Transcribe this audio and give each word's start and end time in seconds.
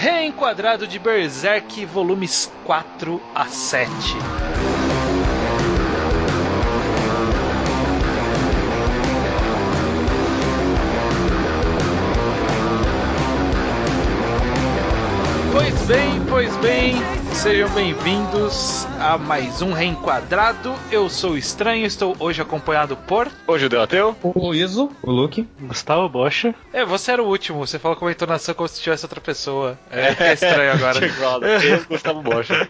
Reenquadrado 0.00 0.86
de 0.86 0.96
Berserk, 0.96 1.84
volumes 1.84 2.48
4 2.64 3.20
a 3.34 3.46
7. 3.46 3.90
Pois 15.52 15.82
bem, 15.86 16.24
pois 16.28 16.56
bem, 16.58 16.94
sejam 17.34 17.68
bem-vindos 17.70 18.86
a 19.00 19.16
mais 19.16 19.62
um 19.62 19.72
Reenquadrado. 19.72 20.74
Eu 20.90 21.08
sou 21.08 21.32
o 21.32 21.38
Estranho, 21.38 21.86
estou 21.86 22.16
hoje 22.18 22.42
acompanhado 22.42 22.96
por. 22.96 23.30
Hoje 23.46 23.66
o 23.66 23.68
Delateu? 23.68 24.16
O 24.22 24.52
Iso, 24.54 24.90
o 25.02 25.10
Luke, 25.10 25.46
Gustavo 25.60 26.08
Bocha. 26.08 26.54
É, 26.72 26.84
você 26.84 27.12
era 27.12 27.22
o 27.22 27.26
último, 27.26 27.58
você 27.66 27.78
falou 27.78 27.96
com 27.96 28.04
uma 28.04 28.10
entonação 28.10 28.54
como 28.54 28.68
se 28.68 28.80
tivesse 28.80 29.04
outra 29.04 29.20
pessoa. 29.20 29.78
É, 29.90 30.14
é 30.30 30.32
estranho 30.32 30.72
agora. 30.72 30.98
Eu, 31.64 31.84
Gustavo 31.84 32.22
Bocha. 32.22 32.68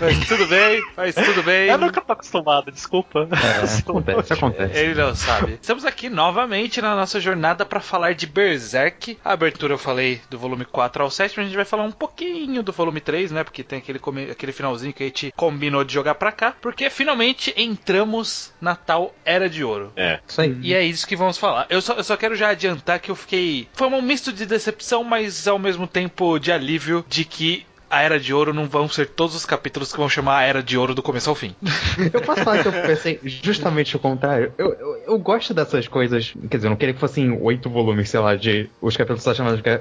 Mas 0.00 0.26
tudo 0.28 0.46
bem, 0.46 0.82
mas 0.96 1.14
tudo 1.14 1.42
bem. 1.42 1.68
Eu 1.68 1.78
nunca 1.78 2.00
tô 2.00 2.12
acostumado, 2.12 2.70
desculpa. 2.70 3.28
É, 3.32 3.80
acontece, 3.80 4.32
acontece. 4.32 4.78
Ele 4.78 4.94
não 4.94 5.14
sabe. 5.14 5.58
Estamos 5.60 5.84
aqui 5.84 6.08
novamente 6.08 6.80
na 6.80 6.94
nossa 6.94 7.18
jornada 7.20 7.64
para 7.66 7.80
falar 7.80 8.14
de 8.14 8.26
Berserk. 8.26 9.18
A 9.24 9.32
abertura 9.32 9.74
eu 9.74 9.78
falei 9.78 10.20
do 10.30 10.38
volume 10.38 10.64
4 10.64 11.02
ao 11.02 11.10
7, 11.10 11.34
mas 11.36 11.46
a 11.46 11.48
gente 11.48 11.56
vai 11.56 11.64
falar 11.64 11.82
um 11.82 11.92
pouquinho 11.92 12.62
do 12.62 12.72
volume 12.72 13.00
3, 13.00 13.32
né? 13.32 13.42
Porque 13.44 13.62
tem 13.62 13.78
aquele, 13.78 13.98
come- 13.98 14.30
aquele 14.30 14.52
finalzinho 14.52 14.92
que 14.92 15.02
a 15.02 15.06
gente 15.06 15.32
combinou 15.56 15.82
de 15.82 15.92
jogar 15.92 16.14
pra 16.14 16.30
cá. 16.30 16.54
Porque 16.60 16.90
finalmente 16.90 17.52
entramos 17.56 18.52
na 18.60 18.76
tal 18.76 19.14
Era 19.24 19.48
de 19.48 19.64
Ouro. 19.64 19.92
É. 19.96 20.20
Isso 20.26 20.40
aí. 20.40 20.56
E 20.60 20.74
é 20.74 20.84
isso 20.84 21.06
que 21.06 21.16
vamos 21.16 21.38
falar. 21.38 21.66
Eu 21.70 21.80
só, 21.80 21.94
eu 21.94 22.04
só 22.04 22.16
quero 22.16 22.36
já 22.36 22.48
adiantar 22.50 23.00
que 23.00 23.10
eu 23.10 23.16
fiquei. 23.16 23.68
Foi 23.72 23.88
um 23.88 24.02
misto 24.02 24.32
de 24.32 24.44
decepção, 24.44 25.02
mas 25.02 25.48
ao 25.48 25.58
mesmo 25.58 25.86
tempo 25.86 26.38
de 26.38 26.52
alívio 26.52 27.04
de 27.08 27.24
que. 27.24 27.66
A 27.90 28.02
Era 28.02 28.18
de 28.18 28.32
Ouro 28.34 28.52
não 28.52 28.66
vão 28.66 28.88
ser 28.88 29.06
todos 29.06 29.34
os 29.34 29.46
capítulos 29.46 29.92
que 29.92 29.98
vão 29.98 30.08
chamar 30.08 30.38
a 30.38 30.42
Era 30.42 30.62
de 30.62 30.76
Ouro 30.76 30.94
do 30.94 31.02
começo 31.02 31.28
ao 31.28 31.36
fim. 31.36 31.54
Eu 32.12 32.20
posso 32.20 32.42
falar 32.42 32.62
que 32.62 32.68
eu 32.68 32.72
pensei 32.72 33.20
justamente 33.22 33.96
o 33.96 33.98
contrário. 33.98 34.52
Eu, 34.58 34.74
eu, 34.74 35.02
eu 35.06 35.18
gosto 35.18 35.54
dessas 35.54 35.88
coisas. 35.88 36.34
Quer 36.50 36.56
dizer, 36.56 36.66
eu 36.66 36.70
não 36.70 36.76
queria 36.76 36.94
que 36.94 37.00
fossem 37.00 37.38
oito 37.40 37.68
volumes, 37.70 38.10
sei 38.10 38.20
lá, 38.20 38.34
de 38.36 38.68
os 38.80 38.96
capítulos 38.96 39.22
só 39.22 39.34
chamados 39.34 39.62
de 39.62 39.68
é, 39.68 39.80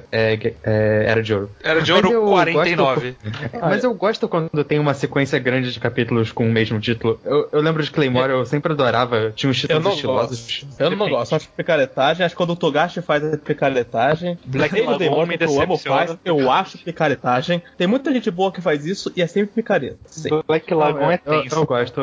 é, 0.63 1.05
Era 1.07 1.21
de 1.21 1.33
Ouro. 1.33 1.51
Era 1.63 1.81
de 1.81 1.91
Mas 1.91 2.03
Ouro 2.03 2.13
eu 2.13 2.25
49. 2.25 3.15
É, 3.51 3.59
Mas 3.59 3.83
eu 3.83 3.93
gosto 3.93 4.27
quando 4.27 4.63
tem 4.63 4.79
uma 4.79 4.93
sequência 4.93 5.37
grande 5.39 5.71
de 5.71 5.79
capítulos 5.79 6.31
com 6.31 6.47
o 6.47 6.51
mesmo 6.51 6.79
título. 6.79 7.19
Eu, 7.25 7.49
eu 7.51 7.61
lembro 7.61 7.83
de 7.83 7.91
Claymore, 7.91 8.31
eu 8.31 8.45
sempre 8.45 8.71
adorava. 8.71 9.31
Tinha 9.35 9.49
uns 9.49 9.57
Eu 9.57 9.61
títulos 9.61 9.83
não 9.83 9.91
estilosos. 9.93 10.39
gosto. 10.39 10.81
Eu 10.81 10.91
não 10.91 11.09
gosto. 11.09 11.35
Acho 11.35 11.49
picaretagem. 11.49 12.25
Acho 12.25 12.35
que 12.35 12.37
quando 12.37 12.51
o 12.51 12.55
Togashi 12.55 13.01
faz 13.01 13.23
a 13.23 13.37
picaretagem. 13.37 14.37
Black 14.45 14.73
que 14.75 14.81
eu 14.81 15.61
amo 15.61 15.77
faz. 15.77 16.17
Eu 16.23 16.51
acho 16.51 16.77
picaretagem. 16.77 17.61
Tem 17.77 17.87
muita 17.95 18.13
gente 18.13 18.29
boa 18.29 18.51
que 18.51 18.61
faz 18.61 18.85
isso 18.85 19.11
e 19.15 19.21
é 19.21 19.27
sempre 19.27 19.55
picareta. 19.55 19.97
Sempre. 20.05 20.43
Black 20.45 20.73
Lagoon 20.73 21.11
é 21.11 21.21
eu, 21.25 21.33
eu, 21.33 21.41
tenso. 21.43 21.55
eu 21.55 21.65
gosto. 21.65 22.01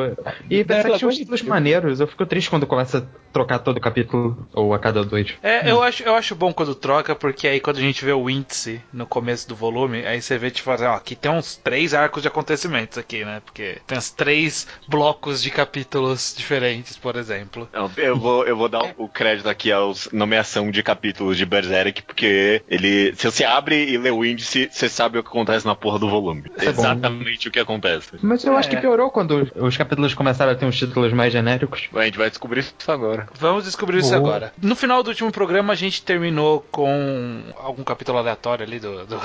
E 0.51 0.65
tinha 0.65 0.83
Lagoon 0.83 1.09
uns 1.09 1.15
é 1.15 1.19
títulos 1.19 1.43
maneiros. 1.43 2.01
Eu 2.01 2.07
fico 2.07 2.25
triste 2.25 2.49
quando 2.49 2.67
começa 2.67 2.99
a 2.99 3.33
trocar 3.33 3.59
todo 3.59 3.81
capítulo 3.81 4.47
ou 4.53 4.75
a 4.75 4.79
cada 4.79 5.05
dois. 5.05 5.35
É, 5.43 5.71
eu 5.71 5.83
acho, 5.83 6.03
eu 6.03 6.15
acho 6.15 6.35
bom 6.35 6.53
quando 6.53 6.75
troca, 6.75 7.15
porque 7.15 7.49
aí 7.49 7.61
quando 7.61 7.79
a 7.79 7.81
gente 7.81 8.05
vê 8.05 8.13
o 8.13 8.29
índice 8.29 8.81
no 8.93 9.07
começo 9.07 9.49
do 9.49 9.57
volume, 9.57 10.07
aí 10.07 10.21
você 10.21 10.37
vê, 10.37 10.51
tipo, 10.51 10.71
assim, 10.71 10.85
ó, 10.85 10.95
aqui 10.95 11.17
tem 11.17 11.31
uns 11.31 11.57
três 11.57 11.95
arcos 11.95 12.23
de 12.23 12.29
acontecimentos 12.29 12.99
aqui, 12.99 13.25
né? 13.25 13.41
Porque 13.45 13.79
tem 13.87 13.97
uns 13.97 14.11
três 14.11 14.67
blocos 14.87 15.43
de 15.43 15.51
capítulos 15.51 16.35
diferentes, 16.37 16.97
por 16.97 17.17
exemplo. 17.17 17.69
Não, 17.73 17.91
eu, 17.97 18.17
vou, 18.17 18.47
eu 18.47 18.57
vou 18.57 18.69
dar 18.69 18.95
o 18.97 19.09
crédito 19.09 19.49
aqui 19.49 19.73
aos 19.73 20.09
nomeação 20.13 20.71
de 20.71 20.83
capítulos 20.83 21.37
de 21.37 21.47
Berserk, 21.47 22.03
porque 22.03 22.63
ele. 22.69 23.15
Se 23.17 23.31
você 23.31 23.45
abre 23.45 23.91
e 23.91 23.97
lê 23.97 24.11
o 24.11 24.25
índice, 24.25 24.69
você 24.71 24.89
sabe 24.89 25.19
o 25.19 25.23
que 25.23 25.29
acontece 25.29 25.67
na 25.67 25.75
porra 25.83 25.99
do 25.99 26.09
volume. 26.09 26.45
É 26.59 26.65
bom. 26.67 26.71
Exatamente 26.71 27.49
o 27.49 27.51
que 27.51 27.59
acontece. 27.59 28.11
Mas 28.23 28.45
eu 28.45 28.57
acho 28.57 28.69
É. 28.69 28.75
que 28.75 28.81
piorou 28.81 29.11
quando 29.11 29.51
os 29.57 29.77
capítulos 29.77 30.15
começaram 30.15 30.53
a 30.53 30.55
ter 30.55 30.65
uns 30.65 30.79
títulos 30.79 31.13
mais 31.13 31.33
genéricos. 31.33 31.89
A 31.95 32.05
gente 32.05 32.17
vai 32.17 32.31
descobrir 32.31 32.61
isso 32.61 32.75
agora. 32.87 33.29
Vamos 33.39 33.65
descobrir 33.65 33.99
isso 33.99 34.11
Boa. 34.11 34.19
agora. 34.21 34.53
No 34.63 34.77
final 34.77 35.03
do 35.03 35.09
último 35.09 35.31
programa, 35.33 35.73
a 35.73 35.77
gente 35.77 36.03
terminou 36.03 36.65
com 36.71 37.43
algum 37.59 37.83
capítulo 37.83 38.19
aleatório 38.19 38.65
ali 38.65 38.79
do, 38.79 39.05
do, 39.05 39.19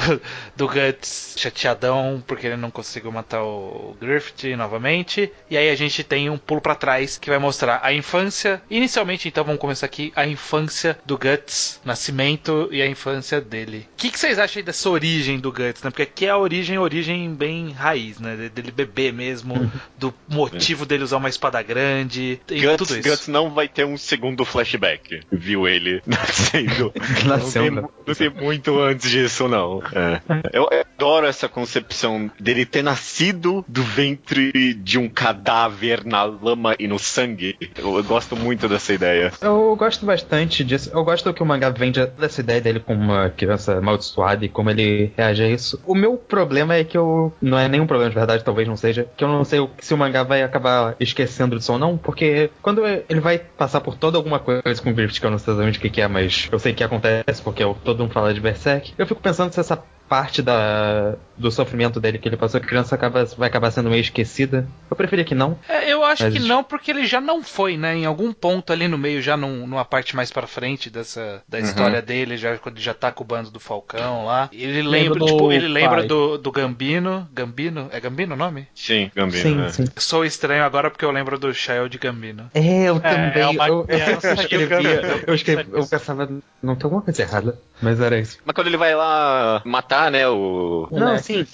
do 0.56 0.68
Guts 0.68 1.36
chateadão, 1.38 2.22
porque 2.26 2.48
ele 2.48 2.58
não 2.58 2.72
conseguiu 2.72 3.12
matar 3.12 3.44
o 3.44 3.96
Griffith 4.02 4.56
novamente. 4.58 5.32
E 5.50 5.56
aí 5.58 5.70
a 5.70 5.76
gente 5.76 6.04
tem 6.04 6.30
um 6.30 6.38
pulo 6.38 6.60
pra 6.60 6.76
trás 6.76 7.18
que 7.18 7.30
vai 7.30 7.38
mostrar 7.40 7.80
a 7.84 7.94
infância. 7.94 8.62
Inicialmente, 8.70 9.28
então, 9.28 9.44
vamos 9.44 9.62
começar 9.62 9.86
aqui: 9.86 10.12
a 10.16 10.26
infância 10.26 10.98
do 11.06 11.18
Guts, 11.18 11.80
nascimento 11.86 12.68
e 12.72 12.82
a 12.82 12.88
infância 12.88 13.40
dele. 13.40 13.88
O 13.94 13.98
que, 13.98 14.10
que 14.12 14.20
vocês 14.20 14.40
acham 14.40 14.60
aí 14.60 14.64
dessa 14.64 14.90
origem 14.90 15.40
do 15.40 15.52
Guts, 15.52 15.84
né? 15.84 15.90
Porque 15.92 16.02
aqui 16.04 16.26
é 16.26 16.30
a 16.30 16.38
origem, 16.48 16.78
origem 16.78 17.34
bem 17.34 17.72
raiz, 17.72 18.20
né? 18.20 18.36
De- 18.36 18.58
Dele 18.58 18.72
bebê 18.72 19.12
mesmo, 19.12 19.72
do 20.00 20.12
motivo 20.28 20.86
dele 20.86 21.04
usar 21.04 21.18
uma 21.18 21.30
espada 21.30 21.62
grande, 21.62 22.40
e 22.50 22.62
Guts, 22.62 22.78
tudo 22.78 22.98
isso. 23.00 23.10
Guts 23.10 23.28
não 23.28 23.52
vai 23.52 23.68
ter 23.68 23.86
um 23.86 23.98
segundo 23.98 24.44
flashback. 24.44 25.20
Viu 25.32 25.68
ele 25.68 26.02
nascendo. 26.08 26.92
Nascendo. 27.26 27.82
Não 28.08 28.14
tem, 28.16 28.30
não 28.30 28.32
tem 28.36 28.44
muito 28.46 28.80
antes 28.80 29.12
disso, 29.12 29.50
não. 29.50 29.82
É. 29.94 30.22
Eu 30.54 30.70
adoro 30.72 31.28
essa 31.28 31.50
concepção 31.50 32.32
dele 32.40 32.66
ter 32.66 32.82
nascido 32.82 33.66
do 33.68 33.84
ventre 33.84 34.74
de 34.74 34.98
um 34.98 35.10
cadáver 35.10 36.06
na 36.06 36.24
lama 36.24 36.74
e 36.80 36.88
no 36.88 36.98
sangue. 36.98 37.58
Eu, 37.76 37.98
eu 37.98 38.04
gosto 38.06 38.34
muito 38.36 38.70
dessa 38.70 38.94
ideia. 38.94 39.34
Eu 39.42 39.76
gosto 39.76 40.06
bastante 40.06 40.64
disso. 40.64 40.90
Eu 40.94 41.04
gosto 41.04 41.34
que 41.34 41.44
o 41.44 41.46
mangá 41.46 41.70
vende 41.70 42.06
dessa 42.18 42.40
ideia 42.40 42.62
dele 42.62 42.80
como 42.80 43.02
uma 43.02 43.30
criança 43.30 43.78
amaldiçoada 43.78 44.46
e 44.46 44.50
como 44.50 44.70
ele 44.70 45.12
reage 45.18 45.44
a 45.44 45.50
isso. 45.50 45.78
O 45.86 45.94
meu 45.94 46.16
problema 46.16 46.37
é 46.42 46.84
que 46.84 46.98
eu. 46.98 47.34
Não 47.42 47.58
é 47.58 47.68
nenhum 47.68 47.88
problema 47.88 48.10
de 48.10 48.16
verdade, 48.16 48.44
talvez 48.44 48.68
não 48.68 48.78
seja. 48.78 49.08
Que 49.16 49.24
eu 49.24 49.28
não 49.28 49.44
sei 49.44 49.68
se 49.80 49.94
o 49.94 49.98
mangá 49.98 50.24
vai 50.24 50.44
acabar 50.44 50.96
esquecendo 51.00 51.58
disso 51.58 51.74
ou 51.74 51.80
não. 51.80 51.98
Porque 51.98 52.50
quando 52.62 52.86
ele 52.86 53.20
vai 53.20 53.38
passar 53.38 53.82
por 53.82 53.96
toda 53.96 54.18
alguma 54.18 54.40
coisa 54.40 54.82
com 54.82 54.90
o 54.90 54.94
Griffith, 54.94 55.20
que 55.20 55.26
eu 55.26 55.32
não 55.32 55.38
sei 55.38 55.54
exatamente 55.54 55.80
o 55.80 55.82
que, 55.82 56.02
é, 56.02 56.08
mas 56.08 56.48
eu 56.52 56.60
sei 56.60 56.74
que 56.74 56.84
acontece 56.84 57.42
porque 57.42 57.64
eu, 57.64 57.76
todo 57.84 58.00
mundo 58.00 58.14
fala 58.14 58.34
de 58.34 58.40
Berserk. 58.40 58.94
Eu 58.98 59.08
fico 59.08 59.22
pensando 59.22 59.52
se 59.52 59.60
essa 59.60 59.82
parte 60.08 60.42
da, 60.42 61.16
do 61.38 61.52
sofrimento 61.52 62.00
dele 62.00 62.18
que 62.18 62.28
ele 62.28 62.38
passou, 62.38 62.60
a 62.60 62.64
criança 62.64 62.96
acaba, 62.96 63.26
vai 63.26 63.48
acabar 63.50 63.72
sendo 63.72 63.90
meio 63.90 64.02
esquecida. 64.02 64.68
Eu 64.90 64.96
preferia 64.96 65.26
que 65.26 65.36
não. 65.36 65.58
É, 65.68 65.92
eu 65.92 66.04
acho 66.04 66.24
Mas- 66.24 66.34
que 66.34 66.40
não, 66.40 66.64
porque 66.64 66.92
ele 66.92 67.06
já 67.06 67.20
não 67.20 67.44
foi, 67.44 67.78
né? 67.78 67.96
Em 67.96 68.06
algum 68.06 68.32
ponto 68.34 68.72
ali 68.72 68.88
no 68.88 68.98
meio, 68.98 69.22
já 69.22 69.36
num- 69.36 69.68
numa 69.68 69.84
parte 69.86 70.16
mais 70.16 70.32
pra 70.32 70.48
frente 70.48 70.90
dessa 70.90 71.42
da 71.48 71.60
história 71.60 72.02
dele, 72.02 72.38
já 72.38 72.58
quando 72.58 72.76
ele 72.78 72.84
já 72.86 72.94
tá 72.94 73.12
com 73.12 73.24
o 73.24 73.28
bando 73.28 73.52
do 73.52 73.60
Falcão 73.60 74.26
lá. 74.26 74.50
Ele 74.52 74.82
lembra, 74.82 75.20
do 75.20 75.26
tipo, 75.26 75.52
ele 75.52 75.68
lembra 75.68 75.98
pai. 75.98 76.08
do, 76.08 76.38
do 76.38 76.52
Gambino. 76.52 77.28
Gambino? 77.34 77.90
É 77.92 78.00
Gambino 78.00 78.34
o 78.34 78.38
nome? 78.38 78.68
Sim, 78.74 79.12
Gambino. 79.16 79.42
sim, 79.44 79.56
né? 79.56 79.70
sim. 79.70 79.86
Sou 79.98 80.24
estranho 80.26 80.64
agora 80.64 80.90
porque 80.90 81.04
eu 81.06 81.12
lembro 81.12 81.38
do 81.38 81.54
Child 81.54 81.98
Gambino. 81.98 82.50
É, 82.54 82.84
eu 82.90 83.00
também. 83.00 83.42
é 83.44 83.48
uma 83.48 83.68
eu, 83.68 83.86
eu, 83.90 83.98
escrevia, 84.34 85.24
eu, 85.28 85.34
escrevi- 85.36 85.68
eu 85.74 85.86
pensava, 85.86 86.30
não 86.64 86.76
tem 86.76 86.84
alguma 86.86 87.02
coisa 87.02 87.22
errada, 87.22 87.60
mas 87.82 88.00
era 88.00 88.18
isso. 88.18 88.38
Mas 88.46 88.56
quando 88.56 88.68
ele 88.68 88.78
vai 88.78 88.96
lá 88.96 89.62
matar, 89.66 89.97
né, 90.12 90.28
o. 90.28 90.88
Não, 90.92 91.14
Nex. 91.14 91.26
sim, 91.26 91.46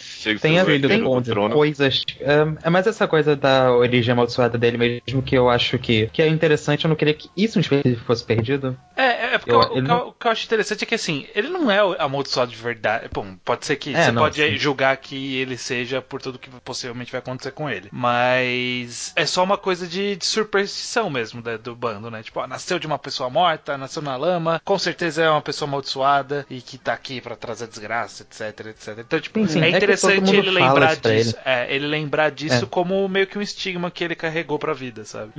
tem, 0.42 0.60
a, 0.60 0.66
Bond, 1.04 1.30
trono. 1.30 1.54
coisas. 1.56 2.04
É, 2.20 2.68
é 2.68 2.70
mais 2.70 2.86
essa 2.88 3.08
coisa 3.08 3.36
da 3.36 3.72
origem 3.72 4.12
amaldiçoada 4.12 4.58
dele 4.58 4.78
mesmo 4.78 5.22
que 5.22 5.36
eu 5.36 5.50
acho 5.50 5.78
que, 5.80 6.08
que 6.08 6.22
é 6.22 6.28
interessante. 6.28 6.86
Eu 6.86 6.90
não 6.90 6.96
queria 6.96 7.14
que 7.14 7.30
isso 7.36 7.60
fosse 8.06 8.24
perdido. 8.24 8.78
É, 8.96 9.34
é 9.36 9.38
porque 9.38 9.52
Eu- 9.52 9.60
o, 9.60 9.62
o 9.62 9.64
ele 9.64 9.72
que 9.74 9.78
eu- 9.80 9.82
não- 9.84 10.08
o 10.10 10.14
que 10.14 10.28
eu 10.28 10.32
acho 10.32 10.46
interessante 10.46 10.84
é 10.84 10.86
que 10.88 10.96
assim, 10.96 11.26
ele 11.34 11.50
não 11.50 11.70
é 11.72 11.84
o 11.84 11.96
amaldiçoado 12.00 12.52
de 12.52 12.58
verdade. 12.58 13.10
Bom, 13.12 13.36
pode 13.44 13.66
ser 13.66 13.76
que 13.78 13.96
É, 13.96 14.04
você 14.04 14.12
não, 14.12 14.22
pode 14.22 14.36
sim. 14.36 14.58
julgar 14.58 14.96
que 14.98 15.38
ele 15.38 15.58
seja 15.58 16.02
por 16.02 16.22
tudo 16.22 16.38
que 16.40 16.50
possivelmente 16.64 17.12
vai 17.12 17.20
acontecer 17.20 17.52
com 17.52 17.70
ele. 17.70 17.90
Mas 17.92 19.12
é 19.16 19.26
só 19.26 19.44
uma 19.44 19.58
coisa 19.58 19.88
de, 19.88 20.16
de 20.16 20.26
superstição 20.26 21.10
mesmo 21.10 21.42
da- 21.42 21.58
do 21.58 21.76
bando, 21.76 22.10
né? 22.12 22.22
Tipo, 22.24 22.40
ó, 22.42 22.48
nasceu 22.48 22.80
de 22.80 22.88
uma 22.88 23.00
pessoa 23.00 23.30
morta, 23.30 23.78
nasceu 23.78 24.02
na 24.02 24.16
lama, 24.16 24.62
com 24.64 24.78
certeza 24.78 25.24
é 25.24 25.30
uma 25.30 25.42
pessoa 25.42 25.68
amaldiçoada 25.68 26.46
e 26.50 26.62
que 26.62 26.78
tá 26.78 26.94
aqui 26.94 27.20
pra 27.22 27.36
trazer 27.36 27.68
desgraça, 27.68 28.26
etc, 28.42 28.68
etc. 28.68 28.98
Então, 29.00 29.20
tipo, 29.20 29.40
Sim, 29.42 29.48
sim, 29.48 29.62
é 29.62 29.66
é 29.66 29.70
interessante 29.70 30.22
mundo 30.22 30.36
ele 30.36 30.52
lembrar 30.52 30.96
disso. 30.96 31.36
É, 31.46 31.74
ele 31.74 31.88
lembrar 31.88 32.32
disso 32.32 32.66
É. 32.66 32.68
como 32.68 33.08
meio 33.08 33.28
que 33.28 33.38
um 33.38 33.42
estigma 33.42 33.92
que 33.92 34.04
ele 34.04 34.16
carregou 34.16 34.58
pra 34.58 34.74
vida, 34.74 35.06
sabe? 35.06 35.32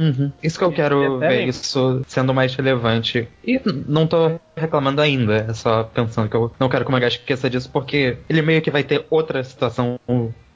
Isso 0.43 0.58
que 0.58 0.64
eu 0.64 0.73
quero 0.73 1.23
É, 1.23 1.29
ver 1.29 1.49
isso 1.49 2.02
sendo 2.06 2.32
mais 2.32 2.55
relevante. 2.55 3.29
E 3.44 3.61
não 3.87 4.06
tô 4.06 4.38
reclamando 4.56 5.00
ainda, 5.00 5.46
é 5.49 5.52
só 5.55 5.85
pensando 5.85 6.29
que 6.29 6.37
eu 6.37 6.52
não 6.61 6.69
quero 6.69 6.85
que 6.85 6.91
o 6.91 6.93
mangá 6.93 7.08
esqueça 7.08 7.50
disso, 7.50 7.69
porque 7.73 8.17
ele 8.29 8.43
meio 8.43 8.62
que 8.62 8.70
vai 8.70 8.85
ter 8.85 9.05
outra 9.11 9.43
situação 9.43 9.99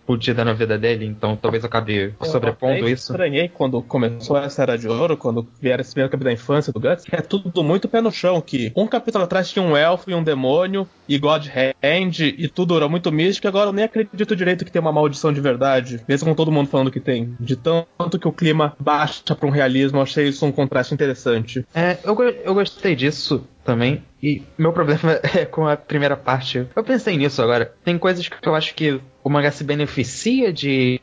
fodida 0.09 0.43
na 0.43 0.55
vida 0.55 0.79
dele, 0.79 1.05
então 1.05 1.37
talvez 1.37 1.63
eu 1.63 1.69
acabe 1.69 2.15
sobrepondo 2.23 2.79
eu 2.79 2.89
isso. 2.89 3.13
estranhei 3.13 3.47
quando 3.47 3.83
começou 3.83 4.39
essa 4.39 4.63
era 4.63 4.79
de 4.79 4.89
ouro, 4.89 5.19
quando 5.19 5.47
vieram 5.61 5.83
esse 5.83 5.93
primeiro 5.93 6.11
capítulo 6.11 6.31
da 6.31 6.33
infância 6.33 6.73
do 6.73 6.81
Guts, 6.81 7.05
que 7.05 7.15
é 7.15 7.21
tudo 7.21 7.63
muito 7.63 7.87
pé 7.87 8.01
no 8.01 8.11
chão, 8.11 8.41
que 8.41 8.73
um 8.75 8.87
capítulo 8.87 9.25
atrás 9.25 9.51
tinha 9.51 9.63
um 9.63 9.77
elfo 9.77 10.11
e 10.11 10.15
um 10.15 10.23
demônio, 10.23 10.89
e 11.07 11.19
God 11.19 11.47
Hand, 11.49 12.21
e 12.21 12.49
tudo 12.49 12.75
era 12.75 12.89
muito 12.89 13.13
místico, 13.13 13.47
e 13.47 13.49
agora 13.49 13.69
eu 13.69 13.73
nem 13.75 13.85
acredito 13.85 14.35
direito 14.35 14.65
que 14.65 14.73
tem 14.73 14.81
uma 14.81 14.93
maldição 14.93 15.31
de 15.31 15.43
verdade, 15.43 16.01
mesmo 16.09 16.31
com 16.31 16.35
todo 16.35 16.51
mundo 16.51 16.71
falando 16.71 16.91
que 16.91 17.01
tem. 17.01 17.37
De 17.39 17.55
tanto 17.55 18.19
que 18.19 18.27
o 18.27 18.33
clima 18.33 18.75
baixa 18.81 19.35
pra 19.35 19.47
um 19.47 19.51
realismo, 19.51 19.99
eu 19.99 20.03
achei 20.03 20.29
isso 20.29 20.47
um 20.47 20.53
contraste 20.53 20.95
interessante. 20.95 21.67
É, 21.75 21.99
eu, 22.03 22.19
eu 22.23 22.55
gostei 22.55 22.97
disso 22.97 23.45
também. 23.63 24.03
E 24.23 24.43
meu 24.57 24.73
problema 24.73 25.21
é 25.35 25.45
com 25.45 25.67
a 25.67 25.77
primeira 25.77 26.17
parte. 26.17 26.67
Eu 26.75 26.85
pensei 26.85 27.17
nisso 27.17 27.43
agora. 27.43 27.73
Tem 27.85 27.99
coisas 27.99 28.29
que 28.29 28.49
eu 28.49 28.55
acho 28.55 28.75
que 28.75 29.01
o 29.23 29.31
mangá 29.31 29.51
se 29.51 29.63
beneficia 29.65 30.53
de. 30.53 31.01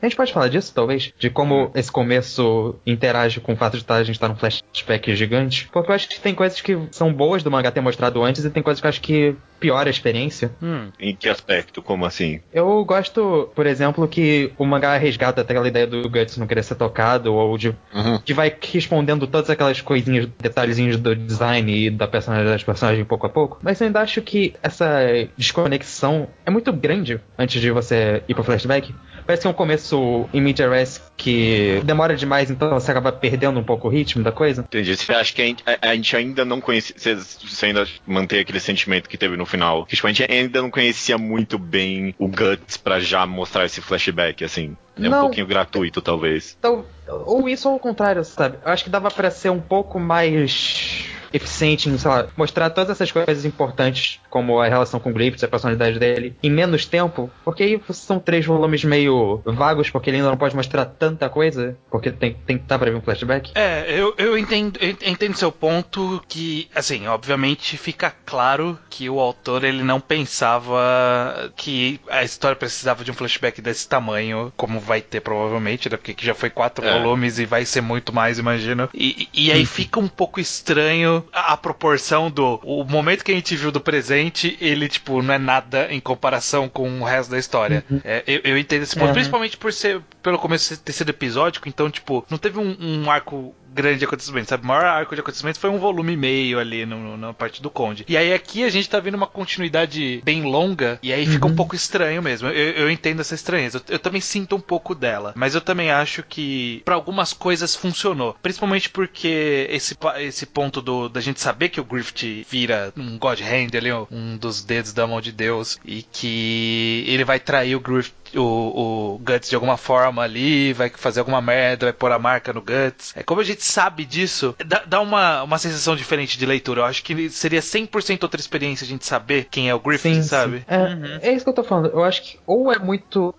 A 0.00 0.06
gente 0.06 0.16
pode 0.16 0.32
falar 0.32 0.48
disso, 0.48 0.72
talvez? 0.74 1.12
De 1.18 1.30
como 1.30 1.70
esse 1.74 1.90
começo 1.90 2.76
interage 2.86 3.40
com 3.40 3.54
o 3.54 3.56
fato 3.56 3.78
de 3.78 3.84
tá, 3.84 3.96
a 3.96 4.04
gente 4.04 4.16
estar 4.16 4.28
num 4.28 4.36
flashback 4.36 5.14
gigante. 5.14 5.68
Porque 5.72 5.90
eu 5.90 5.94
acho 5.94 6.08
que 6.08 6.20
tem 6.20 6.34
coisas 6.34 6.60
que 6.60 6.76
são 6.90 7.12
boas 7.12 7.42
do 7.42 7.50
mangá 7.50 7.70
ter 7.70 7.80
mostrado 7.80 8.22
antes 8.22 8.44
e 8.44 8.50
tem 8.50 8.62
coisas 8.62 8.80
que 8.80 8.86
eu 8.86 8.90
acho 8.90 9.00
que 9.00 9.34
piora 9.58 9.88
a 9.88 9.90
experiência. 9.90 10.50
Hum. 10.60 10.88
Em 10.98 11.14
que 11.14 11.28
aspecto? 11.28 11.80
Como 11.80 12.04
assim? 12.04 12.40
Eu 12.52 12.84
gosto, 12.84 13.50
por 13.54 13.64
exemplo, 13.64 14.06
que 14.08 14.52
o 14.58 14.66
mangá 14.66 14.96
resgata 14.96 15.40
aquela 15.40 15.68
ideia 15.68 15.86
do 15.86 16.02
Guts 16.10 16.36
não 16.36 16.46
querer 16.48 16.64
ser 16.64 16.74
tocado, 16.74 17.32
ou 17.32 17.56
de 17.56 17.68
Uhum. 17.94 18.18
que 18.18 18.34
vai 18.34 18.54
respondendo 18.72 19.26
todas 19.26 19.48
aquelas 19.48 19.80
coisinhas, 19.80 20.28
detalhezinhos 20.40 20.96
do 20.96 21.14
design 21.14 21.86
e 21.86 21.90
da 21.90 22.08
personalidade 22.08 22.51
das 22.52 22.62
personagens 22.62 23.06
pouco 23.06 23.26
a 23.26 23.30
pouco. 23.30 23.58
Mas 23.62 23.80
eu 23.80 23.86
ainda 23.86 24.00
acho 24.00 24.22
que 24.22 24.54
essa 24.62 25.00
desconexão 25.36 26.28
é 26.44 26.50
muito 26.50 26.72
grande 26.72 27.20
antes 27.38 27.60
de 27.60 27.70
você 27.70 28.22
ir 28.28 28.34
pro 28.34 28.44
flashback. 28.44 28.94
Parece 29.26 29.42
que 29.42 29.46
é 29.46 29.50
um 29.50 29.54
começo 29.54 30.28
em 30.32 30.40
Media 30.40 30.68
que 31.16 31.80
demora 31.84 32.16
demais, 32.16 32.50
então 32.50 32.70
você 32.70 32.90
acaba 32.90 33.12
perdendo 33.12 33.60
um 33.60 33.62
pouco 33.62 33.86
o 33.86 33.90
ritmo 33.90 34.22
da 34.22 34.32
coisa. 34.32 34.62
Entendi. 34.62 34.96
Você 34.96 35.12
acha 35.12 35.32
que 35.32 35.56
a 35.80 35.94
gente, 35.94 36.16
ainda 36.16 36.44
não 36.44 36.60
conhecia. 36.60 36.96
Você, 37.16 37.66
ainda 37.66 37.86
mantém 38.06 38.40
aquele 38.40 38.58
sentimento 38.58 39.08
que 39.08 39.16
teve 39.16 39.36
no 39.36 39.46
final? 39.46 39.84
Que 39.86 39.94
tipo, 39.94 40.06
a 40.06 40.12
gente 40.12 40.30
ainda 40.30 40.62
não 40.62 40.70
conhecia 40.70 41.18
muito 41.18 41.58
bem 41.58 42.14
o 42.18 42.26
Guts 42.26 42.76
pra 42.76 42.98
já 42.98 43.26
mostrar 43.26 43.64
esse 43.64 43.80
flashback, 43.80 44.44
assim. 44.44 44.76
É 44.96 45.06
um 45.06 45.10
Não. 45.10 45.20
pouquinho 45.22 45.46
gratuito, 45.46 46.00
talvez. 46.02 46.56
Então, 46.58 46.84
ou 47.08 47.48
isso 47.48 47.68
ou 47.68 47.76
o 47.76 47.80
contrário, 47.80 48.24
sabe? 48.24 48.58
Eu 48.64 48.72
acho 48.72 48.84
que 48.84 48.90
dava 48.90 49.10
pra 49.10 49.30
ser 49.30 49.50
um 49.50 49.60
pouco 49.60 49.98
mais 50.00 51.06
eficiente 51.32 51.88
em, 51.88 51.96
sei 51.98 52.10
lá, 52.10 52.26
mostrar 52.36 52.70
todas 52.70 52.90
essas 52.90 53.10
coisas 53.10 53.44
importantes, 53.44 54.20
como 54.30 54.60
a 54.60 54.68
relação 54.68 55.00
com 55.00 55.10
o 55.10 55.12
Griffiths, 55.12 55.44
a 55.44 55.48
personalidade 55.48 55.98
dele, 55.98 56.36
em 56.42 56.50
menos 56.50 56.84
tempo, 56.86 57.30
porque 57.44 57.62
aí 57.62 57.80
são 57.90 58.18
três 58.18 58.44
volumes 58.44 58.84
meio 58.84 59.40
vagos, 59.44 59.90
porque 59.90 60.10
ele 60.10 60.18
ainda 60.18 60.30
não 60.30 60.36
pode 60.36 60.54
mostrar 60.56 60.84
tanta 60.84 61.28
coisa, 61.28 61.76
porque 61.90 62.10
tem, 62.10 62.34
tem 62.46 62.56
que 62.58 62.64
estar 62.64 62.78
pra 62.78 62.90
vir 62.90 62.96
um 62.96 63.02
flashback. 63.02 63.52
É, 63.54 63.84
eu, 63.88 64.14
eu 64.18 64.36
entendo 64.38 64.78
eu 64.80 64.96
entendo 65.06 65.36
seu 65.36 65.52
ponto 65.52 66.22
que, 66.28 66.68
assim, 66.74 67.06
obviamente 67.06 67.76
fica 67.76 68.12
claro 68.24 68.78
que 68.90 69.08
o 69.08 69.20
autor 69.20 69.64
ele 69.64 69.82
não 69.82 70.00
pensava 70.00 71.52
que 71.56 72.00
a 72.08 72.22
história 72.22 72.56
precisava 72.56 73.04
de 73.04 73.10
um 73.10 73.14
flashback 73.14 73.60
desse 73.60 73.88
tamanho, 73.88 74.52
como 74.56 74.80
vai 74.80 75.00
ter 75.00 75.20
provavelmente, 75.20 75.88
né? 75.88 75.96
Porque 75.96 76.14
já 76.24 76.34
foi 76.34 76.50
quatro 76.50 76.84
É. 76.84 76.98
volumes 76.98 77.38
e 77.38 77.46
vai 77.46 77.64
ser 77.64 77.80
muito 77.80 78.12
mais, 78.12 78.38
imagino. 78.38 78.88
E 78.94 79.28
e 79.32 79.52
aí 79.52 79.64
fica 79.64 79.98
um 80.00 80.08
pouco 80.08 80.40
estranho 80.40 81.21
a, 81.32 81.52
a 81.52 81.56
proporção 81.56 82.30
do 82.30 82.60
o 82.62 82.84
momento 82.84 83.24
que 83.24 83.32
a 83.32 83.34
gente 83.34 83.54
viu 83.56 83.70
do 83.70 83.80
presente, 83.80 84.56
ele 84.60 84.88
tipo 84.88 85.22
não 85.22 85.34
é 85.34 85.38
nada 85.38 85.88
em 85.90 86.00
comparação 86.00 86.68
com 86.68 87.00
o 87.00 87.04
resto 87.04 87.30
da 87.30 87.38
história. 87.38 87.84
É, 88.04 88.22
eu, 88.26 88.40
eu 88.44 88.58
entendo 88.58 88.82
esse 88.82 88.94
ponto, 88.94 89.08
Uhum. 89.08 89.12
principalmente 89.14 89.56
por 89.56 89.72
ser 89.72 90.00
pelo 90.22 90.38
começo 90.38 90.76
ter 90.78 90.92
sido 90.92 91.10
episódico, 91.10 91.68
então 91.68 91.90
tipo 91.90 92.24
não 92.30 92.38
teve 92.38 92.58
um, 92.58 92.76
um 92.80 93.10
arco 93.10 93.54
grande 93.72 93.98
de 94.00 94.04
acontecimento, 94.04 94.48
sabe? 94.48 94.64
O 94.64 94.66
maior 94.66 94.84
arco 94.84 95.14
de 95.14 95.20
acontecimento 95.20 95.58
foi 95.58 95.70
um 95.70 95.78
volume 95.78 96.12
e 96.12 96.16
meio 96.16 96.58
ali 96.58 96.84
no- 96.86 97.16
na 97.16 97.32
parte 97.32 97.62
do 97.62 97.70
Conde. 97.70 98.04
E 98.08 98.16
aí 98.16 98.32
aqui 98.32 98.64
a 98.64 98.70
gente 98.70 98.88
tá 98.88 99.00
vendo 99.00 99.14
uma 99.14 99.26
continuidade 99.26 100.20
bem 100.24 100.42
longa, 100.42 100.98
e 101.02 101.12
aí 101.12 101.26
fica 101.26 101.46
um 101.46 101.54
pouco 101.54 101.74
estranho 101.74 102.22
mesmo. 102.22 102.48
Eu, 102.48 102.72
eu 102.72 102.90
entendo 102.90 103.20
essa 103.20 103.34
estranheza. 103.34 103.78
Eu, 103.88 103.94
eu 103.94 103.98
também 103.98 104.20
sinto 104.20 104.56
um 104.56 104.60
pouco 104.60 104.94
dela. 104.94 105.32
Mas 105.36 105.54
eu 105.54 105.60
também 105.60 105.90
acho 105.90 106.22
que 106.22 106.82
pra 106.84 106.94
algumas 106.94 107.32
coisas 107.32 107.74
funcionou. 107.74 108.36
Principalmente 108.42 108.88
porque 108.90 109.66
esse, 109.70 109.96
esse 110.20 110.46
ponto 110.46 110.80
do, 110.80 111.08
da 111.08 111.20
gente 111.20 111.40
saber 111.40 111.68
que 111.68 111.80
o 111.80 111.84
Griffith 111.84 112.46
vira 112.48 112.92
um 112.96 113.18
God 113.18 113.40
Hand 113.40 113.76
ali, 113.76 113.92
um 114.10 114.36
dos 114.36 114.62
dedos 114.62 114.92
da 114.92 115.06
mão 115.06 115.20
de 115.20 115.32
Deus, 115.32 115.78
e 115.84 116.02
que 116.02 117.04
ele 117.06 117.24
vai 117.24 117.38
trair 117.40 117.74
o 117.76 117.80
Griffith 117.80 118.12
o, 118.34 119.14
o 119.14 119.18
Guts 119.18 119.48
de 119.48 119.54
alguma 119.54 119.76
forma 119.76 120.22
ali, 120.22 120.72
vai 120.72 120.90
fazer 120.90 121.20
alguma 121.20 121.40
merda, 121.40 121.86
vai 121.86 121.92
pôr 121.92 122.12
a 122.12 122.18
marca 122.18 122.52
no 122.52 122.60
Guts. 122.60 123.14
É 123.16 123.22
como 123.22 123.40
a 123.40 123.44
gente 123.44 123.64
sabe 123.64 124.04
disso, 124.04 124.54
dá, 124.66 124.82
dá 124.86 125.00
uma, 125.00 125.42
uma 125.42 125.58
sensação 125.58 125.96
diferente 125.96 126.38
de 126.38 126.46
leitura. 126.46 126.80
Eu 126.80 126.84
acho 126.84 127.02
que 127.02 127.30
seria 127.30 127.60
100% 127.60 128.22
outra 128.22 128.40
experiência 128.40 128.84
a 128.84 128.88
gente 128.88 129.06
saber 129.06 129.48
quem 129.50 129.68
é 129.68 129.74
o 129.74 129.80
Griffith, 129.80 130.22
sabe? 130.22 130.64
É, 130.68 131.30
é 131.30 131.32
isso 131.32 131.44
que 131.44 131.50
eu 131.50 131.54
tô 131.54 131.64
falando. 131.64 131.88
Eu 131.88 132.04
acho 132.04 132.22
que 132.22 132.38
ou 132.46 132.72
é 132.72 132.78
muito 132.78 133.34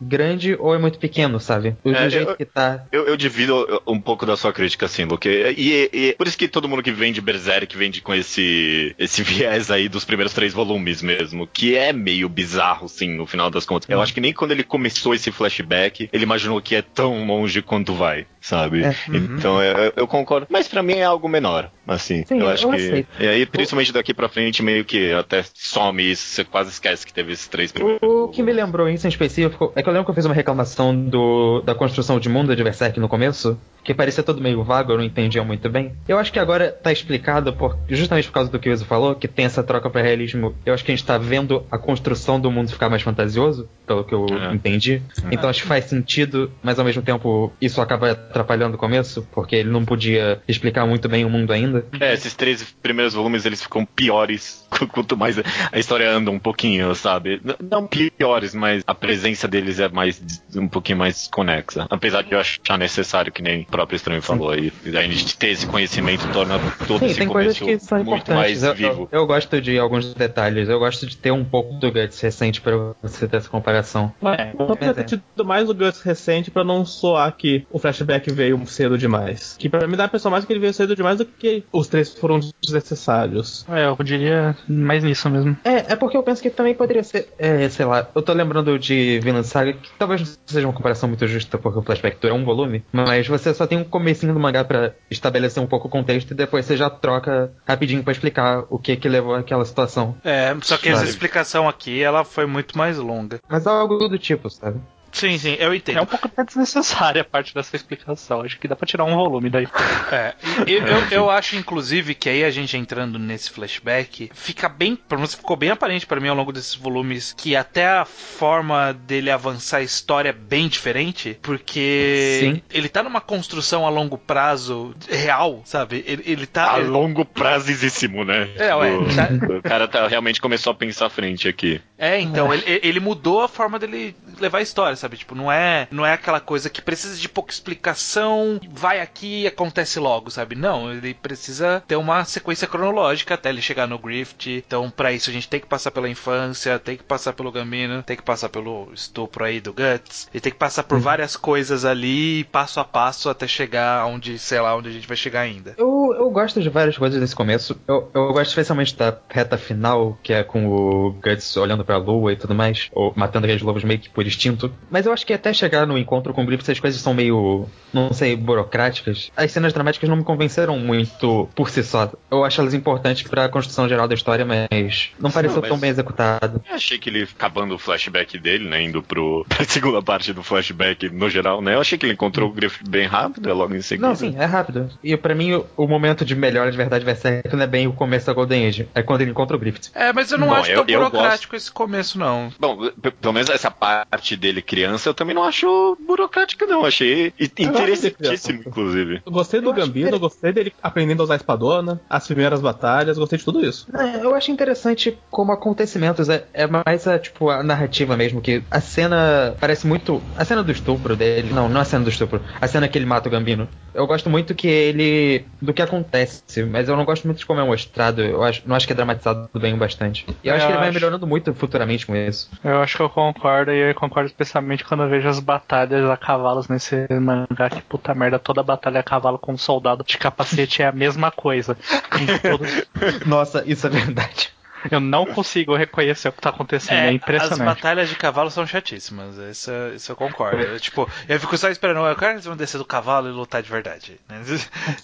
grande 0.00 0.56
ou 0.58 0.74
é 0.74 0.78
muito 0.78 0.98
pequeno, 0.98 1.38
sabe? 1.40 1.76
Do 1.84 1.94
É, 1.94 2.10
jeito 2.10 2.30
eu- 2.30 2.36
que 2.36 2.44
tá. 2.44 2.84
Eu, 2.92 3.06
eu 3.06 3.16
divido 3.16 3.82
um 3.86 4.00
pouco 4.00 4.26
da 4.26 4.36
sua 4.36 4.52
crítica, 4.52 4.86
assim, 4.86 5.04
Luke. 5.04 5.28
E, 5.28 5.88
e- 5.92 6.08
e 6.08 6.12
por 6.14 6.26
isso 6.26 6.36
que 6.38 6.48
todo 6.48 6.68
mundo 6.68 6.82
que 6.82 6.92
vende 6.92 7.20
Berserk 7.20 7.76
vende 7.76 8.00
com 8.00 8.14
esse, 8.14 8.94
esse 8.98 9.22
viés 9.24 9.70
aí 9.70 9.88
dos 9.88 10.04
primeiros 10.04 10.32
três 10.34 10.52
volumes 10.52 11.02
mesmo, 11.02 11.46
que 11.46 11.76
é 11.76 11.92
meio 11.92 12.28
bizarro, 12.28 12.88
sim, 12.88 13.14
no 13.16 13.26
final 13.26 13.50
das 13.50 13.64
contas. 13.64 13.88
Eu 13.88 14.00
acho 14.02 14.12
que 14.14 14.20
nem 14.20 14.32
quando 14.32 14.50
ele 14.52 14.64
começou 14.64 15.14
esse 15.14 15.30
flashback, 15.30 16.08
ele 16.12 16.24
imaginou 16.24 16.60
que 16.60 16.74
é 16.74 16.82
tão 16.82 17.26
longe 17.26 17.62
quanto 17.62 17.94
vai, 17.94 18.26
sabe? 18.40 18.84
É. 18.84 18.94
Então 19.12 19.62
eu, 19.62 19.92
eu 19.96 20.06
concordo. 20.06 20.46
Mas 20.50 20.68
pra 20.68 20.82
mim 20.82 20.94
é 20.94 21.04
algo 21.04 21.28
menor, 21.28 21.70
assim. 21.86 22.24
Sim, 22.26 22.40
eu 22.40 22.48
acho 22.48 22.66
eu 22.66 22.70
que. 22.70 22.76
aceito. 22.76 23.08
E 23.20 23.26
aí, 23.28 23.46
principalmente 23.46 23.92
daqui 23.92 24.12
pra 24.14 24.28
frente, 24.28 24.62
meio 24.62 24.84
que 24.84 25.12
até 25.12 25.44
some 25.54 26.02
isso, 26.10 26.22
você 26.28 26.44
quase 26.44 26.70
esquece 26.70 27.06
que 27.06 27.12
teve 27.12 27.32
esses 27.32 27.46
três 27.48 27.72
primeiros. 27.72 28.00
O 28.02 28.28
que 28.28 28.42
me 28.42 28.52
lembrou 28.52 28.88
isso 28.88 29.06
em 29.06 29.10
específico 29.10 29.72
é 29.74 29.82
que 29.82 29.88
eu 29.88 29.92
lembro 29.92 30.04
que 30.04 30.10
eu 30.10 30.14
fiz 30.14 30.24
uma 30.24 30.34
reclamação 30.34 30.94
do, 30.94 31.60
da 31.62 31.74
construção 31.74 32.18
de 32.18 32.28
mundo 32.28 32.54
de 32.54 32.62
Berserk 32.64 32.98
no 33.00 33.08
começo, 33.08 33.58
que 33.82 33.92
parecia 33.92 34.22
todo 34.22 34.40
meio 34.40 34.62
vago, 34.64 34.92
eu 34.92 34.96
não 34.96 35.04
entendia 35.04 35.44
muito 35.44 35.68
bem. 35.68 35.92
Eu 36.08 36.18
acho 36.18 36.32
que 36.32 36.38
agora 36.38 36.70
tá 36.72 36.90
explicado, 36.90 37.52
por, 37.52 37.76
justamente 37.88 38.28
por 38.28 38.34
causa 38.34 38.50
do 38.50 38.58
que 38.58 38.68
o 38.68 38.72
Iso 38.72 38.84
falou, 38.84 39.14
que 39.14 39.28
tem 39.28 39.44
essa 39.44 39.62
troca 39.62 39.90
para 39.90 40.00
realismo. 40.02 40.54
Eu 40.64 40.72
acho 40.72 40.84
que 40.84 40.90
a 40.90 40.94
gente 40.96 41.04
tá 41.06 41.18
vendo 41.18 41.64
a 41.70 41.76
construção 41.76 42.40
do 42.40 42.50
mundo 42.50 42.70
ficar 42.70 42.88
mais 42.88 43.02
fantasioso, 43.02 43.68
pelo 43.86 44.04
que 44.04 44.14
eu 44.14 44.26
É. 44.30 44.54
entendi. 44.54 45.02
Então 45.30 45.50
acho 45.50 45.62
que 45.62 45.68
faz 45.68 45.84
sentido, 45.84 46.50
mas 46.62 46.78
ao 46.78 46.84
mesmo 46.84 47.02
tempo 47.02 47.52
isso 47.60 47.80
acaba 47.80 48.12
atrapalhando 48.12 48.76
o 48.76 48.78
começo, 48.78 49.26
porque 49.32 49.56
ele 49.56 49.70
não 49.70 49.84
podia 49.84 50.40
explicar 50.48 50.86
muito 50.86 51.08
bem 51.08 51.24
o 51.24 51.30
mundo 51.30 51.52
ainda. 51.52 51.73
É, 52.00 52.14
esses 52.14 52.34
três 52.34 52.62
primeiros 52.82 53.14
volumes 53.14 53.44
eles 53.46 53.62
ficam 53.62 53.84
piores 53.84 54.66
quanto 54.92 55.16
mais 55.16 55.36
a 55.38 55.78
história 55.78 56.10
anda 56.10 56.30
um 56.30 56.38
pouquinho, 56.38 56.94
sabe? 56.94 57.40
Não 57.60 57.86
piores, 57.86 58.54
mas 58.54 58.82
a 58.86 58.94
presença 58.94 59.46
deles 59.48 59.80
é 59.80 59.88
mais 59.88 60.22
um 60.54 60.68
pouquinho 60.68 60.98
mais 60.98 61.28
conexa. 61.28 61.86
Apesar 61.90 62.22
de 62.22 62.32
eu 62.32 62.40
achar 62.40 62.78
necessário, 62.78 63.32
que 63.32 63.42
nem 63.42 63.62
o 63.62 63.66
próprio 63.66 63.96
Estranho 63.96 64.22
falou 64.22 64.50
aí, 64.50 64.72
a 64.86 65.02
gente 65.02 65.36
ter 65.36 65.48
esse 65.48 65.66
conhecimento 65.66 66.26
torna 66.32 66.58
todo 66.86 67.00
Sim, 67.00 67.06
esse 67.06 67.18
tem 67.18 67.28
coisas 67.28 67.58
começo 67.58 67.78
que 67.80 67.86
são 67.86 68.04
muito 68.04 68.32
mais 68.32 68.62
Eu, 68.62 68.74
vivo. 68.74 69.08
eu, 69.10 69.20
eu 69.20 69.26
gosto 69.26 69.60
de 69.60 69.78
alguns 69.78 70.14
detalhes. 70.14 70.68
Eu 70.68 70.78
gosto 70.78 71.06
de 71.06 71.16
ter 71.16 71.30
um 71.30 71.44
pouco 71.44 71.74
do 71.74 71.90
Guts 71.90 72.20
recente 72.20 72.60
pra 72.60 72.94
você 73.02 73.26
ter 73.26 73.36
essa 73.38 73.48
comparação. 73.48 74.12
É, 74.38 74.50
eu 74.50 74.66
podia 74.66 74.94
ter 74.94 75.04
tido 75.04 75.22
mais 75.44 75.68
o 75.68 75.74
Guts 75.74 76.02
recente 76.02 76.50
pra 76.50 76.64
não 76.64 76.84
soar 76.84 77.34
que 77.36 77.66
o 77.70 77.78
flashback 77.78 78.32
veio 78.32 78.64
cedo 78.66 78.98
demais. 78.98 79.56
Que 79.58 79.68
pra 79.68 79.86
mim 79.86 79.96
dá 79.96 80.04
a 80.04 80.06
impressão 80.06 80.30
mais 80.30 80.44
que 80.44 80.52
ele 80.52 80.60
veio 80.60 80.74
cedo 80.74 80.94
demais 80.94 81.18
do 81.18 81.24
que 81.24 81.63
os 81.72 81.88
três 81.88 82.14
foram 82.14 82.40
desnecessários. 82.62 83.64
É, 83.68 83.86
eu 83.86 83.96
diria 84.02 84.56
mais 84.68 85.02
nisso 85.02 85.28
mesmo. 85.30 85.56
É, 85.64 85.92
é 85.92 85.96
porque 85.96 86.16
eu 86.16 86.22
penso 86.22 86.42
que 86.42 86.50
também 86.50 86.74
poderia 86.74 87.02
ser, 87.02 87.28
é, 87.38 87.68
sei 87.68 87.86
lá, 87.86 88.08
eu 88.14 88.22
tô 88.22 88.32
lembrando 88.32 88.78
de 88.78 89.20
Vinland 89.20 89.46
Saga, 89.46 89.72
que 89.72 89.90
talvez 89.98 90.20
não 90.20 90.28
seja 90.46 90.66
uma 90.66 90.72
comparação 90.72 91.08
muito 91.08 91.26
justa, 91.26 91.58
porque 91.58 91.78
o 91.78 91.82
flashback 91.82 92.18
dura 92.20 92.34
um 92.34 92.44
volume, 92.44 92.84
mas 92.92 93.26
você 93.26 93.52
só 93.54 93.66
tem 93.66 93.78
um 93.78 93.84
comecinho 93.84 94.34
do 94.34 94.40
mangá 94.40 94.64
pra 94.64 94.92
estabelecer 95.10 95.62
um 95.62 95.66
pouco 95.66 95.88
o 95.88 95.90
contexto 95.90 96.30
e 96.30 96.34
depois 96.34 96.64
você 96.64 96.76
já 96.76 96.90
troca 96.90 97.52
rapidinho 97.66 98.02
pra 98.02 98.12
explicar 98.12 98.64
o 98.70 98.78
que 98.78 98.96
que 98.96 99.08
levou 99.08 99.34
àquela 99.34 99.64
situação. 99.64 100.16
É, 100.24 100.54
só 100.62 100.76
que 100.76 100.88
essa 100.88 100.98
Sabe. 100.98 101.10
explicação 101.10 101.68
aqui, 101.68 102.02
ela 102.02 102.24
foi 102.24 102.46
muito 102.46 102.76
mais 102.76 102.98
longa. 102.98 103.38
Mas 103.48 103.66
algo 103.66 104.08
do 104.08 104.18
tipo, 104.18 104.48
sabe? 104.50 104.80
Sim, 105.14 105.38
sim, 105.38 105.56
eu 105.60 105.72
entendo. 105.72 105.98
É 105.98 106.02
um 106.02 106.06
pouco 106.06 106.26
até 106.26 106.44
desnecessária 106.44 107.22
a 107.22 107.24
parte 107.24 107.54
dessa 107.54 107.74
explicação. 107.76 108.42
Acho 108.42 108.58
que 108.58 108.66
dá 108.68 108.74
pra 108.76 108.86
tirar 108.86 109.04
um 109.04 109.14
volume 109.14 109.48
daí. 109.48 109.66
É, 110.12 110.34
eu, 110.66 110.82
eu, 110.86 110.98
eu 111.10 111.30
acho, 111.30 111.56
inclusive, 111.56 112.14
que 112.14 112.28
aí 112.28 112.44
a 112.44 112.50
gente 112.50 112.76
entrando 112.76 113.18
nesse 113.18 113.48
flashback, 113.50 114.30
fica 114.34 114.68
bem, 114.68 114.96
pelo 114.96 115.20
menos 115.20 115.34
ficou 115.34 115.56
bem 115.56 115.70
aparente 115.70 116.04
pra 116.06 116.20
mim 116.20 116.28
ao 116.28 116.34
longo 116.36 116.52
desses 116.52 116.74
volumes, 116.74 117.32
que 117.36 117.54
até 117.54 117.86
a 117.86 118.04
forma 118.04 118.92
dele 118.92 119.30
avançar 119.30 119.78
a 119.78 119.82
história 119.82 120.30
é 120.30 120.32
bem 120.32 120.66
diferente, 120.68 121.38
porque 121.42 122.38
Sim. 122.40 122.62
ele 122.70 122.88
tá 122.88 123.02
numa 123.02 123.20
construção 123.20 123.86
a 123.86 123.90
longo 123.90 124.18
prazo 124.18 124.94
real, 125.08 125.62
sabe? 125.64 126.02
Ele, 126.06 126.22
ele 126.26 126.46
tá. 126.46 126.72
A 126.72 126.76
longo 126.78 127.24
prazíssimo, 127.24 128.24
né? 128.24 128.50
É, 128.56 128.74
ué, 128.74 128.90
O- 128.90 129.14
tá- 129.14 129.28
O 129.58 129.62
cara 129.62 129.86
tá, 129.86 130.08
realmente 130.08 130.40
começou 130.40 130.72
a 130.72 130.74
pensar 130.74 131.06
à 131.06 131.10
frente 131.10 131.46
aqui. 131.46 131.80
É, 131.96 132.18
então, 132.20 132.52
ele, 132.52 132.64
ele 132.82 132.98
mudou 133.00 133.42
a 133.42 133.48
forma 133.48 133.78
dele 133.78 134.16
levar 134.40 134.58
a 134.58 134.62
história, 134.62 134.96
sabe? 134.96 135.03
Sabe? 135.04 135.16
Tipo, 135.18 135.34
não 135.34 135.52
é, 135.52 135.86
não 135.90 136.04
é 136.04 136.12
aquela 136.12 136.40
coisa 136.40 136.70
que 136.70 136.82
precisa 136.82 137.16
de 137.16 137.28
pouca 137.28 137.52
explicação, 137.52 138.60
vai 138.70 139.00
aqui 139.00 139.42
e 139.42 139.46
acontece 139.46 139.98
logo, 139.98 140.30
sabe? 140.30 140.54
Não, 140.54 140.90
ele 140.92 141.14
precisa 141.14 141.82
ter 141.86 141.96
uma 141.96 142.24
sequência 142.24 142.66
cronológica 142.66 143.34
até 143.34 143.50
ele 143.50 143.60
chegar 143.60 143.86
no 143.86 143.98
Grift. 143.98 144.46
Então, 144.48 144.90
para 144.90 145.12
isso 145.12 145.30
a 145.30 145.32
gente 145.32 145.48
tem 145.48 145.60
que 145.60 145.66
passar 145.66 145.90
pela 145.90 146.08
infância, 146.08 146.78
tem 146.78 146.96
que 146.96 147.02
passar 147.02 147.32
pelo 147.32 147.52
Gambino, 147.52 148.02
tem 148.02 148.16
que 148.16 148.22
passar 148.22 148.48
pelo 148.48 148.90
estupro 148.92 149.44
aí 149.44 149.60
do 149.60 149.72
Guts, 149.72 150.28
e 150.32 150.40
tem 150.40 150.52
que 150.52 150.58
passar 150.58 150.84
por 150.84 150.98
várias 150.98 151.36
coisas 151.36 151.84
ali, 151.84 152.44
passo 152.44 152.80
a 152.80 152.84
passo 152.84 153.28
até 153.28 153.46
chegar 153.46 154.06
onde, 154.06 154.38
sei 154.38 154.60
lá, 154.60 154.74
onde 154.76 154.88
a 154.88 154.92
gente 154.92 155.06
vai 155.06 155.16
chegar 155.16 155.40
ainda. 155.40 155.74
Eu, 155.76 156.14
eu 156.16 156.30
gosto 156.30 156.60
de 156.60 156.68
várias 156.68 156.96
coisas 156.96 157.20
desse 157.20 157.34
começo. 157.34 157.78
Eu, 157.86 158.10
eu 158.14 158.32
gosto 158.32 158.48
especialmente 158.48 158.96
da 158.96 159.16
reta 159.28 159.58
final, 159.58 160.18
que 160.22 160.32
é 160.32 160.42
com 160.42 160.66
o 160.66 161.12
Guts 161.12 161.56
olhando 161.56 161.84
pra 161.84 161.96
lua 161.98 162.32
e 162.32 162.36
tudo 162.36 162.54
mais, 162.54 162.88
ou 162.92 163.12
matando 163.14 163.46
aqueles 163.46 163.62
lobos 163.62 163.84
meio 163.84 164.00
que 164.00 164.08
por 164.08 164.26
instinto. 164.26 164.72
Mas 164.94 165.06
eu 165.06 165.12
acho 165.12 165.26
que 165.26 165.32
até 165.32 165.52
chegar 165.52 165.88
no 165.88 165.98
encontro 165.98 166.32
com 166.32 166.44
o 166.44 166.46
Griffith, 166.46 166.62
essas 166.66 166.78
coisas 166.78 167.00
são 167.00 167.12
meio, 167.12 167.66
não 167.92 168.12
sei, 168.12 168.36
burocráticas. 168.36 169.28
As 169.36 169.50
cenas 169.50 169.72
dramáticas 169.72 170.08
não 170.08 170.16
me 170.16 170.22
convenceram 170.22 170.78
muito 170.78 171.48
por 171.52 171.68
si 171.68 171.82
só. 171.82 172.12
Eu 172.30 172.44
acho 172.44 172.60
elas 172.60 172.74
importantes 172.74 173.24
pra 173.28 173.48
construção 173.48 173.88
geral 173.88 174.06
da 174.06 174.14
história, 174.14 174.44
mas 174.44 175.10
não 175.18 175.32
pareceu 175.32 175.60
mas- 175.60 175.68
tão 175.68 175.76
bem 175.80 175.90
executado. 175.90 176.62
Eu 176.68 176.76
achei 176.76 176.96
que 176.96 177.10
ele, 177.10 177.24
acabando 177.24 177.74
o 177.74 177.78
flashback 177.78 178.38
dele, 178.38 178.68
né, 178.68 178.82
indo 178.84 179.02
pro, 179.02 179.44
pra 179.50 179.64
segunda 179.64 180.00
parte 180.00 180.32
do 180.32 180.44
flashback 180.44 181.08
no 181.10 181.28
geral, 181.28 181.60
né, 181.60 181.74
eu 181.74 181.80
achei 181.80 181.98
que 181.98 182.06
ele 182.06 182.12
encontrou 182.12 182.48
o 182.48 182.52
Griffith 182.52 182.88
bem 182.88 183.08
rápido, 183.08 183.50
é 183.50 183.52
logo 183.52 183.74
em 183.74 183.82
seguida. 183.82 184.06
Não, 184.06 184.14
sim, 184.14 184.36
é 184.38 184.44
rápido. 184.44 184.88
E 185.02 185.16
pra 185.16 185.34
mim, 185.34 185.54
o, 185.54 185.66
o 185.76 185.88
momento 185.88 186.24
de 186.24 186.36
melhora 186.36 186.70
de 186.70 186.76
verdade 186.76 187.04
vai 187.04 187.16
ser 187.16 187.42
que 187.42 187.56
não 187.56 187.64
é 187.64 187.66
bem 187.66 187.88
o 187.88 187.92
começo 187.92 188.26
da 188.26 188.32
Golden 188.32 188.64
Age. 188.68 188.88
É 188.94 189.02
quando 189.02 189.22
ele 189.22 189.32
encontra 189.32 189.56
o 189.56 189.58
Griffith. 189.58 189.90
É, 189.92 190.12
mas 190.12 190.30
eu 190.30 190.38
não 190.38 190.50
Bom, 190.50 190.54
acho 190.54 190.70
eu- 190.70 190.84
tão 190.84 190.94
eu 190.94 191.00
burocrático 191.00 191.56
esse 191.56 191.72
começo, 191.72 192.16
não. 192.16 192.52
Bom, 192.60 192.88
pelo 193.20 193.32
menos 193.34 193.50
essa 193.50 193.72
parte 193.72 194.36
dele 194.36 194.62
criança 194.84 195.08
eu 195.08 195.14
também 195.14 195.34
não 195.34 195.44
acho 195.44 195.96
burocrática, 196.06 196.66
não. 196.66 196.84
Achei 196.84 197.32
interessantíssimo, 197.58 198.62
inclusive. 198.66 199.22
Eu 199.24 199.32
gostei 199.32 199.60
do 199.60 199.70
Eu 199.70 199.74
Gambino, 199.74 200.18
gostei 200.18 200.52
dele 200.52 200.72
aprendendo 200.82 201.20
a 201.20 201.24
usar 201.24 201.34
a 201.34 201.36
espadona, 201.36 202.00
as 202.08 202.26
primeiras 202.26 202.60
batalhas, 202.60 203.18
gostei 203.18 203.38
de 203.38 203.44
tudo 203.44 203.64
isso. 203.64 203.86
É, 203.96 204.24
eu 204.24 204.34
acho 204.34 204.50
interessante 204.50 205.18
como 205.30 205.52
acontecimentos 205.52 206.28
é, 206.28 206.46
é 206.52 206.66
mais 206.66 207.06
a, 207.06 207.18
tipo, 207.18 207.48
a 207.48 207.62
narrativa 207.62 208.16
mesmo, 208.16 208.40
que 208.40 208.62
a 208.70 208.80
cena 208.80 209.54
parece 209.58 209.86
muito. 209.86 210.22
A 210.36 210.44
cena 210.44 210.62
do 210.62 210.72
estupro 210.72 211.16
dele. 211.16 211.52
Não, 211.52 211.68
não 211.68 211.80
a 211.80 211.84
cena 211.84 212.04
do 212.04 212.10
estupro. 212.10 212.40
A 212.60 212.66
cena 212.66 212.88
que 212.88 212.98
ele 212.98 213.06
mata 213.06 213.28
o 213.28 213.32
Gambino. 213.32 213.68
Eu 213.94 214.06
gosto 214.06 214.28
muito 214.28 214.54
que 214.54 214.66
ele. 214.66 215.44
do 215.62 215.72
que 215.72 215.80
acontece, 215.80 216.62
mas 216.64 216.88
eu 216.88 216.96
não 216.96 217.04
gosto 217.04 217.24
muito 217.24 217.38
de 217.38 217.46
como 217.46 217.60
é 217.60 217.64
mostrado. 217.64 218.22
Eu 218.22 218.42
acho, 218.42 218.62
não 218.66 218.74
acho 218.74 218.86
que 218.86 218.92
é 218.92 218.96
dramatizado 218.96 219.48
bem 219.54 219.72
o 219.74 219.76
bastante. 219.76 220.26
E 220.42 220.48
eu 220.48 220.54
acho 220.54 220.66
que 220.66 220.72
ele 220.72 220.78
vai 220.78 220.88
acho. 220.88 220.94
melhorando 220.94 221.26
muito 221.26 221.54
futuramente 221.54 222.04
com 222.04 222.16
isso. 222.16 222.50
Eu 222.62 222.82
acho 222.82 222.96
que 222.96 223.02
eu 223.02 223.08
concordo, 223.08 223.70
e 223.70 223.90
eu 223.90 223.94
concordo 223.94 224.26
especialmente 224.26 224.73
quando 224.82 225.02
eu 225.02 225.08
vejo 225.10 225.28
as 225.28 225.38
batalhas 225.38 226.08
a 226.10 226.16
cavalos 226.16 226.66
nesse 226.68 227.06
mangá. 227.20 227.68
Que 227.70 227.82
puta 227.82 228.14
merda, 228.14 228.38
toda 228.38 228.62
batalha 228.62 229.00
a 229.00 229.02
cavalo 229.02 229.38
com 229.38 229.52
um 229.52 229.58
soldado 229.58 230.02
de 230.02 230.16
capacete 230.16 230.82
é 230.82 230.86
a 230.86 230.92
mesma 230.92 231.30
coisa. 231.30 231.76
Em 232.18 232.26
todos- 232.50 232.86
Nossa, 233.26 233.62
isso 233.66 233.86
é 233.86 233.90
verdade. 233.90 234.50
Eu 234.90 235.00
não 235.00 235.26
consigo 235.26 235.74
reconhecer 235.76 236.28
o 236.28 236.32
que 236.32 236.40
tá 236.40 236.50
acontecendo, 236.50 236.98
é, 236.98 237.08
as 237.08 237.14
impressionante. 237.14 237.64
batalhas 237.64 238.08
de 238.08 238.16
cavalo 238.16 238.50
são 238.50 238.66
chatíssimas, 238.66 239.36
isso, 239.36 239.70
isso 239.94 240.12
eu 240.12 240.16
concordo. 240.16 240.62
Eu, 240.62 240.78
tipo, 240.80 241.08
eu 241.28 241.40
fico 241.40 241.56
só 241.56 241.68
esperando, 241.70 242.00
eu 242.06 242.16
quero 242.16 242.32
que 242.32 242.34
eles 242.36 242.44
vão 242.44 242.56
descer 242.56 242.78
do 242.78 242.84
cavalo 242.84 243.28
e 243.28 243.32
lutar 243.32 243.62
de 243.62 243.70
verdade. 243.70 244.20
né? 244.28 244.42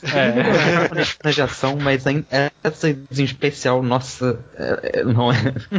É. 0.02 1.04
Cenas 1.04 1.34
de 1.34 1.42
ação, 1.42 1.76
mas 1.80 2.04
essa 2.62 2.88
em 2.90 3.06
especial, 3.10 3.82
nossa, 3.82 4.38
é- 4.56 5.00
é- 5.00 5.04
não 5.04 5.32
é, 5.32 5.37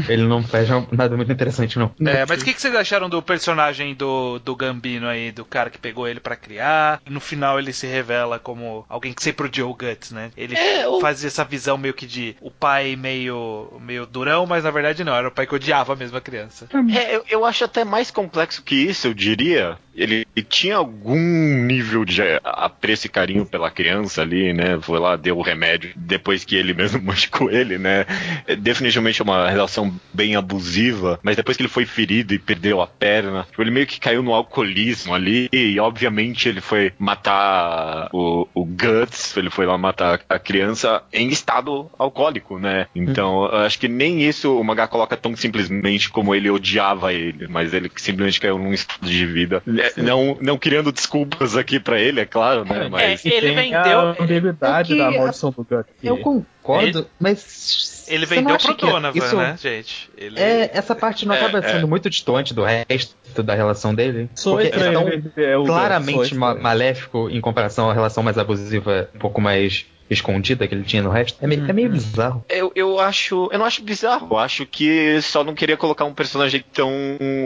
ele 0.10 0.24
não 0.24 0.44
faz 0.44 0.68
nada 0.92 1.16
muito 1.16 1.32
interessante, 1.32 1.78
não. 1.78 1.94
É, 2.06 2.26
mas 2.28 2.42
o 2.42 2.46
que, 2.46 2.54
que 2.54 2.62
vocês 2.62 2.76
acharam 2.76 3.10
do 3.10 3.22
personagem 3.22 3.94
do, 3.96 4.40
do 4.40 4.56
Gambino 4.56 5.08
aí, 5.08 5.32
do 5.32 5.46
cara 5.46 5.70
que 5.70 5.78
pegou 5.78 6.08
ele 6.08 6.20
pra 6.20 6.36
criar? 6.36 7.02
No 7.10 7.20
final 7.20 7.60
ele 7.60 7.74
se 7.74 7.88
revela 7.88 8.40
como 8.40 8.86
alguém 8.90 9.14
que 9.14 9.24
sempre 9.24 9.46
odiou 9.48 9.72
o 9.72 9.76
Guts, 9.76 10.12
né? 10.12 10.32
Ele 10.36 10.56
fazia 11.00 11.28
essa 11.28 11.44
visão 11.44 11.78
meio 11.78 11.94
que 11.94 12.06
de 12.06 12.36
o 12.42 12.50
pai 12.52 12.96
meio, 12.96 13.74
meio 13.92 14.06
durão, 14.06 14.46
mas 14.46 14.64
na 14.64 14.72
verdade 14.72 15.04
não, 15.04 15.14
era 15.14 15.28
o 15.28 15.32
pai 15.32 15.46
que 15.46 15.54
odiava 15.54 15.96
mesmo 15.96 16.18
a 16.18 16.22
criança. 16.22 16.68
É, 16.96 17.16
eu, 17.16 17.26
eu 17.30 17.46
acho 17.46 17.66
até 17.66 17.84
mais 17.84 18.10
complexo 18.10 18.64
que 18.64 18.76
isso, 18.76 19.08
eu 19.08 19.14
diria. 19.14 19.78
Ele, 19.94 20.26
ele 20.34 20.46
tinha 20.50 20.78
algum 20.78 21.20
nível 21.66 22.06
de 22.06 22.22
apreço 22.44 23.08
e 23.08 23.10
carinho 23.10 23.46
pela 23.46 23.70
criança 23.70 24.22
ali, 24.22 24.54
né? 24.54 24.80
Foi 24.82 24.98
lá, 24.98 25.18
deu 25.18 25.38
o 25.38 25.42
remédio 25.42 25.92
depois 25.96 26.46
que 26.46 26.56
ele 26.56 26.74
mesmo 26.74 27.02
machucou 27.02 27.52
ele, 27.52 27.78
né? 27.78 28.06
É, 28.48 28.56
definitivamente 28.56 29.22
uma 29.22 29.50
relação 29.50 29.94
bem 30.14 30.36
abusiva, 30.36 31.20
mas 31.22 31.36
depois 31.36 31.58
que 31.58 31.64
ele 31.64 31.70
foi 31.70 31.86
ferido 31.86 32.34
e 32.34 32.40
perdeu 32.40 32.82
a 32.82 32.88
perna, 32.88 33.46
ele 33.60 33.72
meio 33.72 33.86
que 33.86 34.00
caiu 34.00 34.24
no 34.24 34.34
alcoolismo 34.34 35.14
ali, 35.14 35.50
e 35.52 35.80
obviamente 35.80 36.48
ele 36.48 36.62
foi 36.62 36.94
matar 36.98 38.10
o, 38.14 38.48
o 38.54 38.66
Guts, 38.66 39.36
ele 39.36 39.50
foi 39.50 39.66
lá 39.66 39.78
matar 39.78 40.22
a 40.30 40.40
criança 40.40 41.04
em 41.12 41.30
estado 41.30 41.90
alcoólico, 41.98 42.58
né? 42.58 42.88
Então, 42.96 43.46
eu 43.46 43.60
acho 43.60 43.80
que 43.82 43.88
nem 43.88 44.22
isso 44.22 44.56
o 44.60 44.64
mangá 44.64 44.88
coloca 44.88 45.18
tão 45.18 45.36
simplesmente 45.36 46.08
como 46.12 46.36
ele 46.36 46.52
odiava 46.52 47.12
ele, 47.12 47.48
mas 47.48 47.74
ele 47.74 47.92
simplesmente 47.96 48.40
caiu 48.40 48.60
num 48.60 48.72
estado 48.72 49.10
de 49.10 49.26
vida. 49.26 49.64
É, 49.68 50.00
Não, 50.00 50.38
não 50.40 50.56
criando 50.56 50.92
desculpas 50.92 51.58
aqui 51.58 51.80
pra 51.80 52.00
ele, 52.00 52.20
é 52.20 52.26
claro, 52.26 52.64
né? 52.64 52.88
Mas. 52.92 53.26
É, 53.26 53.30
ele 53.30 53.56
tem 53.56 53.72
vendeu- 53.72 54.00
a 54.00 54.16
ambiguidade 54.20 54.94
é 54.94 54.96
que 54.96 55.02
da 55.02 55.10
maldição 55.10 55.50
do 55.50 55.64
Gut. 55.64 55.86
Eu 56.04 56.18
concordo, 56.18 57.08
mas. 57.20 58.06
Ele 58.08 58.26
você 58.28 58.36
não 58.36 58.52
vendeu 58.52 58.58
pro 58.60 58.76
que 58.76 58.86
Donovan, 58.86 59.18
isso- 59.18 59.38
né, 59.38 59.56
gente? 59.60 60.10
Ele... 60.16 60.40
É, 60.40 60.70
essa 60.74 60.94
parte 60.94 61.26
não 61.26 61.34
É, 61.34 61.40
acaba 61.40 61.58
é. 61.60 61.72
sendo 61.72 61.88
muito 61.88 62.08
distante 62.08 62.54
do 62.54 62.64
resto 62.64 63.16
da 63.42 63.56
relação 63.56 63.96
dele? 63.96 64.30
Sou 64.36 64.58
Porque 64.58 64.68
é 64.78 64.92
tão 64.92 65.66
claramente 65.66 66.36
ma- 66.36 66.54
maléfico 66.54 67.30
em 67.32 67.42
comparação 67.42 67.90
à 67.90 67.94
relação 67.94 68.22
mais 68.22 68.38
abusiva, 68.38 69.10
um 69.16 69.20
pouco 69.20 69.42
mais 69.42 69.86
escondida 70.14 70.68
que 70.68 70.76
ele 70.76 70.84
tinha 70.84 71.02
no 71.02 71.10
resto. 71.10 71.38
É 71.42 71.48
meio, 71.48 71.70
é 71.70 71.74
meio 71.74 71.90
bizarro. 71.90 72.44
Eu, 72.50 72.72
eu 72.76 73.00
acho. 73.00 73.50
Eu 73.52 73.60
não 73.60 73.66
acho 73.66 73.82
bizarro. 73.82 74.28
Eu 74.32 74.38
acho 74.38 74.66
que 74.66 75.22
só 75.22 75.44
não 75.44 75.56
queria 75.56 75.78
colocar 75.78 76.06
um 76.06 76.14
personagem 76.14 76.64
tão 76.74 76.92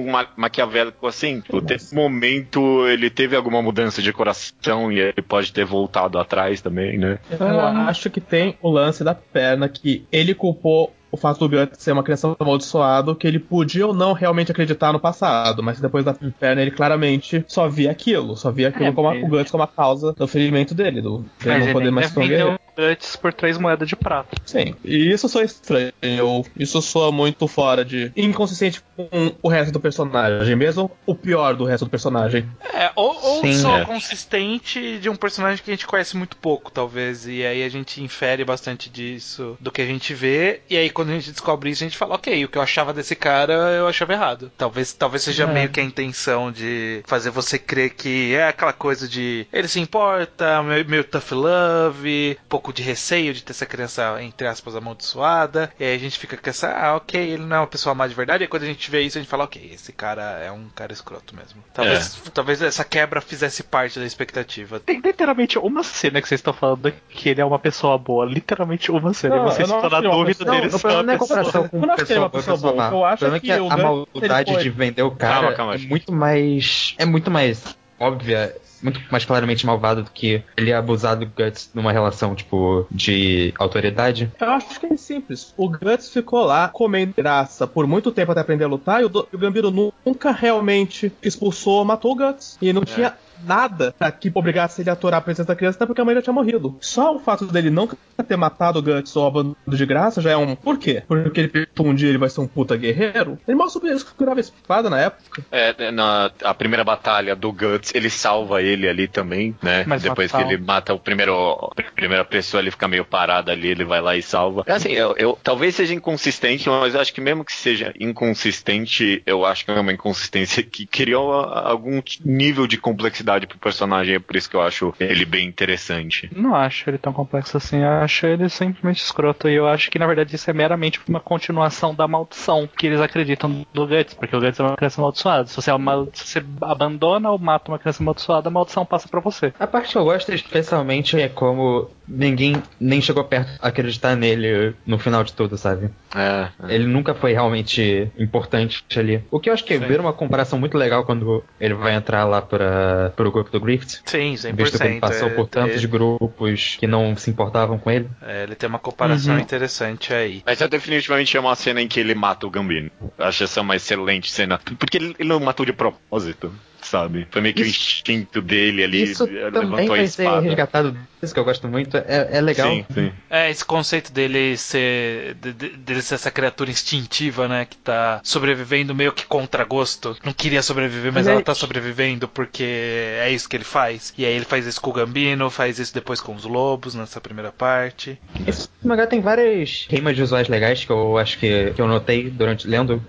ma 0.09 0.27
maquiavélico 0.35 1.05
assim. 1.07 1.41
Tipo, 1.41 1.61
Nesse 1.61 1.93
momento 1.93 2.87
ele 2.87 3.09
teve 3.09 3.35
alguma 3.35 3.61
mudança 3.61 4.01
de 4.01 4.11
coração 4.11 4.91
e 4.91 4.99
ele 4.99 5.21
pode 5.21 5.51
ter 5.53 5.65
voltado 5.65 6.17
atrás 6.17 6.61
também, 6.61 6.97
né? 6.97 7.19
Eu 7.29 7.59
acho 7.59 8.09
que 8.09 8.19
tem 8.19 8.57
o 8.61 8.69
lance 8.69 9.03
da 9.03 9.13
perna 9.13 9.69
que 9.69 10.05
ele 10.11 10.33
culpou 10.33 10.93
o 11.15 11.17
fato 11.17 11.39
do 11.39 11.49
Gut 11.49 11.81
ser 11.81 11.93
uma 11.93 12.03
criança 12.03 12.35
amaldiçoada, 12.39 13.15
que 13.15 13.25
ele 13.25 13.39
podia 13.39 13.87
ou 13.87 13.93
não 13.93 14.13
realmente 14.13 14.51
acreditar 14.51 14.93
no 14.93 14.99
passado, 14.99 15.63
mas 15.63 15.79
depois 15.79 16.05
da 16.05 16.13
perna 16.13 16.61
ele 16.61 16.71
claramente 16.71 17.43
só 17.47 17.67
via 17.67 17.91
aquilo, 17.91 18.35
só 18.35 18.51
via 18.51 18.67
aquilo 18.67 18.87
É, 18.87 18.91
como 18.91 19.07
a, 19.07 19.15
o 19.15 19.27
Guts 19.27 19.51
como 19.51 19.63
a 19.63 19.67
causa 19.67 20.13
do 20.13 20.27
ferimento 20.27 20.75
dele, 20.75 21.01
do 21.01 21.25
dele 21.41 21.65
não 21.65 21.73
poder 21.73 21.91
mais 21.91 22.11
ser 22.11 22.59
Guts 22.75 23.15
por 23.15 23.33
três 23.33 23.57
moedas 23.57 23.87
de 23.87 23.95
prata. 23.95 24.37
Sim, 24.45 24.75
e 24.83 25.11
isso 25.11 25.27
soa 25.29 25.43
estranho, 25.43 26.43
isso 26.57 26.81
soa 26.81 27.11
muito 27.11 27.47
fora 27.47 27.83
de. 27.83 28.11
inconsistente 28.15 28.81
com 28.95 29.33
o 29.41 29.49
resto 29.49 29.71
do 29.71 29.79
personagem, 29.79 30.55
mesmo 30.55 30.91
o 31.05 31.15
pior 31.15 31.55
do 31.55 31.65
resto 31.65 31.85
do 31.85 31.89
personagem. 31.91 32.47
É, 32.73 32.91
ou, 32.95 33.15
ou 33.21 33.41
Sim, 33.41 33.53
só 33.53 33.77
é. 33.79 33.85
consistente 33.85 34.99
de 34.99 35.09
um 35.09 35.15
personagem 35.15 35.63
que 35.63 35.71
a 35.71 35.73
gente 35.73 35.87
conhece 35.87 36.15
muito 36.17 36.37
pouco, 36.37 36.71
talvez. 36.71 37.27
E 37.27 37.45
aí 37.45 37.63
a 37.63 37.69
gente 37.69 38.01
infere 38.03 38.43
bastante 38.43 38.89
disso 38.89 39.57
do 39.59 39.71
que 39.71 39.81
a 39.81 39.85
gente 39.85 40.13
vê. 40.13 40.61
E 40.69 40.77
aí 40.77 40.89
quando 40.89 41.09
a 41.09 41.13
gente 41.13 41.31
descobre 41.31 41.69
isso, 41.69 41.83
a 41.83 41.87
gente 41.87 41.97
fala, 41.97 42.15
ok, 42.15 42.43
o 42.45 42.49
que 42.49 42.57
eu 42.57 42.61
achava 42.61 42.93
desse 42.93 43.15
cara, 43.15 43.53
eu 43.53 43.87
achava 43.87 44.13
errado. 44.13 44.51
Talvez, 44.57 44.93
talvez 44.93 45.23
seja 45.23 45.43
É. 45.43 45.47
meio 45.47 45.69
que 45.69 45.79
a 45.79 45.83
intenção 45.83 46.51
de 46.51 47.01
fazer 47.05 47.29
você 47.29 47.57
crer 47.59 47.91
que 47.91 48.33
é 48.33 48.47
aquela 48.47 48.73
coisa 48.73 49.07
de 49.07 49.45
ele 49.53 49.67
se 49.67 49.79
importa, 49.79 50.61
meio, 50.63 50.87
meio 50.89 51.03
tough 51.03 51.31
love, 51.31 52.37
um 52.51 52.64
pouco 52.65 52.73
de 52.73 52.81
receio 52.81 53.31
de 53.33 53.43
ter 53.43 53.51
essa 53.51 53.65
criança, 53.65 54.17
entre 54.23 54.47
aspas, 54.47 54.75
amaldiçoada. 54.75 55.71
E 55.79 55.83
aí 55.83 55.95
a 55.95 55.99
gente 55.99 56.17
fica 56.17 56.35
com 56.35 56.49
essa, 56.49 56.69
ah, 56.71 56.95
ok, 56.95 57.19
ele 57.21 57.43
não 57.45 57.57
é 57.57 57.59
uma 57.59 57.67
pessoa 57.67 57.93
má 57.93 58.07
de 58.07 58.15
verdade. 58.15 58.43
E 58.43 58.47
quando 58.47 58.63
a 58.63 58.65
gente 58.65 58.89
vê 58.89 59.01
isso, 59.01 59.17
a 59.17 59.21
gente 59.21 59.29
fala, 59.29 59.43
ok, 59.43 59.69
esse 59.71 59.93
cara 59.93 60.39
é 60.43 60.51
um 60.51 60.67
cara 60.73 60.91
escroto 60.91 61.35
mesmo. 61.35 61.63
Talvez, 61.73 62.21
talvez 62.33 62.61
essa 62.61 62.83
quebra 62.83 63.21
fizesse 63.21 63.61
parte 63.61 63.99
da 63.99 64.05
expectativa. 64.05 64.79
Tem 64.79 64.99
literalmente 64.99 65.59
uma 65.59 65.83
cena 65.83 66.19
que 66.21 66.27
vocês 66.27 66.39
estão 66.39 66.53
falando 66.53 66.91
que 67.09 67.29
ele 67.29 67.41
é 67.41 67.45
uma 67.45 67.59
pessoa 67.59 67.97
boa. 67.99 68.25
Literalmente 68.25 68.91
uma 68.91 69.13
cena. 69.13 69.35
Não, 69.35 69.43
e 69.47 69.51
vocês 69.51 69.69
estão 69.69 69.89
na 69.89 69.97
é 69.97 70.01
uma 70.01 70.15
dúvida 70.25 70.45
dele 70.45 70.69
Não, 70.69 70.79
uma 71.01 71.11
é 71.11 71.15
a 71.15 71.17
pessoa. 71.17 71.17
comparação 71.19 71.67
com 71.67 71.77
Eu 71.77 71.85
não 71.87 71.93
acho 71.93 72.05
que 72.05 72.11
ele 72.13 72.19
é 72.19 72.21
uma 72.23 72.29
pessoa 72.29 72.57
boa, 72.57 72.89
eu 72.89 73.05
acho 73.05 73.25
é 73.25 73.27
é 73.27 73.39
que 73.39 73.45
que 73.45 73.51
a 73.51 73.59
Gus, 73.59 73.69
maldade 73.69 74.53
foi- 74.53 74.63
de 74.63 74.69
vender 74.71 75.03
o 75.03 75.11
cara 75.11 75.33
Calma, 75.35 75.53
calma, 75.53 75.75
é 75.75 75.77
muito 75.77 76.11
mais. 76.11 76.95
É 76.97 77.05
muito 77.05 77.29
mais 77.29 77.75
óbvia, 77.99 78.55
muito 78.83 78.99
mais 79.11 79.25
claramente 79.25 79.65
malvado 79.65 80.03
do 80.03 80.11
que 80.11 80.43
ele 80.57 80.71
é 80.71 80.75
abusado 80.75 81.25
do 81.25 81.31
Guts 81.31 81.69
numa 81.73 81.91
relação, 81.91 82.35
tipo, 82.35 82.85
de 82.91 83.53
autoridade. 83.57 84.31
Eu 84.39 84.51
acho 84.51 84.79
que 84.79 84.85
é 84.87 84.97
simples. 84.97 85.53
O 85.57 85.69
Guts 85.69 86.09
ficou 86.09 86.43
lá 86.45 86.67
comendo 86.69 87.13
graça 87.17 87.65
por 87.65 87.87
muito 87.87 88.11
tempo 88.11 88.31
até 88.31 88.41
aprender 88.41 88.65
a 88.65 88.67
lutar 88.67 89.01
e 89.01 89.05
o, 89.05 89.09
Do- 89.09 89.27
o 89.33 89.37
Gambino 89.37 89.71
nu- 89.71 89.93
nunca 90.05 90.31
realmente 90.31 91.11
expulsou 91.23 91.79
ou 91.79 91.85
matou 91.85 92.11
o 92.11 92.15
Guts. 92.15 92.57
E 92.61 92.71
não 92.73 92.83
tinha 92.83 93.13
nada 93.43 93.93
que 94.19 94.31
obrigasse 94.33 94.81
ele 94.81 94.89
a 94.89 94.93
aturar 94.93 95.19
a 95.19 95.21
presença 95.21 95.47
da 95.47 95.55
criança, 95.55 95.77
até 95.77 95.85
porque 95.85 96.01
a 96.01 96.05
mãe 96.05 96.15
já 96.15 96.21
tinha 96.21 96.33
morrido. 96.33 96.77
Só 96.81 97.15
o 97.15 97.19
fato 97.19 97.45
dele 97.45 97.69
não 97.69 97.87
ter 98.27 98.35
matado 98.37 98.79
o 98.79 98.81
Guts 98.81 99.15
ou 99.15 99.27
abandonado 99.27 99.55
de 99.67 99.85
graça 99.85 100.21
já 100.21 100.31
é 100.31 100.37
um. 100.37 100.55
Por 100.55 100.77
quê? 100.77 101.03
Porque 101.07 101.39
ele 101.41 101.67
um 101.79 101.93
dia 101.93 102.09
ele 102.09 102.17
vai 102.17 102.29
ser 102.29 102.41
um 102.41 102.47
puta 102.47 102.75
guerreiro? 102.75 103.37
Ele 103.47 103.55
mal 103.57 103.69
segurava 103.69 104.39
a 104.39 104.41
espada 104.41 104.89
na 104.89 104.99
época. 104.99 105.43
É, 105.51 105.91
na 105.91 106.31
a 106.43 106.53
primeira 106.53 106.83
batalha 106.83 107.35
do 107.35 107.51
Guts, 107.51 107.93
ele 107.93 108.09
salva 108.09 108.61
ele 108.61 108.87
ali 108.87 109.07
também, 109.07 109.55
né? 109.61 109.83
Mas 109.85 110.01
Depois 110.01 110.31
que 110.31 110.37
matar- 110.37 110.51
ele 110.51 110.61
mata 110.61 110.93
o 110.93 110.99
primeiro, 110.99 111.33
a 111.77 111.91
primeira 111.93 112.25
pessoa, 112.25 112.61
ele 112.61 112.71
fica 112.71 112.87
meio 112.87 113.05
parado 113.05 113.51
ali, 113.51 113.67
ele 113.67 113.83
vai 113.85 114.01
lá 114.01 114.15
e 114.15 114.21
salva. 114.21 114.63
Assim, 114.67 114.91
eu, 114.91 115.13
eu- 115.17 115.37
talvez 115.43 115.75
seja 115.75 115.93
inconsistente, 115.93 116.67
mas 116.69 116.95
eu 116.95 117.01
acho 117.01 117.13
que 117.13 117.21
mesmo 117.21 117.43
que 117.45 117.53
seja 117.53 117.93
inconsistente, 117.99 119.21
eu 119.25 119.45
acho 119.45 119.65
que 119.65 119.71
é 119.71 119.79
uma 119.79 119.93
inconsistência 119.93 120.63
que 120.63 120.85
criou 120.85 121.31
algum 121.33 122.01
nível 122.23 122.65
de 122.67 122.77
complexidade 122.77 123.24
pro 123.47 123.57
personagem, 123.59 124.15
é 124.15 124.19
por 124.19 124.35
isso 124.35 124.49
que 124.49 124.55
eu 124.55 124.61
acho 124.61 124.93
ele 124.99 125.25
bem 125.25 125.47
interessante. 125.47 126.29
Não 126.35 126.55
acho 126.55 126.89
ele 126.89 126.97
tão 126.97 127.11
complexo 127.13 127.57
assim, 127.57 127.81
eu 127.81 127.89
acho 127.89 128.25
ele 128.25 128.47
simplesmente 128.49 129.01
escroto. 129.01 129.49
E 129.49 129.55
eu 129.55 129.67
acho 129.67 129.89
que 129.89 129.99
na 129.99 130.07
verdade 130.07 130.35
isso 130.35 130.49
é 130.49 130.53
meramente 130.53 130.99
uma 131.07 131.19
continuação 131.19 131.93
da 131.93 132.07
maldição 132.07 132.67
que 132.77 132.87
eles 132.87 133.01
acreditam 133.01 133.65
do 133.73 133.87
Guts, 133.87 134.13
porque 134.13 134.35
o 134.35 134.39
Guts 134.39 134.59
é 134.59 134.63
uma 134.63 134.75
criança 134.75 135.01
amaldiçoada. 135.01 135.47
Se 135.47 135.55
você, 135.55 135.71
amal- 135.71 136.07
se 136.13 136.25
você 136.25 136.43
abandona 136.61 137.29
ou 137.31 137.37
mata 137.39 137.71
uma 137.71 137.79
criança 137.79 138.01
amaldiçoada, 138.03 138.47
a 138.47 138.51
maldição 138.51 138.85
passa 138.85 139.07
pra 139.07 139.19
você. 139.19 139.53
A 139.59 139.67
parte 139.67 139.91
que 139.91 139.97
eu 139.97 140.03
gosto 140.05 140.31
especialmente 140.33 141.19
é 141.19 141.27
como 141.29 141.89
ninguém 142.07 142.53
nem 142.79 143.01
chegou 143.01 143.23
perto 143.23 143.51
de 143.51 143.57
acreditar 143.61 144.15
nele 144.15 144.75
no 144.85 144.99
final 144.99 145.23
de 145.23 145.33
tudo, 145.33 145.57
sabe? 145.57 145.89
É, 146.15 146.49
Ele 146.73 146.85
nunca 146.85 147.13
foi 147.13 147.33
realmente 147.33 148.11
importante 148.17 148.83
ali. 148.97 149.23
O 149.31 149.39
que 149.39 149.49
eu 149.49 149.53
acho 149.53 149.65
que 149.65 149.77
Sim. 149.77 149.85
vira 149.85 150.01
uma 150.01 150.13
comparação 150.13 150.59
muito 150.59 150.77
legal 150.77 151.03
quando 151.05 151.43
ele 151.59 151.73
vai 151.73 151.95
entrar 151.95 152.23
lá 152.25 152.41
para 152.41 153.11
pro 153.15 153.31
grupo 153.31 153.49
do 153.51 153.59
Griffith. 153.59 154.01
Sim, 154.05 154.33
100%. 154.35 154.53
Visto 154.55 154.77
que 154.77 154.83
ele 154.83 154.99
passou 154.99 155.29
por 155.31 155.47
tantos 155.47 155.83
é, 155.83 155.87
grupos 155.87 156.75
que 156.79 156.85
não 156.87 157.15
se 157.15 157.29
importavam 157.29 157.77
com 157.77 157.89
ele. 157.89 158.09
é, 158.21 158.43
ele 158.43 158.55
tem 158.55 158.67
uma 158.69 158.79
comparação 158.79 159.35
Uhum. 159.35 159.39
interessante 159.41 160.13
aí. 160.13 160.43
Mas 160.45 160.61
é 160.61 160.67
definitivamente 160.67 161.35
é 161.35 161.39
uma 161.39 161.55
cena 161.55 161.81
em 161.81 161.87
que 161.87 161.99
ele 161.99 162.13
mata 162.15 162.45
o 162.45 162.49
Gambino. 162.49 162.91
Eu 163.17 163.25
acho 163.25 163.43
essa 163.43 163.61
uma 163.61 163.75
excelente 163.75 164.31
cena. 164.31 164.59
Porque 164.77 164.97
ele, 164.97 165.15
ele 165.17 165.29
não 165.29 165.39
matou 165.39 165.65
de 165.65 165.73
propósito, 165.73 166.53
sabe? 166.85 167.27
Foi 167.31 167.41
meio 167.41 167.53
que 167.53 167.61
o 167.61 167.65
Isso- 167.65 167.79
instinto 167.79 168.41
dele 168.41 168.83
ali. 168.83 169.03
Isso 169.03 169.27
também 169.51 169.87
vai 169.87 170.07
ser 170.07 170.27
resgatado. 170.41 170.97
Isso 171.21 171.33
que 171.33 171.39
eu 171.39 171.43
gosto 171.45 171.67
muito. 171.67 171.97
É, 171.97 172.29
é 172.33 172.41
legal. 172.41 172.69
Sim, 172.71 172.85
sim. 172.93 173.11
É, 173.29 173.49
esse 173.49 173.65
conceito 173.65 174.11
dele 174.11 174.55
ser. 174.57 175.35
de- 175.41 175.53
de- 175.53 175.69
dele 175.69 176.01
ser 176.01 176.15
essa 176.15 176.29
criatura 176.31 176.69
instintiva, 176.69 177.47
né? 177.47 177.65
Que 177.65 177.77
tá 177.77 178.19
sobrevivendo 178.23 178.93
meio 178.93 179.11
que 179.11 179.25
contra 179.25 179.63
gosto. 179.63 180.15
Não 180.23 180.33
queria 180.33 180.61
sobreviver, 180.61 181.11
mas 181.11 181.27
é- 181.27 181.31
ela 181.31 181.41
tá 181.41 181.55
sobrevivendo 181.55 182.27
porque 182.27 182.63
é 182.63 183.29
isso 183.31 183.49
que 183.49 183.55
ele 183.55 183.63
faz. 183.63 184.13
E 184.17 184.25
aí 184.25 184.33
ele 184.33 184.45
faz 184.45 184.65
isso 184.67 184.79
com 184.79 184.89
o 184.91 184.93
Gambino, 184.93 185.49
faz 185.49 185.79
isso 185.79 185.93
depois 185.93 186.21
com 186.21 186.35
os 186.35 186.43
lobos 186.43 186.93
nessa 186.95 187.19
primeira 187.19 187.51
parte. 187.51 188.19
Esse 188.47 188.67
mangá 188.83 189.07
tem 189.07 189.21
várias 189.21 189.87
rimas 189.89 190.15
visuais 190.17 190.47
legais 190.47 190.85
que 190.85 190.91
eu 190.91 191.17
acho 191.17 191.39
que, 191.39 191.71
que 191.71 191.81
eu 191.81 191.87
notei 191.87 192.29
durante 192.29 192.67
lendo 192.67 193.01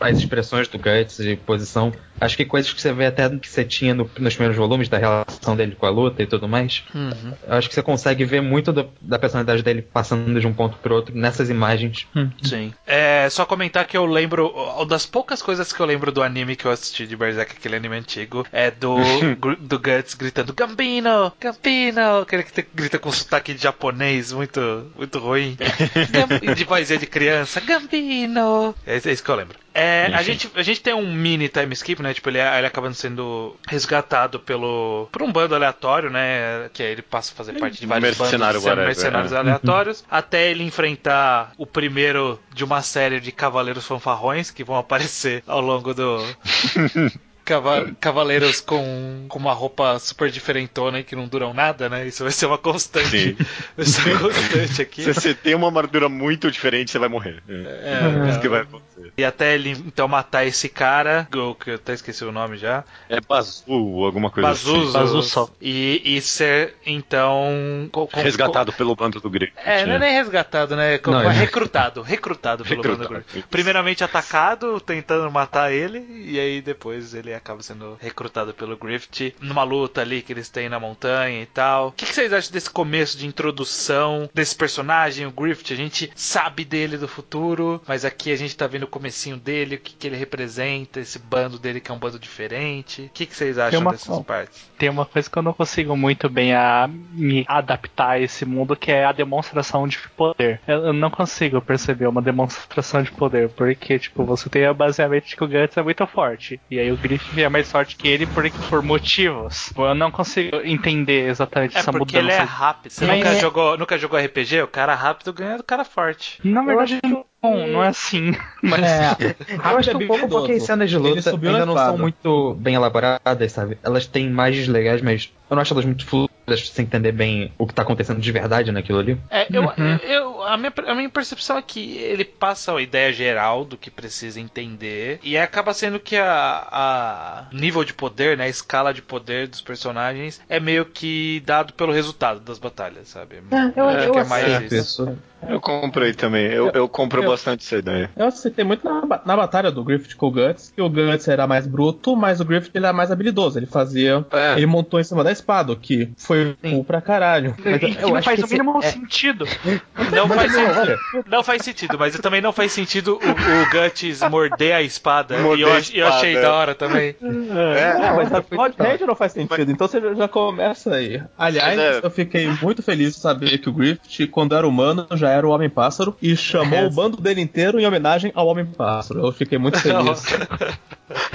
as 0.00 0.18
expressões 0.18 0.68
do 0.68 0.78
Guts 0.78 1.16
de 1.18 1.36
posição. 1.36 1.92
Acho 2.24 2.36
que 2.36 2.44
coisas 2.44 2.72
que 2.72 2.80
você 2.80 2.92
vê 2.92 3.06
até 3.06 3.28
que 3.28 3.48
você 3.48 3.64
tinha 3.64 3.92
no- 3.94 4.08
nos 4.18 4.34
primeiros 4.34 4.56
volumes 4.56 4.88
da 4.88 4.96
relação 4.98 5.56
dele 5.56 5.74
com 5.78 5.86
a 5.86 5.90
luta 5.90 6.22
e 6.22 6.26
tudo 6.26 6.48
mais. 6.48 6.84
Uhum. 6.94 7.32
Eu 7.46 7.54
acho 7.54 7.68
que 7.68 7.74
você 7.74 7.82
consegue 7.82 8.24
ver 8.24 8.40
muito 8.40 8.72
do- 8.72 8.88
da 9.00 9.18
personalidade 9.18 9.62
dele 9.62 9.82
passando 9.82 10.40
de 10.40 10.46
um 10.46 10.52
ponto 10.52 10.76
pro 10.78 10.94
outro 10.94 11.16
nessas 11.16 11.50
imagens. 11.50 12.06
Sim. 12.42 12.72
É, 12.86 13.28
só 13.30 13.44
comentar 13.44 13.86
que 13.86 13.96
eu 13.96 14.06
lembro. 14.06 14.48
Uma 14.48 14.86
das 14.86 15.04
poucas 15.04 15.42
coisas 15.42 15.72
que 15.72 15.80
eu 15.80 15.86
lembro 15.86 16.12
do 16.12 16.22
anime 16.22 16.54
que 16.54 16.64
eu 16.64 16.70
assisti 16.70 17.06
de 17.06 17.16
Berserk, 17.16 17.56
aquele 17.56 17.76
anime 17.76 17.96
antigo, 17.96 18.46
é 18.52 18.70
do, 18.70 18.96
do 19.58 19.78
Guts 19.78 20.14
gritando 20.14 20.52
Gambino! 20.52 21.32
Gambino! 21.40 22.18
Aquele 22.22 22.44
que 22.44 22.64
grita 22.74 22.98
com 22.98 23.10
sotaque 23.10 23.52
de 23.54 23.62
japonês 23.62 24.32
muito, 24.32 24.86
muito 24.96 25.18
ruim. 25.18 25.56
De 26.54 26.64
vozinha 26.64 26.98
de 26.98 27.06
criança. 27.06 27.60
Gambino! 27.60 28.74
É, 28.86 28.94
é 28.96 29.12
isso 29.12 29.22
que 29.24 29.30
eu 29.30 29.34
lembro. 29.36 29.58
É, 29.74 30.06
a, 30.14 30.22
gente, 30.22 30.50
a 30.54 30.62
gente 30.62 30.80
tem 30.82 30.92
um 30.94 31.12
mini 31.12 31.48
time 31.48 31.72
skip, 31.72 32.02
né? 32.02 32.12
Tipo, 32.12 32.28
ele, 32.28 32.38
ele 32.38 32.66
acaba 32.66 32.92
sendo 32.92 33.56
resgatado 33.66 34.38
pelo, 34.38 35.08
por 35.10 35.22
um 35.22 35.32
bando 35.32 35.54
aleatório, 35.54 36.10
né? 36.10 36.68
Que 36.72 36.82
aí 36.82 36.92
ele 36.92 37.02
passa 37.02 37.32
a 37.32 37.36
fazer 37.36 37.54
parte 37.58 37.80
de 37.80 37.86
vários 37.86 38.18
Mercenário 38.18 38.60
bandos 38.60 38.64
whatever, 38.64 38.86
mercenários 38.86 39.32
é. 39.32 39.36
aleatórios, 39.36 40.04
até 40.10 40.50
ele 40.50 40.64
enfrentar 40.64 41.52
o 41.56 41.66
primeiro 41.66 42.38
de 42.54 42.64
uma 42.64 42.82
série 42.82 43.20
de 43.20 43.32
cavaleiros 43.32 43.86
fanfarrões 43.86 44.50
que 44.50 44.62
vão 44.64 44.76
aparecer 44.76 45.42
ao 45.46 45.60
longo 45.60 45.94
do. 45.94 46.18
Cava- 47.44 47.90
Cavaleiros 47.98 48.60
com, 48.60 49.26
com 49.28 49.36
uma 49.36 49.52
roupa 49.52 49.98
super 49.98 50.30
diferentona 50.30 51.00
e 51.00 51.04
que 51.04 51.16
não 51.16 51.26
duram 51.26 51.52
nada, 51.52 51.88
né? 51.88 52.06
Isso 52.06 52.22
vai 52.22 52.30
ser 52.32 52.46
uma 52.46 52.56
constante. 52.56 53.08
Sim. 53.08 53.36
Vai 53.76 53.84
ser 53.84 54.10
uma 54.16 54.20
constante 54.20 54.80
aqui. 54.82 55.02
Se 55.02 55.12
você 55.12 55.34
tem 55.34 55.52
uma 55.56 55.66
armadura 55.66 56.08
muito 56.08 56.48
diferente, 56.52 56.92
você 56.92 57.00
vai 57.00 57.08
morrer. 57.08 57.42
É, 57.48 58.22
É, 58.26 58.30
isso 58.30 58.38
que 58.40 58.48
vai 58.48 58.60
acontecer. 58.60 58.91
E 59.16 59.24
até 59.24 59.54
ele 59.54 59.70
então 59.70 60.06
matar 60.08 60.44
esse 60.46 60.68
cara, 60.68 61.26
que 61.30 61.70
eu 61.70 61.74
até 61.74 61.94
esqueci 61.94 62.24
o 62.24 62.32
nome 62.32 62.56
já. 62.56 62.84
É 63.08 63.20
Bazu, 63.20 63.64
alguma 64.04 64.30
coisa 64.30 64.48
Bazuzo. 64.48 64.92
Bazuzo. 64.92 65.50
E, 65.60 66.00
e 66.04 66.20
ser 66.20 66.74
então. 66.84 67.88
co- 67.92 68.06
co- 68.06 68.16
assim. 68.16 68.24
Resgatado 68.24 68.72
pelo 68.72 68.94
bando 68.94 69.20
do 69.20 69.30
grego. 69.30 69.52
É, 69.56 69.84
não 69.86 69.94
é 69.94 69.98
nem 69.98 70.12
resgatado, 70.12 70.76
né? 70.76 70.98
Como 70.98 71.16
Não, 71.16 71.30
é 71.30 71.32
recrutado. 71.32 72.02
Recrutado 72.02 72.64
pelo 72.64 72.82
Recrutado, 72.82 73.08
bando 73.08 73.24
isso. 73.34 73.46
Primeiramente 73.48 74.04
atacado, 74.04 74.80
tentando 74.80 75.30
matar 75.30 75.72
ele, 75.72 76.04
e 76.26 76.38
aí 76.38 76.60
depois 76.60 77.14
ele 77.14 77.32
acaba 77.34 77.62
sendo 77.62 77.96
recrutado 78.00 78.52
pelo 78.54 78.76
Griffith 78.76 79.34
numa 79.40 79.62
luta 79.62 80.00
ali 80.00 80.22
que 80.22 80.32
eles 80.32 80.48
têm 80.48 80.68
na 80.68 80.78
montanha 80.80 81.42
e 81.42 81.46
tal. 81.46 81.88
O 81.88 81.92
que, 81.92 82.06
que 82.06 82.14
vocês 82.14 82.32
acham 82.32 82.52
desse 82.52 82.70
começo 82.70 83.16
de 83.18 83.26
introdução 83.26 84.28
desse 84.34 84.54
personagem, 84.56 85.26
o 85.26 85.30
Griffith? 85.30 85.72
A 85.72 85.76
gente 85.76 86.10
sabe 86.14 86.64
dele 86.64 86.96
do 86.96 87.08
futuro, 87.08 87.80
mas 87.86 88.04
aqui 88.04 88.32
a 88.32 88.36
gente 88.36 88.56
tá 88.56 88.66
vendo 88.66 88.84
o 88.84 88.88
comecinho 88.92 89.36
dele, 89.36 89.76
o 89.76 89.78
que, 89.80 89.94
que 89.94 90.06
ele 90.06 90.16
representa, 90.16 91.00
esse 91.00 91.18
bando 91.18 91.58
dele 91.58 91.80
que 91.80 91.90
é 91.90 91.94
um 91.94 91.98
bando 91.98 92.18
diferente. 92.18 93.02
O 93.02 93.10
que, 93.10 93.26
que 93.26 93.34
vocês 93.34 93.58
acham 93.58 93.80
uma- 93.80 93.92
dessas 93.92 94.18
partes? 94.20 94.70
Tem 94.78 94.88
uma 94.90 95.06
coisa 95.06 95.30
que 95.30 95.36
eu 95.38 95.42
não 95.42 95.52
consigo 95.52 95.96
muito 95.96 96.28
bem 96.28 96.54
a 96.54 96.88
me 96.88 97.44
adaptar 97.48 98.10
a 98.10 98.20
esse 98.20 98.44
mundo, 98.44 98.76
que 98.76 98.90
é 98.92 99.04
a 99.04 99.12
demonstração 99.12 99.86
de 99.88 99.98
poder. 100.16 100.60
Eu 100.66 100.82
eu 100.82 100.92
não 100.92 101.10
consigo 101.10 101.60
perceber 101.62 102.06
uma 102.06 102.20
demonstração 102.20 103.02
de 103.02 103.10
poder, 103.12 103.48
porque, 103.50 103.98
tipo, 103.98 104.24
você 104.24 104.48
tem 104.50 104.72
basicamente 104.74 105.34
que 105.36 105.44
o 105.44 105.48
Guts 105.48 105.76
é 105.76 105.82
muito 105.82 106.06
forte, 106.06 106.60
e 106.70 106.78
aí 106.78 106.90
o 106.92 106.96
Griffith 106.96 107.40
é 107.42 107.48
mais 107.48 107.70
forte 107.70 107.96
que 107.96 108.08
ele 108.08 108.26
por, 108.26 108.48
por 108.68 108.82
motivos. 108.82 109.72
Eu 109.76 109.94
não 109.94 110.10
consigo 110.10 110.56
entender 110.64 111.28
exatamente 111.28 111.76
É 111.76 111.80
essa 111.80 111.92
porque 111.92 112.16
mudança. 112.16 112.34
ele 112.34 112.42
é 112.42 112.44
rápido. 112.44 112.90
Você 112.92 113.06
Mas 113.06 113.16
nunca, 113.18 113.30
é- 113.30 113.40
jogou, 113.40 113.78
nunca 113.78 113.96
jogou 113.98 114.18
RPG? 114.18 114.62
O 114.62 114.68
cara 114.68 114.94
rápido 114.94 115.32
ganha 115.32 115.56
do 115.56 115.62
cara 115.64 115.84
forte. 115.84 116.38
Na 116.44 116.62
verdade, 116.62 117.00
acho 117.04 117.24
não, 117.42 117.66
não 117.66 117.84
é 117.84 117.88
assim. 117.88 118.32
Mas 118.62 118.82
É, 118.82 119.36
Eu 119.72 119.78
acho 119.78 119.90
que 119.90 120.04
um 120.04 120.06
pouco 120.06 120.28
porque 120.28 120.52
as 120.52 120.62
cenas 120.62 120.88
de 120.90 120.98
luta 120.98 121.30
ainda 121.30 121.66
não 121.66 121.76
são 121.76 121.98
muito 121.98 122.54
bem 122.54 122.74
elaboradas, 122.74 123.52
sabe? 123.52 123.78
Elas 123.82 124.06
têm 124.06 124.26
imagens 124.26 124.68
legais, 124.68 125.02
mas 125.02 125.32
eu 125.52 125.54
não 125.54 125.62
acho 125.62 125.74
elas 125.74 125.84
muito 125.84 126.06
fluidas 126.06 126.32
sem 126.70 126.84
entender 126.84 127.12
bem 127.12 127.52
o 127.58 127.66
que 127.66 127.74
tá 127.74 127.82
acontecendo 127.82 128.20
de 128.20 128.32
verdade 128.32 128.72
naquilo 128.72 128.98
ali. 128.98 129.18
É, 129.30 129.46
eu, 129.54 129.62
Uhum. 129.62 129.96
eu, 130.02 130.42
a, 130.42 130.56
minha, 130.56 130.72
a 130.86 130.94
minha 130.94 131.08
percepção 131.08 131.56
é 131.58 131.62
que 131.62 131.96
ele 131.98 132.24
passa 132.24 132.72
a 132.76 132.82
ideia 132.82 133.12
geral 133.12 133.64
do 133.64 133.76
que 133.76 133.90
precisa 133.90 134.40
entender 134.40 135.20
e 135.22 135.36
acaba 135.38 135.72
sendo 135.74 136.00
que 136.00 136.16
a, 136.16 136.66
a 136.70 137.44
nível 137.52 137.84
de 137.84 137.92
poder, 137.94 138.36
né, 138.36 138.44
a 138.44 138.48
escala 138.48 138.92
de 138.92 139.02
poder 139.02 139.46
dos 139.46 139.60
personagens 139.60 140.40
é 140.48 140.58
meio 140.58 140.84
que 140.86 141.42
dado 141.46 141.74
pelo 141.74 141.92
resultado 141.92 142.40
das 142.40 142.58
batalhas, 142.58 143.08
sabe? 143.08 143.36
eu, 143.76 143.88
acho 143.88 144.10
que 144.10 144.18
é 144.18 144.24
mais 144.24 144.62
isso. 144.72 144.74
isso. 144.74 145.18
Eu 145.48 145.60
comprei 145.60 146.14
também. 146.14 146.46
Eu, 146.46 146.70
eu 146.70 146.88
compro 146.88 147.20
Eu- 147.22 147.28
bastante 147.30 147.64
essa 147.66 147.76
ideia. 147.76 148.08
Eu 148.16 148.26
aceitei 148.26 148.64
muito 148.64 148.84
na, 148.84 149.20
na 149.24 149.36
batalha 149.36 149.72
do 149.72 149.82
Griffith 149.82 150.14
com 150.16 150.28
o 150.28 150.30
Guts, 150.30 150.72
que 150.74 150.80
o 150.80 150.88
Guts 150.88 151.26
era 151.26 151.48
mais 151.48 151.66
bruto, 151.66 152.14
mas 152.16 152.40
o 152.40 152.44
Griffith 152.44 152.70
ele 152.72 152.84
era 152.86 152.92
mais 152.94 153.10
habilidoso. 153.10 153.58
Ele 153.58 153.66
fazia. 153.66 154.24
É. 154.30 154.52
Ele 154.56 154.66
montou 154.66 155.00
em 155.00 155.04
cima 155.04 155.24
da 155.24 155.32
espada, 155.42 155.72
o 155.72 155.76
que 155.76 156.10
foi 156.16 156.56
Sim. 156.62 156.70
cool 156.70 156.84
pra 156.84 157.00
caralho. 157.00 157.54
Mas 157.58 157.66
E 157.82 157.86
eu 157.86 157.90
que 157.96 158.00
não 158.02 158.16
acho 158.16 158.24
faz 158.24 158.38
que 158.40 158.46
o 158.46 158.48
mínimo 158.48 158.78
é- 158.82 158.90
sentido. 158.90 159.44
Não 160.12 160.26
Mas 160.26 160.36
faz, 160.36 160.52
não, 160.52 160.74
sentido, 160.74 160.98
não 161.26 161.42
faz 161.44 161.62
sentido, 161.62 161.98
mas 161.98 162.18
também 162.18 162.40
não 162.42 162.52
faz 162.52 162.72
sentido 162.72 163.18
o, 163.22 163.30
o 163.30 163.70
Guts 163.70 164.20
morder 164.30 164.74
a 164.74 164.82
espada. 164.82 165.38
Morder 165.38 165.58
e 165.58 165.62
eu, 165.62 165.72
a 165.72 165.76
ach- 165.78 165.94
eu 165.94 166.06
achei 166.06 166.30
espada. 166.34 166.46
da 166.48 166.54
hora 166.54 166.74
também. 166.74 167.16
É, 167.22 168.12
mas 168.14 168.32
a 168.32 168.42
foi 168.42 168.56
Blood 168.58 168.74
legal. 168.78 168.92
Rage 168.92 169.06
não 169.06 169.14
faz 169.16 169.32
sentido, 169.32 169.70
então 169.72 169.88
você 169.88 170.00
já- 170.14 170.28
começa 170.28 170.94
aí. 170.94 171.22
Aliás, 171.38 171.76
Mas 171.76 171.96
é- 171.96 172.00
eu 172.06 172.10
fiquei 172.10 172.46
muito 172.60 172.82
feliz 172.82 173.14
de 173.14 173.20
saber 173.20 173.58
que 173.58 173.68
o 173.68 173.72
Griffith, 173.72 174.26
quando 174.28 174.54
era 174.54 174.66
humano, 174.68 175.06
já 175.12 175.30
era 175.30 175.46
o 175.46 175.50
Homem-Pássaro 175.50 176.14
e 176.20 176.36
chamou 176.36 176.78
É. 176.78 176.86
o 176.86 176.90
bando 176.90 177.16
dele 177.20 177.40
inteiro 177.40 177.80
em 177.80 177.86
homenagem 177.86 178.32
ao 178.34 178.46
Homem-Pássaro. 178.48 179.20
Eu 179.26 179.32
fiquei 179.32 179.56
muito 179.58 179.78
feliz. 179.80 180.24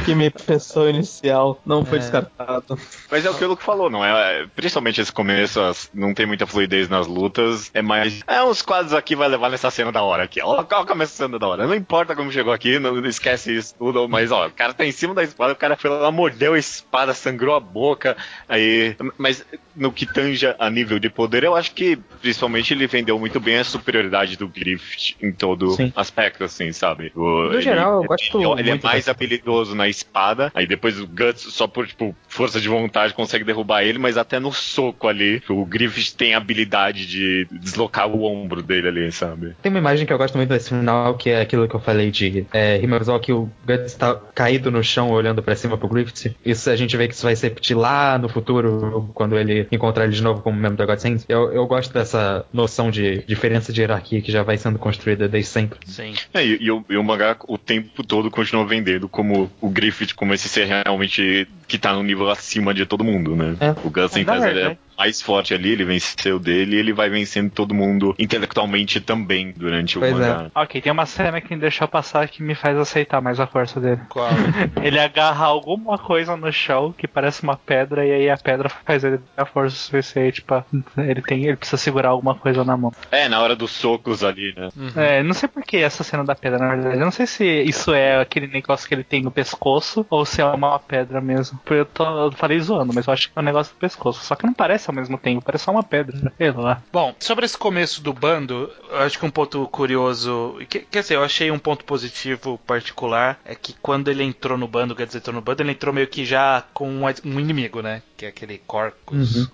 que 0.06 0.14
minha 0.16 0.28
impressão 0.28 0.88
inicial 0.90 1.60
não 1.66 1.84
foi 1.86 1.98
É. 1.98 2.02
descartada. 2.02 2.76
Mas 3.12 3.26
é 3.26 3.30
aquilo 3.30 3.56
que 3.58 3.64
falou, 3.64 3.90
não 3.98 4.06
é? 4.06 4.46
Principalmente 4.56 5.02
esse 5.02 5.12
começo, 5.12 5.60
as- 5.62 5.90
não 5.94 6.14
tem 6.14 6.26
muita 6.26 6.46
fluidez 6.48 6.88
nas 6.90 7.08
lutas. 7.08 7.70
É 7.74 7.82
mais. 7.82 8.22
É, 8.28 8.44
uns 8.44 8.62
quadros 8.62 8.94
aqui 8.94 9.16
vai 9.16 9.28
levar 9.28 9.50
nessa 9.50 9.70
cena 9.72 9.92
da 9.92 10.02
hora 10.04 10.24
aqui. 10.24 10.42
Olha 10.42 10.66
olha 10.72 10.86
como 10.86 11.04
essa 11.04 11.14
cena 11.26 11.38
da 11.40 11.48
hora. 11.48 11.68
Não 11.68 11.76
importa 11.76 12.16
como 12.16 12.32
chegou 12.32 12.54
aqui, 12.54 12.80
não, 12.80 12.96
não 12.96 13.10
esquece 13.10 13.56
isso 13.56 13.76
tudo. 13.78 14.08
Mas 14.08 14.32
ó, 14.32 14.48
o 14.48 14.52
cara 14.52 14.74
tá 14.74 14.86
em 14.86 14.92
cima 14.92 15.14
da 15.14 15.24
espada, 15.24 15.54
o 15.54 15.56
cara 15.56 15.76
foi 15.76 15.90
lá, 15.90 16.12
mordeu 16.12 16.54
a 16.54 16.60
espada, 16.60 17.14
sangrou 17.14 17.56
a 17.56 17.60
boca. 17.60 18.16
Aí. 18.48 18.96
Mas 19.18 19.46
no 19.76 19.92
que 19.92 20.06
tanja 20.06 20.56
a 20.60 20.70
nível 20.70 20.98
de 21.00 21.10
poder, 21.10 21.44
eu 21.44 21.56
acho 21.56 21.72
que 21.74 21.98
principalmente 22.22 22.74
ele 22.74 22.88
vendeu 22.88 23.20
muito 23.20 23.40
bem 23.40 23.58
a 23.60 23.64
superioridade 23.64 24.36
do 24.36 24.48
Griffith 24.48 25.16
em 25.22 25.32
todo 25.32 25.70
Sim. 25.72 25.94
aspecto, 25.96 26.44
assim, 26.44 26.72
sabe? 26.72 27.12
O- 27.16 27.44
No 27.44 27.54
ele- 27.54 27.62
geral, 27.62 28.02
eu 28.02 28.08
gosto 28.08 28.42
ele, 28.54 28.60
ele 28.62 28.70
é 28.72 28.80
mais 28.82 28.96
dessa- 29.06 29.12
habilidoso 29.12 29.76
na 29.76 29.88
espada, 29.88 30.52
aí 30.56 30.66
depois 30.66 31.00
o 31.00 31.06
Guts, 31.08 31.54
só 31.54 31.68
por 31.68 31.88
tipo, 31.88 32.16
força 32.28 32.60
de 32.60 32.68
vontade, 32.68 33.14
consegue 33.14 33.44
derrubar 33.44 33.77
ele, 33.84 33.98
mas 33.98 34.18
até 34.18 34.40
no 34.40 34.52
soco 34.52 35.08
ali, 35.08 35.42
o 35.50 35.66
Griffith 35.66 36.16
tem 36.16 36.34
a 36.34 36.38
habilidade 36.38 37.06
de 37.06 37.48
deslocar 37.52 38.08
o 38.08 38.24
ombro 38.24 38.62
dele 38.62 38.88
ali, 38.88 39.12
sabe? 39.12 39.56
Tem 39.62 39.70
uma 39.70 39.80
imagem 39.80 40.06
que 40.06 40.14
eu 40.14 40.18
gosto 40.18 40.38
muito 40.38 40.50
desse 40.50 40.70
final, 40.70 41.16
que 41.16 41.30
é 41.30 41.42
aquilo 41.42 41.68
que 41.68 41.76
eu 41.76 41.80
falei 41.80 42.12
de 42.12 42.46
é, 42.54 42.80
que 43.22 43.34
o 43.34 43.50
Guts 43.66 43.94
tá 43.96 44.16
caído 44.34 44.72
no 44.72 44.84
chão 44.84 45.12
olhando 45.12 45.42
pra 45.42 45.56
cima 45.56 45.78
pro 45.78 45.88
Griffith. 45.88 46.36
Isso 46.46 46.70
a 46.70 46.76
gente 46.76 46.96
vê 46.96 47.08
que 47.08 47.14
isso 47.14 47.24
vai 47.24 47.36
se 47.36 47.48
repetir 47.48 47.76
lá 47.76 48.18
no 48.18 48.30
futuro, 48.30 49.10
quando 49.14 49.38
ele 49.38 49.68
encontrar 49.72 50.06
ele 50.06 50.14
de 50.14 50.24
novo 50.24 50.42
como 50.42 50.58
membro 50.58 50.78
da 50.78 50.86
Godsend. 50.86 51.24
Eu, 51.28 51.52
eu 51.52 51.66
gosto 51.68 51.94
dessa 51.94 52.46
noção 52.54 52.90
de 52.90 53.24
diferença 53.28 53.72
de 53.72 53.82
hierarquia 53.82 54.22
que 54.22 54.32
já 54.32 54.44
vai 54.44 54.58
sendo 54.58 54.80
construída 54.80 55.28
desde 55.28 55.50
sempre. 55.50 55.80
Sim. 55.86 56.14
É, 56.34 56.46
e, 56.46 56.58
e 56.62 56.72
o, 56.72 56.84
e 56.90 56.98
o 56.98 57.04
mangá 57.04 57.36
o 57.48 57.58
tempo 57.58 58.04
todo 58.04 58.32
continua 58.32 58.66
vendendo 58.66 59.08
como 59.08 59.52
o 59.62 59.70
Griffith, 59.70 60.14
como 60.16 60.34
esse 60.34 60.48
ser 60.50 60.66
realmente 60.66 61.48
que 61.68 61.78
tá 61.78 61.94
no 61.94 62.04
nível 62.04 62.30
acima 62.30 62.74
de 62.74 62.86
todo 62.86 63.04
mundo, 63.04 63.36
né? 63.36 63.56
É. 63.60 63.67
O 63.82 63.90
Guts, 63.90 64.16
É 64.16 64.20
em 64.20 64.26
casa, 64.26 64.50
ele 64.50 64.60
é 64.60 64.64
verdade. 64.64 64.87
Mais 64.98 65.22
forte 65.22 65.54
ali, 65.54 65.72
ele 65.72 65.86
venceu 65.86 66.40
dele 66.40 66.76
e 66.76 66.80
ele 66.80 66.94
vai 66.94 67.10
vencendo 67.10 67.52
todo 67.52 67.74
mundo 67.74 68.16
intelectualmente 68.18 69.00
também 69.00 69.54
durante 69.56 70.00
Pois 70.00 70.14
o 70.14 70.18
é. 70.18 70.28
mangá. 70.28 70.52
Ok, 70.56 70.82
tem 70.82 70.92
uma 70.92 71.06
cena 71.06 71.40
que 71.40 71.54
me 71.54 71.62
deixou 71.62 71.88
passar 71.88 72.28
que 72.28 72.42
me 72.42 72.56
faz 72.56 72.78
aceitar 72.78 73.22
mais 73.22 73.40
a 73.40 73.48
força 73.48 73.80
dele. 73.80 74.02
Qual? 74.10 74.30
Ele 74.82 75.00
agarra 75.00 75.46
alguma 75.46 75.98
coisa 75.98 76.36
no 76.36 76.52
chão 76.52 76.94
que 76.98 77.08
parece 77.08 77.44
uma 77.44 77.56
pedra 77.58 78.06
e 78.06 78.12
aí 78.12 78.30
a 78.30 78.38
pedra 78.38 78.70
faz 78.70 79.04
ele 79.04 79.18
ter 79.18 79.42
a 79.42 79.46
força 79.46 79.76
suficiente 79.76 80.42
pra. 80.42 80.64
Ele, 80.98 81.22
tem, 81.22 81.46
ele 81.46 81.58
precisa 81.58 81.78
segurar 81.78 82.10
alguma 82.10 82.36
coisa 82.36 82.64
na 82.64 82.78
mão. 82.78 82.92
É, 83.12 83.28
na 83.28 83.40
hora 83.42 83.56
dos 83.56 83.72
socos 83.72 84.24
ali, 84.24 84.54
né? 84.56 84.70
É, 84.96 85.24
não 85.24 85.34
sei 85.34 85.50
por 85.50 85.64
que 85.64 85.78
essa 85.78 86.04
cena 86.04 86.24
da 86.24 86.36
pedra, 86.36 86.60
na 86.60 86.76
verdade. 86.76 86.96
Eu 86.98 87.06
não 87.06 87.12
sei 87.12 87.28
se 87.28 87.46
isso 87.64 87.94
é 87.94 88.20
aquele 88.20 88.48
negócio 88.48 88.88
que 88.88 88.94
ele 88.96 89.04
tem 89.04 89.22
no 89.22 89.32
pescoço 89.32 90.06
ou 90.10 90.26
se 90.26 90.42
é 90.42 90.46
uma 90.46 90.80
pedra 90.80 91.20
mesmo. 91.22 91.60
Eu, 91.70 91.86
tô, 91.86 92.04
eu 92.04 92.32
falei 92.32 92.60
zoando, 92.60 92.94
mas 92.94 93.08
eu 93.08 93.14
acho 93.14 93.30
que 93.30 93.38
é 93.38 93.42
um 93.42 93.46
negócio 93.46 93.74
do 93.74 93.80
pescoço. 93.80 94.24
Só 94.24 94.36
que 94.36 94.46
não 94.46 94.54
parece 94.54 94.87
ao 94.90 94.96
mesmo 94.96 95.18
tempo, 95.18 95.44
parece 95.44 95.66
só 95.66 95.72
uma 95.72 95.84
pedra. 95.84 96.32
Sei 96.38 96.52
lá. 96.52 96.82
Bom, 96.92 97.16
sobre 97.20 97.46
esse 97.46 97.58
começo 97.58 98.02
do 98.02 98.14
bando, 98.14 98.72
eu 98.90 98.98
acho 99.00 99.20
que 99.20 99.26
um 99.26 99.30
ponto 99.30 99.68
curioso, 99.68 100.58
que, 100.70 100.80
quer 100.80 101.02
dizer, 101.02 101.16
eu 101.16 101.24
achei 101.24 101.52
um 101.52 101.60
ponto 101.60 101.86
positivo 101.86 102.60
particular, 102.66 103.40
é 103.46 103.56
que 103.56 103.76
quando 103.82 104.10
ele 104.10 104.24
entrou 104.24 104.58
no 104.58 104.68
bando, 104.68 104.96
quer 104.96 105.06
dizer, 105.06 105.20
entrou 105.20 105.36
no 105.36 105.42
bando, 105.42 105.62
ele 105.62 105.72
entrou 105.72 105.94
meio 105.94 106.08
que 106.08 106.26
já 106.26 106.64
com 106.74 106.90
um, 106.90 107.40
inimigo, 107.40 107.82
né? 107.82 108.02
Que 108.16 108.26
é 108.26 108.30
aquele 108.30 108.58
Corcus, 108.60 109.36
Uhum. 109.36 109.48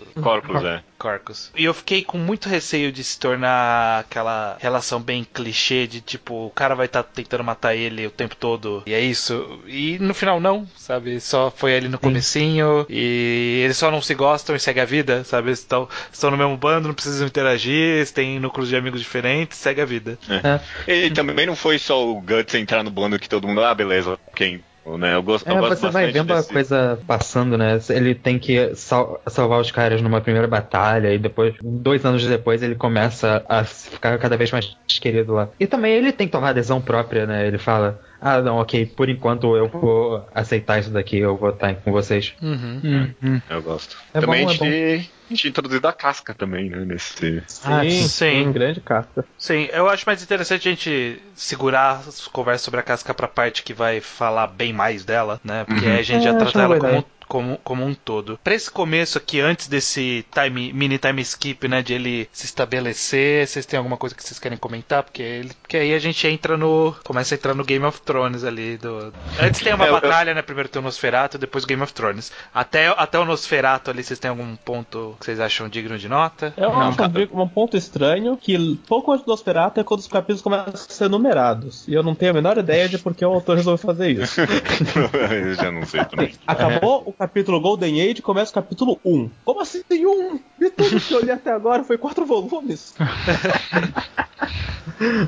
Cortus, 0.00 0.22
Corpus, 0.22 0.64
é. 0.64 0.82
Corcus. 0.98 1.52
E 1.56 1.64
eu 1.64 1.74
fiquei 1.74 2.02
com 2.02 2.16
muito 2.16 2.48
receio 2.48 2.90
de 2.90 3.02
se 3.04 3.18
tornar 3.18 4.00
aquela 4.00 4.56
relação 4.60 5.00
bem 5.00 5.24
clichê 5.24 5.86
de 5.86 6.00
tipo, 6.00 6.46
o 6.46 6.50
cara 6.50 6.74
vai 6.74 6.86
estar 6.86 7.02
tentando 7.02 7.44
matar 7.44 7.74
ele 7.74 8.06
o 8.06 8.10
tempo 8.10 8.36
todo 8.36 8.82
e 8.86 8.94
é 8.94 9.00
isso. 9.00 9.60
E 9.66 9.98
no 9.98 10.14
final 10.14 10.40
não, 10.40 10.66
sabe? 10.76 11.20
Só 11.20 11.50
foi 11.50 11.76
ali 11.76 11.88
no 11.88 11.98
comecinho 11.98 12.86
e 12.88 13.60
eles 13.64 13.76
só 13.76 13.90
não 13.90 14.00
se 14.00 14.14
gostam 14.14 14.56
e 14.56 14.60
segue 14.60 14.80
a 14.80 14.84
vida, 14.84 15.24
sabe? 15.24 15.48
Eles 15.48 15.58
estão, 15.58 15.88
estão 16.12 16.30
no 16.30 16.36
mesmo 16.36 16.56
bando, 16.56 16.88
não 16.88 16.94
precisam 16.94 17.26
interagir, 17.26 17.72
eles 17.72 18.10
têm 18.10 18.38
núcleos 18.38 18.68
de 18.68 18.76
amigos 18.76 19.00
diferentes, 19.00 19.58
segue 19.58 19.80
a 19.80 19.86
vida. 19.86 20.18
É. 20.86 21.06
E 21.06 21.10
também 21.10 21.46
não 21.46 21.56
foi 21.56 21.78
só 21.78 22.08
o 22.08 22.20
Guts 22.20 22.54
entrar 22.54 22.82
no 22.82 22.90
bando 22.90 23.18
que 23.18 23.28
todo 23.28 23.46
mundo, 23.46 23.62
ah, 23.62 23.74
beleza, 23.74 24.18
quem? 24.34 24.62
Né? 24.84 25.14
Eu 25.14 25.22
gosto, 25.22 25.48
eu 25.48 25.56
É, 25.56 25.60
gosto 25.60 25.80
você 25.80 25.90
vai 25.90 26.10
vendo 26.10 26.32
a 26.32 26.36
desse- 26.38 26.52
coisa 26.52 26.98
passando, 27.06 27.56
né? 27.56 27.78
Ele 27.90 28.14
tem 28.16 28.36
que 28.38 28.74
sal- 28.74 29.22
salvar 29.28 29.60
os 29.60 29.70
caras 29.70 30.02
numa 30.02 30.20
primeira 30.20 30.48
batalha 30.48 31.14
e 31.14 31.18
depois, 31.18 31.54
dois 31.62 32.04
anos 32.04 32.26
depois, 32.26 32.62
ele 32.64 32.74
começa 32.74 33.44
a 33.48 33.62
ficar 33.62 34.18
cada 34.18 34.36
vez 34.36 34.50
mais 34.50 34.76
querido 35.02 35.32
lá. 35.34 35.50
E 35.58 35.66
também 35.66 35.92
ele 35.94 36.12
tem 36.12 36.26
que 36.26 36.32
tomar 36.32 36.50
adesão 36.50 36.80
própria, 36.80 37.26
né? 37.26 37.46
Ele 37.46 37.58
fala: 37.58 38.00
Ah, 38.20 38.40
não, 38.40 38.56
ok, 38.58 38.86
por 38.86 39.08
enquanto 39.08 39.56
eu 39.56 39.68
vou 39.68 40.26
aceitar 40.34 40.78
isso 40.80 40.90
daqui, 40.90 41.18
eu 41.18 41.36
vou 41.36 41.50
estar 41.50 41.74
com 41.82 41.92
vocês. 41.92 42.34
Uhum. 42.40 42.80
Eu 43.48 43.62
gosto. 43.62 43.96
É 44.14 44.20
também 44.20 44.40
bom, 44.40 44.48
a 44.48 44.52
é 44.52 44.54
gente 44.54 45.12
a 45.30 45.34
gente 45.34 45.48
introduzido 45.48 45.86
a 45.88 45.92
casca 45.92 46.34
também, 46.34 46.68
né? 46.70 46.84
Nesse. 46.84 47.42
Ah, 47.62 47.82
Sim, 47.84 48.08
sim. 48.08 48.08
sim, 48.08 48.52
grande 48.52 48.80
carta. 48.80 49.26
Sim, 49.38 49.68
eu 49.72 49.88
acho 49.88 50.04
mais 50.06 50.22
interessante 50.22 50.68
a 50.68 50.70
gente 50.72 51.32
segurar 51.34 52.00
as 52.08 52.28
conversas 52.28 52.62
sobre 52.62 52.80
a 52.80 52.82
casca 52.82 53.14
pra 53.14 53.26
parte 53.28 53.62
que 53.62 53.74
vai 53.74 54.00
falar 54.00 54.46
bem 54.48 54.72
mais 54.72 55.04
dela, 55.04 55.40
né? 55.44 55.64
Porque 55.64 55.86
aí 55.86 55.98
a 55.98 56.02
gente 56.02 56.22
É, 56.22 56.24
já 56.24 56.34
trata 56.34 56.62
ela 56.62 56.76
como, 56.76 56.90
ideia. 56.90 57.04
Como, 57.32 57.58
como 57.64 57.82
um 57.82 57.94
todo. 57.94 58.38
Pra 58.44 58.54
esse 58.54 58.70
começo 58.70 59.16
aqui, 59.16 59.40
antes 59.40 59.66
desse 59.66 60.22
time, 60.30 60.70
mini 60.70 60.98
time 60.98 61.22
skip, 61.22 61.66
né? 61.66 61.80
De 61.80 61.94
ele 61.94 62.28
se 62.30 62.44
estabelecer, 62.44 63.48
vocês 63.48 63.64
têm 63.64 63.78
alguma 63.78 63.96
coisa 63.96 64.14
que 64.14 64.22
vocês 64.22 64.38
querem 64.38 64.58
comentar? 64.58 65.02
Porque, 65.02 65.22
ele, 65.22 65.50
porque 65.62 65.78
aí 65.78 65.94
a 65.94 65.98
gente 65.98 66.26
entra 66.26 66.58
no. 66.58 66.94
Começa 67.02 67.34
a 67.34 67.36
entrar 67.36 67.54
no 67.54 67.64
Game 67.64 67.86
of 67.86 68.02
Thrones 68.02 68.44
ali. 68.44 68.76
Do... 68.76 69.14
Antes 69.40 69.62
tem 69.62 69.72
uma 69.72 69.86
É, 69.86 69.90
batalha, 69.90 70.34
né? 70.34 70.42
Primeiro 70.42 70.68
tem 70.68 70.82
o 70.82 70.84
Nosferatu, 70.84 71.38
depois 71.38 71.64
o 71.64 71.66
Game 71.66 71.82
of 71.82 71.94
Thrones. 71.94 72.30
Até, 72.52 72.88
até 72.88 73.18
o 73.18 73.24
Nosferatu 73.24 73.90
ali, 73.90 74.04
vocês 74.04 74.18
têm 74.18 74.28
algum 74.28 74.54
ponto 74.56 75.16
que 75.18 75.24
vocês 75.24 75.40
acham 75.40 75.70
digno 75.70 75.96
de 75.96 76.10
nota? 76.10 76.52
Eu 76.54 76.68
Não, 76.68 76.82
acho 76.82 77.00
um, 77.32 77.42
um 77.44 77.48
ponto 77.48 77.78
estranho 77.78 78.36
que 78.36 78.78
pouco 78.86 79.10
antes 79.10 79.24
do 79.24 79.30
Nosferatu 79.30 79.80
é 79.80 79.84
quando 79.84 80.00
os 80.00 80.06
capítulos 80.06 80.42
começam 80.42 80.74
a 80.74 80.76
ser 80.76 81.08
numerados. 81.08 81.88
E 81.88 81.94
eu 81.94 82.02
não 82.02 82.14
tenho 82.14 82.32
a 82.32 82.34
menor 82.34 82.58
ideia 82.58 82.90
de 82.90 82.98
por 82.98 83.14
que 83.14 83.24
o 83.24 83.32
autor 83.32 83.56
resolveu 83.56 83.78
fazer 83.78 84.10
isso. 84.10 84.38
eu 85.32 85.54
já 85.54 85.72
não 85.72 85.86
sei 85.86 86.04
também. 86.04 86.34
Acabou 86.46 87.02
o 87.06 87.21
capítulo 87.22 87.60
Golden 87.60 88.02
Age 88.02 88.20
começa 88.20 88.50
o 88.50 88.54
capítulo 88.54 88.98
1. 89.04 89.30
Como 89.44 89.60
assim 89.60 89.82
um? 89.90 90.40
E 90.60 90.70
tudo 90.70 91.00
que 91.00 91.14
eu 91.14 91.20
li 91.20 91.30
até 91.30 91.52
agora 91.52 91.84
foi 91.84 91.96
quatro 91.96 92.26
volumes. 92.26 92.94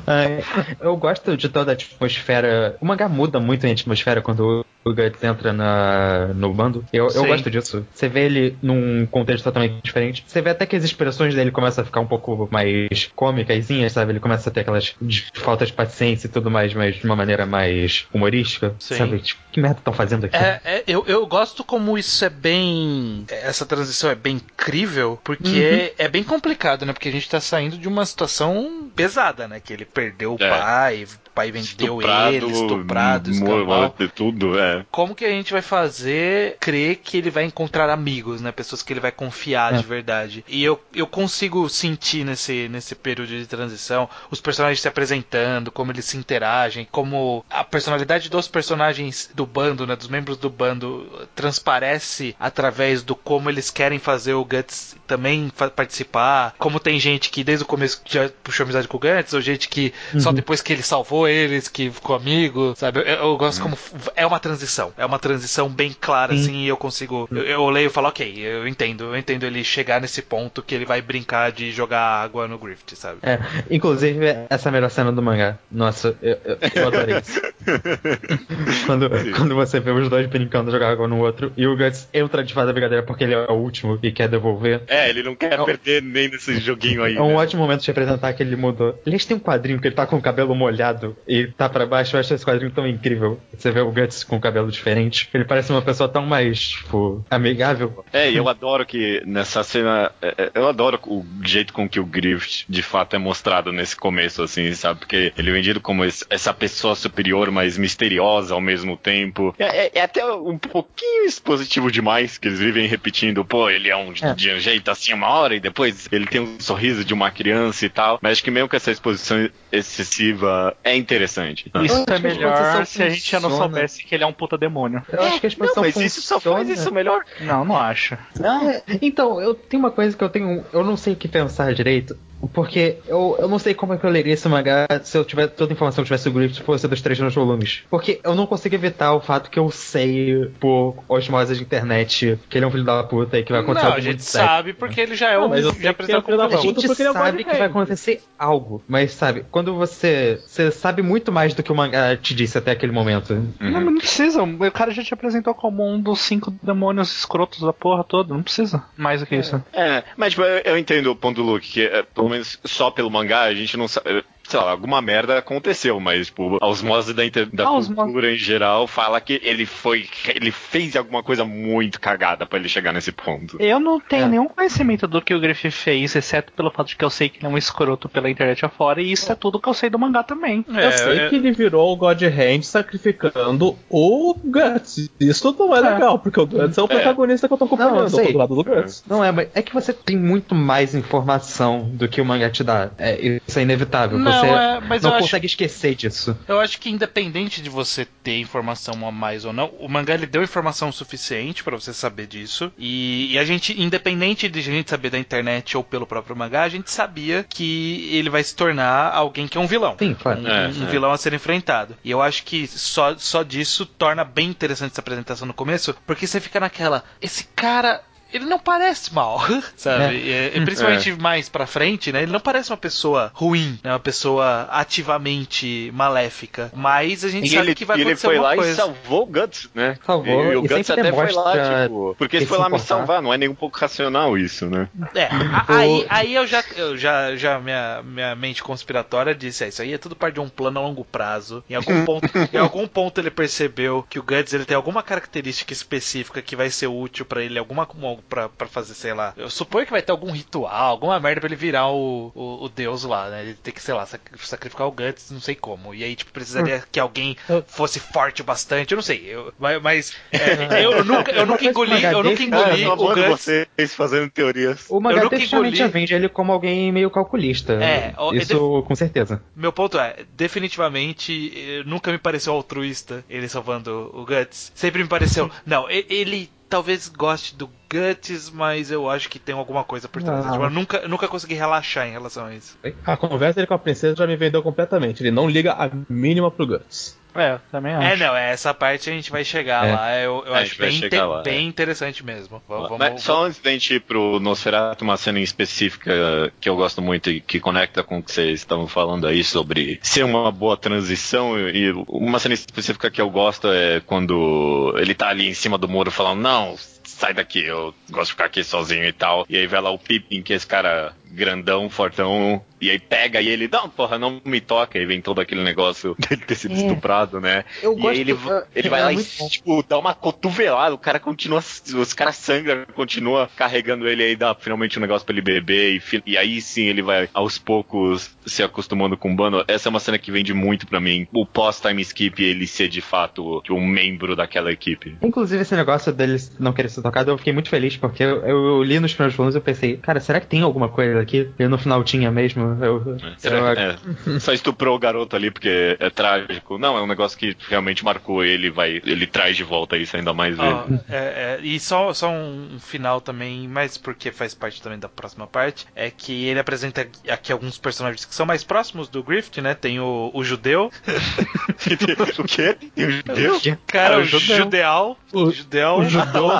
Ai, 0.05 0.43
eu 0.81 0.97
gosto 0.97 1.37
de 1.37 1.47
toda 1.47 1.71
a 1.71 1.73
atmosfera. 1.73 2.77
O 2.81 2.85
mangá 2.85 3.07
muda 3.07 3.39
muito 3.39 3.65
em 3.65 3.71
atmosfera 3.71 4.21
quando 4.21 4.65
o 4.85 4.93
Guts 4.93 5.23
entra 5.23 5.51
na, 5.51 6.27
no 6.35 6.53
bando. 6.53 6.85
Eu, 6.93 7.07
eu 7.09 7.25
gosto 7.25 7.49
disso. 7.49 7.85
Você 7.93 8.07
vê 8.07 8.25
ele 8.25 8.55
num 8.61 9.05
contexto 9.07 9.43
totalmente 9.43 9.81
diferente. 9.81 10.23
Você 10.27 10.41
vê 10.41 10.51
até 10.51 10.65
que 10.67 10.75
as 10.75 10.83
expressões 10.83 11.33
dele 11.33 11.49
começam 11.49 11.81
a 11.81 11.85
ficar 11.85 12.01
um 12.01 12.05
pouco 12.05 12.47
mais 12.51 13.09
cômicas, 13.15 13.65
sabe? 13.91 14.11
Ele 14.11 14.19
começa 14.19 14.49
a 14.49 14.53
ter 14.53 14.59
aquelas 14.59 14.95
de- 15.01 15.31
faltas 15.33 15.69
de 15.69 15.73
paciência 15.73 16.27
e 16.27 16.29
tudo 16.29 16.51
mais, 16.51 16.71
mas 16.75 16.97
de 16.97 17.05
uma 17.05 17.15
maneira 17.15 17.47
mais 17.47 18.05
humorística. 18.13 18.75
Sim. 18.77 18.95
Sabe? 18.95 19.19
Tipo, 19.19 19.41
que 19.51 19.59
merda 19.59 19.79
estão 19.79 19.93
fazendo 19.93 20.25
aqui? 20.25 20.35
É, 20.37 20.61
é, 20.63 20.83
eu, 20.85 21.03
eu 21.07 21.25
gosto 21.25 21.63
como 21.63 21.97
isso 21.97 22.23
é 22.23 22.29
bem. 22.29 23.25
Essa 23.29 23.65
transição 23.65 24.11
é 24.11 24.15
bem 24.15 24.35
incrível, 24.35 25.19
porque 25.23 25.93
é, 25.97 26.03
é 26.05 26.07
bem 26.07 26.23
complicado, 26.23 26.85
né? 26.85 26.93
Porque 26.93 27.09
a 27.09 27.11
gente 27.11 27.27
tá 27.27 27.39
saindo 27.39 27.75
de 27.77 27.87
uma 27.87 28.05
situação 28.05 28.87
pesada, 28.95 29.47
né? 29.47 29.59
Que 29.59 29.73
ele 29.73 29.85
perdeu 29.85 30.33
o 30.35 30.43
É. 30.43 30.47
pai, 30.49 31.05
pai 31.35 31.51
vendeu 31.51 32.01
ele, 32.01 32.51
estuprado, 32.51 33.29
escambau. 33.29 33.93
tudo, 34.15 34.57
é. 34.57 34.85
Como 34.89 35.13
que 35.13 35.25
a 35.25 35.29
gente 35.29 35.51
vai 35.51 35.61
fazer 35.61 36.57
crer 36.59 36.95
que 37.03 37.17
ele 37.17 37.29
vai 37.29 37.43
encontrar 37.43 37.89
amigos, 37.89 38.41
né? 38.41 38.51
Pessoas 38.51 38.81
que 38.81 38.93
ele 38.93 39.01
vai 39.01 39.11
confiar 39.11 39.73
É. 39.73 39.77
de 39.77 39.83
verdade. 39.83 40.45
E 40.47 40.63
eu, 40.63 40.81
eu 40.93 41.05
consigo 41.05 41.67
sentir 41.67 42.23
nesse, 42.23 42.69
nesse 42.69 42.95
período 42.95 43.29
de 43.29 43.45
transição 43.45 44.09
os 44.31 44.39
personagens 44.39 44.79
se 44.79 44.87
apresentando, 44.87 45.71
como 45.71 45.91
eles 45.91 46.05
se 46.05 46.17
interagem, 46.17 46.87
como 46.89 47.43
a 47.49 47.63
personalidade 47.63 48.29
dos 48.29 48.47
personagens 48.47 49.29
do 49.35 49.45
bando, 49.45 49.85
né? 49.85 49.95
Dos 49.95 50.07
membros 50.07 50.37
do 50.37 50.49
bando 50.49 51.27
transparece 51.35 52.35
através 52.39 53.03
do 53.03 53.15
como 53.15 53.49
eles 53.49 53.69
querem 53.69 53.99
fazer 53.99 54.33
o 54.33 54.45
Guts 54.45 54.95
também 55.05 55.51
participar. 55.75 56.55
Como 56.57 56.79
tem 56.79 56.99
gente 56.99 57.29
que 57.29 57.43
desde 57.43 57.63
o 57.63 57.67
começo 57.67 58.01
já 58.05 58.29
puxou 58.43 58.63
amizade 58.63 58.87
com 58.87 58.97
o 58.97 58.99
Guts, 58.99 59.33
ou 59.33 59.41
gente 59.41 59.67
que 59.67 59.93
só 60.19 60.31
depois 60.31 60.61
que 60.61 60.71
ele 60.73 60.81
salvou 60.83 61.24
eles, 61.27 61.67
que 61.67 61.89
ficou 61.89 62.15
amigo, 62.15 62.73
sabe? 62.75 62.99
Eu, 62.99 63.05
eu 63.05 63.37
gosto 63.37 63.61
como. 63.61 63.75
f- 63.75 63.93
É 64.15 64.25
uma 64.25 64.39
transição. 64.39 64.93
É 64.97 65.05
uma 65.05 65.19
transição 65.19 65.69
bem 65.69 65.95
clara, 65.99 66.33
Sim. 66.35 66.41
assim, 66.41 66.63
e 66.63 66.67
eu 66.67 66.77
consigo. 66.77 67.27
Eu, 67.31 67.43
eu 67.43 67.69
leio 67.69 67.87
e 67.87 67.89
falo, 67.89 68.07
ok, 68.07 68.37
eu 68.39 68.67
entendo, 68.67 69.05
eu 69.05 69.17
entendo 69.17 69.43
ele 69.45 69.63
chegar 69.63 69.99
nesse 70.01 70.21
ponto 70.21 70.61
que 70.61 70.73
ele 70.75 70.85
vai 70.85 71.01
brincar 71.01 71.51
de 71.51 71.71
jogar 71.71 72.01
água 72.23 72.47
no 72.47 72.57
Griffith, 72.57 72.95
sabe? 72.95 73.19
É, 73.23 73.39
inclusive, 73.69 74.25
essa 74.49 74.67
é 74.67 74.69
a 74.69 74.73
melhor 74.73 74.89
cena 74.89 75.11
do 75.11 75.21
mangá. 75.21 75.57
Nossa, 75.71 76.15
eu, 76.21 76.37
eu, 76.45 76.57
eu 76.75 76.87
adorei 76.87 77.17
isso. 77.19 77.41
quando, 78.85 79.09
quando 79.35 79.55
você 79.55 79.79
vê 79.79 79.91
os 79.91 80.09
dois 80.09 80.27
brincando 80.27 80.71
jogar 80.71 80.91
água 80.91 81.07
no 81.07 81.19
outro 81.19 81.51
e 81.57 81.65
o 81.67 81.75
Guts 81.75 82.07
entra 82.13 82.43
de 82.43 82.53
fada 82.53 82.71
brincadeira 82.71 83.03
porque 83.03 83.23
ele 83.23 83.33
é 83.33 83.39
o 83.51 83.53
último 83.53 83.99
e 84.01 84.11
quer 84.11 84.27
devolver. 84.27 84.81
É, 84.87 85.09
ele 85.09 85.23
não 85.23 85.35
quer 85.35 85.53
É 85.53 85.63
perder 85.63 86.01
nem 86.01 86.29
nesse 86.29 86.57
joguinho 86.59 87.03
aí. 87.03 87.15
É 87.15 87.21
um 87.21 87.29
né? 87.29 87.35
ótimo 87.35 87.61
momento 87.61 87.81
de 87.81 87.87
representar 87.87 88.33
que 88.33 88.43
ele 88.43 88.55
mudou. 88.55 88.99
Aliás, 89.05 89.25
tem 89.25 89.37
um 89.37 89.39
quadrinho 89.39 89.79
que 89.79 89.87
ele 89.87 89.95
tá 89.95 90.05
com 90.05 90.17
o 90.17 90.21
cabelo 90.21 90.55
molhado 90.55 91.14
e 91.27 91.47
tá 91.47 91.67
pra 91.69 91.85
baixo. 91.85 92.15
Eu 92.15 92.19
acho 92.19 92.33
esse 92.33 92.45
quadrinho 92.45 92.71
tão 92.71 92.87
incrível. 92.87 93.39
Você 93.57 93.71
vê 93.71 93.79
o 93.81 93.91
Guts 93.91 94.23
com 94.23 94.37
o 94.37 94.39
cabelo 94.41 94.71
diferente. 94.71 95.29
Ele 95.33 95.45
parece 95.45 95.71
uma 95.71 95.81
pessoa 95.81 96.07
tão 96.09 96.25
mais, 96.25 96.59
tipo, 96.69 97.25
amigável. 97.29 98.03
É, 98.13 98.29
e 98.31 98.37
eu 98.37 98.47
adoro 98.49 98.85
que 98.85 99.21
nessa 99.25 99.63
cena. 99.63 100.11
é, 100.21 100.33
é, 100.37 100.51
Eu 100.55 100.67
adoro 100.67 100.99
o 101.07 101.25
jeito 101.43 101.73
com 101.73 101.87
que 101.87 101.99
o 101.99 102.05
Griffith 102.05 102.65
de 102.69 102.81
fato 102.81 103.15
é 103.15 103.19
mostrado 103.19 103.71
nesse 103.71 103.95
começo, 103.95 104.43
assim, 104.43 104.71
sabe? 104.73 104.99
Porque 104.99 105.33
ele 105.37 105.49
é 105.49 105.53
vendido 105.53 105.79
como 105.81 106.03
essa 106.03 106.53
pessoa 106.53 106.95
superior, 106.95 107.49
mas 107.51 107.77
misteriosa 107.77 108.53
ao 108.53 108.61
mesmo 108.61 108.95
tempo. 108.97 109.53
É, 109.59 109.85
é- 109.87 109.91
é 109.95 110.01
até 110.01 110.25
um 110.25 110.57
pouquinho 110.57 111.25
expositivo 111.25 111.91
demais, 111.91 112.37
que 112.37 112.47
eles 112.47 112.59
vivem 112.59 112.87
repetindo, 112.87 113.43
pô, 113.45 113.69
ele 113.69 113.89
é 113.89 113.95
um, 113.97 114.13
É. 114.21 114.33
de 114.33 114.51
um 114.51 114.59
jeito 114.59 114.89
assim 114.89 115.13
uma 115.13 115.27
hora 115.29 115.55
e 115.55 115.59
depois 115.59 116.07
ele 116.11 116.25
tem 116.27 116.41
um 116.41 116.59
sorriso 116.59 117.03
de 117.03 117.13
uma 117.13 117.31
criança 117.31 117.85
e 117.85 117.89
tal. 117.89 118.19
Mas 118.21 118.33
acho 118.33 118.43
que 118.43 118.51
mesmo 118.51 118.69
com 118.69 118.75
essa 118.75 118.91
exposição 118.91 119.49
excessiva 119.71 120.75
é 120.83 120.95
interessante. 121.05 121.71
Isso 121.83 121.95
acho 122.07 122.13
é 122.13 122.19
melhor 122.19 122.85
se 122.85 123.01
a 123.03 123.09
gente 123.09 123.29
já 123.31 123.39
não 123.39 123.49
funciona. 123.49 123.71
soubesse 123.71 124.03
que 124.03 124.13
ele 124.13 124.23
é 124.23 124.27
um 124.27 124.33
puta 124.33 124.57
demônio. 124.57 125.01
Eu 125.11 125.21
acho 125.21 125.39
que 125.39 125.47
a 125.47 125.49
Não, 125.49 125.53
exposição 125.53 125.83
mas 125.83 125.95
isso 125.97 126.21
só 126.21 126.39
faz 126.39 126.57
funciona. 126.57 126.71
isso 126.81 126.93
melhor. 126.93 127.23
Não, 127.41 127.63
não 127.63 127.77
acho. 127.77 128.15
É, 128.15 128.83
então, 129.01 129.39
eu 129.41 129.53
tenho 129.53 129.81
uma 129.81 129.91
coisa 129.91 130.15
que 130.17 130.23
eu 130.23 130.29
tenho. 130.29 130.63
Eu 130.73 130.83
não 130.83 130.97
sei 130.97 131.13
o 131.13 131.15
que 131.15 131.27
pensar 131.27 131.73
direito. 131.73 132.17
Porque 132.53 132.97
eu, 133.07 133.35
eu 133.39 133.47
não 133.47 133.59
sei 133.59 133.73
como 133.73 133.93
é 133.93 133.97
que 133.97 134.05
eu 134.05 134.09
leria 134.09 134.33
esse 134.33 134.47
mangá 134.47 134.85
se 135.03 135.17
eu 135.17 135.25
tiver 135.25 135.47
toda 135.47 135.71
a 135.71 135.73
informação 135.73 136.03
que 136.03 136.07
tivesse 136.07 136.29
o 136.29 136.31
Griffith 136.31 136.63
fosse 136.63 136.87
dos 136.87 137.01
três 137.01 137.19
nos 137.19 137.33
volumes. 137.33 137.83
Porque 137.89 138.19
eu 138.23 138.35
não 138.35 138.45
consigo 138.45 138.75
evitar 138.75 139.13
o 139.13 139.21
fato 139.21 139.49
que 139.49 139.59
eu 139.59 139.69
sei 139.71 140.45
por 140.59 140.95
osmose 141.07 141.55
de 141.55 141.61
internet 141.61 142.39
que 142.49 142.57
ele 142.57 142.65
é 142.65 142.67
um 142.67 142.71
filho 142.71 142.83
da 142.83 143.03
puta 143.03 143.37
e 143.39 143.43
que 143.43 143.51
vai 143.51 143.61
acontecer 143.61 143.83
Não, 143.85 143.91
a 143.91 143.95
algo 143.95 144.01
gente 144.05 144.23
sabe 144.23 144.73
porque 144.73 145.01
ele 145.01 145.15
já 145.15 145.29
é 145.31 145.37
Não, 145.37 145.45
um. 145.45 145.49
mas 145.49 145.63
Já 145.65 145.69
é 145.87 145.87
apresentou 145.91 146.37
da 146.37 146.43
como 146.43 146.43
A 146.43 146.47
puta. 146.49 146.61
gente 146.61 146.87
porque 146.87 147.03
é 147.03 147.11
sabe 147.13 147.43
que 147.43 147.51
vai 147.51 147.67
acontecer 147.67 148.21
algo, 148.37 148.83
mas 148.87 149.11
sabe, 149.11 149.45
quando 149.51 149.75
você, 149.75 150.39
você 150.45 150.71
sabe 150.71 151.01
muito 151.01 151.31
mais 151.31 151.53
do 151.53 151.63
que 151.63 151.71
o 151.71 151.75
mangá 151.75 152.15
te 152.17 152.33
disse 152.35 152.57
até 152.57 152.71
aquele 152.71 152.91
momento. 152.91 153.33
Não, 153.59 153.71
mas 153.71 153.85
não 153.85 153.97
precisa. 153.97 154.43
O 154.43 154.71
cara 154.71 154.91
já 154.91 155.03
te 155.03 155.13
apresentou 155.13 155.53
como 155.53 155.87
um 155.87 155.99
dos 155.99 156.19
cinco 156.19 156.53
demônios 156.61 157.15
escrotos 157.17 157.61
da 157.61 157.73
porra 157.73 158.03
toda. 158.03 158.33
Não 158.33 158.43
precisa 158.43 158.83
mais 158.97 159.19
do 159.21 159.25
que 159.25 159.35
isso. 159.35 159.61
É, 159.73 160.03
mas 160.17 160.31
tipo, 160.33 160.43
eu, 160.43 160.61
eu 160.73 160.77
entendo 160.77 161.11
o 161.11 161.15
ponto 161.15 161.35
do 161.41 161.43
Luke, 161.43 161.67
que 161.67 161.81
é, 161.85 162.03
pelo 162.03 162.29
menos 162.35 162.59
só 162.63 162.91
pelo 162.91 163.09
mangá 163.09 163.41
a 163.41 163.53
gente 163.53 163.77
não 163.77 163.87
sabe. 163.87 164.23
Sei 164.55 164.63
lá, 164.63 164.71
alguma 164.71 165.01
merda 165.01 165.37
aconteceu, 165.37 165.99
mas, 165.99 166.27
tipo, 166.27 166.57
a 166.61 166.67
osmose 166.67 167.13
da, 167.13 167.25
inter- 167.25 167.49
da 167.51 167.65
cultura 167.65 168.31
em 168.31 168.37
geral 168.37 168.87
fala 168.87 169.19
que 169.19 169.41
ele 169.43 169.65
foi. 169.65 170.07
Ele 170.33 170.49
fez 170.49 170.95
alguma 170.95 171.21
coisa 171.21 171.43
muito 171.43 171.99
cagada 171.99 172.45
pra 172.45 172.57
ele 172.57 172.69
chegar 172.69 172.93
nesse 172.93 173.11
ponto. 173.11 173.57
Eu 173.61 173.81
não 173.81 173.99
tenho 173.99 174.25
É. 174.25 174.29
nenhum 174.29 174.47
conhecimento 174.47 175.07
do 175.07 175.21
que 175.21 175.33
o 175.33 175.39
Griffith 175.41 175.71
fez, 175.71 176.15
exceto 176.15 176.53
pelo 176.53 176.71
fato 176.71 176.87
de 176.87 176.95
que 176.95 177.03
eu 177.03 177.09
sei 177.09 177.27
que 177.27 177.39
ele 177.39 177.47
é 177.47 177.49
um 177.49 177.57
escroto 177.57 178.07
pela 178.07 178.29
internet 178.29 178.63
afora, 178.65 179.01
e 179.01 179.11
isso 179.11 179.29
é 179.29 179.35
tudo 179.35 179.59
que 179.59 179.67
eu 179.67 179.73
sei 179.73 179.89
do 179.89 179.99
mangá 179.99 180.23
também. 180.23 180.65
É, 180.73 180.85
eu 180.87 180.91
sei 180.93 181.19
é- 181.19 181.29
que 181.29 181.35
ele 181.35 181.51
virou 181.51 181.91
o 181.91 181.97
God 181.97 182.21
Hand 182.23 182.61
sacrificando 182.63 183.75
o 183.89 184.35
Guts. 184.43 185.09
Isso 185.19 185.55
não 185.59 185.75
é, 185.75 185.79
É. 185.79 185.81
legal, 185.81 186.17
porque 186.19 186.39
o 186.39 186.45
Guts 186.47 186.77
é 186.77 186.81
o 186.81 186.87
protagonista 186.87 187.47
que 187.47 187.53
eu 187.53 187.57
tô 187.57 187.65
Não, 187.65 187.71
eu 187.71 187.75
acompanhando. 187.83 188.03
eu 188.05 188.09
sei. 188.09 188.25
tô 188.27 188.31
do 188.31 188.37
lado 188.37 188.55
do 188.55 188.63
Guts. 188.63 189.03
Não 189.07 189.23
é, 189.23 189.31
mas 189.31 189.49
é 189.53 189.61
que 189.61 189.73
você 189.73 189.91
tem 189.91 190.15
muito 190.17 190.55
mais 190.55 190.95
informação 190.95 191.81
do 191.93 192.07
que 192.07 192.21
o 192.21 192.25
mangá 192.25 192.49
te 192.49 192.63
dá. 192.63 192.89
É, 192.97 193.39
isso 193.45 193.59
é 193.59 193.61
inevitável. 193.63 194.17
Não, 194.17 194.44
você 194.47 194.63
é, 194.63 194.79
mas 194.81 195.01
não 195.03 195.09
eu 195.11 195.15
acho- 195.15 195.23
consegue 195.25 195.45
esquecer 195.45 195.95
disso. 195.95 196.37
Eu 196.47 196.59
acho 196.59 196.79
que 196.79 196.89
independente 196.89 197.61
de 197.61 197.69
você 197.69 198.05
ter 198.05 198.37
informação 198.39 199.07
a 199.07 199.11
mais 199.11 199.45
ou 199.45 199.53
não, 199.53 199.67
o 199.79 199.87
mangá 199.89 200.13
ele 200.13 200.25
deu 200.25 200.43
informação 200.43 200.91
suficiente 200.91 201.63
pra 201.63 201.75
você 201.75 201.93
saber 201.93 202.27
disso. 202.27 202.71
E, 202.77 203.33
e 203.33 203.39
a 203.39 203.45
gente, 203.45 203.79
independente 203.81 204.47
de 204.49 204.59
a 204.59 204.63
gente 204.63 204.89
saber 204.89 205.09
da 205.09 205.17
internet 205.19 205.75
ou 205.77 205.83
pelo 205.83 206.05
próprio 206.07 206.35
mangá, 206.35 206.63
a 206.63 206.69
gente 206.69 206.91
sabia 206.91 207.45
que 207.47 208.09
ele 208.13 208.29
vai 208.29 208.43
se 208.43 208.55
tornar 208.55 209.11
alguém 209.13 209.47
que 209.47 209.57
é 209.57 209.61
um 209.61 209.67
vilão. 209.67 209.95
Sim, 209.99 210.13
claro. 210.13 210.41
Um, 210.41 210.47
É, 210.47 210.67
um 210.67 210.83
é. 210.83 210.89
vilão 210.89 211.11
a 211.11 211.17
ser 211.17 211.33
enfrentado. 211.33 211.95
E 212.03 212.11
eu 212.11 212.21
acho 212.21 212.43
que 212.43 212.67
só, 212.67 213.15
só 213.17 213.43
disso 213.43 213.85
torna 213.85 214.23
bem 214.23 214.49
interessante 214.49 214.91
essa 214.91 215.01
apresentação 215.01 215.47
no 215.47 215.53
começo, 215.53 215.95
porque 216.05 216.25
você 216.27 216.39
fica 216.39 216.59
naquela. 216.59 217.03
Esse 217.21 217.45
cara. 217.55 218.01
Ele 218.33 218.45
não 218.45 218.59
parece 218.59 219.13
mal, 219.13 219.39
sabe? 219.77 220.15
E, 220.15 220.57
e 220.57 220.61
principalmente 220.65 221.11
mais 221.13 221.47
pra 221.47 221.65
frente, 221.65 222.11
né? 222.11 222.23
Ele 222.23 222.31
não 222.31 222.39
parece 222.39 222.69
uma 222.71 222.77
pessoa 222.77 223.31
ruim, 223.33 223.79
né? 223.83 223.91
Uma 223.91 223.99
pessoa 223.99 224.67
ativamente 224.71 225.91
maléfica. 225.93 226.71
Mas 226.75 227.23
a 227.23 227.29
gente 227.29 227.45
E 227.45 227.49
sabe 227.49 227.67
ele, 227.67 227.75
que 227.75 227.85
vai 227.85 227.97
e 227.97 228.01
ele 228.01 228.09
acontecer 228.11 228.27
foi 228.27 228.39
lá 228.39 228.55
coisa. 228.55 228.71
e 228.71 228.75
salvou 228.75 229.23
o 229.23 229.25
Guts, 229.25 229.69
né? 229.73 229.97
Salvou, 230.05 230.51
E, 230.51 230.55
o 230.57 230.65
e 230.65 230.67
Guts 230.67 230.89
até 230.89 231.11
foi 231.11 231.31
lá, 231.31 231.83
tipo. 231.83 232.15
Porque 232.17 232.37
que 232.37 232.43
ele 232.43 232.45
foi 232.45 232.57
lá 232.57 232.69
me 232.69 232.79
salvar, 232.79 233.21
não 233.21 233.33
é 233.33 233.37
nem 233.37 233.47
um 233.49 233.55
pouco 233.55 233.77
racional 233.79 234.37
isso, 234.37 234.65
né? 234.69 234.89
É, 235.13 235.25
a- 235.27 235.65
aí, 235.67 236.05
aí 236.09 236.35
eu 236.35 236.45
já, 236.47 236.63
eu 236.75 236.97
já, 236.97 237.35
já 237.35 237.59
minha, 237.59 238.01
minha 238.03 238.35
mente 238.35 238.61
conspiratória 238.63 239.33
disse, 239.33 239.63
é, 239.63 239.67
isso 239.69 239.81
aí 239.81 239.93
é 239.93 239.97
tudo 239.97 240.15
parte 240.15 240.35
de 240.35 240.39
um 240.41 240.49
plano 240.49 240.79
a 240.79 240.83
longo 240.83 241.05
prazo. 241.05 241.63
Em 241.69 241.75
algum 241.75 242.03
ponto, 242.05 242.27
em 242.53 242.57
algum 242.57 242.87
ponto 242.87 243.19
ele 243.21 243.31
percebeu 243.31 244.05
que 244.09 244.19
o 244.19 244.23
Guts 244.23 244.53
ele 244.53 244.65
tem 244.65 244.75
alguma 244.75 245.01
característica 245.03 245.71
específica 245.73 246.41
que 246.41 246.55
vai 246.55 246.69
ser 246.69 246.87
útil 246.87 247.25
pra 247.25 247.41
ele, 247.41 247.57
alguma 247.59 247.85
pra, 248.29 248.49
pra 248.49 248.67
fazer, 248.67 248.93
sei 248.93 249.13
lá. 249.13 249.33
Eu 249.37 249.49
suponho 249.49 249.85
que 249.85 249.91
vai 249.91 250.01
ter 250.01 250.11
algum 250.11 250.31
ritual, 250.31 250.91
alguma 250.91 251.19
merda 251.19 251.41
pra 251.41 251.47
ele 251.47 251.55
virar 251.55 251.87
o, 251.89 252.31
o, 252.35 252.65
o 252.65 252.69
deus 252.69 253.03
lá, 253.03 253.29
né? 253.29 253.41
Ele 253.43 253.53
tem 253.55 253.73
que, 253.73 253.81
sei 253.81 253.93
lá, 253.93 254.05
sac- 254.05 254.21
sacrificar 254.39 254.87
o 254.87 254.91
Guts, 254.91 255.31
não 255.31 255.39
sei 255.39 255.55
como. 255.55 255.93
E 255.93 256.03
aí, 256.03 256.15
tipo, 256.15 256.31
precisaria 256.31 256.83
que 256.91 256.99
alguém 256.99 257.35
fosse 257.67 257.99
forte 257.99 258.41
bastante, 258.43 258.91
eu 258.91 258.95
não 258.95 259.03
sei. 259.03 259.23
Eu, 259.27 259.53
mas 259.59 259.81
mas, 259.81 260.13
é, 260.31 260.83
eu, 260.85 261.03
nunca, 261.03 261.31
eu 261.31 261.45
nunca 261.45 261.65
engoli, 261.65 262.03
eu 262.03 262.23
nunca 262.23 262.43
engoli 262.43 262.83
eu 262.83 262.97
tô 262.97 263.11
o 263.11 263.15
Guts. 263.15 263.27
vocês 263.27 263.93
fazendo 263.95 264.29
teorias. 264.29 264.85
O 264.89 264.99
mangá 264.99 265.17
Eu 265.17 265.23
nunca 265.25 265.35
definitivamente 265.37 265.77
engoli- 265.79 265.91
vende 265.91 266.13
ele 266.13 266.29
como 266.29 266.51
alguém 266.51 266.91
meio 266.91 267.09
calculista. 267.09 267.73
É, 267.73 268.13
o- 268.17 268.33
Isso 268.33 268.83
com 268.87 268.95
certeza. 268.95 269.41
Meu 269.55 269.71
ponto 269.71 269.97
é, 269.99 270.17
definitivamente, 270.35 271.53
eh, 271.55 271.83
nunca 271.85 272.11
me 272.11 272.17
pareceu 272.17 272.53
altruísta 272.53 273.23
ele 273.29 273.47
salvando 273.47 274.11
o 274.13 274.25
Guts. 274.25 274.71
Sempre 274.75 275.01
me 275.03 275.09
pareceu. 275.09 275.49
Não, 275.65 275.89
ele 275.89 276.49
talvez 276.69 277.07
goste 277.07 277.55
do 277.55 277.69
Guts, 277.89 278.49
mas 278.49 278.91
eu 278.91 279.09
acho 279.09 279.29
que 279.29 279.39
tem 279.39 279.55
alguma 279.55 279.83
coisa 279.83 280.07
por 280.07 280.21
trás. 280.21 280.45
Ah. 280.45 280.51
Tipo, 280.51 280.63
eu 280.63 280.69
nunca, 280.69 280.97
eu 280.97 281.09
nunca 281.09 281.27
consegui 281.27 281.53
relaxar 281.55 282.07
em 282.07 282.11
relação 282.11 282.45
a 282.45 282.55
isso. 282.55 282.77
A 283.05 283.17
conversa 283.17 283.55
dele 283.55 283.67
com 283.67 283.73
a 283.73 283.79
princesa 283.79 284.15
já 284.15 284.27
me 284.27 284.35
vendeu 284.35 284.61
completamente. 284.61 285.21
Ele 285.21 285.31
não 285.31 285.49
liga 285.49 285.73
a 285.73 285.89
mínima 286.09 286.51
pro 286.51 286.67
Guts. 286.67 287.17
É, 287.35 287.59
também 287.71 287.93
acho. 287.93 288.07
É, 288.07 288.15
não, 288.15 288.35
é, 288.35 288.51
essa 288.51 288.73
parte 288.73 289.09
a 289.09 289.13
gente 289.13 289.29
vai 289.31 289.43
chegar 289.43 289.85
É. 289.87 289.91
lá. 289.93 290.17
Eu, 290.19 290.43
eu 290.47 290.55
É, 290.55 290.61
acho 290.61 290.77
bem, 290.77 290.91
chegar 290.91 291.17
inte- 291.17 291.25
lá, 291.27 291.41
bem 291.43 291.67
interessante 291.67 292.23
mesmo. 292.25 292.61
Vamos, 292.67 292.97
Mas 292.97 293.21
só 293.21 293.45
antes 293.45 293.59
da 293.59 293.71
gente 293.71 293.95
ir 293.95 293.99
pro 294.01 294.39
Nosferatu, 294.39 295.03
uma 295.03 295.17
cena 295.17 295.39
em 295.39 295.43
específica 295.43 296.51
que 296.59 296.69
eu 296.69 296.75
gosto 296.75 297.01
muito 297.01 297.29
e 297.29 297.41
que 297.41 297.59
conecta 297.59 298.03
com 298.03 298.19
o 298.19 298.23
que 298.23 298.31
vocês 298.31 298.59
estavam 298.61 298.87
falando 298.87 299.27
aí 299.27 299.43
sobre 299.43 299.99
ser 300.01 300.23
uma 300.23 300.51
boa 300.51 300.77
transição. 300.77 301.59
E 301.59 301.91
uma 302.07 302.39
cena 302.39 302.53
específica 302.53 303.11
que 303.11 303.21
eu 303.21 303.29
gosto 303.29 303.67
é 303.71 303.99
quando 303.99 304.95
ele 304.97 305.13
tá 305.13 305.27
ali 305.29 305.47
em 305.49 305.53
cima 305.53 305.77
do 305.77 305.87
muro 305.87 306.11
falando, 306.11 306.41
não. 306.41 306.75
Sai 307.05 307.33
daqui, 307.33 307.63
eu 307.63 307.93
gosto 308.11 308.25
de 308.27 308.31
ficar 308.31 308.45
aqui 308.45 308.63
sozinho 308.63 309.05
e 309.05 309.13
tal. 309.13 309.45
E 309.49 309.55
aí 309.57 309.67
vai 309.67 309.81
lá 309.81 309.91
o 309.91 309.97
Pippin, 309.99 310.41
que 310.41 310.53
é 310.53 310.55
esse 310.55 310.67
cara 310.67 311.13
grandão, 311.31 311.89
fortão, 311.89 312.63
e 312.79 312.89
aí 312.89 312.97
pega 312.97 313.41
e 313.41 313.47
ele, 313.49 313.67
não, 313.69 313.89
porra, 313.89 314.17
não 314.17 314.41
me 314.45 314.61
toca. 314.61 314.97
E 314.97 315.05
vem 315.05 315.19
todo 315.21 315.41
aquele 315.41 315.63
negócio 315.63 316.15
dele 316.29 316.41
ter 316.45 316.55
sido 316.55 316.73
É. 316.73 316.77
estuprado, 316.77 317.41
né? 317.41 317.65
Eu 317.83 317.91
e 317.91 317.95
gosto- 317.95 318.07
aí 318.09 318.19
ele, 318.21 318.31
é- 318.31 318.63
ele 318.75 318.89
vai 318.89 319.01
é 319.01 319.03
lá 319.03 319.13
e, 319.13 319.17
bom. 319.37 319.49
tipo, 319.49 319.83
dá 319.83 319.97
uma 319.99 320.13
cotovelada, 320.13 320.95
o 320.95 320.97
cara 320.97 321.19
continua, 321.19 321.59
os 321.59 322.13
caras 322.13 322.37
sangram, 322.37 322.85
continua 322.93 323.49
carregando 323.55 324.07
ele 324.07 324.23
aí, 324.23 324.35
dá 324.35 324.55
finalmente 324.55 324.97
um 324.97 325.01
negócio 325.01 325.25
pra 325.25 325.33
ele 325.33 325.41
beber, 325.41 326.01
e, 326.13 326.21
e 326.25 326.37
aí 326.37 326.61
sim 326.61 326.83
ele 326.85 327.01
vai 327.01 327.27
aos 327.33 327.57
poucos 327.57 328.31
se 328.45 328.63
acostumando 328.63 329.17
com 329.17 329.33
o 329.33 329.35
bando. 329.35 329.65
Essa 329.67 329.89
é 329.89 329.91
uma 329.91 329.99
cena 329.99 330.17
que 330.17 330.31
vende 330.31 330.53
muito 330.53 330.87
pra 330.87 331.01
mim, 331.01 331.27
o 331.33 331.45
pós-time 331.45 332.01
skip, 332.01 332.41
ele 332.41 332.65
ser 332.65 332.87
de 332.87 333.01
fato 333.01 333.61
um 333.69 333.85
membro 333.85 334.35
daquela 334.37 334.71
equipe. 334.71 335.17
Inclusive, 335.21 335.61
esse 335.63 335.75
negócio 335.75 336.13
dele 336.13 336.37
não 336.59 336.71
querer 336.71 336.89
ser 336.95 337.01
tocado, 337.01 337.31
eu 337.31 337.37
fiquei 337.37 337.53
muito 337.53 337.69
feliz, 337.69 337.95
porque 337.97 338.23
eu, 338.23 338.45
eu 338.45 338.83
li 338.83 338.99
nos 338.99 339.13
primeiros 339.13 339.35
volumes 339.35 339.55
e 339.55 339.57
eu 339.57 339.61
pensei, 339.61 339.97
cara, 339.97 340.19
será 340.19 340.39
que 340.39 340.47
tem 340.47 340.61
alguma 340.61 340.89
coisa 340.89 341.19
aqui? 341.21 341.49
E 341.59 341.67
no 341.67 341.77
final 341.77 342.03
tinha 342.03 342.31
mesmo. 342.31 342.77
Eu, 342.83 343.17
Será 343.37 343.57
eu- 343.57 343.75
que- 343.75 344.29
é, 344.31 344.39
só 344.39 344.53
estuprou 344.53 344.95
o 344.95 344.99
garoto 344.99 345.35
ali 345.35 345.51
porque 345.51 345.97
é 345.99 346.09
trágico. 346.09 346.77
Não, 346.77 346.97
é 346.97 347.01
um 347.01 347.07
negócio 347.07 347.37
que 347.37 347.55
realmente 347.67 348.03
marcou 348.03 348.43
ele, 348.43 348.69
vai, 348.69 349.01
ele 349.05 349.27
traz 349.27 349.55
de 349.55 349.63
volta 349.63 349.97
isso 349.97 350.15
ainda 350.17 350.33
mais 350.33 350.57
ele. 350.57 350.99
é, 351.09 351.15
é, 351.17 351.59
e 351.61 351.79
só, 351.79 352.13
só 352.13 352.29
um 352.29 352.77
final 352.79 353.21
também, 353.21 353.67
mas 353.67 353.97
porque 353.97 354.31
faz 354.31 354.53
parte 354.53 354.81
também 354.81 354.99
da 354.99 355.09
próxima 355.09 355.47
parte, 355.47 355.85
é 355.95 356.09
que 356.09 356.45
ele 356.45 356.59
apresenta 356.59 357.07
aqui 357.29 357.51
alguns 357.51 357.77
personagens 357.77 358.25
que 358.25 358.33
são 358.35 358.45
mais 358.45 358.63
próximos 358.63 359.07
do 359.09 359.23
Griffith, 359.23 359.61
né? 359.61 359.73
Tem 359.73 359.99
o, 359.99 360.31
o 360.33 360.43
judeu, 360.43 360.91
o 362.39 362.43
quê? 362.43 362.75
Tem 362.93 363.05
um 363.07 363.11
judeu? 363.55 363.77
cara, 363.87 364.15
É, 364.15 364.17
o 364.17 364.21
o 364.21 364.23
judeu. 364.25 364.57
judeal, 364.57 365.17
O- 365.33 365.51
judeal, 365.51 365.99
O 365.99 366.05
judô, 366.05 366.51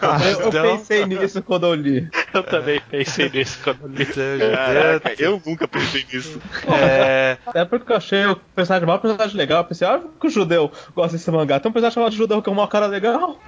Eu, 0.00 0.40
eu 0.40 0.48
Então- 0.48 0.78
pensei 0.78 1.04
nisso 1.06 1.42
quando 1.42 1.66
eu 1.66 1.74
li. 1.74 2.08
Eu 2.32 2.42
também 2.44 2.80
pensei 2.90 3.28
nisso 3.28 3.58
quando 3.64 3.86
li. 3.88 4.06
Caraca, 4.06 5.14
eu 5.18 5.42
nunca 5.44 5.66
pensei 5.66 6.06
nisso. 6.12 6.40
É, 6.68 7.36
É 7.54 7.64
porque 7.64 7.92
eu 7.92 7.96
achei 7.96 8.24
o 8.26 8.36
personagem 8.36 8.86
mal, 8.86 8.96
um 8.96 9.00
personagem 9.00 9.36
legal. 9.36 9.58
Eu 9.60 9.64
pensei, 9.64 9.86
ah, 9.86 10.00
que 10.20 10.26
o 10.26 10.30
judeu 10.30 10.70
gosta 10.94 11.16
desse 11.16 11.30
mangá. 11.30 11.58
Tem 11.60 11.70
um 11.70 11.72
personagem 11.72 11.94
chamado 11.94 12.14
judeu 12.14 12.40
que 12.40 12.48
é 12.48 12.52
um 12.52 12.66
cara 12.66 12.86
legal. 12.86 13.38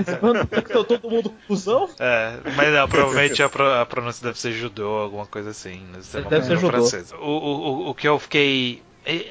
Esse 0.00 0.22
mano 0.22 0.44
tem 0.46 0.62
que 0.62 0.72
ser 0.72 0.84
todo 0.84 1.08
mundo 1.10 1.32
cuzão. 1.46 1.88
é, 1.98 2.34
mas 2.56 2.72
não, 2.72 2.88
provavelmente 2.88 3.42
a, 3.42 3.48
pro- 3.48 3.72
a 3.72 3.86
pronúncia 3.86 4.26
deve 4.26 4.38
ser 4.38 4.52
judô, 4.52 4.86
alguma 4.98 5.26
coisa 5.26 5.50
assim. 5.50 5.80
Deve 5.92 6.04
ser, 6.04 6.18
uma 6.18 6.30
Deve 6.30 6.46
ser 6.46 6.58
francesa. 6.58 7.16
O, 7.16 7.24
o, 7.24 7.68
o- 7.86 7.90
o 7.90 7.94
que 7.94 8.08
eu 8.08 8.18
fiquei 8.18 8.82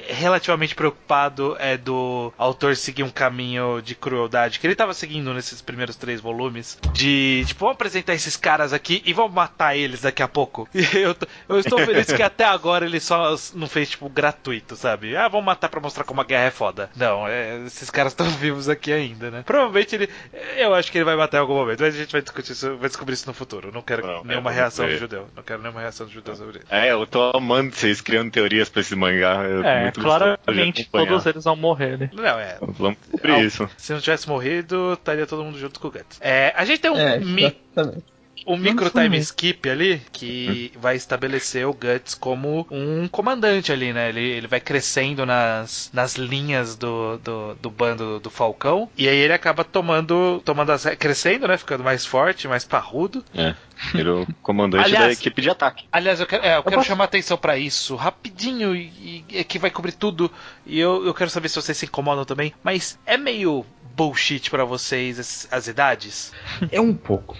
relativamente 0.08 0.74
preocupado 0.74 1.56
é 1.58 1.76
do 1.76 2.32
autor 2.38 2.76
seguir 2.76 3.02
um 3.02 3.10
caminho 3.10 3.80
de 3.82 3.94
crueldade 3.94 4.58
que 4.58 4.66
ele 4.66 4.74
tava 4.74 4.94
seguindo 4.94 5.32
nesses 5.34 5.60
primeiros 5.60 5.96
três 5.96 6.20
volumes 6.20 6.78
de 6.92 7.44
tipo 7.46 7.60
vamos 7.60 7.74
apresentar 7.74 8.14
esses 8.14 8.36
caras 8.36 8.72
aqui 8.72 9.02
e 9.04 9.12
vamos 9.12 9.34
matar 9.34 9.76
eles 9.76 10.02
daqui 10.02 10.22
a 10.22 10.28
pouco. 10.28 10.68
E 10.74 10.80
eu, 10.96 11.14
eu 11.48 11.58
estou 11.58 11.78
feliz 11.80 12.06
que 12.06 12.22
até 12.22 12.44
agora 12.44 12.86
ele 12.86 13.00
só 13.00 13.34
não 13.54 13.66
fez 13.66 13.90
tipo 13.90 14.08
gratuito 14.08 14.76
sabe? 14.76 15.16
Ah 15.16 15.28
vamos 15.28 15.46
matar 15.46 15.68
pra 15.68 15.80
mostrar 15.80 16.04
como 16.04 16.20
a 16.20 16.24
guerra 16.24 16.46
é 16.46 16.50
foda. 16.50 16.90
Não 16.96 17.28
é, 17.28 17.64
esses 17.66 17.90
caras 17.90 18.12
estão 18.12 18.28
vivos 18.38 18.68
aqui 18.68 18.92
ainda 18.92 19.30
né? 19.30 19.42
Provavelmente 19.44 19.94
ele 19.94 20.08
eu 20.56 20.74
acho 20.74 20.90
que 20.90 20.98
ele 20.98 21.04
vai 21.04 21.16
matar 21.16 21.38
em 21.38 21.40
algum 21.40 21.54
momento 21.54 21.80
mas 21.80 21.94
a 21.94 21.98
gente 21.98 22.12
vai 22.12 22.22
discutir 22.22 22.52
isso 22.52 22.76
vai 22.76 22.88
descobrir 22.88 23.14
isso 23.14 23.26
no 23.26 23.34
futuro. 23.34 23.68
Eu 23.68 23.72
não 23.72 23.82
quero 23.82 24.06
Não, 24.06 24.24
nenhuma 24.24 24.50
é, 24.50 24.54
reação 24.54 24.86
do 24.86 24.92
é. 24.92 24.96
judeu 24.96 25.28
não 25.36 25.42
quero 25.42 25.60
nenhuma 25.60 25.80
reação 25.80 26.06
do 26.06 26.12
judeu 26.12 26.34
sobre 26.34 26.58
isso. 26.58 26.66
É, 26.70 26.92
eu 26.92 27.06
tô 27.06 27.30
amando 27.34 27.74
vocês 27.74 28.00
criando 28.00 28.30
teorias 28.30 28.68
pra 28.68 28.80
esse 28.80 28.94
mangá. 28.94 29.42
É, 29.44 29.65
É, 29.68 29.82
muito 29.82 30.00
claramente 30.00 30.84
todos 30.90 31.26
eles 31.26 31.44
vão 31.44 31.56
morrer, 31.56 31.98
né? 31.98 32.10
não 32.12 32.24
é 32.38 32.56
Vamos 32.60 32.96
descobrir 32.98 33.32
Ah, 33.32 33.40
isso. 33.40 33.68
Se 33.76 33.92
não 33.92 34.00
tivesse 34.00 34.28
morrido, 34.28 34.92
estaria 34.94 35.26
todo 35.26 35.42
mundo 35.44 35.58
junto 35.58 35.80
com 35.80 35.88
o 35.88 35.90
Guts. 35.90 36.18
É, 36.20 36.52
a 36.56 36.64
gente 36.64 36.80
tem 36.80 36.90
um, 36.90 36.96
É, 36.96 37.18
mi- 37.18 37.56
exatamente. 37.72 38.04
Um 38.46 38.56
micro 38.56 38.88
time 38.90 39.18
skip 39.18 39.68
ali 39.68 40.00
que 40.12 40.72
vai 40.78 40.96
estabelecer 40.96 41.66
o 41.66 41.72
Guts 41.72 42.14
como 42.14 42.66
um 42.70 43.08
comandante 43.08 43.72
ali, 43.72 43.92
né? 43.92 44.08
Ele, 44.08 44.20
ele 44.20 44.46
vai 44.46 44.60
crescendo 44.60 45.26
nas, 45.26 45.90
nas 45.92 46.14
linhas 46.16 46.76
do, 46.76 47.18
do, 47.18 47.54
do 47.56 47.70
bando 47.70 48.20
do 48.20 48.30
Falcão. 48.30 48.88
E 48.96 49.08
aí 49.08 49.16
ele 49.16 49.32
acaba 49.32 49.64
tomando. 49.64 50.40
tomando 50.44 50.70
as, 50.70 50.84
crescendo, 50.96 51.48
né? 51.48 51.56
Ficando 51.58 51.82
mais 51.84 52.06
forte, 52.06 52.46
mais 52.48 52.64
parrudo. 52.64 53.24
É. 53.34 53.54
Ele 53.94 54.08
é 54.08 54.12
o 54.12 54.26
comandante 54.42 54.84
Aliás- 54.84 55.06
da 55.06 55.12
equipe 55.12 55.42
de 55.42 55.50
ataque. 55.50 55.84
Aliás, 55.92 56.20
eu 56.20 56.26
quero, 56.26 56.44
é, 56.44 56.56
eu 56.56 56.62
quero 56.62 56.76
posso- 56.76 56.88
chamar 56.88 57.04
atenção 57.04 57.36
pra 57.36 57.58
isso 57.58 57.94
rapidinho 57.96 58.74
e, 58.74 59.24
e- 59.28 59.44
que 59.44 59.58
vai 59.58 59.70
cobrir 59.70 59.92
tudo. 59.92 60.30
E 60.64 60.78
eu, 60.80 61.04
eu 61.04 61.12
quero 61.12 61.28
saber 61.30 61.48
se 61.48 61.56
vocês 61.60 61.76
se 61.76 61.84
incomodam 61.86 62.24
também. 62.24 62.54
Mas 62.62 62.98
é 63.04 63.16
meio 63.16 63.66
bullshit 63.96 64.50
pra 64.50 64.64
vocês 64.64 65.18
as, 65.18 65.48
as 65.50 65.66
idades? 65.66 66.32
É 66.70 66.80
um 66.80 66.94
pouco. 66.94 67.36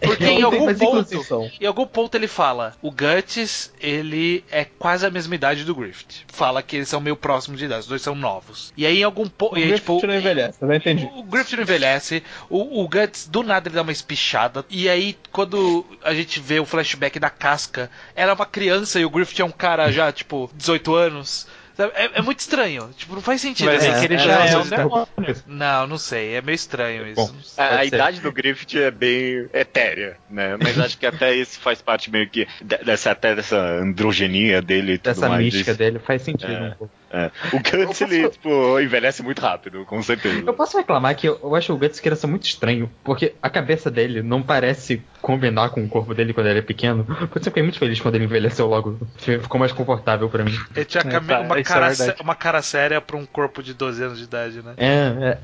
Porque 0.00 0.24
em 0.24 0.38
Não 0.40 0.46
algum 0.46 0.74
ponto, 0.74 1.46
em 1.60 1.66
algum 1.66 1.86
ponto 1.86 2.14
ele 2.14 2.26
fala, 2.26 2.74
o 2.80 2.90
Guts, 2.90 3.70
ele 3.78 4.42
é 4.50 4.64
quase 4.64 5.04
a 5.04 5.10
mesma 5.10 5.34
idade 5.34 5.62
do 5.64 5.74
Griffith. 5.74 6.24
Fala 6.28 6.62
que 6.62 6.76
eles 6.76 6.88
são 6.88 7.00
meio 7.00 7.16
próximos 7.16 7.58
de 7.58 7.66
idade, 7.66 7.80
os 7.82 7.86
dois 7.86 8.00
são 8.00 8.14
novos. 8.14 8.72
E 8.76 8.86
aí 8.86 9.00
em 9.00 9.04
algum 9.04 9.28
ponto, 9.28 9.52
O 9.52 9.56
aí, 9.56 9.74
tipo, 9.74 10.04
não 10.06 10.14
envelhece, 10.14 10.58
já 10.60 10.74
entendi. 10.74 11.10
o 11.14 11.22
Griffith 11.22 11.56
não 11.56 11.62
envelhece, 11.64 12.22
o, 12.48 12.82
o 12.82 12.88
Guts 12.88 13.26
do 13.28 13.42
nada 13.42 13.68
ele 13.68 13.74
dá 13.76 13.82
uma 13.82 13.92
espichada. 13.92 14.64
E 14.70 14.88
aí, 14.88 15.18
quando 15.30 15.84
a 16.02 16.14
gente 16.14 16.40
vê 16.40 16.58
o 16.58 16.64
flashback 16.64 17.18
da 17.18 17.28
casca, 17.28 17.90
ela 18.14 18.32
é 18.32 18.34
uma 18.34 18.46
criança 18.46 18.98
e 18.98 19.04
o 19.04 19.10
Griffith 19.10 19.40
é 19.42 19.44
um 19.44 19.50
cara 19.50 19.92
já, 19.92 20.10
tipo, 20.10 20.50
18 20.54 20.94
anos. 20.94 21.46
Sabe? 21.76 21.92
É, 21.94 22.10
é 22.18 22.22
muito 22.22 22.40
estranho. 22.40 22.90
Tipo, 22.96 23.14
não 23.14 23.22
faz 23.22 23.40
sentido. 23.40 23.66
Mas 23.66 23.82
assim. 23.84 23.90
é 23.92 23.98
que 24.00 24.04
ele 24.06 24.14
é, 24.14 24.18
já 24.18 24.46
é, 24.46 24.52
é 24.52 24.58
um 24.58 24.66
demônio. 24.68 25.06
Não, 25.46 25.86
não 25.86 25.98
sei. 25.98 26.34
É 26.34 26.42
meio 26.42 26.54
estranho 26.54 27.06
isso. 27.06 27.14
Bom, 27.16 27.30
A, 27.56 27.76
a 27.78 27.84
idade 27.84 28.20
do 28.20 28.30
Griffith 28.32 28.74
é 28.76 28.90
bem 28.90 29.48
etérea, 29.52 30.16
né? 30.28 30.56
Mas 30.62 30.78
acho 30.78 30.98
que 30.98 31.06
até 31.06 31.34
isso 31.34 31.58
faz 31.60 31.80
parte 31.80 32.10
meio 32.10 32.28
que 32.28 32.46
de- 32.62 32.78
dessa, 32.78 33.10
até 33.12 33.34
dessa 33.34 33.56
androgenia 33.58 34.60
dele 34.62 34.92
e 34.94 34.98
tudo 34.98 35.14
Dessa 35.14 35.28
mais. 35.28 35.44
mística 35.44 35.70
Isso- 35.70 35.78
dele 35.78 35.98
faz 35.98 36.22
sentido 36.22 36.52
É. 36.52 36.60
um 36.60 36.70
pouco. 36.72 36.99
É. 37.10 37.30
O 37.52 37.58
Guts, 37.58 38.00
Eu 38.00 38.06
ele, 38.06 38.22
posso- 38.22 38.32
tipo, 38.38 38.80
envelhece 38.80 39.22
muito 39.22 39.40
rápido, 39.40 39.84
com 39.84 40.02
certeza. 40.02 40.42
Eu 40.46 40.54
posso 40.54 40.76
reclamar 40.76 41.14
que 41.16 41.28
eu, 41.28 41.38
eu 41.42 41.54
acho 41.54 41.72
o 41.72 41.76
Guts 41.78 42.00
criança 42.00 42.26
muito 42.26 42.44
estranho, 42.44 42.90
porque 43.04 43.34
a 43.42 43.50
cabeça 43.50 43.90
dele 43.90 44.22
não 44.22 44.42
parece 44.42 45.02
combinar 45.20 45.68
com 45.70 45.84
o 45.84 45.88
corpo 45.88 46.14
dele 46.14 46.32
quando 46.32 46.46
ele 46.46 46.60
é 46.60 46.62
pequeno. 46.62 47.04
Por 47.04 47.14
isso 47.14 47.28
eu 47.40 47.42
fiquei 47.44 47.62
muito 47.62 47.78
feliz 47.78 48.00
quando 48.00 48.14
ele 48.14 48.24
envelheceu 48.24 48.66
logo. 48.66 48.98
Ficou 49.18 49.58
mais 49.60 49.70
confortável 49.72 50.28
pra 50.30 50.44
mim. 50.44 50.54
Ele 50.74 50.84
tinha 50.84 51.02
É, 51.02 51.20
tá, 51.20 51.40
uma, 51.40 51.58
é 51.58 51.62
cara 51.62 51.94
sé- 51.94 52.16
uma 52.20 52.34
cara 52.34 52.62
séria 52.62 53.00
pra 53.00 53.16
um 53.16 53.26
corpo 53.26 53.62
de 53.62 53.74
12 53.74 54.02
anos 54.02 54.18
de 54.18 54.24
idade, 54.24 54.62
né? 54.62 54.74
É, 54.78 54.86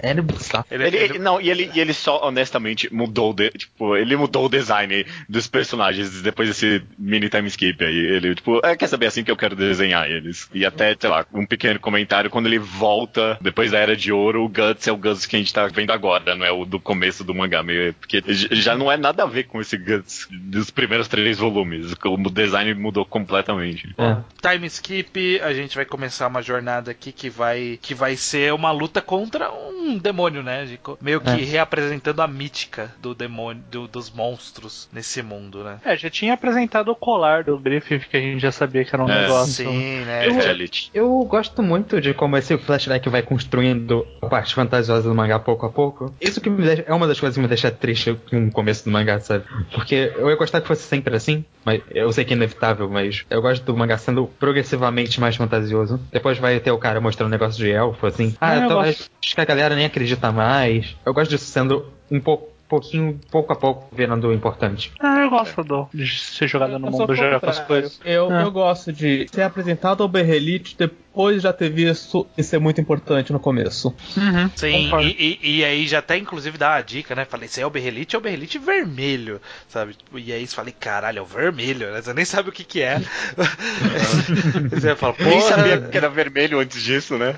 é, 0.02 0.10
era 0.10 0.22
bizarro. 0.22 0.64
Ele, 0.70 0.84
Ele, 0.86 0.96
ele- 0.96 1.18
não, 1.18 1.40
e 1.40 1.50
ele, 1.50 1.70
e 1.74 1.80
ele 1.80 1.92
só, 1.92 2.26
honestamente, 2.26 2.92
mudou 2.92 3.34
de, 3.34 3.50
tipo, 3.50 3.96
ele 3.96 4.16
mudou 4.16 4.46
o 4.46 4.48
design 4.48 5.04
dos 5.28 5.46
personagens 5.46 6.22
depois 6.22 6.48
desse 6.48 6.82
mini 6.98 7.28
time 7.28 7.48
skip 7.48 7.84
aí. 7.84 7.94
Ele, 7.96 8.34
tipo, 8.34 8.60
é, 8.64 8.76
quer 8.76 8.86
saber 8.86 9.06
é 9.06 9.08
assim 9.08 9.22
que 9.24 9.30
eu 9.30 9.36
quero 9.36 9.54
desenhar 9.54 10.10
eles. 10.10 10.48
E 10.54 10.64
até, 10.64 10.96
sei 10.98 11.10
lá, 11.10 11.24
um 11.34 11.44
pequeno 11.56 11.80
comentário, 11.80 12.30
quando 12.30 12.46
ele 12.46 12.58
volta 12.58 13.38
depois 13.40 13.70
da 13.70 13.78
Era 13.78 13.96
de 13.96 14.12
Ouro, 14.12 14.44
o 14.44 14.48
Guts 14.48 14.86
é 14.86 14.92
o 14.92 14.96
Guts 14.96 15.26
que 15.26 15.36
a 15.36 15.38
gente 15.38 15.52
tá 15.52 15.66
vendo 15.66 15.90
agora, 15.90 16.34
não 16.34 16.44
é 16.46 16.50
o 16.52 16.64
do 16.64 16.78
começo 16.78 17.24
do 17.24 17.34
mangá, 17.34 17.62
meio, 17.62 17.94
porque 17.94 18.22
já 18.52 18.76
não 18.76 18.90
é 18.90 18.96
nada 18.96 19.22
a 19.22 19.26
ver 19.26 19.44
com 19.44 19.60
esse 19.60 19.76
Guts 19.76 20.28
dos 20.30 20.70
primeiros 20.70 21.08
três 21.08 21.38
volumes. 21.38 21.94
O 22.04 22.16
design 22.30 22.74
mudou 22.74 23.04
completamente. 23.04 23.94
É. 23.98 24.16
time 24.54 24.66
skip, 24.66 25.40
a 25.40 25.52
gente 25.52 25.74
vai 25.76 25.84
começar 25.84 26.26
uma 26.28 26.42
jornada 26.42 26.90
aqui 26.90 27.10
que 27.12 27.28
vai 27.30 27.78
que 27.82 27.94
vai 27.94 28.16
ser 28.16 28.52
uma 28.52 28.70
luta 28.70 29.00
contra 29.00 29.50
um 29.52 29.98
demônio, 29.98 30.42
né? 30.42 30.66
Meio 31.00 31.20
que 31.20 31.30
É. 31.30 31.34
reapresentando 31.36 32.20
a 32.22 32.26
mítica 32.28 32.92
do 33.00 33.14
demônio, 33.14 33.62
do- 33.70 33.88
dos 33.88 34.10
monstros 34.10 34.88
nesse 34.92 35.22
mundo, 35.22 35.62
né? 35.64 35.78
É, 35.84 35.96
já 35.96 36.10
tinha 36.10 36.34
apresentado 36.34 36.90
o 36.90 36.94
colar 36.96 37.44
do 37.44 37.58
Griffith, 37.58 38.06
que 38.10 38.16
a 38.16 38.20
gente 38.20 38.40
já 38.40 38.52
sabia 38.52 38.84
que 38.84 38.94
era 38.94 39.04
um 39.04 39.08
É, 39.10 39.22
negócio. 39.22 39.68
Sim, 39.68 40.00
né? 40.04 40.26
Eu- 40.28 40.40
Elite. 40.56 40.90
Eu 40.94 41.24
gosto 41.24 41.45
muito 41.62 42.00
de 42.00 42.12
como 42.14 42.36
esse 42.36 42.56
flashback 42.58 43.08
vai 43.08 43.22
construindo 43.22 44.06
a 44.22 44.26
parte 44.26 44.54
fantasiosa 44.54 45.08
do 45.08 45.14
mangá 45.14 45.38
pouco 45.38 45.66
a 45.66 45.70
pouco. 45.70 46.14
Isso 46.20 46.40
que 46.40 46.50
me 46.50 46.62
deixa- 46.64 46.84
é 46.86 46.92
uma 46.94 47.06
das 47.06 47.18
coisas 47.20 47.36
que 47.36 47.42
me 47.42 47.48
deixa 47.48 47.70
triste 47.70 48.18
com 48.30 48.46
o 48.48 48.50
começo 48.52 48.84
do 48.84 48.90
mangá, 48.90 49.18
sabe? 49.20 49.44
Porque 49.72 50.12
eu 50.16 50.28
ia 50.30 50.36
gostar 50.36 50.60
que 50.60 50.66
fosse 50.68 50.82
sempre 50.82 51.14
assim, 51.16 51.44
mas 51.64 51.80
eu 51.90 52.10
sei 52.12 52.24
que 52.24 52.32
é 52.34 52.36
inevitável, 52.36 52.88
mas 52.88 53.24
eu 53.30 53.40
gosto 53.42 53.64
do 53.64 53.76
mangá 53.76 53.96
sendo 53.98 54.26
progressivamente 54.38 55.20
mais 55.20 55.36
fantasioso. 55.36 56.00
Depois 56.12 56.38
vai 56.38 56.58
ter 56.60 56.70
o 56.70 56.78
cara 56.78 57.00
mostrando 57.00 57.28
um 57.28 57.30
negócio 57.32 57.58
de 57.62 57.70
elfo, 57.70 58.06
assim. 58.06 58.34
Ah, 58.40 58.50
Ah, 58.50 58.56
eu 58.56 58.64
então, 58.64 58.76
gosto. 58.82 59.10
acho 59.22 59.34
que 59.34 59.40
a 59.40 59.44
galera 59.44 59.74
nem 59.74 59.84
acredita 59.86 60.32
mais. 60.32 60.94
Eu 61.04 61.12
gosto 61.14 61.30
disso 61.30 61.44
sendo 61.46 61.86
um 62.10 62.20
pouco. 62.20 62.55
Pouquinho, 62.68 63.20
pouco 63.30 63.52
a 63.52 63.56
pouco, 63.56 63.88
virando 63.94 64.32
importante. 64.32 64.90
Ah, 64.98 65.20
eu 65.20 65.30
gosto 65.30 65.62
do, 65.62 65.88
de 65.94 66.06
ser 66.18 66.48
jogada 66.48 66.78
no 66.80 66.88
Eu 66.88 66.90
mundo 66.90 67.14
já 67.14 67.38
com 67.38 67.48
as 67.48 67.60
coisas. 67.60 68.00
Eu, 68.04 68.28
Ah. 68.30 68.42
eu 68.42 68.50
gosto 68.50 68.92
de 68.92 69.28
ser 69.32 69.42
apresentado 69.42 70.02
ao 70.02 70.08
Berrelite 70.08 70.74
depois 70.76 71.36
de 71.36 71.42
já 71.42 71.52
ter 71.52 71.70
visto 71.70 72.26
e 72.36 72.42
ser 72.42 72.58
muito 72.58 72.80
importante 72.80 73.32
no 73.32 73.38
começo. 73.38 73.94
Uhum, 74.16 74.50
Sim, 74.56 74.90
e, 75.00 75.38
e- 75.42 75.58
e 75.58 75.64
aí 75.64 75.86
já 75.86 76.00
até 76.00 76.16
inclusive 76.18 76.58
dá 76.58 76.74
a 76.74 76.82
dica, 76.82 77.14
né? 77.14 77.24
Falei, 77.24 77.48
se 77.48 77.60
é 77.60 77.66
o 77.66 77.70
Berrelite, 77.70 78.16
é 78.16 78.18
o 78.18 78.22
Berrelite 78.22 78.58
vermelho, 78.58 79.40
sabe? 79.68 79.94
E 80.14 80.32
aí 80.32 80.44
você 80.46 80.54
falei, 80.56 80.74
caralho, 80.78 81.20
é 81.20 81.22
o 81.22 81.26
vermelho, 81.26 81.92
né? 81.92 82.02
Você 82.02 82.12
nem 82.12 82.24
sabe 82.24 82.48
o 82.48 82.52
que 82.52 82.64
que 82.64 82.82
é. 82.82 83.00
você 84.70 84.94
fala, 84.96 85.14
Nem 85.20 85.40
sabia 85.40 85.76
porra, 85.78 85.88
que 85.90 85.96
era 85.96 86.08
vermelho 86.08 86.58
antes 86.58 86.82
disso, 86.82 87.16
né? 87.16 87.36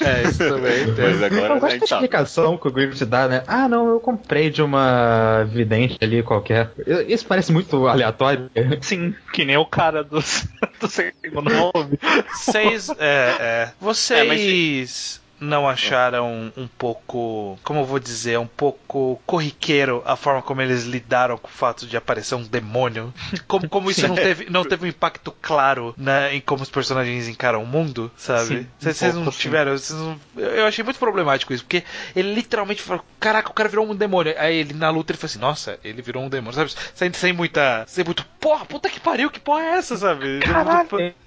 É, 0.00 0.22
isso 0.22 0.38
também. 0.38 0.86
Mas 0.86 0.96
tem. 0.96 1.24
agora 1.24 1.54
Eu 1.54 1.60
gosto 1.60 1.60
da 1.60 1.68
gente 1.70 1.88
sabe. 1.88 2.04
explicação 2.04 2.56
que 2.56 2.68
o 2.68 2.72
Griffith 2.72 3.06
dá, 3.06 3.28
né? 3.28 3.42
Ah, 3.46 3.68
não, 3.68 3.88
eu 3.88 4.00
comprei 4.00 4.50
de 4.50 4.62
uma 4.62 5.44
vidente 5.44 5.98
ali 6.00 6.22
qualquer. 6.22 6.70
Isso 7.06 7.26
parece 7.26 7.52
muito 7.52 7.86
aleatório. 7.86 8.50
Sim, 8.80 9.14
que 9.32 9.44
nem 9.44 9.56
o 9.56 9.66
cara 9.66 10.02
do, 10.02 10.20
do 10.80 10.88
segundo 10.88 11.50
nome. 11.50 11.98
Vocês, 12.32 12.88
é, 12.98 13.36
é, 13.38 13.72
vocês 13.80 15.20
não 15.40 15.68
acharam 15.68 16.52
um 16.56 16.68
pouco, 16.68 17.58
como 17.64 17.80
eu 17.80 17.84
vou 17.84 17.98
dizer, 17.98 18.38
um 18.38 18.46
pouco 18.46 19.20
corriqueiro 19.26 20.02
a 20.04 20.14
forma 20.16 20.42
como 20.42 20.60
eles 20.62 20.84
lidaram 20.84 21.36
com 21.38 21.48
o 21.48 21.50
fato 21.50 21.86
de 21.86 21.96
aparecer 21.96 22.34
um 22.34 22.42
demônio? 22.42 23.12
Como, 23.48 23.68
como 23.68 23.90
isso 23.90 24.06
não 24.06 24.14
teve, 24.14 24.50
não 24.50 24.64
teve 24.64 24.84
um 24.86 24.88
impacto 24.88 25.34
claro 25.42 25.94
né, 25.96 26.34
em 26.34 26.40
como 26.40 26.62
os 26.62 26.70
personagens 26.70 27.26
encaram 27.28 27.62
o 27.62 27.66
mundo, 27.66 28.10
sabe? 28.16 28.68
Vocês 28.78 29.14
não 29.14 29.24
tiveram. 29.42 29.72
vocês 29.76 29.98
não- 29.98 30.20
eu 30.36 30.66
achei 30.66 30.84
muito 30.84 30.98
problemático 30.98 31.52
isso, 31.52 31.64
porque 31.64 31.82
ele 32.14 32.32
literalmente 32.34 32.82
falou: 32.82 33.04
Caraca, 33.18 33.50
o 33.50 33.54
cara 33.54 33.68
virou 33.68 33.88
um 33.90 33.94
demônio. 33.94 34.34
Aí 34.38 34.56
ele 34.56 34.72
na 34.74 34.90
luta 34.90 35.10
ele 35.12 35.18
falou 35.18 35.30
assim: 35.30 35.38
Nossa, 35.38 35.78
ele 35.82 36.00
virou 36.02 36.22
um 36.22 36.28
demônio, 36.28 36.54
sabe? 36.54 36.72
Sem, 36.94 37.12
sem 37.12 37.32
muita. 37.32 37.84
Sem 37.88 38.04
muito. 38.04 38.24
Porra, 38.38 38.64
puta 38.64 38.88
que 38.88 39.00
pariu, 39.00 39.30
que 39.30 39.40
porra 39.40 39.62
é 39.62 39.70
essa, 39.78 39.96
sabe? 39.96 40.40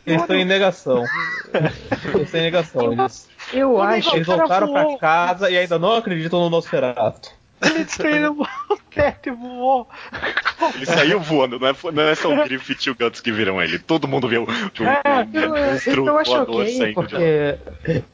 Eles 0.05 0.21
estão 0.21 0.35
em 0.35 0.45
negação. 0.45 1.05
Eles 1.53 2.21
estão 2.25 2.39
em 2.39 2.43
negação. 2.43 2.81
Eles, 2.93 3.29
Eu 3.51 3.81
acho. 3.81 4.15
eles 4.15 4.27
voltaram 4.27 4.71
pra 4.71 4.97
casa 4.97 5.49
e 5.49 5.57
ainda 5.57 5.77
não 5.77 5.95
acreditam 5.95 6.39
no 6.39 6.49
Nosferatu. 6.49 7.31
Ele 7.61 7.83
destruiu 7.83 8.37
teto 8.93 9.29
e 9.29 9.31
voou. 9.31 9.87
Ele 10.75 10.85
saiu 10.85 11.19
voando, 11.19 11.59
não 11.59 11.67
é, 11.67 11.75
não 11.91 12.03
é 12.03 12.15
só 12.15 12.33
o 12.33 12.43
Griffith 12.43 12.87
e 12.87 12.89
o 12.89 12.95
Guts 12.95 13.19
que 13.19 13.31
viram 13.31 13.61
ele. 13.61 13.79
Todo 13.79 14.07
mundo 14.07 14.27
viu. 14.27 14.45
Tipo, 14.73 14.83
É, 14.83 15.03
um 15.23 15.39
eu, 15.39 15.49
monstro 15.49 16.05
eu 16.05 16.17
acho 16.17 16.45
porque 16.93 17.57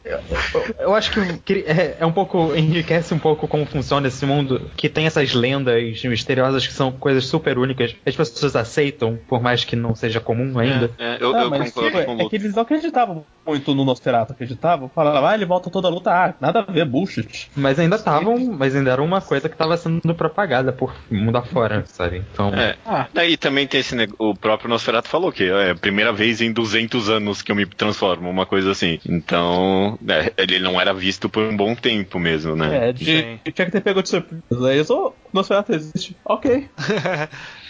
eu, 0.04 0.76
eu 0.80 0.96
acho 0.96 1.12
que 1.12 1.65
é, 1.68 1.98
é 2.00 2.06
um 2.06 2.12
pouco 2.12 2.56
enriquece 2.56 3.13
um 3.13 3.20
pouco 3.20 3.48
como 3.48 3.65
funciona 3.65 4.08
esse 4.08 4.26
mundo 4.26 4.70
que 4.76 4.89
tem 4.89 5.06
essas 5.06 5.34
lendas 5.34 6.04
misteriosas 6.04 6.65
que 6.65 6.74
são 6.74 6.92
coisas 6.92 7.26
super 7.26 7.58
únicas. 7.58 7.96
As 8.06 8.15
pessoas 8.15 8.56
aceitam, 8.56 9.20
por 9.28 9.42
mais 9.42 9.63
que 9.63 9.76
não 9.76 9.96
seja 9.96 10.20
comum 10.20 10.58
ainda. 10.58 10.92
É, 10.98 11.18
eu, 11.20 11.32
Não, 11.32 11.44
eu 11.44 11.50
mas 11.50 11.72
concordo 11.72 11.98
tipo, 11.98 12.06
com 12.06 12.15
o 12.15 12.22
é 12.22 12.30
que 12.30 12.36
eles 12.36 12.54
não 12.56 12.63
acreditavam 12.63 13.26
muito 13.46 13.74
no 13.74 13.84
Nosferatu, 13.84 14.34
acreditavam? 14.34 14.89
Falavam, 14.89 15.28
ah, 15.28 15.34
ele 15.34 15.46
volta 15.46 15.70
toda 15.70 15.88
a 15.88 15.92
luta, 15.92 16.12
ah, 16.12 16.34
nada 16.39 16.60
a 16.60 16.72
ver, 16.72 16.86
bullshit. 16.86 17.50
Mas 17.56 17.80
ainda 17.80 17.96
estavam, 17.96 18.38
mas 18.38 18.76
ainda 18.76 18.92
era 18.92 19.02
uma 19.02 19.22
coisa 19.22 19.50
que 19.50 19.56
estava 19.56 19.76
sendo 19.78 20.13
propagada 20.13 20.68
por 20.71 20.93
mundo 21.10 21.38
afora, 21.38 21.84
sabe? 21.88 22.23
Então, 22.32 22.53
É. 22.53 22.75
Ah. 22.86 23.08
Daí 23.13 23.38
também 23.38 23.67
tem 23.67 23.79
esse 23.79 23.95
neg- 23.95 24.13
o 24.19 24.34
próprio 24.36 24.69
Nosferatu 24.69 25.08
falou 25.08 25.32
que 25.32 25.43
é 25.43 25.71
a 25.71 25.75
primeira 25.75 26.12
vez 26.13 26.41
em 26.41 26.51
200 26.51 27.10
anos 27.10 27.41
que 27.41 27.51
eu 27.51 27.55
me 27.55 27.65
transformo, 27.65 28.29
uma 28.29 28.45
coisa 28.45 28.71
assim. 28.71 28.99
Então, 29.08 29.97
é, 30.08 30.34
ele 30.41 30.60
não 30.60 30.79
era 30.79 30.93
visto 30.93 31.29
por 31.29 31.43
um 31.43 31.55
bom 31.55 31.75
tempo 31.75 32.19
mesmo, 32.19 32.56
né? 32.56 32.89
É, 32.89 32.94
de, 32.94 33.04
tinha 33.06 33.65
que 33.65 33.71
ter 33.71 33.81
pego 33.81 34.02
de 34.02 34.10
surpresa. 34.10 34.44
Aí 34.69 34.77
eu 34.77 34.85
sou, 34.85 35.15
Nosferatu 35.33 35.73
existe. 35.73 36.17
Ok. 36.25 36.69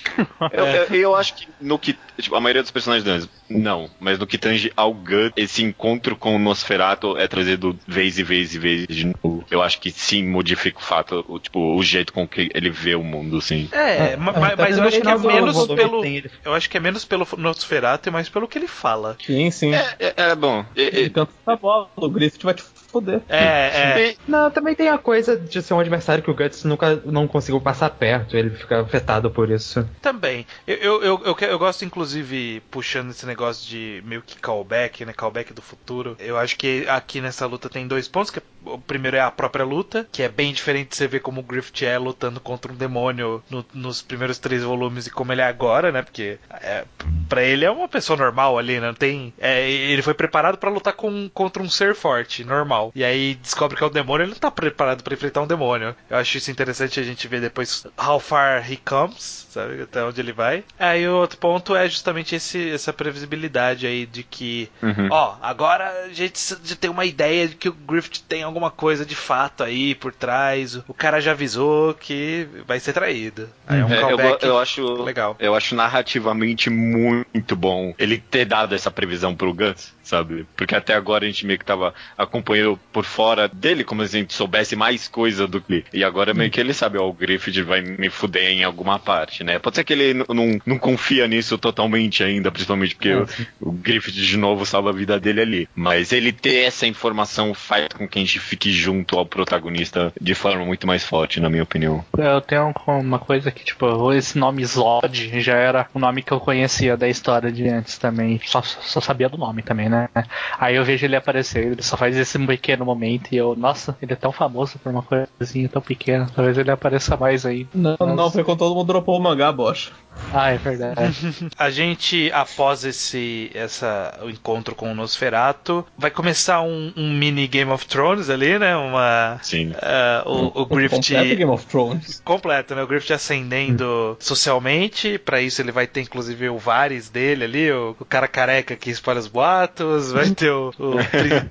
Eu, 0.51 0.65
eu, 0.65 0.85
eu 0.95 1.15
acho 1.15 1.35
que 1.35 1.47
no 1.59 1.77
que. 1.77 1.95
Tipo, 2.19 2.35
a 2.35 2.41
maioria 2.41 2.61
dos 2.61 2.71
personagens 2.71 3.29
não. 3.49 3.89
Mas 3.99 4.17
no 4.19 4.25
que 4.27 4.37
tange 4.37 4.71
ao 4.75 4.93
Gut, 4.93 5.33
esse 5.35 5.63
encontro 5.63 6.15
com 6.15 6.35
o 6.35 6.39
Nosferatu 6.39 7.17
é 7.17 7.27
trazido 7.27 7.77
vez 7.87 8.17
e 8.19 8.23
vez 8.23 8.55
e 8.55 8.59
vez 8.59 8.85
de 8.87 9.05
novo. 9.05 9.45
Eu 9.49 9.61
acho 9.61 9.79
que 9.79 9.91
sim 9.91 10.25
modifica 10.25 10.79
o 10.79 10.83
fato, 10.83 11.25
o, 11.27 11.39
tipo, 11.39 11.75
o 11.75 11.83
jeito 11.83 12.13
com 12.13 12.27
que 12.27 12.49
ele 12.53 12.69
vê 12.69 12.95
o 12.95 13.03
mundo, 13.03 13.41
sim. 13.41 13.67
É, 13.71 14.15
ma- 14.15 14.31
até 14.31 14.39
ma- 14.39 14.55
mas 14.57 14.77
eu 14.77 14.83
acho 14.83 15.01
que 15.01 15.07
é 15.07 15.17
menos 15.17 15.67
pelo. 15.67 16.03
Eu 16.43 16.53
acho 16.53 16.69
que 16.69 16.77
é 16.77 16.79
menos 16.79 17.05
pelo 17.05 17.27
Nosferatu 17.37 18.09
e 18.09 18.11
mais 18.11 18.29
pelo 18.29 18.47
que 18.47 18.57
ele 18.57 18.67
fala. 18.67 19.17
Sim, 19.25 19.51
sim. 19.51 19.73
É, 19.73 19.95
é, 19.99 20.13
é 20.17 20.35
bom. 20.35 20.65
É, 20.75 21.01
é, 21.03 21.09
canta 21.09 21.31
essa 21.45 21.55
bola, 21.57 21.89
o 21.95 22.09
Griffith 22.09 22.43
vai 22.43 22.53
te 22.53 22.63
foder. 22.89 23.21
É, 23.29 24.09
é. 24.09 24.15
Não, 24.27 24.49
também 24.51 24.75
tem 24.75 24.89
a 24.89 24.97
coisa 24.97 25.37
de 25.37 25.61
ser 25.61 25.73
um 25.73 25.79
adversário 25.79 26.23
que 26.23 26.31
o 26.31 26.35
Guts 26.35 26.63
nunca 26.63 27.01
não 27.05 27.27
conseguiu 27.27 27.61
passar 27.61 27.89
perto, 27.89 28.35
ele 28.35 28.49
fica 28.51 28.81
afetado 28.81 29.29
por 29.29 29.49
isso. 29.49 29.87
Também. 30.01 30.45
Eu, 30.67 31.01
eu, 31.01 31.21
eu, 31.25 31.37
eu, 31.39 31.59
gosto, 31.59 31.85
inclusive, 31.85 32.61
puxando 32.71 33.11
esse 33.11 33.25
negócio 33.25 33.67
de 33.67 34.01
meio 34.05 34.21
que 34.21 34.37
callback, 34.37 35.05
né? 35.05 35.13
Callback 35.13 35.53
do 35.53 35.61
futuro. 35.61 36.15
Eu 36.19 36.37
acho 36.37 36.57
que 36.57 36.85
aqui 36.87 37.21
nessa 37.21 37.45
luta 37.45 37.69
tem 37.69 37.87
dois 37.87 38.07
pontos. 38.07 38.31
Que 38.31 38.41
o 38.65 38.77
primeiro 38.77 39.17
é 39.17 39.21
a 39.21 39.31
própria 39.31 39.65
luta, 39.65 40.07
que 40.11 40.21
é 40.23 40.29
bem 40.29 40.53
diferente 40.53 40.89
de 40.89 40.95
você 40.95 41.07
ver 41.07 41.19
como 41.21 41.39
o 41.41 41.43
Griffith 41.43 41.83
é 41.85 41.97
lutando 41.97 42.39
contra 42.39 42.71
um 42.71 42.75
demônio 42.75 43.43
no- 43.49 43.65
nos 43.73 44.01
primeiros 44.01 44.37
três 44.37 44.63
volumes 44.63 45.07
e 45.07 45.11
como 45.11 45.31
ele 45.31 45.41
é 45.41 45.45
agora, 45.45 45.91
né? 45.91 46.01
Porque 46.01 46.37
é, 46.61 46.83
para 47.27 47.43
ele 47.43 47.65
é 47.65 47.71
uma 47.71 47.87
pessoa 47.87 48.17
normal 48.17 48.57
ali, 48.57 48.79
né? 48.79 48.87
Não 48.87 48.93
tem. 48.93 49.33
é, 49.39 49.69
ele 49.69 50.01
foi 50.01 50.13
preparado 50.13 50.57
pra 50.57 50.69
lutar 50.69 50.93
com, 50.93 51.29
contra 51.33 51.61
um 51.63 51.69
ser 51.69 51.95
forte, 51.95 52.43
normal. 52.43 52.91
E 52.95 53.03
aí 53.03 53.35
descobre 53.35 53.77
que 53.77 53.83
é 53.83 53.87
um 53.87 53.91
demônio, 53.91 54.23
ele 54.25 54.31
não 54.31 54.39
tá 54.39 54.51
preparado 54.51 55.03
pra 55.03 55.13
enfrentar 55.13 55.41
um 55.41 55.47
demônio. 55.47 55.95
Eu 56.09 56.17
acho 56.17 56.37
isso 56.37 56.51
interessante 56.51 56.99
a 56.99 57.03
gente 57.03 57.27
ver 57.27 57.41
depois 57.41 57.85
how 57.97 58.19
far 58.19 58.69
he 58.71 58.77
comes, 58.77 59.47
sabe? 59.49 59.81
Até 59.81 60.03
onde 60.03 60.19
ele 60.19 60.33
vai. 60.33 60.63
Aí 60.77 61.07
o 61.07 61.15
outro 61.17 61.37
ponto 61.37 61.75
é 61.75 61.87
justamente 61.87 62.35
esse, 62.35 62.71
essa 62.71 62.91
previsibilidade 62.93 63.85
aí 63.87 64.05
de 64.05 64.23
que, 64.23 64.69
Uhum. 64.81 65.07
ó, 65.11 65.35
agora 65.41 66.05
a 66.05 66.09
gente 66.13 66.39
já 66.63 66.75
tem 66.75 66.89
uma 66.89 67.05
ideia 67.05 67.47
de 67.47 67.55
que 67.55 67.69
o 67.69 67.73
Griffith 67.73 68.23
tem 68.27 68.43
alguma 68.49 68.71
coisa 68.71 69.05
de 69.05 69.15
fato 69.15 69.63
aí 69.63 69.95
por 69.95 70.13
trás. 70.13 70.75
O 70.87 70.93
cara 70.93 71.19
já 71.19 71.31
avisou 71.31 71.93
que 71.93 72.47
vai 72.67 72.79
ser 72.79 72.93
traído. 72.93 73.49
Aí 73.67 73.79
é 73.79 73.85
um 73.85 73.89
É, 73.89 73.97
eu, 73.97 74.07
callback 74.07 74.45
eu 74.45 74.57
acho 74.59 75.03
legal. 75.03 75.35
Eu 75.39 75.55
acho 75.55 75.75
narrativamente 75.75 76.69
muito 76.69 77.55
bom 77.55 77.93
ele 77.97 78.17
ter 78.17 78.45
dado 78.45 78.75
essa 78.75 78.91
previsão 78.91 79.35
pro 79.35 79.53
Guts, 79.53 79.93
sabe? 80.03 80.45
Porque 80.55 80.75
até 80.75 80.93
agora 80.93 81.25
a 81.25 81.27
gente 81.27 81.45
meio 81.45 81.59
que 81.59 81.65
tava 81.65 81.93
acompanhando 82.17 82.79
por 82.91 83.05
fora 83.05 83.47
dele, 83.47 83.83
como 83.83 84.05
se 84.05 84.17
a 84.17 84.19
gente 84.19 84.33
soubesse 84.33 84.75
mais 84.75 85.07
coisa 85.07 85.47
do 85.47 85.61
que. 85.61 85.83
E 85.93 86.03
agora 86.03 86.33
meio 86.33 86.51
que 86.51 86.59
ele 86.59 86.73
sabe, 86.73 86.97
ó, 86.97 87.07
o 87.07 87.13
Griffith 87.13 87.61
vai 87.63 87.81
me 87.81 88.09
fuder 88.09 88.49
em 88.49 88.63
alguma 88.63 88.97
parte, 88.99 89.43
né? 89.43 89.59
Pode 89.59 89.75
ser 89.75 89.83
que 89.83 89.93
ele 89.93 90.25
não, 90.27 90.59
não 90.65 90.77
confia 90.77 91.27
nisso 91.27 91.57
totalmente 91.57 92.23
ainda, 92.23 92.51
principalmente 92.51 92.95
porque 92.95 93.13
o, 93.13 93.27
o 93.61 93.71
Griffith 93.71 94.13
de 94.13 94.37
novo 94.37 94.65
salva 94.65 94.89
a 94.89 94.93
vida 94.93 95.19
dele 95.19 95.41
ali. 95.41 95.69
Mas 95.75 96.11
ele 96.11 96.31
ter 96.31 96.65
essa 96.65 96.87
informação 96.87 97.53
faz 97.53 97.87
com 97.89 98.07
que 98.07 98.17
a 98.17 98.21
gente 98.21 98.38
fique 98.39 98.71
junto 98.71 99.17
ao 99.17 99.25
protagonista 99.25 100.11
de 100.19 100.33
forma 100.33 100.65
muito 100.65 100.87
mais 100.87 101.03
forte, 101.03 101.39
na 101.39 101.49
minha 101.49 101.63
opinião. 101.63 102.03
Eu 102.17 102.41
tenho 102.41 102.73
uma 102.87 103.19
coisa 103.19 103.51
que, 103.51 103.63
tipo, 103.63 104.11
esse 104.13 104.37
nome 104.37 104.65
Zod 104.65 105.39
já 105.41 105.55
era 105.55 105.87
um 105.93 105.99
nome 105.99 106.21
que 106.21 106.31
eu 106.31 106.39
conhecia 106.39 106.95
da 106.97 107.07
história 107.07 107.51
de 107.51 107.67
antes 107.67 107.97
também. 107.97 108.39
Só, 108.45 108.61
só 108.61 109.01
sabia 109.01 109.29
do 109.29 109.37
nome 109.37 109.61
também, 109.61 109.89
né? 109.89 110.09
Aí 110.57 110.75
eu 110.75 110.83
vejo 110.83 111.05
ele 111.05 111.15
aparecer, 111.15 111.67
ele 111.67 111.83
só 111.83 111.97
faz 111.97 112.15
esse 112.17 112.39
pequeno 112.39 112.85
momento 112.85 113.31
e 113.31 113.37
eu, 113.37 113.55
nossa, 113.55 113.97
ele 114.01 114.13
é 114.13 114.15
tão 114.15 114.31
famoso 114.31 114.79
por 114.79 114.91
uma 114.91 115.03
coisinha 115.03 115.69
tão 115.69 115.81
pequena. 115.81 116.29
Talvez 116.35 116.57
ele 116.57 116.71
apareça 116.71 117.15
mais 117.17 117.45
aí. 117.45 117.67
Não, 117.73 117.97
Mas- 117.99 118.15
não, 118.15 118.31
foi 118.31 118.43
quando 118.43 118.59
todo 118.59 118.75
mundo 118.75 118.87
dropou 118.87 119.17
o 119.17 119.21
mangá, 119.21 119.51
bocha. 119.51 119.91
Ah, 120.33 120.51
é 120.51 120.57
verdade. 120.57 120.99
A 121.57 121.69
gente, 121.69 122.31
após 122.33 122.83
esse 122.83 123.51
essa, 123.53 124.19
o 124.21 124.29
encontro 124.29 124.75
com 124.75 124.91
o 124.91 124.95
Nosferatu, 124.95 125.85
vai 125.97 126.11
começar 126.11 126.61
um, 126.61 126.91
um 126.95 127.13
mini 127.13 127.47
Game 127.47 127.71
of 127.71 127.85
Thrones 127.87 128.28
ali, 128.29 128.57
né? 128.59 128.75
Uma. 128.75 129.39
Sim. 129.41 129.73
ah, 129.81 130.23
o, 130.25 130.61
o 130.61 130.65
Griffith. 130.65 130.97
Completo 130.97 131.35
Game 131.35 131.51
of 131.51 131.65
Thrones. 131.65 132.21
completo, 132.23 132.75
né? 132.75 132.83
O 132.83 132.87
Griffith 132.87 133.13
ascendendo 133.13 134.17
socialmente. 134.19 135.17
Pra 135.17 135.41
isso 135.41 135.61
ele 135.61 135.71
vai 135.71 135.87
ter 135.87 136.01
inclusive 136.01 136.49
o 136.49 136.57
Varys 136.57 137.09
dele 137.09 137.43
ali, 137.43 137.71
o, 137.71 137.95
o 137.99 138.05
cara 138.05 138.27
careca 138.27 138.75
que 138.75 138.89
espalha 138.89 139.19
os 139.19 139.27
boatos. 139.27 140.11
Vai 140.11 140.29
ter 140.29 140.51
o, 140.51 140.73
o, 140.79 140.95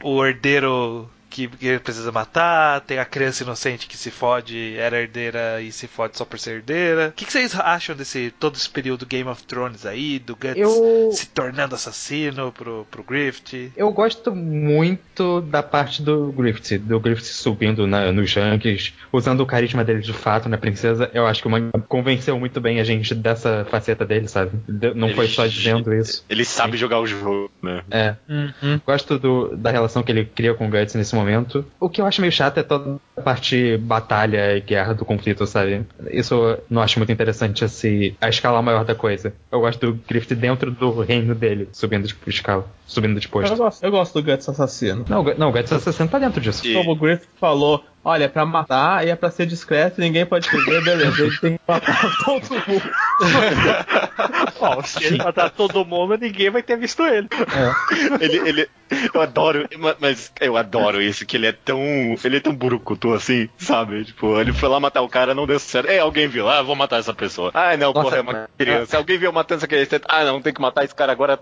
o 0.18 0.26
herdeiro. 0.26 1.08
Que, 1.30 1.46
precisa 1.78 2.10
matar, 2.10 2.80
tem 2.80 2.98
a 2.98 3.04
criança 3.04 3.42
inocente 3.42 3.86
que 3.86 3.96
se 3.96 4.10
fode, 4.10 4.74
era 4.76 5.00
herdeira 5.00 5.60
e 5.60 5.70
se 5.70 5.86
fode 5.86 6.16
só 6.16 6.24
por 6.24 6.38
ser 6.38 6.56
herdeira. 6.56 7.08
O 7.08 7.12
que, 7.12 7.24
que 7.24 7.32
vocês 7.32 7.54
acham 7.54 7.94
desse 7.94 8.32
todo 8.40 8.56
esse 8.56 8.68
período 8.68 9.04
Game 9.06 9.28
of 9.28 9.42
Thrones 9.44 9.84
aí, 9.86 10.18
do 10.18 10.34
Guts 10.34 10.56
Eu 10.56 11.10
se 11.12 11.26
tornando 11.28 11.74
assassino 11.74 12.50
pro, 12.52 12.86
pro 12.90 13.02
Griffith? 13.02 13.72
eu 13.76 13.90
gosto 13.92 14.34
muito 14.34 15.40
da 15.42 15.62
parte 15.62 16.02
do 16.02 16.32
Griffith, 16.32 16.78
do 16.78 16.98
Griffith 17.00 17.24
subindo 17.26 17.86
na, 17.86 18.10
nos 18.12 18.32
rankings, 18.34 18.92
usando 19.12 19.40
o 19.40 19.46
carisma 19.46 19.84
dele 19.84 20.00
de 20.00 20.12
fato 20.12 20.48
na 20.48 20.56
princesa. 20.58 21.10
Eu 21.12 21.26
acho 21.26 21.42
que 21.42 21.48
o 21.48 21.50
manga 21.50 21.70
convenceu 21.88 22.38
muito 22.38 22.60
bem 22.60 22.80
a 22.80 22.84
gente 22.84 23.14
dessa 23.14 23.66
faceta 23.70 24.04
dele, 24.04 24.28
sabe? 24.28 24.52
De- 24.68 24.94
Não 24.94 25.10
foi 25.14 25.26
Ele- 25.26 25.34
só 25.34 25.46
dizendo 25.46 25.92
isso. 25.94 26.24
Ele 26.28 26.44
sabe 26.44 26.76
jogar 26.76 27.00
o 27.00 27.06
jogo, 27.06 27.50
né? 27.62 27.82
É. 27.90 28.16
Gosto 28.86 29.18
do- 29.18 29.56
da 29.56 29.70
relação 29.70 30.02
que 30.02 30.10
ele 30.12 30.24
cria 30.24 30.54
com 30.54 30.66
o 30.66 30.70
Guts 30.70 30.94
nesse 30.94 31.14
momento. 31.18 31.64
O 31.80 31.88
que 31.88 32.00
eu 32.00 32.06
acho 32.06 32.20
meio 32.20 32.32
chato 32.32 32.58
é 32.58 32.62
toda 32.62 32.96
a 33.16 33.20
parte 33.20 33.76
batalha 33.78 34.56
e 34.56 34.60
guerra 34.60 34.94
do 34.94 35.04
conflito, 35.04 35.46
sabe? 35.46 35.84
Isso 36.10 36.34
eu 36.34 36.64
não 36.70 36.80
acho 36.82 36.98
muito 36.98 37.12
interessante, 37.12 37.64
assim, 37.64 38.14
a 38.20 38.28
escala 38.28 38.62
maior 38.62 38.84
da 38.84 38.94
coisa. 38.94 39.32
Eu 39.50 39.60
gosto 39.60 39.78
do 39.92 40.00
Griffith 40.08 40.34
dentro 40.36 40.70
do 40.70 41.00
reino 41.00 41.34
dele, 41.34 41.68
subindo 41.72 42.06
de 42.06 42.14
escala, 42.26 42.64
subindo 42.86 43.18
de 43.18 43.26
Eu 43.26 43.30
posto. 43.30 43.56
gosto, 43.56 43.84
eu 43.84 43.90
gosto 43.90 44.20
do 44.20 44.30
Guts 44.30 44.48
assassino. 44.48 45.04
Não, 45.08 45.22
não, 45.36 45.48
o 45.50 45.52
Guts 45.52 45.72
assassino 45.72 46.08
tá 46.08 46.18
dentro 46.18 46.40
disso. 46.40 46.66
E- 46.66 46.74
Como 46.74 46.92
o 46.92 46.96
Griffith 46.96 47.28
falou, 47.40 47.82
olha, 48.04 48.24
é 48.24 48.28
pra 48.28 48.44
matar 48.46 49.06
e 49.06 49.10
é 49.10 49.16
pra 49.16 49.30
ser 49.30 49.46
discreto, 49.46 50.00
ninguém 50.00 50.24
pode 50.26 50.48
perder, 50.50 50.82
beleza. 50.84 51.22
Ele 51.22 51.36
tem 51.38 51.52
que 51.54 51.60
matar 51.66 52.10
todo 52.24 52.48
mundo. 52.66 52.90
Bom, 54.60 54.82
se 54.82 55.04
ele 55.04 55.18
matar 55.18 55.50
todo 55.50 55.84
mundo, 55.84 56.16
ninguém 56.18 56.50
vai 56.50 56.62
ter 56.62 56.76
visto 56.76 57.02
ele. 57.04 57.28
ele, 58.20 58.48
ele, 58.48 58.68
eu 59.14 59.20
adoro, 59.20 59.68
ma- 59.78 59.96
mas 60.00 60.32
eu 60.40 60.56
adoro 60.56 61.00
isso, 61.00 61.24
que 61.26 61.36
ele 61.36 61.46
é 61.46 61.52
tão, 61.52 61.78
ele 62.24 62.36
é 62.36 62.40
tão 62.40 62.54
burucutu 62.54 63.12
assim, 63.12 63.48
sabe? 63.56 64.04
Tipo, 64.04 64.40
ele 64.40 64.52
foi 64.52 64.68
lá 64.68 64.80
matar 64.80 65.02
o 65.02 65.08
cara, 65.08 65.34
não 65.34 65.46
deu 65.46 65.58
certo. 65.58 65.88
É, 65.88 65.98
alguém 66.00 66.26
viu, 66.28 66.48
ah, 66.48 66.62
vou 66.62 66.74
matar 66.74 66.98
essa 66.98 67.14
pessoa. 67.14 67.50
Ah, 67.54 67.76
não, 67.76 67.92
Nossa, 67.92 68.02
porra, 68.02 68.16
é 68.16 68.20
uma 68.20 68.48
criança. 68.58 68.96
Alguém 68.96 69.18
viu 69.18 69.32
matando 69.32 69.58
essa 69.58 69.66
criança. 69.68 70.00
Ah, 70.08 70.24
não, 70.24 70.40
tem 70.42 70.52
que 70.52 70.60
matar 70.60 70.84
esse 70.84 70.94
cara 70.94 71.12
agora. 71.12 71.38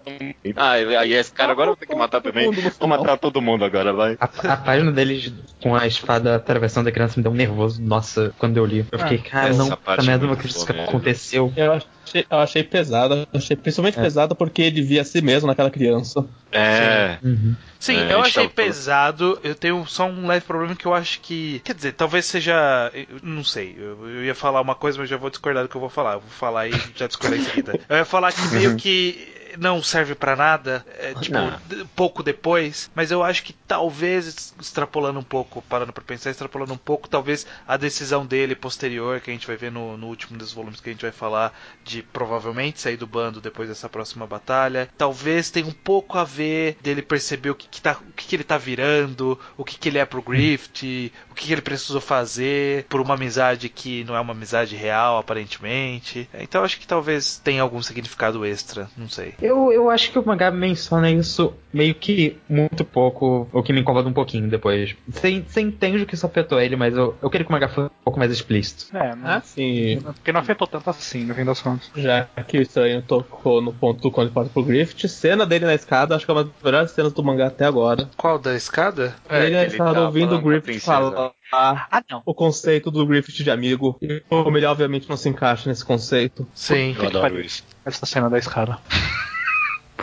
Ah, 0.57 0.73
aí 0.73 1.13
esse 1.15 1.33
cara 1.33 1.53
agora 1.53 1.71
eu 1.71 1.77
tenho 1.77 1.91
que 1.91 1.97
matar 1.97 2.21
também. 2.21 2.51
Vou 2.79 2.89
matar 2.89 3.17
todo 3.17 3.41
mundo 3.41 3.65
agora, 3.65 3.93
vai. 3.93 4.17
A, 4.21 4.53
a 4.53 4.57
página 4.57 4.93
deles 4.93 5.33
com 5.63 5.75
a 5.75 5.87
espada 5.87 6.39
atravessando 6.57 6.89
a 6.89 6.93
criança 6.93 7.15
me 7.17 7.23
deu 7.23 7.33
um 7.33 7.35
nervoso. 7.35 7.81
Nossa, 7.83 8.35
quando 8.39 8.57
eu 8.57 8.65
li. 8.65 8.85
Eu 8.91 8.99
fiquei, 8.99 9.19
cara, 9.19 9.51
essa 9.51 9.59
não, 9.59 9.67
essa 9.67 10.03
merda 10.03 10.25
é 10.25 10.27
não 10.27 10.29
muito 10.29 10.39
acredito 10.41 10.67
que 10.67 10.73
aconteceu. 10.73 11.53
Eu 11.57 11.73
achei, 11.73 12.27
eu 12.29 12.39
achei 12.39 12.65
pesado, 12.65 13.15
eu 13.15 13.27
achei 13.35 13.57
principalmente 13.57 13.97
pesado 13.97 14.35
porque 14.35 14.63
ele 14.63 14.83
via 14.83 15.03
a 15.03 15.05
si 15.05 15.21
mesmo 15.21 15.47
naquela 15.47 15.71
criança. 15.71 16.25
É. 16.51 17.19
Uhum. 17.23 17.55
Sim, 17.79 17.99
É, 17.99 18.13
eu 18.15 18.21
achei 18.21 18.49
pesado. 18.49 19.39
Eu 19.43 19.55
tenho 19.55 19.85
só 19.87 20.07
um 20.07 20.27
leve 20.27 20.45
problema 20.45 20.75
que 20.75 20.87
eu 20.87 20.95
acho 20.95 21.21
que. 21.21 21.61
Quer 21.65 21.75
dizer, 21.75 21.93
talvez 21.93 22.25
seja. 22.25 22.91
eu 22.95 23.07
Não 23.23 23.45
sei. 23.45 23.77
Eu, 23.79 24.09
eu 24.09 24.25
ia 24.25 24.35
falar 24.35 24.61
uma 24.61 24.75
coisa, 24.75 24.99
mas 24.99 25.09
já 25.09 25.17
vou 25.17 25.31
discordar 25.31 25.63
do 25.63 25.69
que 25.69 25.77
eu 25.77 25.81
vou 25.81 25.91
falar. 25.91 26.15
Eu 26.15 26.21
vou 26.21 26.31
falar 26.31 26.69
e 26.69 26.73
já 26.95 27.07
discordar 27.07 27.39
em 27.39 27.43
seguida. 27.43 27.79
Eu 27.89 27.97
ia 27.99 28.05
falar 28.05 28.33
que 28.33 28.47
meio 28.55 28.77
que. 28.77 29.36
Não 29.59 29.83
serve 29.83 30.15
pra 30.15 30.37
nada, 30.37 30.85
é, 30.99 31.15
tipo, 31.15 31.35
Não. 31.37 31.51
d- 31.67 31.85
pouco 31.95 32.23
depois, 32.23 32.91
mas 32.95 33.11
eu 33.11 33.23
acho 33.23 33.43
que 33.43 33.53
talvez, 33.53 34.55
extrapolando 34.61 35.19
um 35.19 35.23
pouco, 35.23 35.63
parando 35.63 35.93
pra 35.93 36.03
pensar, 36.05 36.31
extrapolando 36.31 36.73
um 36.73 36.79
pouco, 36.79 37.09
talvez 37.09 37.47
a 37.67 37.77
decisão 37.77 38.25
dele 38.27 38.55
posterior, 38.55 39.21
que 39.21 39.31
a 39.31 39.33
gente 39.33 39.47
vai 39.47 39.57
ver 39.57 39.71
no, 39.71 39.97
no 39.97 40.07
último 40.07 40.39
dos 40.39 40.53
volumes 40.53 40.81
que 40.81 40.89
a 40.91 40.93
gente 40.93 41.03
vai 41.03 41.13
falar, 41.13 41.53
de 41.85 42.03
provavelmente 42.03 42.81
sair 42.81 42.97
do 42.97 43.07
bando 43.07 43.41
depois 43.41 43.69
dessa 43.69 43.89
próxima 43.89 44.27
batalha, 44.27 44.89
talvez 44.97 45.51
tenha 45.51 45.67
um 45.67 45.73
pouco 45.73 46.19
a 46.19 46.25
ver 46.25 46.77
dele 46.83 47.03
perceber 47.03 47.51
o 47.51 47.55
que, 47.55 47.69
que, 47.69 47.81
tá, 47.81 47.99
o 48.09 48.13
que, 48.13 48.27
que 48.27 48.37
ele 48.37 48.45
tá 48.45 48.59
virando, 48.59 49.39
o 49.57 49.65
que, 49.65 49.79
que 49.79 49.89
ele 49.89 49.99
é 49.99 50.05
pro 50.05 50.23
Grift, 50.23 51.13
o 51.31 51.35
que, 51.35 51.47
que 51.47 51.53
ele 51.53 51.63
precisou 51.63 52.01
fazer 52.01 52.85
por 52.89 53.01
uma 53.01 53.15
amizade 53.15 53.69
que 53.69 54.05
não 54.05 54.17
é 54.17 54.21
uma 54.21 54.33
amizade 54.33 54.77
real, 54.77 55.19
aparentemente. 55.19 56.29
Então 56.35 56.65
acho 56.65 56.79
que 56.79 56.87
talvez 56.87 57.39
tenha 57.43 57.63
algum 57.63 57.83
significado 57.83 58.45
extra, 58.45 58.89
não 58.97 59.09
sei. 59.09 59.35
Eu, 59.47 59.73
eu 59.73 59.91
acho 59.91 60.11
que 60.11 60.19
o 60.19 60.27
mangá 60.27 60.51
menciona 60.51 61.11
isso 61.11 61.55
meio 61.73 61.95
que 61.95 62.37
muito 62.49 62.85
pouco, 62.85 63.47
o 63.53 63.63
que 63.63 63.73
me 63.73 63.81
incomoda 63.81 64.09
um 64.09 64.13
pouquinho 64.13 64.49
depois. 64.49 64.97
Você, 65.07 65.45
você 65.47 65.61
entende 65.61 66.03
o 66.03 66.07
que 66.07 66.15
isso 66.15 66.25
afetou 66.27 66.59
ele, 66.61 66.75
mas 66.75 66.97
eu, 66.97 67.15
eu 67.23 67.29
queria 67.31 67.45
que 67.45 67.51
o 67.51 67.53
mangá 67.53 67.69
fosse 67.69 67.87
um 67.89 68.03
pouco 68.05 68.19
mais 68.19 68.33
explícito. 68.33 68.97
É, 68.97 69.15
não, 69.15 69.29
Assim, 69.29 70.01
porque 70.03 70.33
não 70.33 70.41
afetou 70.41 70.67
tanto 70.67 70.89
assim, 70.91 71.25
no 71.25 71.35
fim 71.35 71.45
das 71.45 71.61
contas. 71.61 71.91
já 71.95 72.25
que 72.47 72.59
o 72.59 72.63
estranho 72.63 73.03
tocou 73.03 73.61
no 73.61 73.73
ponto 73.73 74.01
do 74.01 74.11
quando 74.11 74.29
ele 74.29 74.35
passa 74.35 74.51
pro 74.51 74.63
Griffith, 74.63 75.07
cena 75.09 75.45
dele 75.47 75.67
na 75.67 75.75
escada, 75.75 76.17
acho 76.17 76.25
que 76.25 76.31
é 76.31 76.35
uma 76.35 76.45
das 76.45 76.53
melhores 76.65 76.91
cenas 76.93 77.13
do 77.13 77.23
mangá 77.23 77.47
até 77.49 77.67
agora. 77.67 78.09
Qual 78.17 78.39
da 78.39 78.55
escada? 78.55 79.15
É, 79.29 79.45
ele 79.45 79.55
na 79.57 79.63
ele 79.63 79.71
escada 79.73 79.95
tá 79.95 80.07
ouvindo 80.07 80.35
o 80.37 80.41
Griffith 80.41 80.81
falar 80.81 81.33
Ah, 81.53 82.03
não. 82.11 82.23
o 82.25 82.35
conceito 82.35 82.91
do 82.91 83.07
Griffith 83.07 83.45
de 83.45 83.51
amigo. 83.51 83.97
E 84.01 84.21
como 84.29 84.57
ele 84.57 84.67
obviamente 84.67 85.09
não 85.09 85.17
se 85.17 85.29
encaixa 85.29 85.69
nesse 85.69 85.85
conceito. 85.85 86.49
Sim. 86.55 86.97
Eu 86.99 87.07
adoro 87.07 87.39
isso. 87.41 87.63
Essa 87.85 88.07
cena 88.07 88.31
da 88.31 88.39
escada. 88.39 88.79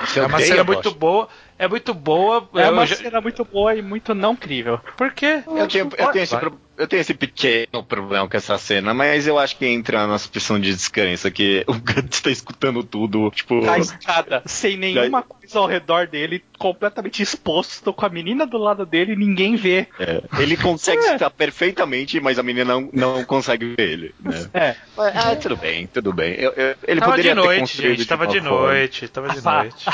Você 0.06 0.20
É 0.20 0.24
uma 0.26 0.36
odeia, 0.36 0.48
cena 0.48 0.64
muito 0.64 0.92
boa. 0.94 1.28
É 1.58 1.68
muito 1.68 1.94
boa. 1.94 2.50
É 2.56 2.68
eu 2.68 2.72
uma 2.74 2.86
já- 2.86 2.96
cena 2.96 3.22
muito 3.22 3.46
boa 3.46 3.76
e 3.76 3.82
muito 3.82 4.14
não 4.14 4.36
crível. 4.36 4.80
Por 4.98 5.12
quê? 5.14 5.44
Eu 5.48 5.68
tenho, 5.68 5.90
eu, 5.98 6.12
tenho 6.12 6.24
esse, 6.24 6.36
pro- 6.38 6.60
eu 6.78 6.88
tenho 6.88 7.02
esse 7.02 7.14
pequeno 7.14 7.84
problema 7.84 8.28
com 8.28 8.38
essa 8.38 8.58
cena, 8.58 8.94
mas 8.94 9.28
eu 9.28 9.38
acho 9.38 9.58
que 9.58 9.66
entra 9.66 10.08
na 10.08 10.18
suspensão 10.18 10.60
de 10.60 10.74
descrença, 10.74 11.30
que 11.32 11.64
o 11.68 11.74
Guts 11.74 12.22
tá 12.22 12.30
escutando 12.32 12.84
tudo, 12.84 13.30
tipo... 13.32 13.62
Na 13.62 13.78
escada, 13.78 14.42
sem 14.46 14.76
nenhuma 14.78 15.22
coisa 15.24 15.60
ao 15.60 15.68
redor 15.68 16.08
dele, 16.08 16.44
completamente 16.58 17.22
exposto, 17.22 17.94
com 17.94 18.06
a 18.06 18.10
menina 18.10 18.46
do 18.46 18.58
lado 18.58 18.86
dele, 18.86 19.16
ninguém 19.16 19.56
vê. 19.56 19.88
é, 20.00 20.22
ele 20.40 20.56
consegue 20.58 21.02
escutar 21.06 21.30
perfeitamente, 21.30 22.20
mas 22.20 22.40
a 22.40 22.44
menina 22.44 22.74
não, 22.74 22.90
não 22.94 23.24
consegue 23.26 23.76
ver 23.76 23.90
ele, 23.90 24.16
né? 24.20 24.50
É. 24.54 24.76
Mas, 24.96 25.16
Ah, 25.16 25.36
tudo 25.36 25.58
bem, 25.58 25.88
tudo 25.88 26.14
bem. 26.14 26.34
Eu- 26.36 26.52
eu- 26.52 26.76
ele 26.88 27.00
tava 27.00 27.12
de 27.18 27.24
poderia 27.24 27.36
ter 27.36 27.42
noite, 27.42 27.60
construído 27.62 27.98
gente. 27.98 28.08
Tava 28.08 28.28
de 28.28 28.40
forma. 28.42 28.68
noite. 28.68 29.08
Tava 29.08 29.30
de 29.30 29.44
noite. 29.44 29.86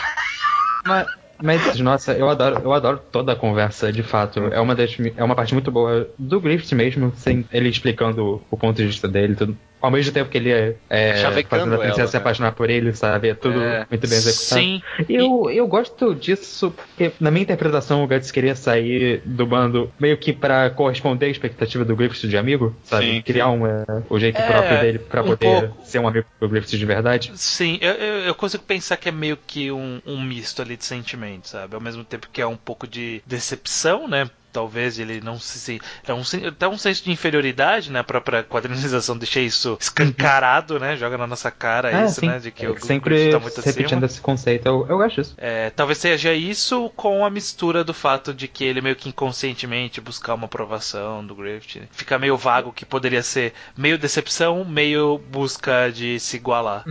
Mas, 0.86 1.08
mas, 1.42 1.80
nossa, 1.80 2.14
eu 2.14 2.30
adoro, 2.30 2.62
eu 2.64 2.74
adoro 2.74 3.02
toda 3.12 3.34
a 3.34 3.36
conversa, 3.36 3.92
de 3.92 4.04
fato. 4.04 4.40
É 4.52 4.60
uma, 4.60 4.76
das, 4.76 4.96
é 5.16 5.24
uma 5.24 5.36
parte 5.36 5.54
muito 5.54 5.72
boa 5.72 6.10
do 6.18 6.42
Griffith 6.42 6.76
mesmo, 6.76 7.14
sem 7.16 7.46
ele 7.52 7.70
explicando 7.70 8.42
o 8.50 8.58
ponto 8.58 8.76
de 8.76 8.86
vista 8.86 9.08
dele, 9.08 9.36
tudo. 9.36 9.58
Ao 9.82 9.90
mesmo 9.90 10.12
tempo 10.12 10.30
que 10.30 10.38
ele 10.38 10.52
é, 10.52 10.76
é 10.90 11.44
fazendo 11.44 11.76
a 11.76 11.78
princesa 11.78 12.02
ela, 12.02 12.08
se 12.08 12.16
né? 12.16 12.20
apaixonar 12.22 12.52
por 12.52 12.70
ele, 12.70 12.94
sabe? 12.94 13.30
É 13.30 13.34
tudo 13.34 13.62
É. 13.62 13.86
muito 13.90 14.08
bem 14.08 14.18
executado. 14.18 14.62
Sim. 14.62 14.82
Eu, 15.08 15.50
eu 15.50 15.68
gosto 15.68 16.14
disso, 16.16 16.72
porque 16.72 17.12
na 17.20 17.32
minha 17.32 17.44
interpretação 17.44 18.04
o 18.04 18.08
Guts 18.08 18.32
queria 18.32 18.56
sair 18.56 19.22
do 19.26 19.46
bando 19.46 19.92
meio 20.00 20.18
que 20.18 20.34
pra 20.34 20.70
corresponder 20.70 21.28
à 21.28 21.30
expectativa 21.30 21.86
do 21.86 21.96
Griffith 21.96 22.28
de 22.28 22.38
amigo, 22.38 22.76
sabe? 22.84 23.06
Sim, 23.06 23.22
Criar 23.22 23.50
um, 23.50 23.66
é, 23.66 23.84
o 24.10 24.20
jeito 24.20 24.40
É, 24.40 24.46
próprio 24.46 24.80
dele 24.80 25.00
pra 25.00 25.22
um 25.22 25.26
poder 25.26 25.70
pouco. 25.70 25.86
ser 25.86 26.00
um 26.00 26.08
amigo 26.08 26.26
do 26.40 26.50
Griffith 26.50 26.78
de 26.78 26.86
verdade. 26.86 27.32
Sim, 27.36 27.78
eu, 27.82 27.94
eu, 27.94 28.20
eu 28.26 28.36
consigo 28.36 28.64
pensar 28.64 28.98
que 28.98 29.08
é 29.10 29.12
meio 29.12 29.38
que 29.38 29.72
um, 29.72 30.02
um 30.06 30.22
misto 30.22 30.62
ali 30.62 30.76
de 30.76 30.86
sentimentos, 30.86 31.52
sabe? 31.52 31.76
Ao 31.76 31.82
mesmo 31.82 32.04
tempo 32.04 32.28
que 32.32 32.42
é 32.42 32.46
um 32.48 32.58
pouco 32.58 32.88
de 32.88 33.22
decepção, 33.26 34.08
né? 34.08 34.30
Talvez 34.52 34.98
ele 35.00 35.22
não 35.22 35.40
se. 35.40 35.80
é 36.08 36.14
um, 36.14 36.22
até 36.48 36.68
um 36.68 36.78
senso 36.78 37.04
de 37.04 37.12
inferioridade, 37.12 37.92
né? 37.92 38.00
A 38.00 38.04
própria 38.04 38.44
quadrinização 38.44 39.18
deixa 39.18 39.40
isso 39.40 39.78
escancarado, 39.80 40.80
né? 40.80 40.96
Joga 40.98 41.18
na 41.18 41.28
nossa 41.28 41.52
cara 41.52 41.90
Ah, 41.96 42.06
isso, 42.06 42.20
sim. 42.22 42.28
né? 42.28 42.40
De 42.40 42.52
que 42.52 42.66
É, 42.66 42.70
o 42.70 42.80
sempre 42.80 43.16
Griffith 43.16 43.32
tá 43.32 43.40
muito 43.40 43.62
repetindo 43.62 43.88
acima. 44.04 44.06
esse 44.06 44.22
conceito, 44.22 44.66
eu, 44.68 44.86
eu 44.90 44.98
gosto 44.98 45.16
disso. 45.16 45.36
É, 45.38 45.70
talvez 45.70 45.98
seja 46.00 46.34
isso 46.34 46.90
com 46.96 47.24
a 47.26 47.30
mistura 47.30 47.84
do 47.84 47.94
fato 47.94 48.34
de 48.34 48.48
que 48.48 48.64
ele 48.64 48.82
meio 48.82 48.96
que 48.96 49.10
inconscientemente 49.10 50.02
buscar 50.02 50.34
uma 50.34 50.46
aprovação 50.46 51.26
do 51.26 51.36
Griffith. 51.36 51.88
Fica 51.92 52.18
meio 52.20 52.36
vago 52.38 52.72
que 52.74 52.86
poderia 52.86 53.22
ser 53.24 53.54
meio 53.78 53.98
decepção, 53.98 54.64
meio 54.66 55.18
busca 55.32 55.90
de 55.92 56.20
se 56.20 56.38
igualar. 56.38 56.84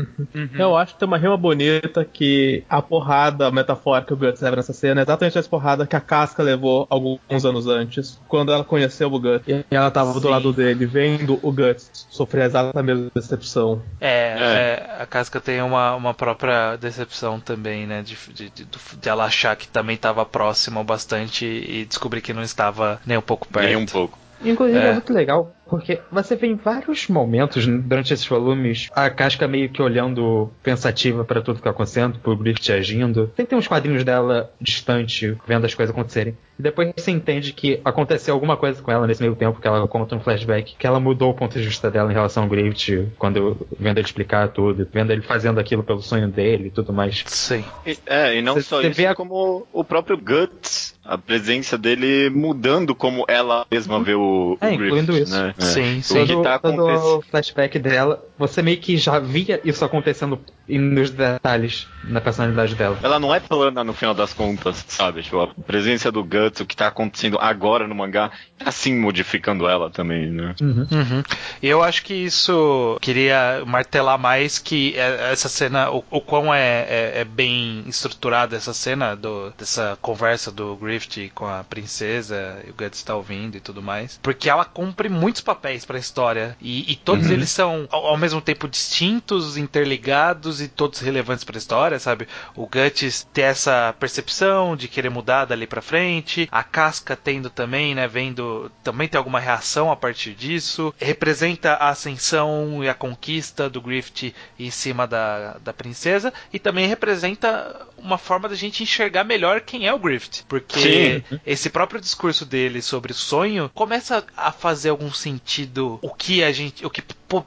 Eu 0.58 0.76
acho 0.76 0.94
que 0.94 0.98
tem 1.00 1.08
uma 1.08 1.18
rima 1.18 1.36
bonita 1.36 2.04
que 2.04 2.62
a 2.68 2.80
porrada 2.82 3.50
metafórica 3.50 4.08
que 4.08 4.12
o 4.14 4.16
Guts 4.16 4.40
leva 4.40 4.56
nessa 4.56 4.72
cena 4.72 5.00
é 5.00 5.04
exatamente 5.04 5.36
essa 5.38 5.48
porrada 5.48 5.86
que 5.86 5.96
a 5.96 6.00
Casca 6.00 6.42
levou 6.42 6.86
alguns 6.90 7.44
anos 7.44 7.47
antes, 7.66 8.20
quando 8.28 8.52
ela 8.52 8.64
conheceu 8.64 9.12
o 9.12 9.20
Guts. 9.20 9.46
E 9.46 9.64
ela 9.70 9.90
tava 9.90 10.12
do 10.14 10.20
Sim. 10.20 10.28
lado 10.28 10.52
dele, 10.52 10.86
vendo 10.86 11.38
o 11.42 11.52
Guts 11.52 12.06
sofrer 12.10 12.46
exatamente 12.46 12.78
a 12.78 12.82
mesma 12.82 13.10
decepção. 13.14 13.82
É, 14.00 14.36
é, 14.38 14.96
a 15.00 15.06
Casca 15.06 15.40
tem 15.40 15.62
uma, 15.62 15.94
uma 15.94 16.14
própria 16.14 16.76
decepção 16.76 17.40
também, 17.40 17.86
né? 17.86 18.02
De, 18.02 18.16
de, 18.32 18.50
de, 18.50 18.64
de 18.64 19.08
ela 19.08 19.24
achar 19.24 19.56
que 19.56 19.68
também 19.68 19.96
estava 19.96 20.24
próxima 20.24 20.80
o 20.80 20.84
bastante 20.84 21.44
e 21.44 21.84
descobrir 21.84 22.20
que 22.20 22.32
não 22.32 22.42
estava 22.42 23.00
nem 23.06 23.16
um 23.16 23.22
pouco 23.22 23.48
perto. 23.48 23.66
Nem 23.66 23.76
um 23.76 23.86
pouco. 23.86 24.18
Inclusive 24.44 24.78
é. 24.78 24.88
É. 24.88 24.92
muito 24.92 25.12
legal, 25.12 25.54
porque 25.68 26.00
você 26.10 26.34
vê 26.36 26.46
em 26.48 26.54
vários 26.56 27.08
momentos 27.08 27.66
durante 27.66 28.12
esses 28.12 28.26
volumes 28.26 28.88
a 28.94 29.08
Casca 29.10 29.46
meio 29.46 29.68
que 29.68 29.82
olhando 29.82 30.50
pensativa 30.62 31.24
pra 31.24 31.40
tudo 31.40 31.56
que 31.56 31.62
tá 31.62 31.70
acontecendo, 31.70 32.18
pro 32.18 32.36
Griffith 32.36 32.72
agindo. 32.72 33.30
Tem 33.36 33.44
que 33.44 33.50
ter 33.50 33.56
uns 33.56 33.68
quadrinhos 33.68 34.04
dela 34.04 34.50
distante, 34.60 35.36
vendo 35.46 35.64
as 35.64 35.74
coisas 35.74 35.94
acontecerem. 35.94 36.36
E 36.58 36.62
depois 36.62 36.92
você 36.96 37.10
entende 37.12 37.52
que 37.52 37.80
aconteceu 37.84 38.34
alguma 38.34 38.56
coisa 38.56 38.82
com 38.82 38.90
ela 38.90 39.06
nesse 39.06 39.22
meio 39.22 39.36
tempo, 39.36 39.60
que 39.60 39.68
ela 39.68 39.86
conta 39.86 40.16
um 40.16 40.20
flashback, 40.20 40.74
que 40.76 40.86
ela 40.86 40.98
mudou 40.98 41.30
o 41.30 41.34
ponto 41.34 41.56
de 41.58 41.64
vista 41.64 41.88
dela 41.90 42.10
em 42.10 42.14
relação 42.14 42.42
ao 42.44 42.48
Griffith, 42.48 43.08
quando 43.18 43.56
vendo 43.78 43.98
ele 43.98 44.06
explicar 44.06 44.48
tudo, 44.48 44.86
vendo 44.92 45.12
ele 45.12 45.22
fazendo 45.22 45.60
aquilo 45.60 45.84
pelo 45.84 46.02
sonho 46.02 46.28
dele 46.28 46.66
e 46.68 46.70
tudo 46.70 46.92
mais. 46.92 47.22
Sim. 47.26 47.64
E- 47.86 47.96
É, 48.06 48.36
e 48.36 48.42
não 48.42 48.54
Cê- 48.54 48.62
só 48.62 48.80
cê 48.80 48.88
isso, 48.88 48.96
vê 48.96 49.06
a- 49.06 49.14
como 49.14 49.66
o 49.72 49.84
próprio 49.84 50.16
Guts, 50.18 50.96
a 51.04 51.16
presença 51.16 51.78
dele 51.78 52.28
mudando 52.28 52.94
como 52.94 53.24
ela 53.28 53.64
mesma 53.70 54.02
vê 54.02 54.14
o, 54.14 54.58
o 54.60 54.64
É, 54.64 54.72
incluindo 54.74 55.12
Griffith, 55.12 55.22
isso. 55.28 55.40
né? 55.40 55.54
É. 55.58 55.64
Sim, 55.64 56.02
sim. 56.02 56.26
todo, 56.26 56.42
tá 56.42 56.58
todo 56.58 57.18
o 57.18 57.22
flashback 57.22 57.78
dela, 57.78 58.24
você 58.38 58.62
meio 58.62 58.78
que 58.78 58.96
já 58.96 59.18
via 59.18 59.60
isso 59.64 59.84
acontecendo 59.84 60.40
nos 60.68 61.10
detalhes 61.10 61.86
na 62.04 62.20
personalidade 62.20 62.74
dela. 62.74 62.98
Ela 63.02 63.18
não 63.18 63.34
é 63.34 63.40
plana 63.40 63.82
no 63.82 63.94
final 63.94 64.14
das 64.14 64.34
contas, 64.34 64.84
sabe? 64.88 65.22
Tipo, 65.22 65.40
a 65.40 65.46
presença 65.48 66.12
do 66.12 66.22
Guts, 66.22 66.60
o 66.60 66.66
que 66.66 66.76
tá 66.76 66.88
acontecendo 66.88 67.38
agora 67.40 67.88
no 67.88 67.94
mangá, 67.94 68.30
tá 68.58 68.68
assim 68.68 68.94
modificando 68.94 69.66
ela 69.66 69.88
também, 69.90 70.26
né? 70.30 70.54
Uhum. 70.60 71.22
E 71.62 71.66
eu 71.66 71.82
acho 71.82 72.02
que 72.04 72.12
isso 72.14 72.98
queria 73.00 73.62
martelar 73.66 74.18
mais 74.18 74.58
que 74.58 74.94
é- 74.96 75.32
essa 75.32 75.48
cena, 75.48 75.90
o, 75.90 76.04
o 76.10 76.20
quão 76.20 76.52
é, 76.52 76.80
é- 76.88 77.12
é 77.20 77.24
bem 77.24 77.82
estruturada 77.86 78.54
essa 78.56 78.74
cena 78.74 79.14
do, 79.16 79.50
dessa 79.56 79.98
conversa 80.02 80.52
do 80.52 80.76
Griffith 80.76 81.30
com 81.34 81.46
a 81.46 81.64
princesa, 81.64 82.58
e 82.66 82.70
o 82.70 82.74
Guts 82.74 82.98
está 82.98 83.14
ouvindo 83.16 83.56
e 83.56 83.60
tudo 83.60 83.82
mais. 83.82 84.18
Porque 84.22 84.50
ela 84.50 84.64
cumpre 84.66 85.08
muitos 85.08 85.40
papéis 85.40 85.84
pra 85.86 85.98
história. 85.98 86.56
E, 86.60 86.92
e 86.92 86.96
todos 86.96 87.30
eles 87.30 87.48
são 87.50 87.86
ao, 87.90 88.06
ao 88.08 88.16
mesmo 88.18 88.27
tempo 88.40 88.68
distintos, 88.68 89.56
interligados 89.56 90.60
e 90.60 90.68
todos 90.68 91.00
relevantes 91.00 91.44
pra 91.44 91.58
história, 91.58 91.98
sabe? 91.98 92.28
O 92.54 92.66
Guts 92.66 93.26
ter 93.32 93.42
essa 93.42 93.94
percepção 93.98 94.76
de 94.76 94.88
querer 94.88 95.08
mudar 95.10 95.44
dali 95.44 95.66
pra 95.66 95.82
frente, 95.82 96.48
a 96.50 96.62
Casca 96.62 97.16
tendo 97.16 97.50
também, 97.50 97.94
né, 97.94 98.06
vendo, 98.06 98.70
também 98.82 99.08
tem 99.08 99.18
alguma 99.18 99.40
reação 99.40 99.90
a 99.90 99.96
partir 99.96 100.34
disso, 100.34 100.94
representa 100.98 101.74
a 101.74 101.88
ascensão 101.88 102.82
e 102.82 102.88
a 102.88 102.94
conquista 102.94 103.68
do 103.68 103.80
Griffith 103.80 104.34
em 104.58 104.70
cima 104.70 105.06
da, 105.06 105.58
da 105.58 105.72
princesa 105.72 106.32
e 106.52 106.58
também 106.58 106.86
representa 106.86 107.86
uma 107.98 108.18
forma 108.18 108.48
da 108.48 108.54
gente 108.54 108.82
enxergar 108.82 109.24
melhor 109.24 109.60
quem 109.60 109.86
é 109.86 109.92
o 109.92 109.98
Griffith, 109.98 110.44
porque 110.48 111.22
esse 111.44 111.70
próprio 111.70 112.00
discurso 112.00 112.44
dele 112.46 112.80
sobre 112.82 113.12
o 113.12 113.14
sonho 113.14 113.70
começa 113.74 114.24
a 114.36 114.52
fazer 114.52 114.90
algum 114.90 115.12
sentido 115.12 115.98
o 116.02 116.10
que 116.14 116.42
a 116.42 116.52
gente, 116.52 116.84
o 116.84 116.90
que 116.90 117.02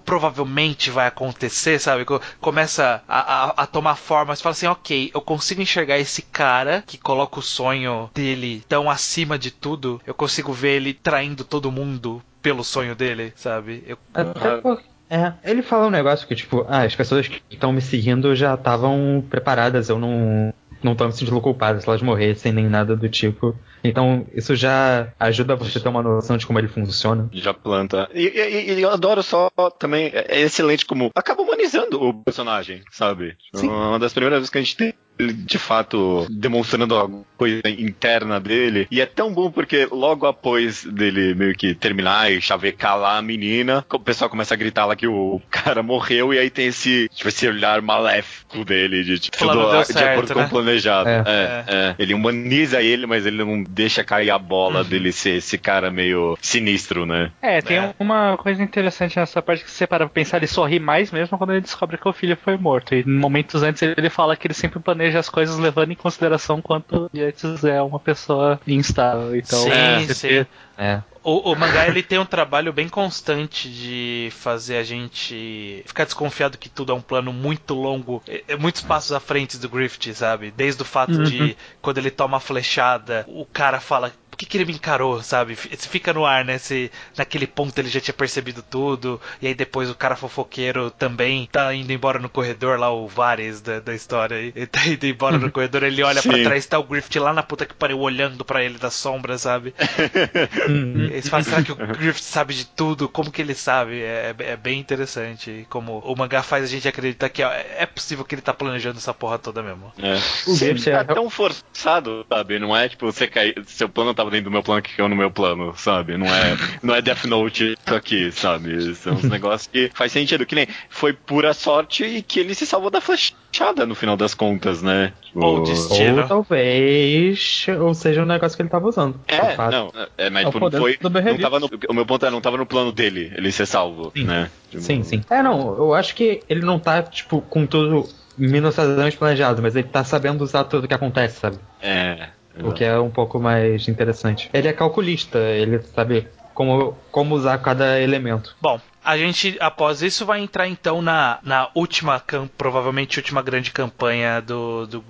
provavelmente 0.06 0.89
vai 0.89 1.08
acontecer, 1.08 1.80
sabe? 1.80 2.06
Co- 2.06 2.22
Começa 2.39 3.04
a, 3.08 3.45
a- 3.45 3.64
a 3.64 3.68
tomar 3.68 3.95
forma, 3.95 4.36
você 4.36 4.41
fala 4.43 4.54
assim, 4.54 4.68
ok, 4.68 5.12
eu 5.14 5.22
consigo 5.22 5.62
enxergar 5.62 5.97
esse 5.99 6.22
cara 6.22 6.84
que 6.86 6.97
coloca 6.97 7.39
o 7.39 7.43
sonho 7.43 8.10
dele 8.14 8.64
tão 8.68 8.89
acima 8.89 9.38
de 9.39 9.52
tudo, 9.52 10.02
eu 10.06 10.14
consigo 10.14 10.52
ver 10.54 10.76
ele 10.78 10.93
traindo 10.93 11.43
todo 11.43 11.72
mundo 11.72 12.22
pelo 12.41 12.64
sonho 12.64 12.95
dele, 12.95 13.34
sabe? 13.36 13.84
Eu- 13.88 13.97
Até 14.14 14.32
porque. 14.62 14.84
É, 15.12 15.34
ele 15.43 15.62
fala 15.62 15.88
um 15.88 15.91
negócio 15.91 16.26
que, 16.26 16.34
tipo, 16.36 16.66
ah, 16.70 16.84
as 16.84 16.95
pessoas 16.95 17.28
que 17.28 17.41
estão 17.51 17.74
me 17.74 17.82
seguindo 17.82 18.34
já 18.34 18.53
estavam 18.53 19.22
preparadas, 19.30 19.89
eu 19.89 19.99
não. 19.99 20.53
Não 20.84 20.95
tô 20.95 21.05
me 21.05 21.12
sentindo 21.14 21.39
culpado 21.39 21.80
se 21.80 21.88
elas 21.88 22.01
morressem 22.01 22.51
nem 22.51 22.68
nada 22.68 22.95
do 22.95 23.07
tipo. 23.07 23.55
Então, 23.84 24.26
isso 24.34 24.55
já 24.55 25.09
ajuda 25.20 25.55
você 25.55 25.78
a 25.78 25.82
ter 25.82 25.89
uma 25.89 26.01
noção 26.01 26.38
de 26.38 26.47
como 26.47 26.57
ele 26.57 26.68
funciona. 26.68 27.30
Já 27.34 27.53
planta. 27.53 28.09
E, 28.16 28.26
e- 28.30 28.74
e 28.74 28.82
eu 28.82 28.89
adoro 28.89 29.22
só 29.22 29.51
também. 29.78 30.07
É 30.12 30.26
é 30.39 30.41
excelente 30.41 30.84
como 30.88 31.12
acaba 31.14 31.43
humanizando 31.43 32.01
o 32.03 32.12
personagem, 32.24 32.82
sabe? 32.89 33.38
Sim. 33.53 33.68
Uma 33.70 33.99
das 33.99 34.12
primeiras 34.12 34.39
vezes 34.39 34.49
que 34.49 34.57
a 34.57 34.62
gente 34.62 34.76
tem 34.76 34.93
de 35.20 35.57
fato 35.57 36.26
demonstrando 36.30 36.95
alguma 36.95 37.24
coisa 37.38 37.62
interna 37.66 38.39
dele. 38.39 38.88
E 38.91 39.01
é 39.01 39.05
tão 39.05 39.34
bom 39.34 39.51
porque 39.51 39.88
logo 39.91 40.26
após 40.26 40.84
dele 40.86 41.34
meio 41.34 41.55
que 41.55 41.74
terminar 41.74 42.32
e 42.32 42.41
chavecar 42.41 42.97
lá 42.97 43.18
a 43.18 43.22
menina, 43.22 43.86
o 43.91 43.99
pessoal 43.99 44.30
começa 44.30 44.53
a 44.53 44.57
gritar 44.57 44.86
lá 44.86 44.95
que 44.95 45.07
o 45.07 45.41
cara 45.49 45.84
morreu 45.84 46.34
e 46.34 46.39
aí 46.39 46.49
tem 46.49 46.68
esse, 46.68 47.07
tipo, 47.09 47.30
esse 47.30 47.47
olhar 47.47 47.82
maléfico 47.82 48.64
dele 48.64 49.03
de 49.03 49.20
tipo, 49.20 49.38
tudo 49.38 49.72
deu 49.72 49.82
de 49.82 49.88
certo, 49.88 50.12
acordo 50.12 50.34
com 50.34 50.39
né? 50.39 50.45
o 50.45 50.49
planejado. 50.49 51.09
É. 51.09 51.24
É, 51.26 51.66
é. 51.68 51.95
Ele 51.97 52.14
humaniza 52.14 52.82
ele, 52.82 53.05
mas 53.05 53.26
ele 53.26 53.43
não 53.43 53.64
deixa 53.64 54.03
cair 54.03 54.30
a 54.30 54.38
bola 54.38 54.84
dele 54.84 55.12
ser 55.12 55.38
esse 55.38 55.57
cara 55.57 55.89
meio 55.91 56.38
sinistro, 56.41 57.05
né? 57.05 57.32
É, 57.41 57.62
tem 57.62 57.78
É. 57.78 57.93
uma 57.99 58.38
coisa 58.38 58.62
interessante 58.62 59.18
nessa 59.18 59.41
parte 59.41 59.64
que 59.64 59.72
você 59.72 59.88
para 59.88 60.05
pra 60.05 60.14
pensar, 60.14 60.38
ele 60.38 60.47
sorri 60.47 60.80
mais 60.80 61.12
mesmo 61.12 61.38
quando 61.38 61.51
ele 61.51 61.62
descobre 61.62 61.97
que 61.97 62.07
o 62.07 62.14
filho 62.14 62.38
foi 62.38 62.57
morto. 62.57 62.93
E 62.95 63.05
momentos 63.05 63.64
antes 63.64 63.82
ele 63.82 64.09
fala 64.09 64.36
que 64.36 64.47
ele 64.47 64.53
sempre 64.53 64.80
planeja 64.80 65.01
as 65.08 65.30
coisas 65.30 65.58
levando 65.58 65.91
em 65.91 65.95
consideração 65.95 66.62
quanto 66.62 67.10
antes 67.16 67.64
é 67.64 67.82
uma 67.82 67.99
pessoa 67.99 68.60
instável. 68.68 69.36
Então, 69.36 69.60
sim, 69.60 70.08
você 70.08 70.43
sim. 70.43 70.45
É. 70.78 71.02
O, 71.24 71.52
o 71.52 71.56
mangá 71.56 71.88
ele 71.88 72.02
tem 72.02 72.18
um 72.18 72.26
trabalho 72.26 72.74
bem 72.74 72.89
constante 72.89 73.70
de 73.70 74.30
fazer 74.32 74.78
a 74.78 74.84
gente 74.84 75.84
ficar 75.86 76.06
desconfiado 76.06 76.58
que 76.58 76.68
tudo 76.68 76.91
é 76.91 76.95
um 76.95 77.02
plano 77.02 77.32
muito 77.32 77.76
longo, 77.76 78.24
é, 78.28 78.43
é 78.47 78.56
muitos 78.56 78.82
passos 78.82 79.12
à 79.12 79.20
frente 79.20 79.60
do 79.60 79.70
Griffith, 79.70 80.16
sabe? 80.16 80.49
Desde 80.49 80.82
o 80.82 80.86
fato 80.86 81.24
de 81.24 81.56
quando 81.80 81.99
ele 81.99 82.10
toma 82.10 82.38
a 82.38 82.39
flechada, 82.39 83.24
o 83.28 83.45
cara 83.45 83.80
fala 83.80 84.12
que, 84.42 84.46
que 84.48 84.58
ele 84.58 84.66
me 84.66 84.74
encarou, 84.74 85.22
sabe? 85.22 85.56
Se 85.56 85.88
fica 85.88 86.12
no 86.12 86.26
ar, 86.26 86.44
né? 86.44 86.58
Se 86.58 86.92
naquele 87.16 87.46
ponto 87.46 87.78
ele 87.78 87.89
já 87.89 88.00
tinha 88.02 88.14
percebido 88.14 88.64
tudo, 88.64 89.22
e 89.39 89.46
aí 89.48 89.54
depois 89.54 89.88
o 89.89 89.96
cara 89.96 90.16
fofoqueiro 90.16 90.89
também 90.89 91.48
tá 91.52 91.72
indo 91.76 91.92
embora 91.94 92.18
no 92.18 92.28
corredor, 92.28 92.80
lá 92.80 92.92
o 92.92 93.08
Vares 93.08 93.62
da, 93.62 93.80
da 93.80 93.94
história 93.94 94.38
aí. 94.38 94.52
Ele 94.56 94.66
tá 94.66 94.84
indo 94.88 95.06
embora 95.06 95.38
no 95.38 95.50
corredor, 95.52 95.84
ele 95.84 96.02
olha 96.02 96.24
pra 96.24 96.34
Sim. 96.34 96.44
trás, 96.44 96.66
tá 96.66 96.80
o 96.80 96.84
Griffith 96.84 97.20
lá 97.20 97.32
na 97.34 97.44
puta 97.44 97.66
que 97.68 97.74
pariu 97.76 98.00
olhando 98.00 98.44
pra 98.44 98.64
ele 98.64 98.78
da 98.80 98.89
sombra, 98.89 99.38
sabe? 99.38 99.76
Eles 101.12 101.30
falam, 101.30 101.44
será 101.44 101.62
que 101.64 101.72
o 101.72 101.76
Griffith 101.76 102.24
sabe 102.24 102.54
de 102.56 102.66
tudo? 102.66 103.08
Como 103.08 103.32
que 103.32 103.42
ele 103.42 103.54
sabe? 103.54 104.02
É, 104.02 104.34
é 104.39 104.58
bem 104.58 104.80
interessante. 104.80 105.66
Como 105.70 106.00
o 106.00 106.16
mangá 106.16 106.42
faz 106.42 106.64
a 106.64 106.68
gente 106.68 106.88
acreditar 106.88 107.30
que 107.30 107.44
ó, 107.44 107.52
é 107.52 107.86
possível 107.86 108.26
que 108.26 108.34
ele 108.36 108.42
tá 108.42 108.54
planejando 108.54 108.98
essa 108.98 109.14
porra 109.14 109.38
toda 109.38 109.62
mesmo. 109.62 109.92
É. 110.00 110.16
O 110.50 110.58
Griffith 110.58 110.88
é- 110.89 110.94
é 110.94 111.04
tão 111.04 111.30
forçado, 111.30 112.26
sabe? 112.28 112.58
Não 112.60 112.76
é 112.76 112.89
tipo, 112.89 113.06
você 113.06 113.28
cai, 113.28 113.54
seu 113.68 113.88
plano 113.89 114.14
tava 114.14 114.31
dentro 114.32 114.46
do 114.46 114.52
meu 114.52 114.64
plano 114.64 114.82
que 114.82 114.96
caiu 114.96 115.10
no 115.10 115.16
meu 115.16 115.30
plano, 115.30 115.74
sabe? 115.76 116.18
Não 116.18 116.26
é, 116.26 116.58
não 116.82 116.96
é 116.96 117.02
Death 117.02 117.26
Note 117.26 117.74
isso 117.74 117.96
aqui, 117.96 118.32
sabe? 118.32 118.96
São 118.96 119.14
uns 119.14 119.24
negócios 119.24 119.68
que 119.68 119.92
faz 119.94 120.12
sentido, 120.12 120.46
que 120.46 120.56
nem 120.56 120.68
foi 120.90 121.14
pura 121.14 121.54
sorte 121.54 122.04
e 122.04 122.22
que 122.22 122.40
ele 122.40 122.56
se 122.56 122.66
salvou 122.66 122.90
da 122.90 123.02
flechada 123.02 123.86
no 123.86 123.94
final 123.94 124.18
das 124.18 124.34
contas, 124.34 124.82
né? 124.82 125.14
Tipo, 125.22 125.46
Ou 125.46 125.64
destino. 125.64 126.22
Ou 126.22 126.28
talvez, 126.28 127.66
ou 127.80 127.94
seja, 127.94 128.24
um 128.24 128.26
negócio 128.26 128.56
que 128.56 128.64
ele 128.64 128.70
tava 128.70 128.88
usando. 128.88 129.20
É, 129.28 129.56
não, 129.70 129.92
é, 130.18 130.30
mas 130.30 130.46
É 130.46 130.48
o 130.48 130.52
tipo, 130.52 130.70
não 130.70 130.80
foi. 130.80 130.98
Não 131.02 131.38
tava 131.38 131.60
no, 131.60 131.70
o 131.90 131.94
meu 131.94 132.06
ponto 132.06 132.26
é, 132.26 132.30
não 132.30 132.42
tava 132.42 132.58
no 132.58 132.66
plano 132.66 132.92
dele, 132.92 133.32
ele 133.36 133.52
ser 133.52 133.66
salvo, 133.66 134.12
Sim. 134.16 134.24
né? 134.24 134.50
Tipo, 134.70 134.82
Sim, 134.82 135.04
sim. 135.04 135.22
É, 135.30 135.44
não, 135.44 135.78
eu 135.78 135.94
acho 135.94 136.16
que 136.16 136.42
ele 136.50 136.62
não 136.62 136.80
tá, 136.80 137.04
tipo, 137.04 137.42
com 137.42 137.66
tudo 137.66 138.08
minuciosamente 138.38 139.18
planejado, 139.18 139.62
mas 139.62 139.76
ele 139.76 139.88
tá 139.88 140.04
sabendo 140.04 140.44
usar 140.44 140.64
tudo 140.64 140.88
que 140.88 140.94
acontece, 140.94 141.40
sabe? 141.40 141.58
É. 141.82 142.30
O 142.64 142.72
que 142.72 142.84
é 142.84 142.99
um 142.99 143.10
pouco 143.10 143.39
mais 143.39 143.88
interessante. 143.88 144.49
Ele 144.54 144.68
é 144.68 144.74
calculista, 144.74 145.38
ele 145.39 145.80
sabe 145.82 146.28
como, 146.54 146.97
como 147.12 147.36
usar 147.36 147.58
cada 147.60 147.99
elemento. 147.99 148.56
Bom, 148.62 148.80
a 149.04 149.18
gente, 149.18 149.58
após 149.60 150.02
isso, 150.04 150.26
vai 150.26 150.41
entrar 150.41 150.68
então 150.68 151.02
na, 151.02 151.39
na 151.43 151.70
última, 151.74 152.22
provavelmente 152.56 153.18
última 153.18 153.41
grande 153.41 153.72
campanha 153.72 154.39
do, 154.39 154.86
do, 154.86 155.04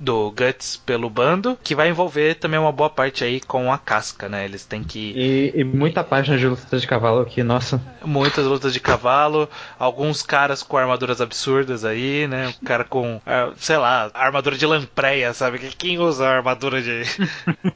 do 0.00 0.30
Guts 0.30 0.78
pelo 0.78 1.10
bando, 1.10 1.58
que 1.62 1.74
vai 1.74 1.90
envolver 1.90 2.36
também 2.36 2.58
uma 2.58 2.72
boa 2.72 2.88
parte 2.88 3.22
aí 3.22 3.40
com 3.40 3.70
a 3.70 3.76
casca, 3.76 4.28
né? 4.28 4.44
Eles 4.46 4.64
têm 4.64 4.82
que 4.82 5.12
E, 5.14 5.52
e 5.54 5.64
muita 5.64 6.02
página 6.02 6.38
de 6.38 6.46
luta 6.46 6.78
de 6.78 6.86
cavalo 6.86 7.26
que, 7.26 7.42
nossa. 7.42 7.80
muitas 8.02 8.46
lutas 8.46 8.72
de 8.72 8.80
cavalo, 8.80 9.48
alguns 9.78 10.22
caras 10.22 10.62
com 10.62 10.78
armaduras 10.78 11.20
absurdas 11.20 11.84
aí, 11.84 12.26
né? 12.26 12.54
O 12.60 12.64
cara 12.64 12.84
com, 12.84 13.20
ah, 13.26 13.52
sei 13.56 13.76
lá, 13.76 14.10
armadura 14.14 14.56
de 14.56 14.64
lampreia, 14.64 15.34
sabe? 15.34 15.58
Quem 15.76 15.98
usa 15.98 16.26
armadura 16.26 16.80
de. 16.80 17.02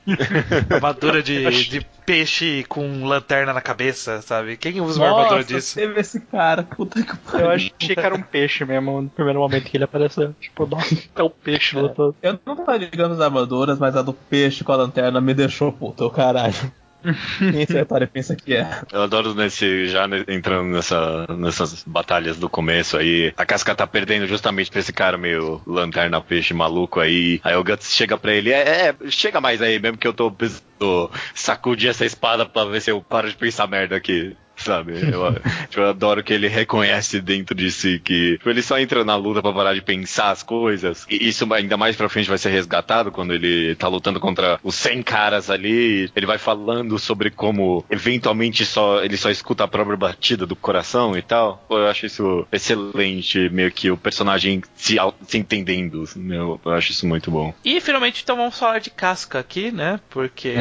armadura 0.75 1.23
de, 1.23 1.69
de 1.69 1.87
peixe 2.07 2.65
com 2.67 3.05
lanterna 3.09 3.53
na 3.53 3.61
cabeça, 3.61 4.23
sabe? 4.23 4.57
Quem 4.57 4.81
usa 4.81 5.01
uma 5.01 5.09
armadura 5.09 5.37
Nossa, 5.37 5.49
disso? 5.55 5.75
teve 5.75 6.01
esse 6.01 6.21
cara, 6.21 6.63
puta 6.63 7.03
que 7.03 7.17
pariu. 7.17 7.47
Eu 7.47 7.51
achei 7.51 7.71
que 7.71 7.99
era 7.99 8.15
um 8.15 8.23
peixe 8.23 8.65
mesmo 8.65 9.03
no 9.03 9.09
primeiro 9.09 9.41
momento 9.41 9.65
que 9.65 9.77
ele 9.77 9.85
apareceu. 9.85 10.35
Tipo, 10.41 10.67
nossa, 10.67 10.97
é 11.17 11.23
um 11.23 11.31
peixe 11.31 11.77
lutando. 11.77 12.15
Eu 12.23 12.39
não 12.47 12.57
tava 12.57 12.77
ligando 12.77 13.13
as 13.15 13.21
armaduras, 13.21 13.79
mas 13.79 13.97
a 13.97 14.03
do 14.03 14.13
peixe 14.13 14.63
com 14.63 14.73
a 14.73 14.77
lanterna 14.77 15.21
me 15.21 15.35
deixou 15.35 15.73
puto, 15.73 16.09
caralho. 16.11 16.55
Quem 17.39 17.63
esse 17.63 17.77
otário 17.77 18.09
pensa 18.09 18.35
que 18.35 18.55
é? 18.55 18.83
Eu 18.93 19.03
adoro 19.03 19.35
nesse, 19.35 19.87
já 19.89 20.07
entrando 20.27 20.69
nessa, 20.71 21.27
nessas 21.37 21.85
batalhas 21.85 22.37
do 22.37 22.49
começo 22.49 22.97
aí. 22.97 23.33
A 23.37 23.47
casca 23.47 23.75
tá 23.75 23.87
perdendo 23.87 24.27
justamente 24.27 24.71
pra 24.71 24.81
esse 24.81 24.93
cara 24.93 25.17
meio 25.17 25.61
lanterna 25.67 26.21
peixe 26.21 26.53
maluco 26.53 27.01
aí. 27.01 27.41
Aí 27.45 27.55
o 27.55 27.65
Guts 27.65 27.95
chega 27.95 28.17
pra 28.17 28.33
ele: 28.33 28.53
é, 28.53 28.89
é, 28.89 28.95
chega 29.11 29.41
mais 29.41 29.63
aí, 29.63 29.79
mesmo 29.79 29.99
que 29.99 30.07
eu 30.07 30.13
tô 30.13 30.31
precisando 30.31 31.11
sacudir 31.35 31.91
essa 31.91 32.05
espada 32.05 32.45
pra 32.45 32.65
ver 32.65 32.81
se 32.81 32.91
eu 32.91 33.01
paro 33.01 33.29
de 33.29 33.37
pensar 33.37 33.67
merda 33.67 33.97
aqui. 33.97 34.37
Sabe? 34.59 34.93
Eu, 34.93 35.33
tipo, 35.69 35.81
eu 35.81 35.89
adoro 35.89 36.23
que 36.23 36.33
ele 36.33 36.49
reconhece 36.49 37.21
dentro 37.21 37.55
de 37.55 37.71
si 37.71 37.99
que 37.99 38.33
tipo, 38.33 38.51
ele 38.51 38.63
só 38.63 38.79
entra 38.79 39.05
na 39.05 39.17
luta 39.17 39.41
pra 39.41 39.53
parar 39.53 39.75
de 39.75 39.81
pensar 39.81 40.31
as 40.31 40.43
coisas. 40.43 41.07
E 41.09 41.29
isso 41.29 41.51
ainda 41.53 41.77
mais 41.77 41.97
pra 41.97 42.09
frente 42.09 42.29
vai 42.29 42.39
ser 42.39 42.51
resgatado 42.51 43.11
quando 43.11 43.33
ele 43.33 43.75
tá 43.77 43.89
lutando 43.89 44.21
contra 44.21 44.59
os 44.63 44.75
100 44.75 45.03
caras 45.03 45.49
ali. 45.51 46.11
Ele 46.15 46.27
vai 46.27 46.39
falando 46.39 46.99
sobre 46.99 47.31
como 47.31 47.85
eventualmente 47.91 48.65
só 48.65 49.03
ele 49.03 49.17
só 49.17 49.31
escuta 49.31 49.65
a 49.65 49.69
própria 49.69 49.97
batida 49.97 50.45
do 50.45 50.57
coração 50.57 51.17
e 51.17 51.23
tal. 51.23 51.65
Pô, 51.69 51.79
eu 51.79 51.87
acho 51.87 52.07
isso 52.07 52.47
excelente, 52.51 53.49
meio 53.51 53.71
que 53.71 53.91
o 53.91 53.97
personagem 53.97 54.63
se, 54.75 54.97
se 55.27 55.39
entendendo. 55.39 56.05
Eu, 56.17 56.61
eu 56.65 56.73
acho 56.73 56.93
isso 56.93 57.07
muito 57.07 57.31
bom. 57.31 57.55
E 57.65 57.81
finalmente 57.81 58.23
então 58.23 58.37
vamos 58.37 58.59
falar 58.59 58.81
de 58.81 58.91
casca 58.91 59.39
aqui, 59.39 59.71
né? 59.71 60.01
Porque 60.11 60.55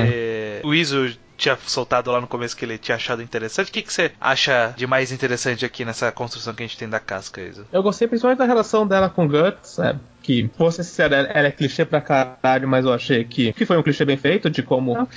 o 0.63 0.73
Iso 0.73 1.17
tinha 1.37 1.57
soltado 1.67 2.11
lá 2.11 2.19
no 2.19 2.27
começo 2.27 2.57
que 2.57 2.65
ele 2.65 2.77
tinha 2.77 2.95
achado 2.95 3.21
interessante. 3.21 3.69
O 3.69 3.71
que, 3.71 3.81
que 3.81 3.93
você 3.93 4.11
acha 4.19 4.73
de 4.75 4.87
mais 4.87 5.11
interessante 5.11 5.63
aqui 5.65 5.85
nessa 5.85 6.11
construção 6.11 6.53
que 6.53 6.63
a 6.63 6.65
gente 6.67 6.77
tem 6.77 6.89
da 6.89 6.99
casca, 6.99 7.39
Iso? 7.41 7.65
Eu 7.71 7.83
gostei 7.83 8.07
principalmente 8.07 8.39
da 8.39 8.45
relação 8.45 8.85
dela 8.87 9.09
com 9.09 9.25
o 9.25 9.27
Guts, 9.29 9.69
sabe? 9.69 9.99
Que, 10.23 10.49
vou 10.57 10.69
ser 10.71 10.83
sincero, 10.83 11.13
ela, 11.13 11.27
ela 11.29 11.47
é 11.47 11.51
clichê 11.51 11.85
pra 11.85 12.01
caralho, 12.01 12.67
mas 12.67 12.83
eu 12.83 12.91
achei 12.91 13.23
que, 13.23 13.53
que 13.53 13.65
foi 13.65 13.77
um 13.77 13.83
clichê 13.83 14.03
bem 14.03 14.17
feito, 14.17 14.49
de 14.49 14.61
como 14.61 15.07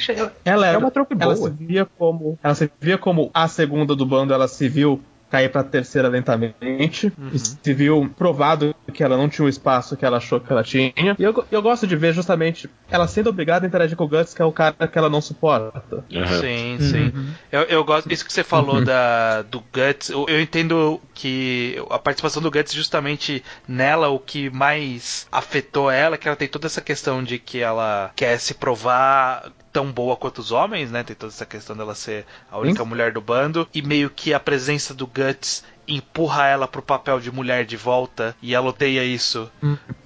ela 0.44 0.66
era, 0.68 0.76
É 0.76 0.78
uma 0.78 0.90
tropa 0.90 1.16
ela 1.18 1.34
boa. 1.34 1.48
se 1.50 1.56
via 1.56 1.84
como 1.84 2.38
ela 2.42 2.54
se 2.54 2.70
via 2.80 2.96
como 2.96 3.28
a 3.34 3.48
segunda 3.48 3.96
do 3.96 4.06
bando, 4.06 4.32
ela 4.32 4.46
se 4.46 4.68
viu 4.68 5.02
cair 5.30 5.48
pra 5.50 5.62
terceira 5.62 6.08
lentamente 6.08 7.06
Uhum. 7.16 7.30
e 7.32 7.38
se 7.38 7.72
viu 7.72 8.10
provado 8.16 8.74
que 8.92 9.02
ela 9.04 9.16
não 9.16 9.28
tinha 9.28 9.44
o 9.46 9.48
espaço 9.48 9.96
que 9.96 10.04
ela 10.04 10.16
achou 10.16 10.40
que 10.40 10.50
ela 10.52 10.62
tinha. 10.64 10.92
E 10.96 11.22
eu, 11.22 11.44
eu 11.50 11.62
gosto 11.62 11.86
de 11.86 11.94
ver 11.96 12.12
justamente 12.12 12.68
ela 12.90 13.06
sendo 13.06 13.30
obrigada 13.30 13.64
a 13.64 13.68
interagir 13.68 13.96
com 13.96 14.04
o 14.04 14.08
Guts, 14.08 14.34
que 14.34 14.42
é 14.42 14.44
o 14.44 14.50
cara 14.52 14.74
que 14.88 14.98
ela 14.98 15.08
não 15.08 15.20
suporta. 15.20 16.04
Uhum. 16.12 16.26
Sim, 16.40 16.78
sim. 16.80 17.12
Eu, 17.52 17.62
eu 17.62 17.84
gosto. 17.84 18.10
Isso 18.12 18.24
que 18.24 18.32
você 18.32 18.42
falou 18.42 18.84
da, 18.84 19.42
do 19.42 19.60
Guts, 19.60 20.10
eu, 20.10 20.26
eu 20.28 20.40
entendo 20.40 21.00
que 21.14 21.80
a 21.90 21.98
participação 21.98 22.42
do 22.42 22.50
Guts 22.50 22.72
justamente 22.72 23.42
nela, 23.68 24.08
o 24.08 24.18
que 24.18 24.50
mais 24.50 25.28
afetou 25.30 25.90
ela, 25.90 26.16
é 26.16 26.18
que 26.18 26.26
ela 26.26 26.36
tem 26.36 26.48
toda 26.48 26.66
essa 26.66 26.80
questão 26.80 27.22
de 27.22 27.38
que 27.38 27.60
ela 27.60 28.10
quer 28.16 28.38
se 28.38 28.54
provar 28.54 29.50
tão 29.72 29.90
boa 29.92 30.16
quanto 30.16 30.38
os 30.38 30.50
homens, 30.52 30.90
né? 30.90 31.02
Tem 31.02 31.14
toda 31.16 31.32
essa 31.32 31.46
questão 31.46 31.76
dela 31.76 31.94
ser 31.94 32.26
a 32.50 32.58
única 32.58 32.84
mulher 32.84 33.12
do 33.12 33.20
bando. 33.20 33.68
E 33.74 33.82
meio 33.82 34.10
que 34.10 34.34
a 34.34 34.40
presença 34.40 34.92
do 34.94 35.06
Guts 35.06 35.64
empurra 35.86 36.46
ela 36.46 36.68
pro 36.68 36.82
papel 36.82 37.18
de 37.20 37.30
mulher 37.32 37.64
de 37.64 37.76
volta 37.76 38.36
e 38.40 38.54
ela 38.54 38.68
odeia 38.68 39.02
isso, 39.04 39.50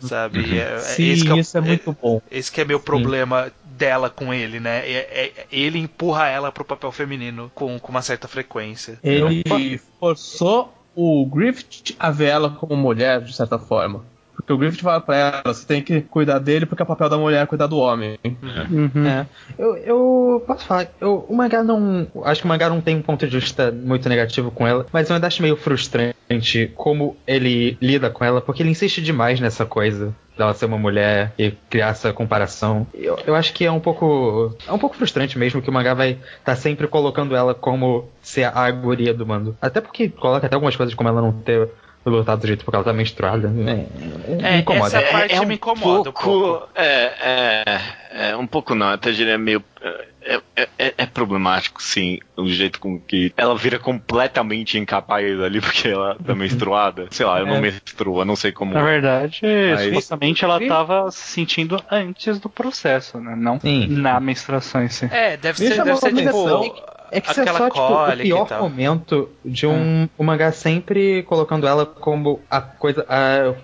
sabe? 0.00 0.40
E 0.40 0.58
é- 0.58 0.74
é 0.74 0.78
Sim, 0.78 1.10
esse 1.10 1.24
que 1.24 1.32
é 1.32 1.36
isso 1.36 1.58
é 1.58 1.60
muito 1.60 1.96
bom. 2.00 2.22
esse 2.30 2.50
que 2.50 2.60
é 2.60 2.64
meu 2.64 2.80
problema 2.80 3.52
dela 3.64 4.08
com 4.08 4.32
ele, 4.32 4.60
né? 4.60 4.78
É- 4.88 5.32
é- 5.36 5.46
ele 5.52 5.78
empurra 5.78 6.26
ela 6.28 6.50
pro 6.52 6.64
papel 6.64 6.90
feminino 6.92 7.50
com, 7.54 7.78
com 7.78 7.90
uma 7.90 8.02
certa 8.02 8.26
frequência. 8.28 8.98
Ele 9.02 9.78
forçou 10.00 10.72
o 10.94 11.26
Griffith 11.26 11.96
a 11.98 12.10
ver 12.10 12.26
ela 12.28 12.50
como 12.50 12.76
mulher, 12.76 13.20
de 13.20 13.34
certa 13.34 13.58
forma. 13.58 14.04
Porque 14.34 14.52
o 14.52 14.58
Griffith 14.58 14.82
fala 14.82 15.00
pra 15.00 15.16
ela, 15.16 15.42
você 15.44 15.66
tem 15.66 15.82
que 15.82 16.00
cuidar 16.02 16.38
dele 16.38 16.66
porque 16.66 16.82
é 16.82 16.84
o 16.84 16.86
papel 16.86 17.08
da 17.08 17.16
mulher 17.16 17.42
é 17.42 17.46
cuidar 17.46 17.66
do 17.66 17.78
homem. 17.78 18.18
Uhum. 18.24 19.06
É. 19.06 19.26
Eu, 19.58 19.76
eu 19.76 20.44
posso 20.46 20.66
falar, 20.66 20.88
eu, 21.00 21.24
o 21.28 21.34
mangá 21.34 21.62
não. 21.62 22.06
Acho 22.24 22.40
que 22.40 22.46
o 22.46 22.48
mangá 22.48 22.68
não 22.68 22.80
tem 22.80 22.96
um 22.96 23.02
ponto 23.02 23.26
de 23.26 23.38
vista 23.38 23.70
muito 23.70 24.08
negativo 24.08 24.50
com 24.50 24.66
ela, 24.66 24.86
mas 24.92 25.08
eu 25.08 25.14
ainda 25.14 25.26
acho 25.26 25.42
meio 25.42 25.56
frustrante 25.56 26.14
como 26.74 27.16
ele 27.26 27.78
lida 27.80 28.10
com 28.10 28.24
ela, 28.24 28.40
porque 28.40 28.62
ele 28.62 28.70
insiste 28.70 29.02
demais 29.02 29.40
nessa 29.40 29.64
coisa 29.64 30.14
dela 30.36 30.54
ser 30.54 30.66
uma 30.66 30.78
mulher 30.78 31.32
e 31.38 31.52
criar 31.70 31.88
essa 31.88 32.12
comparação. 32.12 32.86
Eu, 32.92 33.18
eu 33.26 33.34
acho 33.34 33.52
que 33.52 33.64
é 33.64 33.70
um 33.70 33.80
pouco. 33.80 34.56
É 34.66 34.72
um 34.72 34.78
pouco 34.78 34.96
frustrante 34.96 35.38
mesmo 35.38 35.62
que 35.62 35.70
o 35.70 35.72
mangá 35.72 35.94
vai 35.94 36.18
estar 36.38 36.56
sempre 36.56 36.86
colocando 36.88 37.34
ela 37.36 37.54
como 37.54 38.08
ser 38.20 38.44
a 38.44 38.70
guria 38.70 39.14
do 39.14 39.26
mando. 39.26 39.56
Até 39.60 39.80
porque 39.80 40.08
coloca 40.08 40.46
até 40.46 40.54
algumas 40.54 40.76
coisas 40.76 40.94
como 40.94 41.08
ela 41.08 41.22
não 41.22 41.32
ter 41.32 41.70
lutar 42.04 42.36
do 42.36 42.46
jeito 42.46 42.64
porque 42.64 42.76
ela 42.76 42.84
tá 42.84 42.92
menstruada. 42.92 43.48
É, 43.48 44.42
É, 44.48 44.52
me 44.54 44.60
incomoda. 44.60 44.98
essa 44.98 45.12
parte 45.12 45.46
me 45.46 45.54
incomoda 45.54 46.10
um 46.10 46.12
pouco. 46.12 46.68
É, 46.74 47.12
é, 48.12 48.28
é 48.30 48.36
um 48.36 48.46
pouco 48.46 48.74
não, 48.74 48.88
até 48.88 49.10
diria 49.12 49.38
meio. 49.38 49.62
É, 50.26 50.40
é, 50.56 50.68
é- 50.78 50.94
é 50.96 51.04
problemático, 51.06 51.82
sim, 51.82 52.18
o 52.34 52.48
jeito 52.48 52.80
com 52.80 52.98
que 52.98 53.30
ela 53.36 53.54
vira 53.54 53.78
completamente 53.78 54.78
incapaz 54.78 55.38
ali 55.38 55.60
porque 55.60 55.88
ela 55.88 56.16
tá 56.24 56.34
menstruada. 56.34 57.06
Sei 57.10 57.26
lá, 57.26 57.40
eu 57.40 57.46
não 57.46 57.56
É. 57.56 57.60
menstrua, 57.60 58.24
não 58.24 58.34
sei 58.34 58.50
como. 58.50 58.72
Na 58.72 58.82
verdade, 58.82 59.40
Mas- 59.74 59.82
supostamente 59.84 60.42
ela 60.42 60.58
tava 60.66 61.10
se 61.10 61.18
sentindo 61.28 61.78
antes 61.90 62.38
do 62.38 62.48
processo, 62.48 63.18
né? 63.20 63.34
Não 63.36 63.60
Sim. 63.60 63.86
na 63.88 64.18
menstruação 64.18 64.82
em 64.82 64.88
si. 64.88 65.06
É, 65.12 65.36
deve 65.36 65.58
ser, 65.58 65.82
deve 65.84 65.96
ser 65.98 66.14
tipo. 66.14 66.74
É 67.14 67.20
que 67.20 67.30
isso 67.30 67.40
é 67.40 67.42
aquela 67.42 67.58
só 67.58 67.70
tipo, 67.70 67.82
o 67.82 68.16
pior 68.16 68.60
momento 68.60 69.28
de 69.44 69.66
um, 69.66 70.08
um 70.18 70.24
mangá 70.24 70.50
sempre 70.52 71.22
colocando 71.22 71.66
ela 71.66 71.86
como 71.86 72.40
a 72.50 72.60
coisa. 72.60 73.06
a 73.08 73.54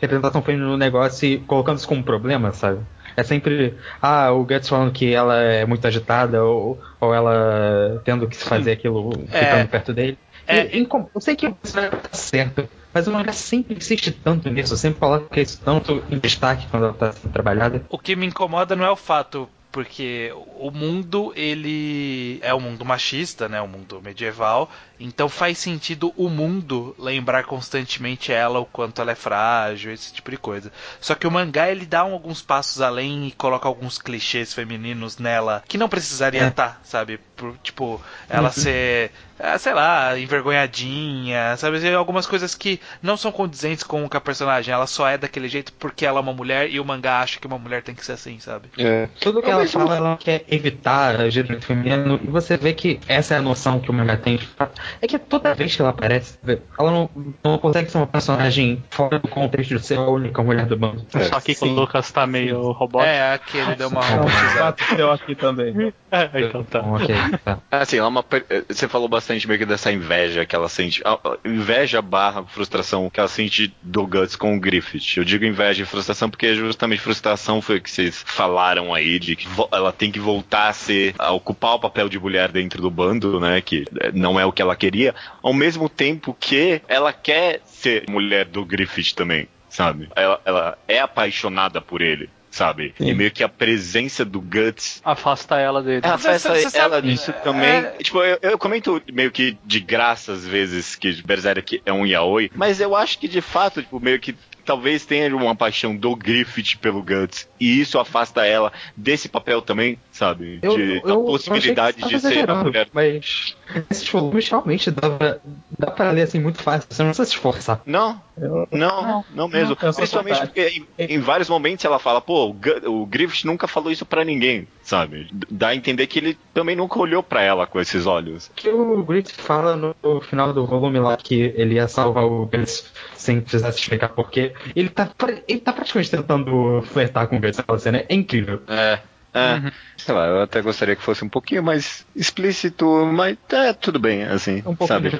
representação 0.00 0.42
feminina 0.42 0.70
no 0.70 0.76
negócio 0.76 1.26
e 1.26 1.38
colocando 1.38 1.78
isso 1.78 1.88
como 1.88 2.02
problema, 2.02 2.52
sabe? 2.52 2.80
É 3.16 3.22
sempre, 3.24 3.74
ah, 4.00 4.30
o 4.30 4.44
Guts 4.44 4.68
falando 4.68 4.92
que 4.92 5.12
ela 5.12 5.36
é 5.36 5.66
muito 5.66 5.84
agitada, 5.86 6.44
ou, 6.44 6.80
ou 7.00 7.12
ela 7.12 8.00
tendo 8.04 8.28
que 8.28 8.36
se 8.36 8.44
fazer 8.44 8.72
aquilo 8.72 9.10
É. 9.32 9.44
ficando 9.44 9.68
perto 9.68 9.92
dele. 9.92 10.18
É. 10.46 10.76
E, 10.76 10.88
eu 11.14 11.20
sei 11.20 11.34
que 11.34 11.46
isso 11.62 11.74
vai 11.74 11.86
estar 11.86 12.14
certo, 12.14 12.68
mas 12.94 13.06
o 13.08 13.12
mangá 13.12 13.32
sempre 13.32 13.76
insiste 13.76 14.12
tanto 14.12 14.48
nisso, 14.48 14.76
sempre 14.76 15.00
coloca 15.00 15.40
isso 15.40 15.60
tanto 15.64 16.02
em 16.10 16.18
destaque 16.18 16.66
quando 16.70 16.84
ela 16.84 16.92
está 16.92 17.12
sendo 17.12 17.32
trabalhada. 17.32 17.82
O 17.88 17.98
que 17.98 18.14
me 18.14 18.26
incomoda 18.26 18.76
não 18.76 18.84
é 18.84 18.90
o 18.90 18.96
fato, 18.96 19.48
porque 19.78 20.32
o 20.56 20.72
mundo 20.72 21.32
ele 21.36 22.40
é 22.42 22.52
um 22.52 22.58
mundo 22.58 22.84
machista, 22.84 23.48
né, 23.48 23.62
um 23.62 23.68
mundo 23.68 24.02
medieval, 24.02 24.68
então 25.00 25.28
faz 25.28 25.58
sentido 25.58 26.12
o 26.16 26.28
mundo 26.28 26.94
lembrar 26.98 27.44
constantemente 27.44 28.32
ela 28.32 28.58
o 28.58 28.64
quanto 28.66 29.00
ela 29.00 29.12
é 29.12 29.14
frágil, 29.14 29.92
esse 29.92 30.12
tipo 30.12 30.30
de 30.30 30.36
coisa. 30.36 30.72
Só 31.00 31.14
que 31.14 31.26
o 31.26 31.30
mangá 31.30 31.70
ele 31.70 31.86
dá 31.86 32.00
alguns 32.00 32.42
passos 32.42 32.80
além 32.80 33.26
e 33.28 33.32
coloca 33.32 33.68
alguns 33.68 33.98
clichês 33.98 34.52
femininos 34.52 35.18
nela 35.18 35.62
que 35.68 35.78
não 35.78 35.88
precisaria 35.88 36.42
É. 36.44 36.48
estar, 36.48 36.80
sabe? 36.84 37.18
Por, 37.36 37.56
tipo, 37.62 38.00
ela 38.28 38.50
ser, 38.50 39.12
ah, 39.38 39.56
sei 39.58 39.72
lá, 39.72 40.18
envergonhadinha, 40.18 41.56
sabe? 41.56 41.80
Tem 41.80 41.94
Algumas 41.94 42.26
coisas 42.26 42.54
que 42.54 42.80
não 43.02 43.16
são 43.16 43.30
condizentes 43.30 43.84
com 43.84 44.04
o 44.04 44.08
que 44.10 44.16
a 44.16 44.20
personagem, 44.20 44.72
ela 44.74 44.86
só 44.86 45.08
é 45.08 45.16
daquele 45.18 45.48
jeito 45.48 45.72
porque 45.74 46.04
ela 46.04 46.18
é 46.18 46.22
uma 46.22 46.32
mulher 46.32 46.70
e 46.70 46.80
o 46.80 46.84
mangá 46.84 47.20
acha 47.20 47.38
que 47.38 47.46
uma 47.46 47.58
mulher 47.58 47.82
tem 47.82 47.94
que 47.94 48.04
ser 48.04 48.12
assim, 48.12 48.38
sabe? 48.40 48.68
É. 48.78 49.08
Tudo 49.20 49.42
que 49.42 49.50
ela 49.50 49.66
fala, 49.66 49.96
ela 49.96 50.16
quer 50.16 50.44
evitar 50.48 51.20
o 51.20 51.30
gênero 51.30 51.60
feminino, 51.62 52.18
e 52.22 52.26
você 52.26 52.56
vê 52.56 52.72
que 52.72 52.98
essa 53.06 53.34
é 53.34 53.38
a 53.38 53.42
noção 53.42 53.78
que 53.80 53.90
o 53.90 53.94
mangá 53.94 54.16
tem. 54.16 54.36
de 54.36 54.46
fato. 54.46 54.80
É 55.00 55.06
que 55.06 55.18
toda 55.18 55.54
vez 55.54 55.74
que 55.74 55.82
ela 55.82 55.90
aparece, 55.90 56.38
ela 56.78 56.90
não, 56.90 57.10
não 57.44 57.58
consegue 57.58 57.90
ser 57.90 57.98
uma 57.98 58.06
personagem 58.06 58.82
fora 58.90 59.18
do 59.18 59.28
contexto 59.28 59.76
de 59.76 59.84
ser 59.84 59.98
a 59.98 60.02
única 60.08 60.42
mulher 60.42 60.66
do 60.66 60.76
bando. 60.76 61.04
Só 61.28 61.40
que 61.40 61.54
sim. 61.54 61.70
o 61.70 61.74
Lucas 61.74 62.10
tá 62.10 62.26
meio 62.26 62.72
robótico. 62.72 63.10
É, 63.10 63.32
aquele 63.34 63.74
deu 63.74 63.88
uma 63.88 64.00
Não, 64.00 64.16
robotizada. 64.18 64.76
bateu 64.88 65.10
aqui 65.12 65.34
também. 65.34 65.92
É, 66.10 66.30
então 66.40 66.64
tá. 66.64 66.80
Bom, 66.80 66.94
ok, 66.94 67.14
tá. 67.44 67.58
Assim, 67.70 67.98
ela 67.98 68.06
é 68.06 68.08
uma 68.08 68.22
per- 68.22 68.46
você 68.66 68.88
falou 68.88 69.08
bastante 69.10 69.46
meio 69.46 69.58
que 69.58 69.66
dessa 69.66 69.92
inveja 69.92 70.46
que 70.46 70.56
ela 70.56 70.66
sente. 70.66 71.02
Inveja 71.44 72.00
barra 72.00 72.42
frustração 72.44 73.10
que 73.10 73.20
ela 73.20 73.28
sente 73.28 73.74
do 73.82 74.06
Guts 74.06 74.34
com 74.34 74.56
o 74.56 74.58
Griffith. 74.58 75.18
Eu 75.18 75.24
digo 75.24 75.44
inveja 75.44 75.82
e 75.82 75.86
frustração 75.86 76.30
porque 76.30 76.54
justamente 76.54 77.02
frustração 77.02 77.60
foi 77.60 77.76
o 77.76 77.80
que 77.82 77.90
vocês 77.90 78.24
falaram 78.26 78.94
aí, 78.94 79.18
de 79.18 79.36
que 79.36 79.46
ela 79.70 79.92
tem 79.92 80.10
que 80.10 80.18
voltar 80.18 80.68
a 80.68 80.72
ser, 80.72 81.14
a 81.18 81.30
ocupar 81.32 81.74
o 81.74 81.78
papel 81.78 82.08
de 82.08 82.18
mulher 82.18 82.50
dentro 82.50 82.80
do 82.80 82.90
bando, 82.90 83.38
né? 83.38 83.60
Que 83.60 83.84
eh, 84.00 84.10
não 84.14 84.40
é 84.40 84.46
o 84.46 84.52
que 84.52 84.62
ela 84.62 84.74
queria, 84.78 85.14
ao 85.42 85.52
mesmo 85.52 85.88
tempo 85.88 86.34
que 86.38 86.80
ela 86.88 87.12
quer 87.12 87.60
ser 87.64 88.04
mulher 88.08 88.46
do 88.46 88.64
Griffith 88.64 89.14
também, 89.14 89.48
sabe? 89.68 90.08
Ela, 90.16 90.40
ela 90.44 90.78
é 90.88 91.00
apaixonada 91.00 91.80
por 91.80 92.00
ele. 92.00 92.30
Sabe? 92.50 92.94
E 92.98 93.12
meio 93.12 93.30
que 93.30 93.44
a 93.44 93.48
presença 93.48 94.24
do 94.24 94.40
Guts 94.40 95.02
Afasta 95.04 95.58
ela 95.60 95.82
dele. 95.82 96.00
ela 96.02 96.14
Mas 96.14 96.22
faz 96.24 96.42
você- 96.42 96.70
você 96.70 96.78
ela 96.78 96.94
sabe- 96.96 97.08
disso 97.10 97.30
também. 97.44 97.68
é- 97.68 97.92
Tipo, 98.02 98.22
eu, 98.22 98.38
eu 98.40 98.58
comento 98.58 99.00
meio 99.12 99.30
que 99.30 99.58
de 99.62 99.78
graça 99.78 100.32
às 100.32 100.46
vezes 100.46 100.96
que 100.96 101.22
Berserk 101.22 101.82
é 101.84 101.92
um 101.92 102.06
yaoi, 102.06 102.50
mas 102.56 102.80
eu 102.80 102.96
acho 102.96 103.18
que 103.18 103.28
de 103.28 103.42
fato, 103.42 103.82
tipo, 103.82 104.00
meio 104.00 104.18
que 104.18 104.34
talvez 104.68 105.06
tenha 105.06 105.34
uma 105.34 105.56
paixão 105.56 105.96
do 105.96 106.14
Griffith 106.14 106.76
pelo 106.78 107.02
Guts 107.02 107.48
e 107.58 107.80
isso 107.80 107.98
afasta 107.98 108.44
ela 108.44 108.70
desse 108.94 109.26
papel 109.26 109.62
também, 109.62 109.98
sabe? 110.12 110.58
de 110.58 110.98
a 110.98 111.14
possibilidade 111.16 112.02
eu 112.02 112.08
de 112.08 112.20
ser 112.20 112.46
tava 112.46 112.60
a 112.60 112.64
mulher. 112.64 112.86
Mas 112.92 113.56
esses 113.90 114.06
volumes 114.10 114.46
realmente 114.46 114.90
dá 114.90 115.08
pra, 115.08 115.38
dá 115.78 115.90
pra 115.90 116.10
ler 116.10 116.22
assim 116.22 116.38
muito 116.38 116.62
fácil, 116.62 116.86
você 116.90 117.02
não 117.02 117.08
precisa 117.08 117.24
se 117.24 117.34
esforçar. 117.34 117.80
Não, 117.86 118.20
Eu- 118.40 118.68
não, 118.72 119.24
não, 119.34 119.48
mesmo. 119.48 119.76
sou 119.80 119.92
Principalmente 119.94 120.40
porque 120.40 120.84
em, 120.98 121.04
em 121.16 121.18
vários 121.20 121.48
momentos 121.48 121.84
ela 121.84 121.98
fala, 121.98 122.20
pô, 122.20 122.46
o, 122.86 122.90
o 123.02 123.06
Griffith 123.06 123.44
nunca 123.46 123.66
falou 123.66 123.90
isso 123.90 124.04
pra 124.06 124.24
ninguém, 124.24 124.66
sabe? 124.82 125.28
Dá 125.50 125.68
a 125.68 125.74
entender 125.74 126.06
que 126.06 126.18
ele 126.18 126.38
também 126.54 126.76
nunca 126.76 126.98
olhou 126.98 127.22
pra 127.22 127.42
ela 127.42 127.66
com 127.66 127.80
esses 127.80 128.06
olhos. 128.06 128.50
que 128.54 128.68
o 128.68 129.02
Griffith 129.02 129.34
fala 129.40 129.76
no 129.76 130.20
final 130.20 130.52
do 130.52 130.66
volume 130.66 130.98
lá 130.98 131.16
que 131.16 131.52
ele 131.56 131.74
ia 131.74 131.88
salvar 131.88 132.24
o 132.24 132.46
Guts 132.46 132.92
sem 133.14 133.40
precisar 133.40 133.72
se 133.72 133.80
explicar 133.80 134.08
porquê. 134.10 134.52
Ele 134.74 134.88
tá, 134.88 135.10
ele 135.46 135.60
tá 135.60 135.72
praticamente 135.72 136.10
tentando 136.10 136.82
flertar 136.82 137.26
com 137.28 137.36
o 137.36 137.40
Guts 137.40 137.58
naquela 137.58 137.78
cena. 137.78 138.04
É 138.08 138.14
incrível. 138.14 138.62
É. 138.68 138.98
É, 139.34 139.54
Uhum. 139.56 139.70
sei 139.98 140.14
lá, 140.14 140.26
eu 140.26 140.40
até 140.42 140.62
gostaria 140.62 140.96
que 140.96 141.02
fosse 141.02 141.22
um 141.22 141.28
pouquinho 141.28 141.62
mais 141.62 142.04
explícito, 142.16 142.86
mas 143.12 143.36
é 143.52 143.74
tudo 143.74 143.98
bem, 143.98 144.22
assim, 144.24 144.62
É 144.64 144.68
um 144.68 144.74
pouco 144.74 144.86
sabe? 144.86 145.10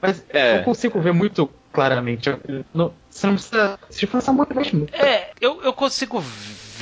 Mas 0.00 0.24
É. 0.30 0.58
eu 0.58 0.62
consigo 0.64 1.00
ver 1.00 1.12
muito 1.12 1.48
claramente. 1.72 2.28
Não- 2.74 2.92
você 3.10 3.26
não 3.26 3.34
precisa 3.34 3.78
se 3.90 4.04
esforçar 4.04 4.34
muito. 4.34 4.54
É, 4.94 5.30
eu, 5.40 5.62
eu 5.62 5.72
consigo 5.72 6.22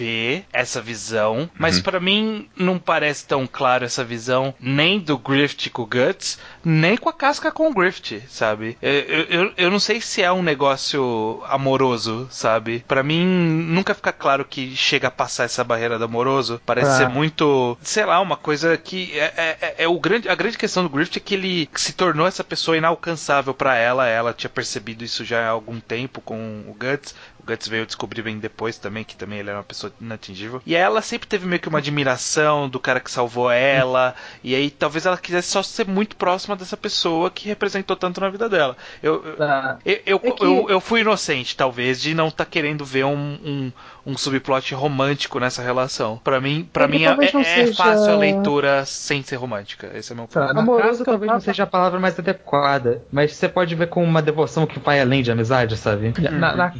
ver 0.01 0.45
essa 0.53 0.81
visão, 0.81 1.49
mas 1.59 1.77
Uhum. 1.77 1.83
pra 1.83 2.01
mim 2.01 2.49
não 2.57 2.79
parece 2.79 3.27
tão 3.27 3.47
claro 3.47 3.85
essa 3.85 4.03
visão 4.03 4.55
nem 4.59 4.99
do 4.99 5.19
Grift 5.19 5.69
com 5.71 5.83
o 5.83 5.87
Guts, 5.87 6.39
nem 6.65 6.97
com 6.97 7.09
a 7.09 7.13
casca 7.13 7.53
com 7.53 7.69
o 7.69 7.75
Grift, 7.75 8.23
sabe? 8.29 8.79
Eu, 8.81 8.93
eu, 8.93 9.53
eu- 9.57 9.71
não 9.71 9.79
sei 9.79 10.01
se 10.01 10.23
é 10.23 10.33
um 10.33 10.43
negócio 10.43 11.43
amoroso, 11.47 12.27
sabe? 12.31 12.85
Pra 12.89 13.03
mim 13.03 13.25
nunca 13.27 13.95
fica 13.95 14.13
claro 14.13 14.45
que 14.45 14.75
chega 14.75 15.09
a 15.09 15.11
passar 15.11 15.45
essa 15.45 15.63
barreira 15.63 15.99
do 15.99 16.05
amoroso. 16.07 16.61
Parece 16.65 16.91
Ah. 16.91 16.97
ser 16.97 17.09
muito, 17.09 17.77
sei 17.83 18.05
lá, 18.07 18.21
uma 18.21 18.37
coisa 18.37 18.77
que 18.79 19.13
é, 19.19 19.33
é- 19.37 19.59
é- 19.61 19.75
é 19.85 19.89
o 19.89 19.99
grande, 20.01 20.29
a 20.29 20.35
grande 20.35 20.57
questão 20.57 20.83
do 20.83 20.89
Grift 20.89 21.17
é 21.17 21.21
que 21.21 21.35
ele 21.35 21.69
se 21.75 21.93
tornou 21.93 22.27
essa 22.27 22.43
pessoa 22.43 22.77
inalcançável 22.77 23.53
pra 23.53 23.77
ela. 23.77 24.07
Ela 24.07 24.33
tinha 24.33 24.51
percebido 24.51 25.05
isso 25.05 25.25
já 25.25 25.47
há 25.47 25.51
algum 25.51 25.79
tempo 25.79 26.21
com 26.23 26.65
o 26.67 26.73
Guts. 26.75 27.15
O 27.43 27.47
Guts 27.47 27.69
veio 27.69 27.87
descobrir 27.87 28.23
bem 28.23 28.39
depois 28.39 28.77
também 28.79 29.03
que 29.05 29.17
também 29.17 29.39
ele 29.39 29.49
era 29.49 29.59
uma 29.59 29.65
pessoa 29.65 29.93
inatingível. 30.01 30.61
E 30.67 30.75
ela 30.75 31.01
sempre 31.03 31.27
teve 31.29 31.47
meio 31.47 31.61
que 31.61 31.69
uma 31.69 31.79
admiração 31.79 32.69
do 32.69 32.79
cara 32.79 33.01
que 33.01 33.11
salvou 33.11 33.51
ela. 33.51 34.15
E 34.45 34.55
aí 34.55 34.71
talvez 34.71 35.07
ela 35.07 35.17
quisesse 35.17 35.49
só 35.49 35.63
ser 35.63 35.87
muito 35.87 36.17
próxima 36.17 36.55
dessa 36.57 36.77
pessoa 36.77 37.31
que 37.31 37.49
representou 37.49 37.97
tanto 37.97 38.21
na 38.21 38.29
vida 38.29 38.49
dela. 38.49 38.77
Eu, 39.03 39.25
eu, 39.25 39.43
Ah, 39.43 39.77
eu, 39.85 40.01
eu, 40.07 40.21
É 40.23 40.31
que- 40.31 40.45
eu, 40.45 40.67
eu 40.69 40.81
fui 40.81 41.01
inocente, 41.01 41.57
talvez, 41.57 42.01
de 42.01 42.15
não 42.15 42.29
estar 42.29 42.45
querendo 42.45 42.85
ver 42.85 43.05
um, 43.05 43.13
um, 43.17 43.73
um 44.07 44.17
subplot 44.19 44.75
romântico 44.75 45.39
nessa 45.41 45.63
relação. 45.63 46.19
Pra 46.23 46.41
mim, 46.41 46.69
pra 46.73 46.85
É 46.85 46.89
mim 46.89 47.05
é, 47.05 47.11
é 47.25 47.45
seja- 47.45 47.75
fácil 47.75 48.13
a 48.13 48.17
leitura 48.17 48.85
sem 48.85 49.23
ser 49.23 49.37
romântica. 49.37 49.91
Esse 49.95 50.13
é 50.13 50.15
meu 50.15 50.25
ponto. 50.27 50.35
Tá, 50.35 50.51
Amoroso 50.59 50.89
casca 50.99 51.05
talvez 51.05 51.29
não 51.31 51.39
tava- 51.39 51.45
seja 51.45 51.63
a 51.63 51.67
palavra 51.67 51.99
mais 51.99 52.19
adequada, 52.19 53.03
mas 53.11 53.33
você 53.35 53.49
pode 53.49 53.75
ver 53.75 53.89
com 53.89 54.03
uma 54.05 54.21
devoção 54.21 54.67
que 54.67 54.79
vai 54.79 55.01
além 55.01 55.23
de 55.23 55.31
amizade, 55.31 55.77
sabe? 55.77 56.13
Na, 56.31 56.55
na 56.55 56.73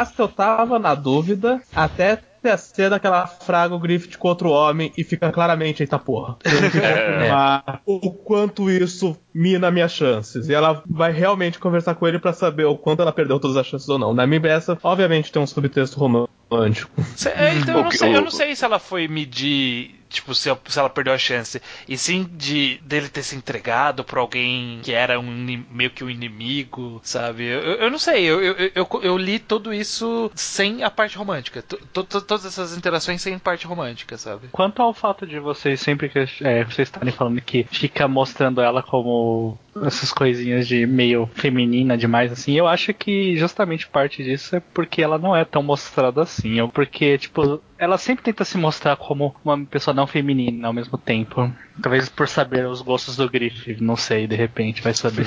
casca 0.00 0.22
eu 0.22 0.28
tava 0.28 0.78
na 0.78 0.94
dúvida 0.94 1.60
até 1.74 2.16
ter 2.42 2.50
a 2.50 2.56
cena 2.56 2.98
que 2.98 3.06
ela 3.06 3.26
fraga 3.26 3.74
o 3.74 3.78
Griffith 3.78 4.16
com 4.16 4.28
outro 4.28 4.48
homem 4.48 4.90
e 4.96 5.04
fica 5.04 5.30
claramente, 5.30 5.82
eita 5.82 5.98
porra. 5.98 6.36
Que 6.42 6.50
confirmar 6.50 7.82
o 7.84 8.10
quanto 8.12 8.70
isso 8.70 9.14
mina 9.34 9.70
minhas 9.70 9.92
chances. 9.92 10.48
E 10.48 10.54
ela 10.54 10.82
vai 10.88 11.12
realmente 11.12 11.58
conversar 11.58 11.94
com 11.96 12.08
ele 12.08 12.18
pra 12.18 12.32
saber 12.32 12.64
o 12.64 12.78
quanto 12.78 13.02
ela 13.02 13.12
perdeu 13.12 13.38
todas 13.38 13.58
as 13.58 13.66
chances 13.66 13.88
ou 13.90 13.98
não. 13.98 14.14
Na 14.14 14.26
minha 14.26 14.40
essa, 14.48 14.78
obviamente, 14.82 15.30
tem 15.30 15.42
um 15.42 15.46
subtexto 15.46 15.98
romântico. 15.98 16.90
Cê- 17.14 17.28
é, 17.28 17.54
então 17.56 17.76
eu 17.76 17.84
não, 17.84 17.90
sei, 17.90 18.16
eu 18.16 18.22
não 18.22 18.30
sei 18.30 18.56
se 18.56 18.64
ela 18.64 18.78
foi 18.78 19.06
medir, 19.06 19.99
tipo, 20.10 20.34
se, 20.34 20.50
ela 20.76 20.90
perdeu 20.90 21.12
a 21.14 21.18
chance. 21.18 21.62
E 21.88 21.96
sim 21.96 22.28
de 22.32 22.78
dele 22.82 23.08
ter 23.08 23.22
se 23.22 23.36
entregado 23.36 24.04
pra 24.04 24.20
alguém 24.20 24.80
que 24.82 24.92
era 24.92 25.18
um 25.18 25.64
meio 25.70 25.90
que 25.90 26.04
um 26.04 26.10
inimigo, 26.10 27.00
sabe? 27.02 27.44
Eu, 27.46 27.60
eu- 27.60 27.90
não 27.90 27.98
sei, 27.98 28.24
eu, 28.24 28.42
eu, 28.42 28.70
eu, 28.74 28.88
eu- 29.02 29.16
li 29.16 29.38
tudo 29.38 29.72
isso 29.72 30.30
sem 30.34 30.82
a 30.82 30.90
parte 30.90 31.16
romântica. 31.16 31.62
To- 31.62 31.76
to- 31.92 32.04
to- 32.04 32.20
todas 32.22 32.44
essas 32.44 32.76
interações 32.76 33.22
sem 33.22 33.38
parte 33.38 33.66
romântica, 33.66 34.18
sabe? 34.18 34.48
Quanto 34.50 34.82
ao 34.82 34.92
fato 34.92 35.26
de 35.26 35.38
vocês 35.38 35.80
sempre 35.80 36.08
que 36.08 36.18
é, 36.42 36.64
vocês 36.64 36.88
estarem 36.88 37.12
falando 37.12 37.40
que 37.40 37.66
fica 37.70 38.08
mostrando 38.08 38.60
ela 38.60 38.82
como 38.82 39.58
essas 39.84 40.12
coisinhas 40.12 40.66
de 40.66 40.86
meio 40.86 41.28
feminina 41.34 41.96
demais 41.96 42.32
assim, 42.32 42.54
eu 42.54 42.66
acho 42.66 42.92
que 42.92 43.36
justamente 43.36 43.88
parte 43.88 44.22
disso 44.22 44.56
é 44.56 44.60
porque 44.60 45.02
ela 45.02 45.18
não 45.18 45.34
é 45.34 45.44
tão 45.44 45.62
mostrada 45.62 46.22
assim, 46.22 46.60
ou 46.60 46.68
porque 46.68 47.18
tipo 47.18 47.60
ela 47.80 47.96
sempre 47.96 48.22
tenta 48.22 48.44
se 48.44 48.58
mostrar 48.58 48.94
como 48.96 49.34
uma 49.42 49.64
pessoa 49.64 49.94
não 49.94 50.06
feminina 50.06 50.66
ao 50.66 50.72
mesmo 50.72 50.98
tempo. 50.98 51.50
Talvez 51.80 52.10
por 52.10 52.28
saber 52.28 52.66
os 52.66 52.82
gostos 52.82 53.16
do 53.16 53.28
Griff, 53.28 53.74
não 53.80 53.96
sei, 53.96 54.26
de 54.26 54.36
repente, 54.36 54.82
vai 54.82 54.92
saber. 54.92 55.24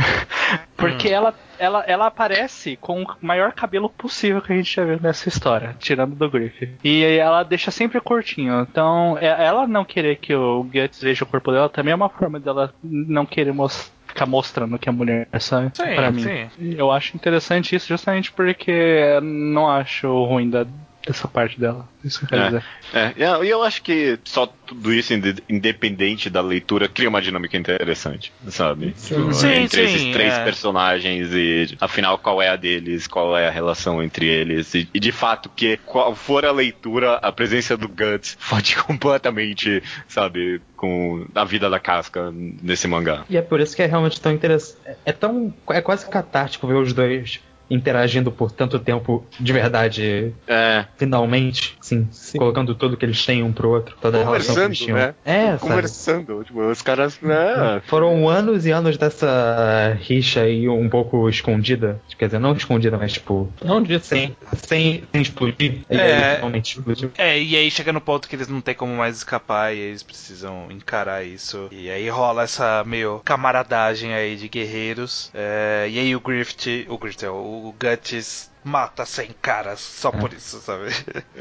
Porque 0.78 1.08
ela, 1.08 1.34
ela, 1.58 1.84
ela 1.86 2.06
aparece 2.06 2.76
com 2.80 3.02
o 3.02 3.06
maior 3.20 3.52
cabelo 3.52 3.88
possível 3.88 4.40
que 4.42 4.52
a 4.52 4.56
gente 4.56 4.74
já 4.74 4.84
viu 4.84 4.98
nessa 5.00 5.28
história, 5.28 5.74
tirando 5.78 6.14
do 6.14 6.30
Griff. 6.30 6.68
E 6.82 7.04
ela 7.04 7.42
deixa 7.42 7.70
sempre 7.70 8.00
curtinho. 8.00 8.60
Então, 8.70 9.16
é- 9.20 9.44
ela 9.46 9.66
não 9.66 9.84
querer 9.84 10.16
que 10.16 10.34
o 10.34 10.62
Guts 10.64 11.00
veja 11.00 11.24
o 11.24 11.26
corpo 11.26 11.50
dela 11.52 11.68
também 11.68 11.92
é 11.92 11.94
uma 11.96 12.08
forma 12.08 12.38
dela 12.40 12.72
não 12.82 13.24
querer 13.26 13.52
mostrar. 13.52 13.92
Ficar 14.06 14.26
mostrando 14.26 14.78
que 14.78 14.88
é 14.88 14.92
mulher, 14.92 15.26
sabe? 15.40 15.72
Sim, 15.74 15.94
pra 15.96 16.08
mim. 16.12 16.22
sim. 16.22 16.48
Eu 16.78 16.92
acho 16.92 17.16
interessante 17.16 17.74
isso 17.74 17.88
justamente 17.88 18.30
porque 18.30 19.18
não 19.20 19.68
acho 19.68 20.06
ruim 20.26 20.48
da, 20.48 20.64
dessa 21.06 21.28
parte 21.28 21.60
dela. 21.60 21.88
Isso 22.04 22.18
que 22.20 22.24
eu 22.24 22.28
quero 22.28 22.42
É. 22.42 22.46
dizer. 22.46 22.64
É, 22.92 23.14
e 23.44 23.48
eu- 23.50 23.62
acho 23.62 23.82
que 23.82 24.18
só 24.24 24.46
tudo 24.46 24.92
isso, 24.92 25.12
inde- 25.14 25.42
independente 25.48 26.28
da 26.28 26.40
leitura, 26.40 26.88
cria 26.88 27.08
uma 27.08 27.20
dinâmica 27.22 27.56
interessante, 27.56 28.32
sabe? 28.48 28.92
Tipo, 28.92 29.32
Sim, 29.32 29.52
entre 29.52 29.86
sim, 29.88 29.94
esses 29.94 30.12
três 30.12 30.34
é. 30.34 30.44
personagens 30.44 31.28
e, 31.32 31.76
afinal, 31.80 32.18
qual 32.18 32.40
é 32.42 32.48
a 32.48 32.56
deles, 32.56 33.06
qual 33.06 33.36
é 33.36 33.48
a 33.48 33.50
relação 33.50 34.02
entre 34.02 34.26
eles. 34.26 34.74
E, 34.74 34.88
e, 34.92 35.00
de 35.00 35.12
fato, 35.12 35.48
que 35.54 35.78
qual 35.78 36.14
for 36.14 36.44
a 36.44 36.52
leitura, 36.52 37.14
a 37.16 37.32
presença 37.32 37.76
do 37.76 37.88
Guts 37.88 38.36
fode 38.40 38.76
completamente, 38.76 39.82
sabe, 40.08 40.60
com 40.76 41.26
a 41.34 41.44
vida 41.44 41.70
da 41.70 41.80
casca 41.80 42.30
nesse 42.32 42.86
mangá. 42.86 43.24
E 43.30 43.36
é 43.36 43.42
por 43.42 43.60
isso 43.60 43.74
que 43.74 43.82
é 43.82 43.86
realmente 43.86 44.20
tão 44.20 44.32
interessante. 44.32 44.78
É 45.04 45.12
tão. 45.12 45.54
É 45.70 45.80
quase 45.80 46.08
catártico 46.08 46.66
ver 46.66 46.74
os 46.74 46.92
dois 46.92 47.40
interagindo 47.70 48.30
por 48.30 48.50
tanto 48.50 48.78
tempo 48.78 49.24
de 49.38 49.52
verdade, 49.52 50.34
É, 50.46 50.84
finalmente, 50.96 51.76
sim, 51.80 52.08
colocando 52.36 52.74
tudo 52.74 52.96
que 52.96 53.04
eles 53.04 53.24
têm 53.24 53.42
um 53.42 53.52
pro 53.52 53.70
outro, 53.70 53.96
toda 54.00 54.18
a 54.20 54.24
relação 54.24 54.54
que 54.54 54.60
eles 54.60 54.78
Conversando, 54.78 54.86
tinham. 54.86 54.96
né? 54.98 55.14
É, 55.24 55.46
sabe? 55.46 55.58
conversando, 55.60 56.44
tipo, 56.44 56.60
os 56.70 56.82
caras. 56.82 57.18
É, 57.22 57.80
Foram 57.86 58.28
anos 58.28 58.66
e 58.66 58.70
anos 58.70 58.96
dessa 58.96 59.96
rixa 60.00 60.42
aí 60.42 60.68
um 60.68 60.88
pouco 60.88 61.28
escondida. 61.28 62.00
Quer 62.18 62.26
dizer, 62.26 62.38
não 62.38 62.52
escondida, 62.54 62.96
mas 62.96 63.12
tipo, 63.12 63.50
Não 63.64 63.82
disse. 63.82 64.06
sem, 64.08 64.36
sem, 64.56 65.04
sem 65.12 65.22
explodir. 65.22 65.80
E 65.90 65.96
É. 65.96 66.40
explodiu. 66.62 67.10
É, 67.18 67.40
e 67.40 67.56
aí 67.56 67.70
chega 67.70 67.92
no 67.92 68.00
ponto 68.00 68.28
que 68.28 68.36
eles 68.36 68.48
não 68.48 68.60
tem 68.60 68.74
como 68.74 68.94
mais 68.94 69.16
escapar 69.16 69.74
e 69.74 69.78
eles 69.78 70.02
precisam 70.02 70.68
encarar 70.70 71.24
isso. 71.24 71.68
E 71.72 71.90
aí 71.90 72.08
rola 72.08 72.42
essa 72.44 72.82
meio 72.86 73.20
camaradagem 73.24 74.12
aí 74.14 74.36
de 74.36 74.48
guerreiros. 74.48 75.30
É, 75.34 75.86
e 75.90 75.98
aí 75.98 76.14
o 76.16 76.20
Grift, 76.20 76.86
o 76.88 76.98
Grift, 76.98 77.24
é, 77.24 77.30
o 77.68 77.72
Guts 77.72 78.50
mata 78.62 79.04
100 79.06 79.30
caras 79.40 79.80
só 79.80 80.10
por 80.10 80.32
isso, 80.32 80.58
sabe? 80.60 80.88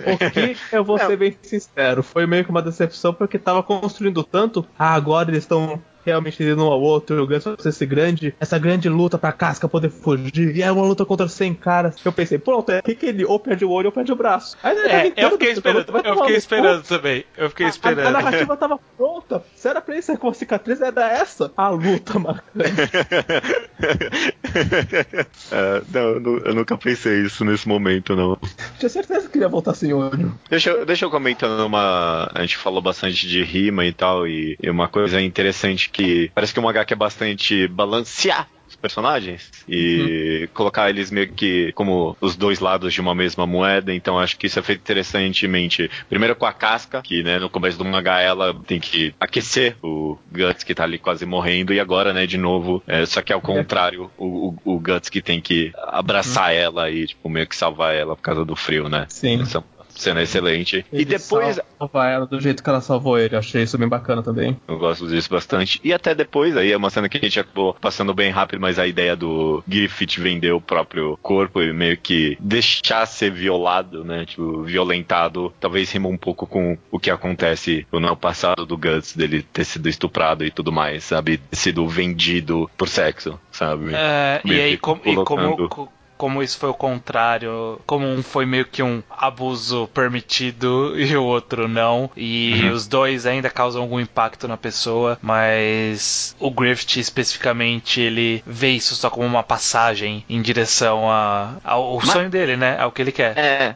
O 0.06 0.18
que 0.32 0.58
eu 0.72 0.84
vou 0.84 0.98
ser 0.98 1.18
bem 1.18 1.38
sincero, 1.42 2.04
foi 2.04 2.26
meio 2.26 2.44
que 2.44 2.50
uma 2.52 2.62
decepção 2.62 3.14
porque 3.14 3.38
tava 3.40 3.64
construindo 3.64 4.24
tanto. 4.24 4.66
Ah, 4.78 4.94
agora 4.94 5.30
eles 5.30 5.44
estão 5.44 5.82
realmente 6.06 6.44
indo 6.44 6.62
um 6.62 6.70
ao 6.70 6.82
outro, 6.82 7.24
o 7.24 7.26
Guts 7.26 7.46
vai 7.46 7.56
ser 7.58 7.70
esse 7.70 7.86
grande, 7.86 8.36
essa 8.38 8.60
grande 8.60 8.90
luta 8.90 9.18
pra 9.18 9.32
casca 9.32 9.70
poder 9.70 9.90
fugir. 9.90 10.54
E 10.54 10.62
é 10.62 10.70
uma 10.70 10.84
luta 10.84 11.06
contra 11.06 11.30
100 11.30 11.54
caras. 11.54 11.96
Eu 12.04 12.12
pensei, 12.12 12.38
pronto, 12.38 12.70
é 12.74 12.80
aqui 12.80 12.94
que 12.94 13.06
ele 13.06 13.24
ou 13.24 13.40
perde 13.40 13.64
o 13.64 13.70
olho 13.70 13.86
ou 13.86 13.92
perde 13.94 14.12
o 14.12 14.16
braço. 14.16 14.58
Aí 14.62 14.78
É, 14.78 15.14
eu 15.16 15.32
fiquei 15.32 15.52
esperando, 15.52 15.92
luta, 15.94 16.08
eu 16.10 16.18
fiquei 16.18 16.36
esperando 16.36 16.84
também. 16.84 17.24
Eu 17.38 17.50
fiquei 17.50 17.66
A, 17.66 17.70
a 17.70 17.72
esperando. 17.72 18.12
narrativa 18.12 18.58
tava 18.58 18.78
pronta. 18.98 19.44
Se 19.56 19.70
era 19.70 19.80
pra 19.80 20.02
ser 20.02 20.18
com 20.18 20.28
a 20.28 20.34
cicatriz, 20.34 20.82
era 20.82 21.10
essa. 21.10 21.54
A 21.56 21.70
luta 21.70 22.20
marcante. 22.20 22.44
É, 25.52 25.82
não, 25.92 26.02
eu 26.02 26.40
eu 26.46 26.56
nunca 26.56 26.76
pensei 26.78 27.22
isso 27.22 27.46
nesse 27.46 27.68
momento, 27.68 28.16
não. 28.16 28.38
Tinha 28.80 28.90
certeza 28.90 29.30
que 29.30 29.38
ele 29.38 29.46
ia 29.46 29.50
voltar 29.50 29.74
sem 29.76 29.94
olho. 29.94 30.34
Deixa, 30.50 30.70
eu- 30.72 30.86
deixa 30.86 31.06
eu 31.06 31.12
comentar 31.12 31.50
numa. 31.50 32.30
A 32.34 32.42
gente 32.42 32.58
falou 32.58 32.82
bastante 32.82 33.28
de 33.28 33.44
rima 33.44 33.86
e 33.86 33.94
tal, 33.94 34.28
e, 34.28 34.58
e 34.62 34.70
uma 34.70 34.88
coisa 34.88 35.22
interessante 35.22 35.90
que 35.90 36.32
parece 36.34 36.54
que 36.54 36.60
o 36.60 36.64
mangá 36.64 36.84
quer 36.86 36.96
bastante 36.96 37.68
balancear 37.68 38.48
os 38.63 38.63
personagens 38.84 39.50
e 39.68 40.50
colocar 40.54 40.90
eles 40.90 41.10
meio 41.10 41.32
que 41.32 41.72
como 41.72 42.18
os 42.20 42.36
dois 42.36 42.60
lados 42.60 42.94
de 42.94 43.00
uma 43.00 43.16
mesma 43.16 43.48
moeda, 43.48 43.94
então 43.94 44.20
acho 44.20 44.38
que 44.38 44.48
isso 44.48 44.60
é 44.60 44.62
feito 44.62 44.82
interessantemente. 44.82 45.90
Primeiro 46.10 46.36
com 46.36 46.46
a 46.46 46.52
casca, 46.52 47.02
que 47.02 47.24
né, 47.24 47.40
no 47.40 47.50
começo 47.50 47.78
do 47.78 47.86
mangá 47.86 48.20
ela 48.20 48.54
tem 48.54 48.82
que 48.82 49.16
aquecer 49.18 49.78
o 49.82 50.18
Guts 50.30 50.66
que 50.66 50.76
tá 50.76 50.84
ali 50.84 51.00
quase 51.00 51.26
morrendo, 51.26 51.74
e 51.74 51.80
agora, 51.80 52.12
né, 52.12 52.28
de 52.28 52.38
novo, 52.38 52.84
é, 52.86 53.06
só 53.06 53.22
que 53.22 53.32
ao 53.32 53.40
contrário, 53.40 54.12
o, 54.18 54.50
o, 54.66 54.76
o 54.76 54.80
Guts 54.80 55.10
que 55.10 55.22
tem 55.22 55.40
que 55.40 55.72
abraçar 55.78 56.54
ela 56.54 56.90
e, 56.92 57.08
tipo, 57.08 57.30
meio 57.30 57.48
que 57.48 57.56
salvar 57.56 57.96
ela 57.96 58.18
por 58.18 58.22
causa 58.22 58.44
do 58.44 58.56
frio, 58.56 58.90
né? 58.90 59.06
Sim. 59.08 59.42
Essa 59.42 59.64
cena 59.96 60.22
excelente. 60.22 60.86
e 60.92 60.98
Ele 60.98 61.06
depois, 61.06 61.60
salva 61.78 62.08
ela 62.08 62.26
do 62.26 62.40
jeito 62.40 62.64
que 62.64 62.70
ela 62.70 62.82
salvou 62.82 63.18
ele. 63.18 63.36
Achei 63.36 63.64
isso 63.64 63.78
bem 63.78 63.88
bacana 63.88 64.22
também. 64.24 64.58
eu 64.68 64.78
gosto 64.78 65.08
disso 65.08 65.30
bastante. 65.30 65.80
E 65.84 65.94
até 65.94 66.14
depois, 66.16 66.56
aí 66.58 66.72
é 66.72 66.78
uma 66.78 66.90
cena 66.90 67.10
que 67.10 67.18
a 67.18 67.22
gente 67.22 67.40
acabou 67.40 67.74
passando 67.74 68.14
bem 68.14 68.32
rápido, 68.32 68.60
mas 68.60 68.80
a 68.80 68.88
ideia 68.88 69.16
do 69.16 69.64
Griffith 69.68 70.20
vender 70.20 70.52
o 70.52 70.62
próprio 70.62 71.18
corpo 71.22 71.62
e 71.62 71.74
meio 71.74 71.98
que 71.98 72.38
deixar 72.40 73.06
ser 73.06 73.32
violado, 73.32 74.04
né? 74.04 74.26
Tipo, 74.26 74.64
violentado, 74.64 75.54
talvez 75.60 75.92
rima 75.92 76.08
um 76.08 76.18
pouco 76.18 76.46
com 76.46 76.78
o 76.92 77.00
que 77.00 77.10
acontece 77.10 77.86
no 77.92 78.16
passado 78.16 78.66
do 78.66 78.78
Guts, 78.78 79.16
dele 79.16 79.42
ter 79.42 79.66
sido 79.66 79.90
estuprado 79.90 80.46
e 80.46 80.52
tudo 80.52 80.72
mais, 80.72 81.04
sabe? 81.04 81.38
Ter 81.38 81.56
sido 81.56 81.88
vendido 81.88 82.70
por 82.78 82.88
sexo, 82.88 83.40
sabe? 83.52 83.92
É, 83.94 84.42
e 84.46 84.60
aí, 84.60 84.78
como, 84.78 85.02
e 85.06 85.16
como, 85.16 85.88
como 86.24 86.42
isso 86.42 86.58
foi 86.58 86.70
o 86.70 86.74
contrário, 86.74 87.82
como 87.86 88.08
um 88.08 88.24
foi 88.24 88.46
meio 88.46 88.64
que 88.64 88.82
um 88.82 89.04
abuso 89.10 89.90
permitido 89.94 90.94
e 90.98 91.14
o 91.18 91.24
outro 91.24 91.68
não, 91.68 92.10
e 92.16 92.62
Uhum. 92.64 92.72
os 92.72 92.88
dois 92.88 93.26
ainda 93.26 93.50
causam 93.50 93.82
algum 93.82 94.00
impacto 94.00 94.48
na 94.48 94.56
pessoa, 94.56 95.18
mas 95.22 96.34
o 96.40 96.50
Griffith 96.50 96.98
especificamente 97.02 98.00
ele 98.00 98.42
vê 98.48 98.70
isso 98.70 98.96
só 98.96 99.10
como 99.10 99.28
uma 99.28 99.44
passagem 99.44 100.24
em 100.30 100.42
direção 100.42 101.12
a, 101.12 101.56
ao 101.62 101.98
Mas- 101.98 102.10
sonho 102.12 102.30
dele, 102.30 102.56
né? 102.56 102.78
Ao 102.80 102.90
que 102.90 103.02
ele 103.02 103.12
quer. 103.12 103.38
É, 103.38 103.76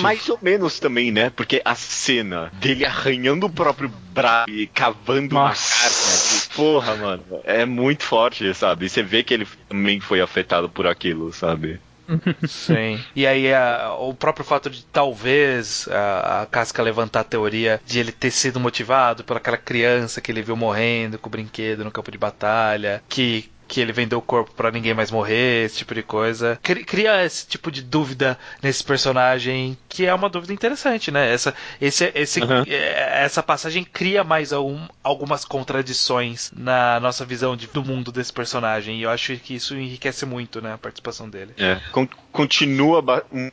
mais 0.00 0.26
ou 0.30 0.38
menos 0.40 0.78
também, 0.80 1.10
né? 1.12 1.28
Porque 1.28 1.60
a 1.62 1.74
cena 1.74 2.50
dele 2.54 2.86
arranhando 2.86 3.44
o 3.46 3.50
próprio 3.50 3.92
braço 4.14 4.48
e 4.50 4.66
cavando 4.66 5.34
Nossa. 5.34 5.74
na 5.74 5.90
carne. 5.90 6.21
Porra, 6.54 6.96
mano. 6.96 7.24
É 7.44 7.64
muito 7.66 8.04
forte, 8.04 8.52
sabe? 8.54 8.86
E 8.86 8.88
você 8.90 9.02
vê 9.02 9.22
que 9.24 9.34
ele 9.34 9.46
também 9.68 10.00
foi 10.00 10.20
afetado 10.20 10.68
por 10.70 10.86
aquilo, 10.86 11.32
sabe? 11.32 11.80
Sim. 12.46 13.06
E 13.14 13.26
aí 13.26 13.52
a- 13.54 13.94
o 13.98 14.14
próprio 14.14 14.44
fato 14.44 14.68
de 14.68 14.84
talvez 14.86 15.88
a, 15.88 16.42
a 16.42 16.46
Casca 16.46 16.82
levantar 16.82 17.20
a 17.20 17.24
teoria 17.24 17.80
de 17.86 17.98
ele 18.00 18.12
ter 18.12 18.30
sido 18.30 18.60
motivado 18.60 19.24
pelaquela 19.24 19.56
criança 19.56 20.20
que 20.20 20.30
ele 20.32 20.42
viu 20.42 20.56
morrendo 20.56 21.18
com 21.18 21.28
o 21.28 21.30
brinquedo 21.30 21.84
no 21.84 21.92
campo 21.92 22.10
de 22.10 22.18
batalha, 22.18 23.02
que 23.08 23.51
que 23.72 23.80
ele 23.80 23.90
vendeu 23.90 24.18
o 24.18 24.22
corpo 24.22 24.50
pra 24.54 24.70
ninguém 24.70 24.92
mais 24.92 25.10
morrer, 25.10 25.64
esse 25.64 25.78
tipo 25.78 25.94
de 25.94 26.02
coisa. 26.02 26.58
Cri- 26.62 26.84
Cria 26.84 27.24
esse 27.24 27.46
tipo 27.46 27.70
de 27.72 27.80
dúvida 27.80 28.38
nesse 28.62 28.84
personagem, 28.84 29.78
que 29.88 30.04
é 30.04 30.12
uma 30.12 30.28
dúvida 30.28 30.52
interessante, 30.52 31.10
né? 31.10 31.32
Essa, 31.32 31.54
esse, 31.80 32.12
esse, 32.14 32.40
Uhum. 32.42 32.64
essa 32.68 33.42
passagem 33.42 33.82
cria 33.82 34.22
mais 34.22 34.52
algum- 34.52 34.86
algumas 35.02 35.46
contradições 35.46 36.52
na 36.54 37.00
nossa 37.00 37.24
visão 37.24 37.56
de- 37.56 37.66
do 37.66 37.82
mundo 37.82 38.12
desse 38.12 38.30
personagem. 38.32 38.98
E 38.98 39.04
eu 39.04 39.10
acho 39.10 39.34
que 39.38 39.54
isso 39.54 39.74
enriquece 39.74 40.26
muito, 40.26 40.60
né? 40.60 40.74
A 40.74 40.78
participação 40.78 41.30
dele. 41.30 41.54
É. 41.56 41.80
Con- 41.92 42.06
continua 42.30 43.02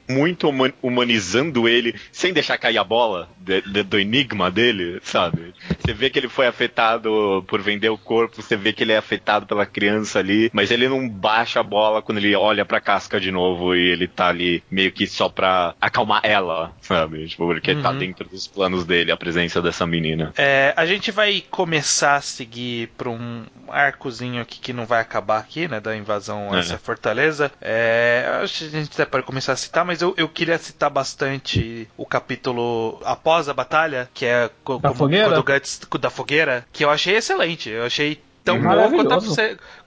muito 0.07 0.49
huma- 0.49 0.74
humanizando 0.82 1.65
ele 1.67 1.95
sem 2.11 2.34
deixar 2.34 2.57
cair 2.57 2.78
a 2.78 2.84
bola 2.84 3.30
de- 3.39 3.61
de- 3.61 3.84
do 3.84 3.97
enigma 3.97 4.51
dele, 4.51 4.99
sabe? 5.01 5.53
Você 5.80 5.93
vê 5.93 6.09
que 6.09 6.20
ele 6.20 6.28
foi 6.28 6.45
afetado 6.47 7.43
por 7.47 7.61
vender 7.61 7.89
o 7.89 7.97
corpo, 7.97 8.41
você 8.41 8.57
vê 8.57 8.74
que 8.74 8.84
ele 8.84 8.91
é 8.91 8.97
afetado 8.97 9.45
pela 9.45 9.65
criança 9.65 10.09
ali, 10.18 10.49
mas 10.53 10.72
ele 10.72 10.88
não 10.89 11.07
baixa 11.07 11.60
a 11.60 11.64
bola 11.64 12.01
quando 12.01 12.18
ele 12.20 12.36
olha 12.36 12.66
pra 12.66 12.80
casca 12.82 13.20
de 13.20 13.32
novo 13.32 13.76
e 13.76 13.91
ele 13.91 14.07
tá 14.07 14.28
ali 14.28 14.64
meio 14.72 14.91
que 14.91 15.05
só 15.05 15.30
pra 15.30 15.76
acalmar 15.80 16.22
ela, 16.24 16.72
sabe? 16.82 17.28
Tipo, 17.28 17.45
porque 17.47 17.76
tá 17.76 17.91
Uhum. 17.91 17.97
dentro 17.97 18.28
dos 18.30 18.47
planos 18.47 18.86
dele 18.86 19.12
a 19.12 19.18
presença 19.18 19.62
dessa 19.62 19.86
menina. 19.86 20.34
É, 20.38 20.74
a 20.76 20.86
gente 20.86 21.12
vai 21.12 21.43
começar 21.51 22.16
a 22.16 22.22
seguir 22.22 22.88
para 22.97 23.10
um 23.10 23.45
arcozinho 23.68 24.41
aqui 24.41 24.60
que 24.60 24.74
não 24.74 24.86
vai 24.86 25.01
acabar 25.01 25.38
aqui, 25.39 25.68
né? 25.68 25.80
Da 25.80 25.95
invasão 25.95 26.51
a 26.53 26.57
É. 26.57 26.60
essa 26.60 26.78
fortaleza. 26.78 27.51
É, 27.62 28.39
acho 28.43 28.60
que 28.60 28.66
a 28.76 28.80
gente 28.80 28.91
até 28.93 29.05
pode 29.05 29.26
começar 29.26 29.53
a 29.53 29.57
citar, 29.57 29.86
mas 29.86 30.01
eu, 30.01 30.14
eu 30.18 30.28
queria 30.30 30.57
citar 30.57 30.89
bastante 30.89 31.88
o 31.97 32.05
capítulo 32.05 32.99
após 33.05 33.49
a 33.49 33.53
batalha, 33.53 34.10
que 34.14 34.26
é 34.26 34.43
Da 34.47 34.51
como- 34.64 34.93
fogueira? 34.95 35.41
Guts 35.41 35.82
da 35.99 36.10
fogueira, 36.10 36.66
que 36.72 36.84
eu 36.86 36.89
achei 36.89 37.16
excelente. 37.16 37.70
Eu 37.70 37.86
achei 37.86 38.22
tão 38.43 38.60
boa 38.62 38.89
quanto 38.89 39.14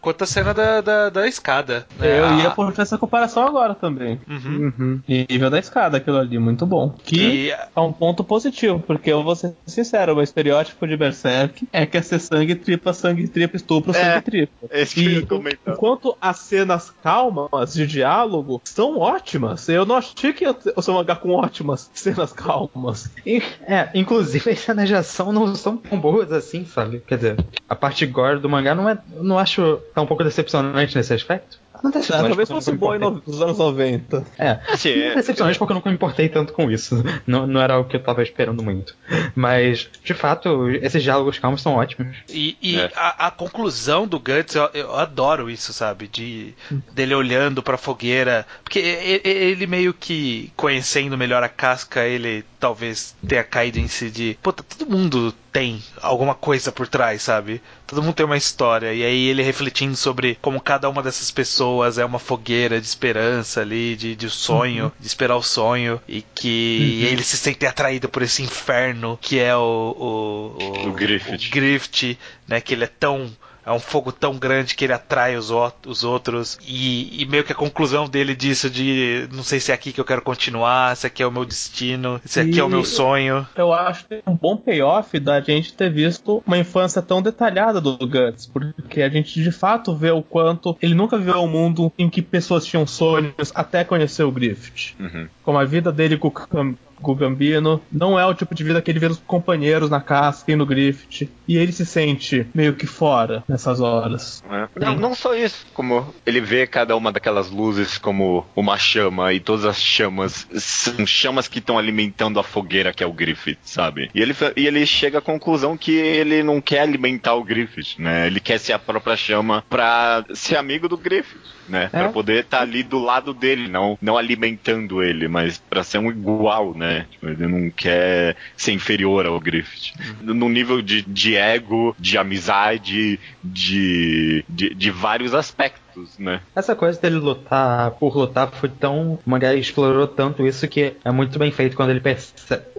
quanto 0.03 0.25
a 0.25 0.27
cena 0.27 0.53
da, 0.53 0.81
da, 0.83 1.09
da 1.09 1.27
escada. 1.27 1.87
né? 1.99 2.19
Eu 2.21 2.39
ia 2.39 2.51
por 2.51 2.75
essa 2.79 2.99
comparação 2.99 3.47
agora 3.47 3.75
também. 3.75 4.21
Uhum. 4.29 4.73
Uhum. 4.79 5.01
Nível 5.09 5.49
da 5.49 5.59
escada, 5.59 5.97
aquilo 5.97 6.19
ali, 6.19 6.39
muito 6.39 6.67
bom. 6.67 6.91
Que 7.05 7.13
Que 7.17 7.51
é 7.53 7.81
um 7.81 7.93
ponto 7.93 8.23
positivo, 8.25 8.81
porque 8.81 9.11
eu 9.13 9.23
vou 9.23 9.35
ser 9.37 9.55
sincero, 9.67 10.13
o 10.13 10.17
meu 10.17 10.25
estereótipo 10.25 10.87
de 10.87 10.97
Berserk 10.97 11.67
é 11.73 11.87
que 11.87 11.97
é 11.97 12.03
ser 12.03 12.19
sangue 12.19 12.55
tripa, 12.57 12.93
sangue 12.93 13.29
tripa, 13.29 13.57
estupro, 13.57 13.93
É, 13.93 13.95
sangue 14.15 14.25
tripa. 14.25 14.53
Esse 14.71 14.95
que 14.95 15.05
eu 15.07 15.11
E 15.11 15.15
ia 15.21 15.27
comentar. 15.27 15.75
enquanto 15.75 16.17
as 16.21 16.39
cenas 16.41 16.91
calmas 17.03 17.73
de 17.73 17.87
diálogo 17.87 18.61
são 18.65 18.99
ótimas, 18.99 19.69
eu 19.69 19.87
não 19.87 19.97
achei 19.97 20.33
que 20.33 20.45
eu 20.45 20.57
sou 20.83 20.95
um 20.95 20.99
mangá 20.99 21.15
com 21.15 21.31
ótimas 21.31 21.91
cenas 21.95 22.33
calmas. 22.33 23.11
E- 23.25 23.43
É, 23.67 23.89
inclusive 23.95 24.51
as 24.51 24.59
cenas 24.59 24.89
de 24.89 24.95
ação 24.95 25.33
não 25.33 25.55
são 25.55 25.77
tão 25.77 25.99
boas 26.01 26.33
assim, 26.33 26.65
sabe? 26.67 27.01
Quer 27.07 27.17
dizer, 27.17 27.45
a 27.69 27.75
parte 27.77 28.05
gore 28.07 28.41
do 28.41 28.49
mangá 28.49 28.75
não 28.75 28.89
é. 28.89 28.99
Não 29.21 29.39
acho. 29.39 29.79
Tá 29.95 30.01
um 30.03 30.07
pouco 30.07 30.25
decepcionante 30.25 30.97
nesse 30.97 31.13
aspecto. 31.13 31.61
Não 31.83 31.91
é 31.91 31.95
Ah, 31.95 31.99
decepcionante. 31.99 32.29
talvez 32.29 32.49
fosse 32.49 32.73
boa 32.73 32.97
no- 32.99 33.23
nos 33.27 33.43
anos 33.43 33.59
90. 33.59 34.25
É, 34.39 34.61
Assim, 34.69 34.95
não 34.95 35.03
é 35.03 35.07
é- 35.09 35.15
decepcionante 35.17 35.59
porque 35.59 35.73
eu 35.73 35.75
nunca 35.75 35.89
me 35.91 35.95
importei 35.97 36.29
tanto 36.29 36.53
com 36.53 36.71
isso. 36.71 37.03
Não, 37.27 37.47
não 37.47 37.61
era 37.61 37.79
o 37.79 37.85
que 37.85 37.97
eu 37.97 38.03
tava 38.03 38.23
esperando 38.23 38.63
muito. 38.63 38.95
Mas, 39.35 39.89
de 40.05 40.15
fato, 40.15 40.69
esses 40.71 41.03
diálogos 41.03 41.39
calmos 41.41 41.61
são 41.61 41.75
ótimos. 41.75 42.17
E, 42.29 42.57
e 42.63 42.77
É. 42.79 42.91
a, 42.95 43.27
a 43.27 43.31
conclusão 43.33 44.07
do 44.07 44.19
Guts, 44.21 44.55
eu, 44.55 44.71
eu 44.75 44.95
adoro 44.95 45.51
isso, 45.51 45.73
sabe? 45.73 46.07
De 46.07 46.55
dele 46.93 47.15
olhando 47.15 47.63
pra 47.63 47.77
fogueira. 47.77 48.47
Porque 48.63 48.79
ele 48.79 49.67
meio 49.67 49.93
que 49.93 50.53
conhecendo 50.57 51.19
melhor 51.19 51.43
a 51.43 51.49
casca, 51.49 52.05
ele 52.07 52.45
talvez 52.61 53.15
tenha 53.27 53.43
caído 53.43 53.79
em 53.81 53.89
si 53.89 54.09
de. 54.11 54.39
Puta, 54.43 54.63
todo 54.63 54.89
mundo 54.89 55.35
tem 55.53 55.83
alguma 56.01 56.35
coisa 56.35 56.71
por 56.71 56.87
trás, 56.87 57.23
sabe? 57.23 57.61
Todo 57.93 58.03
mundo 58.03 58.15
tem 58.15 58.25
uma 58.25 58.39
história. 58.39 58.95
E 58.95 59.05
aí 59.05 59.29
ele 59.29 59.43
refletindo 59.43 59.95
sobre 59.95 60.39
como 60.41 60.59
cada 60.59 60.89
uma 60.89 61.03
dessas 61.03 61.31
pessoas 61.31 61.99
é 61.99 62.05
uma 62.07 62.19
fogueira 62.19 62.81
de 62.81 62.87
esperança 62.87 63.61
ali, 63.61 63.95
de, 63.95 64.17
de 64.17 64.31
sonho, 64.31 64.91
de 64.99 65.07
esperar 65.07 65.37
o 65.37 65.43
sonho. 65.43 66.01
E 66.09 66.23
que 66.35 67.07
ele 67.07 67.23
se 67.23 67.37
sente 67.37 67.67
atraído 67.67 68.09
por 68.09 68.23
esse 68.23 68.43
inferno 68.43 69.19
que 69.21 69.39
é 69.39 69.55
o. 69.55 70.57
O, 70.59 70.89
O 70.89 70.93
Griffith. 70.93 71.49
o 71.49 71.51
Griffith, 71.51 72.19
né? 72.49 72.63
Que 72.63 72.73
ele 72.73 72.85
é 72.85 72.91
tão. 72.99 73.31
É 73.65 73.71
um 73.71 73.79
fogo 73.79 74.11
tão 74.11 74.37
grande 74.39 74.75
que 74.75 74.85
ele 74.85 74.93
atrai 74.93 75.37
os, 75.37 75.51
os 75.87 76.03
outros. 76.05 76.59
E, 76.67 77.23
e 77.23 77.27
meio 77.27 77.45
que 77.45 77.53
a 77.53 77.55
conclusão 77.55 78.09
dele 78.09 78.35
disso 78.35 78.69
de 78.69 79.29
não 79.33 79.43
sei 79.45 79.61
se 79.61 79.71
é 79.71 79.75
aqui 79.75 79.93
que 79.93 80.01
eu 80.01 80.05
quero 80.05 80.21
continuar, 80.23 80.97
se 80.97 81.07
aqui 81.07 81.23
é 81.23 81.27
o 81.27 81.31
meu 81.31 81.45
destino, 81.45 82.21
se 82.25 82.41
aqui 82.41 82.59
é 82.59 82.65
o 82.65 82.69
meu 82.69 82.81
E- 82.81 82.87
sonho. 82.87 83.47
Eu 83.57 83.73
acho 83.73 84.07
que 84.07 84.15
é 84.15 84.23
um 84.27 84.35
bom 84.37 84.57
payoff 84.57 85.19
da 85.21 85.41
gente 85.41 85.73
ter 85.75 85.91
visto 85.93 86.43
uma 86.47 86.59
infância 86.59 87.01
tão 87.01 87.23
detalhada 87.23 87.81
do 87.81 87.97
Guts, 87.99 88.47
porque 88.47 89.01
a 89.03 89.09
gente 89.09 89.41
de 89.43 89.53
fato 89.53 89.95
vê 89.95 90.11
o 90.11 90.23
quanto 90.23 90.77
ele 90.83 90.95
nunca 90.95 91.17
viveu 91.17 91.37
um 91.43 91.49
mundo 91.49 91.93
em 91.97 92.11
que 92.11 92.21
pessoas 92.21 92.65
tinham 92.65 92.87
sonhos 92.87 93.53
até 93.55 93.85
conhecer 93.85 94.25
o 94.25 94.33
Griffith. 94.33 94.95
Uhum. 94.99 95.29
Como 95.43 95.59
a 95.59 95.65
vida 95.65 95.93
dele 95.93 96.17
com 96.17 96.29
o 96.29 96.31
Cam- 96.33 96.75
com 96.75 96.75
o 96.75 96.92
Gambino 97.15 97.81
não 97.91 98.19
é 98.19 98.25
o 98.25 98.35
tipo 98.35 98.55
de 98.55 98.65
vida 98.65 98.81
que 98.81 98.91
ele 98.91 98.99
vê 98.99 99.07
os 99.07 99.19
companheiros 99.19 99.91
na 99.91 100.01
casca 100.01 100.53
e 100.53 100.57
no 100.57 100.67
Griffith, 100.67 101.29
e 101.47 101.57
ele 101.57 101.73
se 101.73 101.85
sente 101.85 102.47
meio 102.55 102.75
que 102.75 102.87
fora 102.87 103.43
nessas 103.49 103.81
horas. 103.81 104.43
É. 104.51 104.69
Não, 104.85 104.97
não 104.97 105.15
só 105.15 105.35
isso, 105.35 105.67
como 105.75 106.15
ele 106.25 106.41
vê 106.41 106.67
cada 106.67 106.97
uma 106.97 107.13
daquelas 107.13 107.51
luzes 107.51 107.99
como 107.99 108.47
uma 108.55 108.79
chama 108.79 109.33
e 109.33 109.41
todas 109.41 109.65
as 109.65 109.81
chamas 109.81 110.47
são 110.55 111.07
chamas 111.07 111.49
que 111.49 111.59
estão 111.59 111.79
alimentando 111.79 112.39
a 112.39 112.43
fogueira 112.43 112.93
que 112.93 113.03
é 113.03 113.07
o 113.07 113.13
Griffith, 113.13 113.59
sabe? 113.63 114.11
E 114.15 114.21
ele, 114.21 114.35
e 114.57 114.67
ele 114.67 114.87
chega 114.87 115.19
à 115.19 115.23
conclusão 115.23 115.77
que 115.77 115.93
ele 115.93 116.43
não 116.43 116.61
quer 116.61 116.81
alimentar 116.81 117.35
o 117.35 117.45
Griffith, 117.45 117.97
né? 117.99 118.27
Ele 118.27 118.41
quer 118.41 118.59
ser 118.59 118.73
a 118.73 118.79
própria 118.79 119.17
chama 119.17 119.65
pra 119.69 120.25
ser 120.35 120.57
amigo 120.57 120.89
do 120.89 120.97
Griffith, 120.97 121.41
né? 121.69 121.89
Pra 121.89 122.09
poder 122.09 122.45
estar 122.45 122.61
ali 122.61 122.83
do 122.83 122.99
lado 122.99 123.33
dele, 123.33 123.69
não, 123.69 123.99
não 124.01 124.17
alimentando 124.17 125.03
ele, 125.03 125.29
mas 125.29 125.59
pra 125.59 125.83
ser 125.83 125.99
um 125.99 126.11
igual, 126.11 126.75
né? 126.75 126.92
Tipo, 127.11 127.29
ele 127.29 127.47
não 127.47 127.71
quer 127.71 128.37
ser 128.57 128.73
inferior 128.73 129.27
ao 129.27 129.41
Griffith. 129.41 129.93
No 130.23 130.49
nível 130.49 130.81
de, 130.81 131.03
de 131.03 131.37
ego, 131.37 131.95
de 131.99 132.17
amizade, 132.19 133.19
de, 133.43 134.45
de, 134.49 134.75
de 134.75 134.91
vários 134.91 135.35
aspectos, 135.35 135.82
né? 136.19 136.41
Essa 136.55 136.75
coisa 136.75 137.01
dele 137.01 137.17
lutar 137.17 137.91
por 137.93 138.17
lutar 138.17 138.51
foi 138.51 138.69
tão. 138.69 139.19
O 139.27 139.31
mangá 139.31 139.55
explorou 139.55 140.07
tanto 140.07 140.47
isso 140.47 140.67
que 140.69 140.95
é 141.05 141.11
muito 141.11 141.39
bem 141.39 141.51
feito 141.51 141.77
quando 141.77 141.91
ele 141.91 142.01
perce- 142.01 142.33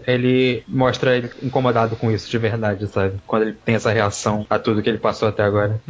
ele 0.06 0.64
mostra 0.68 1.16
ele 1.16 1.30
incomodado 1.42 1.96
com 1.96 2.12
isso 2.12 2.30
de 2.30 2.38
verdade, 2.38 2.88
sabe? 2.88 3.16
Quando 3.26 3.44
ele 3.44 3.54
tem 3.54 3.76
essa 3.76 3.92
reação 3.92 4.46
a 4.50 4.60
tudo 4.60 4.82
que 4.82 4.90
ele 4.90 4.98
passou 4.98 5.28
até 5.28 5.44
agora. 5.44 5.82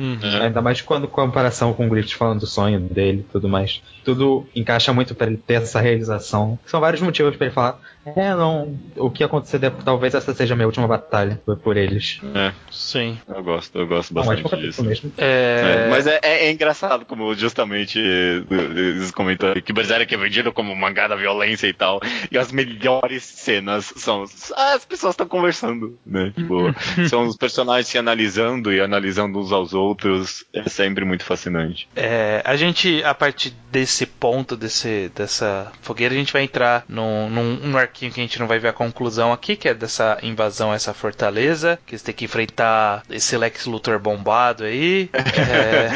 Ainda 0.41 0.61
mais 0.61 0.81
quando 0.81 1.07
comparação 1.07 1.73
com 1.73 1.87
o 1.87 1.89
Griffith 1.89 2.15
falando 2.15 2.39
do 2.41 2.47
sonho 2.47 2.79
dele 2.79 3.19
e 3.27 3.31
tudo 3.31 3.47
mais. 3.49 3.81
Tudo 4.03 4.45
encaixa 4.55 4.91
muito 4.93 5.15
pra 5.15 5.27
ele 5.27 5.37
ter 5.37 5.55
essa 5.55 5.79
realização. 5.79 6.59
São 6.65 6.79
vários 6.79 7.01
motivos 7.01 7.35
pra 7.35 7.45
ele 7.47 7.53
falar: 7.55 7.79
é, 8.05 8.33
não, 8.35 8.77
o 8.97 9.09
que 9.09 9.23
acontecer, 9.23 9.57
deve- 9.59 9.81
talvez 9.83 10.13
essa 10.13 10.33
seja 10.33 10.53
a 10.53 10.57
minha 10.57 10.67
última 10.67 10.87
batalha 10.87 11.41
foi 11.45 11.55
por 11.55 11.77
eles. 11.77 12.19
É, 12.35 12.51
Sim. 12.71 13.17
eu 13.27 13.43
gosto, 13.43 13.77
eu 13.77 13.87
gosto 13.87 14.13
Não, 14.13 14.25
mas 14.25 14.41
bastante 14.41 14.61
disso. 14.61 14.83
mesmo. 14.83 15.11
É, 15.17 15.85
É, 15.85 15.89
mas 15.89 16.05
é, 16.07 16.19
é- 16.21 16.45
é 16.47 16.51
engraçado 16.51 17.05
como 17.13 17.35
justamente 17.35 17.99
eh, 17.99 18.43
eles 18.49 19.11
comentam 19.11 19.53
que 19.61 19.71
Berserk 19.71 20.11
é 20.11 20.17
vendido 20.17 20.51
como 20.51 20.75
mangá 20.75 21.07
da 21.07 21.15
violência 21.15 21.67
e 21.67 21.73
tal. 21.73 22.01
E 22.31 22.37
as 22.39 22.51
melhores 22.51 23.23
cenas 23.23 23.93
são 23.95 24.25
as 24.55 24.83
pessoas 24.83 25.13
estão 25.13 25.27
conversando, 25.27 25.95
né? 26.03 26.33
Tipo, 26.35 26.73
são 27.07 27.27
os 27.27 27.37
personagens 27.37 27.87
se 27.87 27.99
analisando 27.99 28.73
e 28.73 28.81
analisando 28.81 29.39
uns 29.39 29.51
aos 29.51 29.75
outros. 29.75 30.43
É 30.51 30.67
sempre 30.67 31.05
muito 31.05 31.23
fascinante. 31.23 31.87
É, 31.95 32.41
a 32.43 32.55
gente, 32.55 33.03
a 33.03 33.13
partir 33.13 33.53
desse 33.71 34.07
ponto, 34.07 34.55
desse, 34.55 35.11
dessa 35.15 35.71
fogueira, 35.81 36.15
a 36.15 36.17
gente 36.17 36.33
vai 36.33 36.43
entrar 36.43 36.83
num, 36.87 37.29
num, 37.29 37.55
num 37.55 37.77
arquinho 37.77 38.11
que 38.11 38.19
a 38.19 38.23
gente 38.23 38.39
não 38.39 38.47
vai 38.47 38.57
ver 38.57 38.69
a 38.69 38.73
conclusão 38.73 39.31
aqui, 39.31 39.55
que 39.55 39.67
é 39.67 39.73
dessa 39.73 40.17
invasão 40.23 40.71
a 40.71 40.75
essa 40.75 40.93
fortaleza, 40.93 41.77
que 41.85 41.93
eles 41.93 42.01
têm 42.01 42.15
que 42.15 42.25
enfrentar 42.25 43.03
esse 43.09 43.37
Lex 43.37 43.65
Luthor 43.67 43.99
bombado 43.99 44.63
aí. 44.63 45.09
É, 45.43 45.89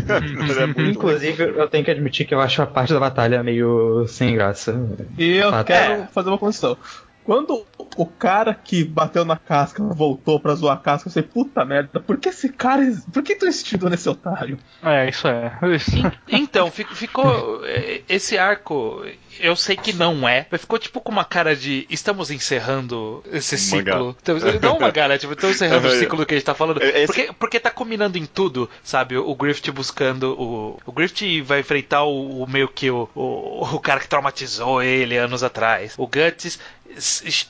É 0.78 0.90
Inclusive, 0.90 1.42
eu 1.56 1.68
tenho 1.68 1.84
que 1.84 1.90
admitir 1.90 2.26
que 2.26 2.34
eu 2.34 2.40
acho 2.40 2.62
a 2.62 2.66
parte 2.66 2.92
da 2.92 3.00
batalha 3.00 3.42
meio 3.42 4.06
sem 4.06 4.34
graça. 4.34 4.74
E 5.18 5.36
eu 5.36 5.50
Fato. 5.50 5.66
quero 5.66 5.92
É. 6.02 6.06
fazer 6.08 6.28
uma 6.28 6.38
condição. 6.38 6.76
Quando 7.24 7.64
o 7.96 8.06
cara 8.06 8.52
que 8.54 8.84
bateu 8.84 9.24
na 9.24 9.36
casca 9.36 9.82
voltou 9.82 10.38
pra 10.38 10.54
zoar 10.54 10.76
a 10.76 10.80
casca, 10.80 11.08
eu 11.08 11.12
sei, 11.12 11.22
puta 11.22 11.64
merda, 11.64 11.98
por 12.00 12.18
que 12.18 12.28
esse 12.28 12.48
cara. 12.50 12.82
Por 13.12 13.22
que 13.22 13.34
tu 13.34 13.46
insistiu 13.46 13.88
nesse 13.88 14.08
otário? 14.08 14.58
É, 14.82 15.08
isso 15.08 15.26
é. 15.26 15.52
Isso. 15.74 15.90
então, 16.28 16.70
fico- 16.70 16.94
ficou. 16.94 17.64
é, 17.64 18.02
Esse 18.08 18.36
arco, 18.36 19.04
eu 19.40 19.56
sei 19.56 19.76
que 19.76 19.92
não 19.92 20.28
é, 20.28 20.46
mas 20.50 20.60
ficou 20.60 20.78
tipo 20.78 21.00
com 21.00 21.10
uma 21.12 21.24
cara 21.24 21.56
de 21.56 21.86
estamos 21.88 22.30
encerrando 22.30 23.22
esse 23.32 23.56
ciclo. 23.56 24.16
Então, 24.20 24.36
não 24.62 24.78
mangá, 24.78 25.06
né? 25.08 25.16
Tipo, 25.18 25.32
estamos 25.32 25.56
encerrando 25.56 25.88
o 25.88 25.90
Uhum. 25.90 25.98
ciclo 25.98 26.18
do 26.18 26.26
que 26.26 26.34
a 26.34 26.36
gente 26.36 26.46
tá 26.46 26.54
falando. 26.54 26.82
Esse- 26.82 27.06
Porque, 27.06 27.32
porque 27.38 27.60
tá 27.60 27.70
combinando 27.70 28.18
em 28.18 28.26
tudo, 28.26 28.68
sabe? 28.82 29.16
O 29.16 29.34
Griffith 29.34 29.70
buscando. 29.72 30.32
O, 30.38 30.78
o 30.84 30.92
Griffith 30.92 31.42
vai 31.42 31.60
enfrentar 31.60 32.04
o, 32.04 32.42
o 32.42 32.46
meio 32.50 32.68
que 32.68 32.90
o, 32.90 33.08
o, 33.14 33.64
o 33.76 33.80
cara 33.80 34.00
que 34.00 34.08
traumatizou 34.08 34.82
ele 34.82 35.16
anos 35.16 35.42
atrás. 35.42 35.94
O 35.96 36.06
Guts 36.06 36.58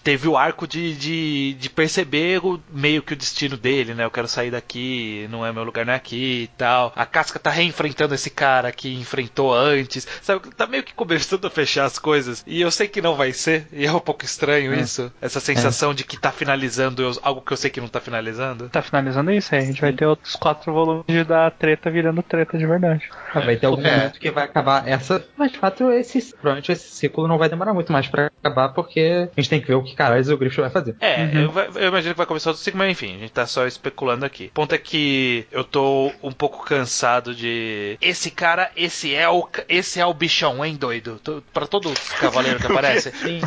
teve 0.03 0.29
o 0.29 0.37
arco 0.37 0.67
de, 0.67 0.95
de, 0.95 1.55
de 1.55 1.71
perceber 1.71 2.45
o, 2.45 2.61
meio 2.71 3.03
que 3.03 3.13
o 3.13 3.17
destino 3.17 3.57
dele, 3.57 3.95
né? 3.95 4.05
Eu 4.05 4.11
quero 4.11 4.29
sair 4.29 4.51
daqui, 4.51 5.27
não 5.31 5.45
é 5.45 5.53
meu 5.53 5.65
lugar, 5.65 5.85
não 5.85 5.93
é 5.93 5.97
aqui 5.97 6.43
e 6.45 6.47
tal. 6.57 6.93
A 6.97 7.07
Casca 7.07 7.39
tá 7.39 7.51
reenfrentando 7.51 8.15
esse 8.15 8.31
cara 8.31 8.71
que 8.73 8.93
enfrentou 8.95 9.53
antes, 9.55 10.07
sabe? 10.23 10.49
Tá 10.55 10.67
meio 10.67 10.83
que 10.83 10.95
começando 10.95 11.47
a 11.47 11.51
fechar 11.51 11.85
as 11.85 11.99
coisas. 11.99 12.43
E 12.47 12.61
eu 12.61 12.71
sei 12.71 12.89
que 12.89 13.01
não 13.03 13.15
vai 13.15 13.33
ser, 13.33 13.67
e 13.73 13.87
é 13.87 13.93
um 13.93 14.01
pouco 14.01 14.25
estranho 14.25 14.75
isso. 14.75 15.13
Essa 15.21 15.41
sensação 15.41 15.95
de 15.95 16.05
que 16.05 16.17
tá 16.19 16.31
finalizando 16.33 17.03
eu- 17.03 17.19
algo 17.23 17.41
que 17.43 17.53
eu 17.53 17.57
sei 17.57 17.71
que 17.71 17.81
não 17.81 17.89
tá 17.89 18.01
finalizando. 18.01 18.69
Tá 18.69 18.83
finalizando 18.83 19.31
isso 19.33 19.55
aí. 19.55 19.61
A 19.63 19.65
gente 19.67 19.81
vai 19.81 19.93
ter 19.93 20.07
outros 20.07 20.37
quatro 20.37 20.73
volumes 20.73 21.27
da 21.27 21.51
treta 21.51 21.91
virando 21.91 22.23
treta 22.23 22.57
de 22.59 22.67
verdade. 22.67 23.09
Ah, 23.35 23.41
vai 23.41 23.57
ter 23.57 23.67
algum 23.67 23.85
É. 23.85 23.91
momento 23.97 24.19
que 24.21 24.31
vai 24.31 24.45
acabar 24.45 24.87
essa. 24.89 25.25
Mas 25.37 25.53
de 25.53 25.59
fato, 25.59 25.91
esse, 25.91 26.33
provavelmente 26.35 26.73
esse 26.73 26.89
ciclo 26.95 27.27
não 27.29 27.39
vai 27.39 27.49
demorar 27.49 27.75
muito 27.75 27.93
mais 27.93 28.07
pra 28.09 28.31
acabar, 28.43 28.71
porque 28.71 29.29
a 29.37 29.41
gente 29.41 29.51
tem 29.51 29.61
que 29.61 29.67
ver 29.67 29.75
o 29.75 29.83
que 29.83 29.95
caralho 29.95 30.35
o 30.35 30.39
Griffith 30.39 30.61
vai 30.61 30.71
fazer. 30.71 30.97
É, 31.01 31.31
eu, 31.45 31.51
vai- 31.51 31.69
eu 31.75 31.89
imagino 31.89 32.15
que 32.15 32.19
vai 32.19 32.27
começar 32.27 32.51
outro 32.51 32.63
ciclo, 32.63 32.79
mas 32.79 32.91
enfim, 32.91 33.17
a 33.17 33.19
gente 33.19 33.33
tá 33.33 33.47
só 33.47 33.67
especulando 33.67 34.25
aqui. 34.25 34.47
O 34.47 34.51
ponto 34.55 34.75
é 34.75 34.79
que 34.79 35.47
eu 35.53 35.65
tô 35.65 36.13
um 36.23 36.33
pouco 36.33 36.65
cansado 36.65 37.35
de. 37.35 37.97
Esse 38.01 38.31
cara, 38.31 38.71
esse 38.77 39.15
é 39.15 39.29
o, 39.29 39.49
esse 39.69 40.01
é 40.01 40.07
o 40.07 40.15
bichão, 40.15 40.65
hein, 40.65 40.77
doido? 40.77 41.21
Tô- 41.23 41.43
Pra 41.53 41.67
todo 41.67 41.93
cavaleiro 42.21 42.59
que 42.59 42.67
aparece. 42.71 43.11
Sim. 43.13 43.41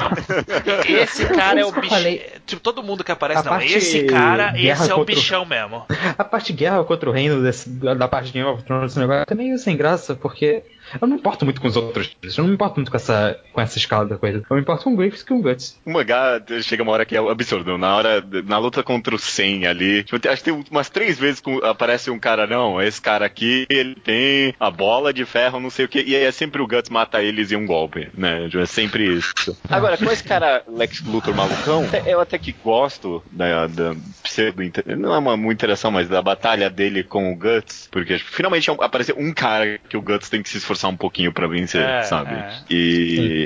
Esse 0.87 1.25
cara 1.27 1.59
é 1.59 1.65
o 1.65 1.69
eu 1.69 1.81
bichão. 1.81 1.97
Tipo, 2.45 2.61
todo 2.61 2.83
mundo 2.83 3.03
que 3.03 3.11
aparece, 3.11 3.41
A 3.41 3.43
não. 3.43 3.51
parte 3.51 3.73
Esse 3.73 4.03
cara, 4.03 4.51
guerra 4.51 4.83
esse 4.83 4.91
é 4.91 4.93
o 4.93 4.97
contra 4.97 5.01
o- 5.01 5.05
bichão 5.05 5.45
mesmo. 5.45 5.85
A 6.17 6.23
parte 6.23 6.53
guerra 6.53 6.83
contra 6.83 7.09
o 7.09 7.13
reino 7.13 7.41
desse- 7.43 7.69
da 7.69 8.07
parte 8.07 8.27
de 8.27 8.33
Game 8.33 8.47
of 8.49 8.63
Thrones, 8.63 8.91
esse 8.91 8.99
negócio 8.99 9.25
é 9.29 9.35
meio 9.35 9.57
sem 9.57 9.75
graça, 9.75 10.15
porque 10.15 10.63
Eu 10.93 11.05
não 11.07 11.15
me 11.15 11.19
importo 11.19 11.43
muito 11.43 11.59
com 11.59 11.67
os 11.67 11.75
outros. 11.75 12.15
Eu 12.23 12.43
não 12.43 12.47
me 12.47 12.53
importo 12.53 12.75
muito 12.77 12.89
com 12.89 12.95
essa, 12.95 13.37
com 13.51 13.59
essa 13.59 13.77
escala 13.77 14.05
da 14.05 14.17
coisa. 14.17 14.41
Eu 14.49 14.55
me 14.55 14.61
importo 14.61 14.85
com 14.85 14.93
o 14.93 14.95
Griffiths 14.95 15.21
e 15.21 15.25
com 15.25 15.35
o 15.39 15.41
Guts. 15.41 15.76
O 15.85 15.91
mangá 15.91 16.41
chega 16.63 16.83
uma 16.83 16.91
hora 16.91 17.05
que 17.05 17.15
é 17.15 17.19
absurdo. 17.19 17.77
Na 17.77 17.95
hora, 17.95 18.23
na 18.45 18.57
luta 18.57 18.83
contra 18.83 19.15
o 19.15 19.19
Sen 19.19 19.65
ali, 19.65 20.03
tipo, 20.03 20.15
acho 20.29 20.43
que 20.43 20.51
tem 20.51 20.63
umas 20.71 20.89
três 20.89 21.17
vezes 21.17 21.39
que 21.39 21.49
aparece 21.65 22.09
um 22.09 22.19
cara, 22.19 22.45
não, 22.47 22.81
esse 22.81 23.01
cara 23.01 23.25
aqui, 23.25 23.65
ele 23.69 23.95
tem 23.95 24.53
a 24.59 24.69
bola 24.69 25.13
de 25.13 25.25
ferro, 25.25 25.59
não 25.59 25.69
sei 25.69 25.85
o 25.85 25.87
que, 25.87 26.01
e 26.01 26.15
aí 26.15 26.23
é 26.23 26.31
sempre 26.31 26.61
o 26.61 26.67
Guts 26.67 26.89
mata 26.89 27.21
eles 27.21 27.51
em 27.51 27.55
um 27.55 27.65
golpe, 27.65 28.09
né? 28.17 28.49
É 28.53 28.65
sempre 28.65 29.05
isso. 29.17 29.57
Agora, 29.69 29.97
com 29.97 30.11
esse 30.11 30.23
cara 30.23 30.63
Lex 30.67 31.01
Luthor 31.03 31.33
malucão, 31.35 31.85
eu 32.05 32.19
até 32.19 32.37
que 32.37 32.51
gosto 32.51 33.23
da, 33.31 33.67
da 33.67 33.95
pseudo, 34.23 34.57
não 34.97 35.13
é 35.13 35.17
uma 35.17 35.37
muita 35.37 35.57
interação, 35.65 35.89
mas 35.91 36.07
da 36.07 36.21
batalha 36.21 36.69
dele 36.69 37.03
com 37.03 37.31
o 37.31 37.35
Guts, 37.35 37.87
porque 37.91 38.17
tipo, 38.17 38.29
finalmente 38.31 38.69
apareceu 38.71 39.15
um 39.17 39.33
cara 39.33 39.79
que 39.89 39.97
o 39.97 40.01
Guts 40.01 40.29
tem 40.29 40.41
que 40.43 40.49
se 40.49 40.57
esforçar 40.57 40.89
um 40.91 40.97
pouquinho 40.97 41.31
pra 41.33 41.47
vencer, 41.47 41.81
É, 41.81 42.03
sabe? 42.03 42.33
é. 42.35 42.49
E, 42.69 42.77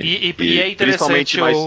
E, 0.01 0.36
e- 0.39 0.43
e 0.43 0.59
é 0.61 0.69
interessante 0.69 1.38
principalmente 1.38 1.38
o, 1.38 1.41
mais- 1.41 1.57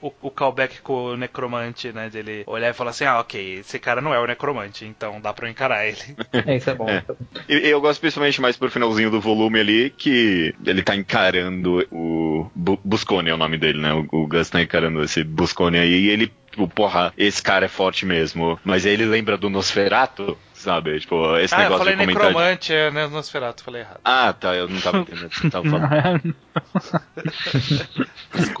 o, 0.00 0.09
o 0.20 0.30
callback 0.30 0.80
com 0.80 0.92
o 0.92 1.16
necromante, 1.16 1.92
né? 1.92 2.08
Dele 2.08 2.44
olhar 2.46 2.70
e 2.70 2.74
falar 2.74 2.90
assim: 2.90 3.04
ah, 3.04 3.20
ok, 3.20 3.60
esse 3.60 3.78
cara 3.78 4.00
não 4.00 4.14
é 4.14 4.20
o 4.20 4.26
necromante, 4.26 4.84
então 4.84 5.20
dá 5.20 5.32
pra 5.32 5.46
eu 5.46 5.50
encarar 5.50 5.86
ele. 5.86 5.98
É, 6.32 6.56
isso 6.56 6.70
é 6.70 6.74
bom. 6.74 6.88
É. 6.88 7.04
E 7.48 7.68
eu 7.68 7.80
gosto 7.80 8.00
principalmente 8.00 8.40
mais 8.40 8.56
pro 8.56 8.70
finalzinho 8.70 9.10
do 9.10 9.20
volume 9.20 9.60
ali, 9.60 9.90
que 9.90 10.54
ele 10.64 10.82
tá 10.82 10.94
encarando 10.94 11.86
o. 11.90 12.50
Bu 12.54 12.78
Buscone 12.84 13.30
é 13.30 13.34
o 13.34 13.38
nome 13.38 13.58
dele, 13.58 13.80
né? 13.80 13.92
O, 13.92 14.06
o 14.10 14.26
Gus 14.26 14.48
tá 14.48 14.60
encarando 14.62 15.02
esse 15.02 15.22
Buscone 15.22 15.78
aí 15.78 16.06
e 16.06 16.08
ele, 16.08 16.32
tipo, 16.50 16.66
porra, 16.68 17.12
esse 17.16 17.42
cara 17.42 17.66
é 17.66 17.68
forte 17.68 18.06
mesmo. 18.06 18.58
Mas 18.64 18.86
aí 18.86 18.92
ele 18.92 19.04
lembra 19.04 19.36
do 19.36 19.50
Nosferato, 19.50 20.36
sabe? 20.60 21.00
Tipo, 21.00 21.36
esse 21.38 21.54
ah, 21.54 21.58
eu 21.58 21.62
negócio 21.64 21.78
falei 21.84 21.94
de 21.96 22.00
comentar. 22.02 22.24
necromante, 22.24 22.72
é 22.72 22.90
né, 22.90 23.06
Nosferatu, 23.06 23.64
falei 23.64 23.82
errado. 23.82 24.00
Ah, 24.04 24.32
tá, 24.32 24.54
eu 24.54 24.68
não 24.68 24.80
tava 24.80 24.98
entendendo 24.98 25.26
o 25.26 25.30
que 25.30 25.38
você 25.40 25.50
tava 25.50 25.68
falando. 25.68 26.34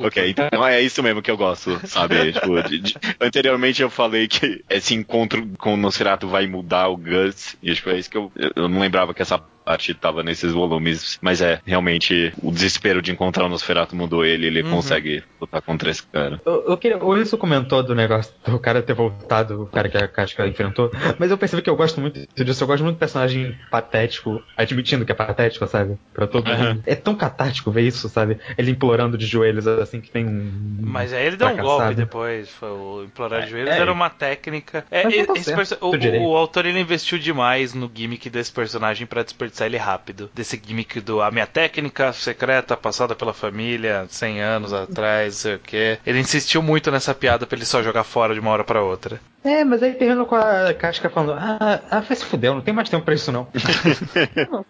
ok, 0.00 0.30
então 0.30 0.66
é 0.66 0.80
isso 0.80 1.02
mesmo 1.02 1.22
que 1.22 1.30
eu 1.30 1.36
gosto, 1.36 1.80
sabe? 1.86 2.32
tipo, 2.32 2.62
de- 2.62 2.78
de- 2.78 2.96
anteriormente 3.20 3.82
eu 3.82 3.90
falei 3.90 4.26
que 4.28 4.64
esse 4.68 4.94
encontro 4.94 5.46
com 5.58 5.74
o 5.74 5.76
Nosferatu 5.76 6.28
vai 6.28 6.46
mudar 6.46 6.88
o 6.88 6.96
Gus, 6.96 7.56
e 7.62 7.74
tipo, 7.74 7.90
é 7.90 7.98
isso 7.98 8.10
que 8.10 8.16
eu, 8.16 8.32
eu 8.56 8.68
não 8.68 8.80
lembrava 8.80 9.14
que 9.14 9.22
essa 9.22 9.38
parte 9.64 9.94
tava 9.94 10.22
nesses 10.22 10.52
volumes, 10.52 11.18
mas 11.20 11.40
é, 11.40 11.60
realmente, 11.64 12.32
o 12.42 12.50
desespero 12.50 13.00
de 13.02 13.12
encontrar 13.12 13.44
o 13.44 13.48
Nosferatu 13.48 13.94
mudou 13.96 14.24
ele, 14.24 14.46
ele 14.46 14.62
Uhum. 14.62 14.70
consegue 14.70 15.22
lutar 15.40 15.62
contra 15.62 15.90
esse 15.90 16.02
cara. 16.02 16.40
Eu, 16.44 16.64
eu 16.68 16.76
queria, 16.76 16.98
o 16.98 17.08
Wilson 17.08 17.36
comentou 17.36 17.82
do 17.82 17.94
negócio 17.94 18.32
do 18.44 18.58
cara 18.58 18.82
ter 18.82 18.94
voltado, 18.94 19.62
o 19.62 19.66
cara 19.66 19.88
que 19.88 19.96
a 19.96 20.06
Casca 20.08 20.46
enfrentou, 20.46 20.90
mas 21.18 21.30
eu 21.30 21.38
percebi 21.38 21.62
que 21.62 21.70
eu 21.70 21.76
gosto 21.76 22.00
muito 22.00 22.20
disso, 22.44 22.62
eu 22.62 22.66
gosto 22.68 22.82
muito 22.82 22.96
do 22.96 22.98
personagem 22.98 23.56
patético, 23.70 24.42
admitindo 24.56 25.04
que 25.04 25.12
é 25.12 25.14
patético, 25.14 25.66
sabe? 25.66 25.96
Pra 26.12 26.26
todo 26.26 26.46
mundo. 26.50 26.82
É 26.86 26.94
tão 26.94 27.14
catártico 27.14 27.70
ver 27.70 27.82
isso, 27.82 28.08
sabe? 28.08 28.38
Ele 28.58 28.70
implorando 28.70 29.16
de 29.16 29.26
joelhos 29.26 29.66
assim 29.66 30.00
que 30.00 30.10
tem 30.10 30.26
um. 30.26 30.78
Mas 30.80 31.12
aí 31.12 31.26
ele 31.26 31.36
deu 31.36 31.48
um 31.48 31.56
golpe 31.56 31.94
depois. 31.94 32.48
Foi 32.50 32.70
o 32.70 33.04
implorar 33.04 33.44
de 33.44 33.50
joelhos 33.50 33.70
é. 33.70 33.78
era 33.78 33.92
uma 33.92 34.10
técnica. 34.10 34.84
É, 34.90 35.02
tá 35.02 35.08
esse 35.34 35.44
certo, 35.44 35.56
perso- 35.56 35.78
o, 35.80 36.28
o 36.30 36.36
autor 36.36 36.66
ele 36.66 36.80
investiu 36.80 37.18
demais 37.18 37.74
no 37.74 37.90
gimmick 37.92 38.28
desse 38.28 38.52
personagem 38.52 39.06
pra 39.06 39.24
desperdiçar 39.50 39.66
ele 39.66 39.76
rápido. 39.76 40.30
Desse 40.34 40.60
gimmick 40.64 41.00
do 41.00 41.20
a 41.20 41.30
minha 41.30 41.46
técnica 41.46 42.12
secreta 42.12 42.76
passada 42.76 43.14
pela 43.14 43.34
família 43.34 44.06
100 44.08 44.40
anos 44.40 44.72
atrás, 44.72 45.34
não 45.34 45.40
sei 45.40 45.54
o 45.56 45.58
que. 45.58 45.98
Ele 46.06 46.20
insistiu 46.20 46.62
muito 46.62 46.90
nessa 46.90 47.14
piada 47.14 47.46
pra 47.46 47.56
ele 47.56 47.66
só 47.66 47.82
jogar 47.82 48.04
fora 48.04 48.32
de 48.32 48.40
uma 48.40 48.50
hora 48.50 48.64
pra 48.64 48.82
outra. 48.82 49.20
É, 49.42 49.64
mas 49.64 49.82
aí 49.82 49.94
termina 49.94 50.24
com 50.24 50.34
a 50.34 50.72
Casca 50.74 51.08
falando: 51.08 51.32
Ah, 51.32 51.80
ah 51.90 52.00
vai 52.00 52.16
se 52.16 52.24
fuder, 52.24 52.52
não 52.52 52.60
tem 52.60 52.74
mais 52.74 52.88
tempo 52.88 53.04
pra 53.04 53.14
isso 53.14 53.32
não. 53.32 53.48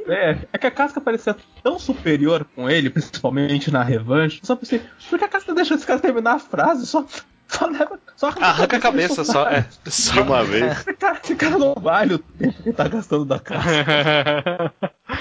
É, 0.08 0.38
é 0.52 0.58
que 0.58 0.66
a 0.66 0.70
casca 0.70 1.00
parecia 1.00 1.36
tão 1.62 1.78
superior 1.78 2.44
com 2.56 2.68
ele, 2.68 2.90
principalmente 2.90 3.70
na 3.70 3.82
revanche. 3.82 4.40
Só 4.42 4.56
pensei, 4.56 4.82
por 5.08 5.18
que 5.18 5.24
a 5.24 5.28
casca 5.28 5.54
deixa 5.54 5.74
esse 5.74 5.86
cara 5.86 6.00
terminar 6.00 6.34
a 6.34 6.38
frase? 6.38 6.84
Só, 6.86 7.06
só 7.50 7.66
leva. 7.66 7.98
Só 8.16 8.28
Arranca 8.40 8.76
a 8.76 8.80
cabeça 8.80 9.24
só. 9.24 9.48
É, 9.48 9.66
De 9.84 9.90
só 9.90 10.22
uma 10.22 10.44
vez. 10.44 10.78
Esse 10.80 10.94
cara, 10.94 11.20
esse 11.22 11.34
cara 11.36 11.58
não 11.58 11.74
vale 11.74 12.14
o 12.14 12.18
tempo 12.18 12.62
que 12.62 12.72
tá 12.72 12.86
gastando 12.88 13.24
da 13.24 13.38
casca. 13.40 14.72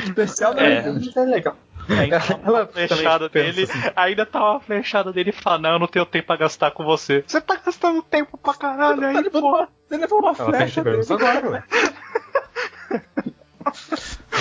Especial 0.03 0.53
da 0.53 0.63
É. 0.63 0.85
é 1.15 1.19
legal. 1.21 1.55
Ainda 1.89 2.21
Ela 2.45 2.63
a 2.63 2.67
flechada 2.67 3.29
também 3.29 3.51
dele, 3.51 3.65
pensa 3.65 3.79
assim. 3.79 3.91
ainda 3.95 4.23
tá 4.25 4.51
uma 4.51 4.59
flechada 4.59 5.11
dele 5.11 5.31
e 5.31 5.33
fala, 5.33 5.57
não, 5.57 5.71
eu 5.71 5.79
não 5.79 5.87
tenho 5.87 6.05
tempo 6.05 6.27
pra 6.27 6.35
gastar 6.35 6.69
com 6.71 6.83
você. 6.83 7.23
Você 7.25 7.41
tá 7.41 7.55
gastando 7.65 8.03
tempo 8.03 8.37
pra 8.37 8.53
caralho 8.53 9.01
Tá 9.01 9.07
aí, 9.07 9.15
levando 9.15 9.31
pô. 9.41 9.47
uma, 9.47 9.67
ele 9.89 10.01
levou 10.01 10.19
uma 10.19 10.35
Ela 10.37 10.45
flecha 10.45 10.83
pensa 10.83 11.17
dele. 11.17 11.29
agora, 11.31 11.49
ué. 11.49 11.63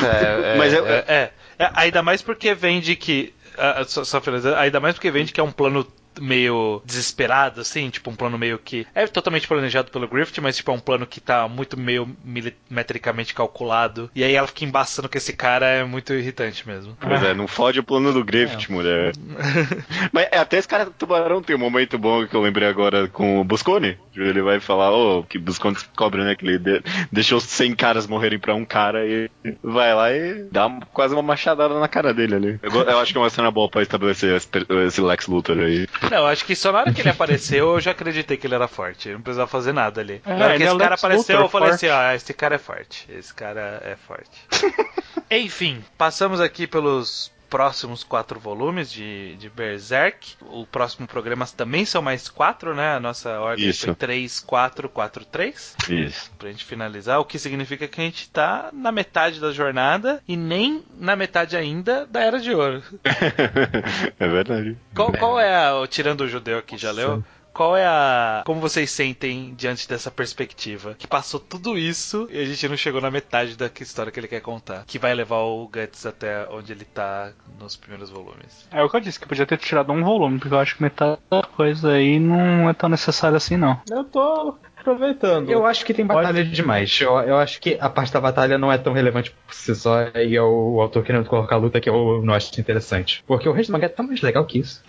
É, 0.02 0.54
é, 0.54 0.58
Mas 0.58 0.72
eu- 0.72 0.86
é, 0.86 1.04
é. 1.08 1.32
É, 1.58 1.70
ainda 1.74 2.02
mais 2.02 2.22
porque 2.22 2.54
vende 2.54 2.94
que. 2.94 3.34
ah, 3.56 3.82
só, 3.84 4.04
só 4.04 4.20
ainda 4.58 4.78
mais 4.78 4.94
porque 4.94 5.10
vende 5.10 5.32
que 5.32 5.40
é 5.40 5.42
um 5.42 5.50
plano 5.50 5.86
meio 6.20 6.82
desesperado, 6.84 7.60
assim, 7.60 7.90
tipo 7.90 8.10
um 8.10 8.16
plano 8.16 8.38
meio 8.38 8.58
que. 8.58 8.86
É 8.94 9.06
totalmente 9.06 9.46
planejado 9.48 9.90
pelo 9.90 10.08
Griffith, 10.08 10.40
mas 10.40 10.56
tipo 10.56 10.70
é 10.70 10.74
um 10.74 10.78
plano 10.80 11.06
que 11.06 11.20
tá 11.20 11.48
muito 11.48 11.78
meio 11.78 12.08
milimetricamente 12.24 13.34
calculado. 13.34 14.10
E 14.14 14.22
aí 14.24 14.34
ela 14.34 14.46
fica 14.46 14.64
embaçando 14.64 15.08
que 15.08 15.18
esse 15.18 15.32
cara 15.32 15.66
é 15.66 15.84
muito 15.84 16.12
irritante 16.12 16.66
mesmo. 16.66 16.96
Pois 17.00 17.22
é, 17.22 17.34
não 17.34 17.46
fode 17.46 17.80
o 17.80 17.84
plano 17.84 18.12
do 18.12 18.24
Griffith, 18.24 18.70
mulher. 18.70 19.12
Mas 20.12 20.28
é, 20.30 20.38
até 20.38 20.58
esse 20.58 20.68
cara 20.68 20.84
do 20.86 20.90
tubarão 20.92 21.42
tem 21.42 21.56
um 21.56 21.58
momento 21.58 21.98
bom 21.98 22.26
que 22.26 22.34
eu 22.34 22.40
lembrei 22.42 22.68
agora 22.68 23.08
com 23.08 23.40
o 23.40 23.44
Buscone. 23.44 23.98
Ele 24.16 24.42
vai 24.42 24.58
falar, 24.60 24.90
ô, 24.90 25.22
que 25.22 25.38
Buscone 25.38 25.74
descobre, 25.74 26.22
né? 26.24 26.34
Que 26.34 26.44
ele 26.46 26.58
de- 26.58 26.82
deixou 27.12 27.38
100 27.40 27.74
caras 27.74 28.06
morrerem 28.06 28.38
pra 28.38 28.54
um 28.54 28.64
cara 28.64 29.06
e 29.06 29.30
vai 29.62 29.94
lá 29.94 30.12
e 30.12 30.44
dá 30.50 30.68
quase 30.92 31.14
uma 31.14 31.22
machadada 31.22 31.78
na 31.78 31.88
cara 31.88 32.12
dele 32.12 32.34
ali. 32.34 32.60
Eu, 32.62 32.72
eu 32.72 32.98
acho 32.98 33.12
que 33.12 33.18
é 33.18 33.20
uma 33.20 33.30
cena 33.30 33.50
boa 33.50 33.68
pra 33.68 33.82
estabelecer 33.82 34.34
esse, 34.36 34.48
esse 34.86 35.00
Lex 35.00 35.26
Luthor 35.28 35.58
aí. 35.58 35.86
Não, 36.10 36.26
acho 36.26 36.44
que 36.44 36.54
só 36.54 36.72
na 36.72 36.80
hora 36.80 36.92
que 36.92 37.00
ele 37.00 37.10
apareceu 37.10 37.74
eu 37.74 37.80
já 37.80 37.90
acreditei 37.90 38.36
que 38.36 38.46
ele 38.46 38.54
era 38.54 38.68
forte. 38.68 39.10
Não 39.10 39.20
precisava 39.20 39.48
fazer 39.48 39.72
nada 39.72 40.00
ali. 40.00 40.20
É, 40.24 40.34
na 40.36 40.44
hora 40.44 40.56
que 40.56 40.62
ele 40.62 40.64
é 40.64 40.66
esse 40.68 40.78
cara 40.78 40.94
apareceu, 40.94 41.36
Luthor 41.36 41.44
eu 41.46 41.48
falei 41.48 41.68
forte. 41.70 41.86
assim: 41.86 41.94
ah, 41.94 42.14
esse 42.14 42.34
cara 42.34 42.54
é 42.54 42.58
forte. 42.58 43.06
Esse 43.10 43.34
cara 43.34 43.82
é 43.84 43.96
forte. 43.96 44.46
Enfim, 45.30 45.84
passamos 45.96 46.40
aqui 46.40 46.66
pelos 46.66 47.30
próximos 47.48 48.04
quatro 48.04 48.38
volumes 48.38 48.90
de, 48.90 49.36
de 49.36 49.48
Berserk. 49.48 50.34
O 50.50 50.66
próximo 50.66 51.06
programa 51.06 51.46
também 51.46 51.84
são 51.84 52.02
mais 52.02 52.28
quatro, 52.28 52.74
né? 52.74 52.94
A 52.94 53.00
nossa 53.00 53.40
ordem 53.40 53.68
Isso. 53.68 53.86
foi 53.86 53.94
3, 53.94 54.40
4, 54.40 54.88
4, 54.88 55.24
3. 55.24 55.76
Isso. 55.88 56.30
Pra 56.38 56.50
gente 56.50 56.64
finalizar, 56.64 57.18
o 57.18 57.24
que 57.24 57.38
significa 57.38 57.88
que 57.88 58.00
a 58.00 58.04
gente 58.04 58.28
tá 58.28 58.70
na 58.72 58.92
metade 58.92 59.40
da 59.40 59.52
jornada 59.52 60.22
e 60.28 60.36
nem 60.36 60.84
na 60.98 61.16
metade 61.16 61.56
ainda 61.56 62.06
da 62.06 62.20
Era 62.20 62.38
de 62.38 62.54
Ouro. 62.54 62.82
é 64.18 64.28
verdade. 64.28 64.76
Qual, 64.94 65.12
qual 65.12 65.40
é 65.40 65.54
a. 65.54 65.86
Tirando 65.88 66.22
o 66.22 66.28
judeu 66.28 66.58
aqui, 66.58 66.76
já 66.76 66.90
leu? 66.90 67.24
Qual 67.52 67.76
é 67.76 67.86
a. 67.86 68.42
Como 68.46 68.60
vocês 68.60 68.90
sentem 68.90 69.54
diante 69.56 69.88
dessa 69.88 70.10
perspectiva? 70.10 70.94
Que 70.94 71.06
passou 71.06 71.40
tudo 71.40 71.76
isso 71.76 72.28
e 72.30 72.40
a 72.40 72.44
gente 72.44 72.68
não 72.68 72.76
chegou 72.76 73.00
na 73.00 73.10
metade 73.10 73.56
da 73.56 73.70
história 73.80 74.12
que 74.12 74.20
ele 74.20 74.28
quer 74.28 74.40
contar. 74.40 74.84
Que 74.86 74.98
vai 74.98 75.14
levar 75.14 75.38
o 75.38 75.66
Guts 75.66 76.06
até 76.06 76.48
onde 76.50 76.72
ele 76.72 76.84
tá 76.84 77.32
nos 77.58 77.76
primeiros 77.76 78.10
volumes. 78.10 78.68
É 78.70 78.82
o 78.82 78.88
que 78.88 78.96
eu 78.96 79.00
disse, 79.00 79.18
que 79.18 79.26
podia 79.26 79.46
ter 79.46 79.58
tirado 79.58 79.92
um 79.92 80.04
volume, 80.04 80.38
porque 80.38 80.54
eu 80.54 80.58
acho 80.58 80.76
que 80.76 80.82
metade 80.82 81.18
da 81.30 81.42
coisa 81.42 81.92
aí 81.92 82.18
não 82.20 82.68
é 82.68 82.72
tão 82.72 82.88
necessária 82.88 83.36
assim, 83.36 83.56
não. 83.56 83.80
Eu 83.90 84.04
tô 84.04 84.54
aproveitando. 84.92 85.50
Eu 85.50 85.64
acho 85.66 85.84
que 85.84 85.92
tem 85.94 86.06
batalha 86.06 86.44
demais. 86.44 86.98
Eu, 87.00 87.12
eu 87.20 87.36
acho 87.36 87.60
que 87.60 87.76
a 87.80 87.88
parte 87.88 88.12
da 88.12 88.20
batalha 88.20 88.58
não 88.58 88.70
é 88.72 88.78
tão 88.78 88.92
relevante 88.92 89.30
por 89.30 89.54
si 89.54 89.74
só 89.74 90.08
e 90.14 90.36
é 90.36 90.42
o, 90.42 90.74
o 90.76 90.80
autor 90.80 91.04
querendo 91.04 91.26
colocar 91.28 91.56
a 91.56 91.58
luta 91.58 91.80
que 91.80 91.88
eu 91.88 92.22
não 92.22 92.34
acho 92.34 92.58
interessante. 92.60 93.22
Porque 93.26 93.48
o 93.48 93.52
resto 93.52 93.70
do 93.70 93.72
mangá 93.74 93.86
é 93.86 93.90
tão 93.90 94.06
mais 94.06 94.20
legal 94.20 94.44
que 94.46 94.58
isso. 94.58 94.82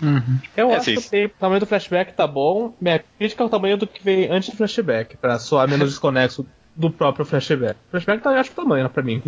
Eu 0.56 0.72
É, 0.72 0.76
acho 0.76 0.86
sim. 0.86 0.96
que 1.10 1.26
o 1.26 1.30
tamanho 1.30 1.60
do 1.60 1.66
flashback 1.66 2.14
tá 2.14 2.26
bom. 2.26 2.74
Minha 2.80 3.00
crítica 3.18 3.44
é 3.44 3.46
o 3.46 3.50
tamanho 3.50 3.78
do 3.78 3.88
que 3.88 4.04
vem 4.04 4.30
antes 4.32 4.50
do 4.50 4.58
flashback, 4.58 5.18
pra 5.18 5.38
soar 5.40 5.68
menos 5.70 5.90
desconexo 5.90 6.46
do 6.80 6.90
próprio 6.90 7.26
flashback. 7.26 7.78
O 7.88 7.92
flashback 7.92 8.24
tá, 8.24 8.32
eu 8.32 8.40
acho, 8.40 8.52
tamanho, 8.52 8.84
né, 8.84 8.90
pra 8.90 9.04
mim. 9.04 9.22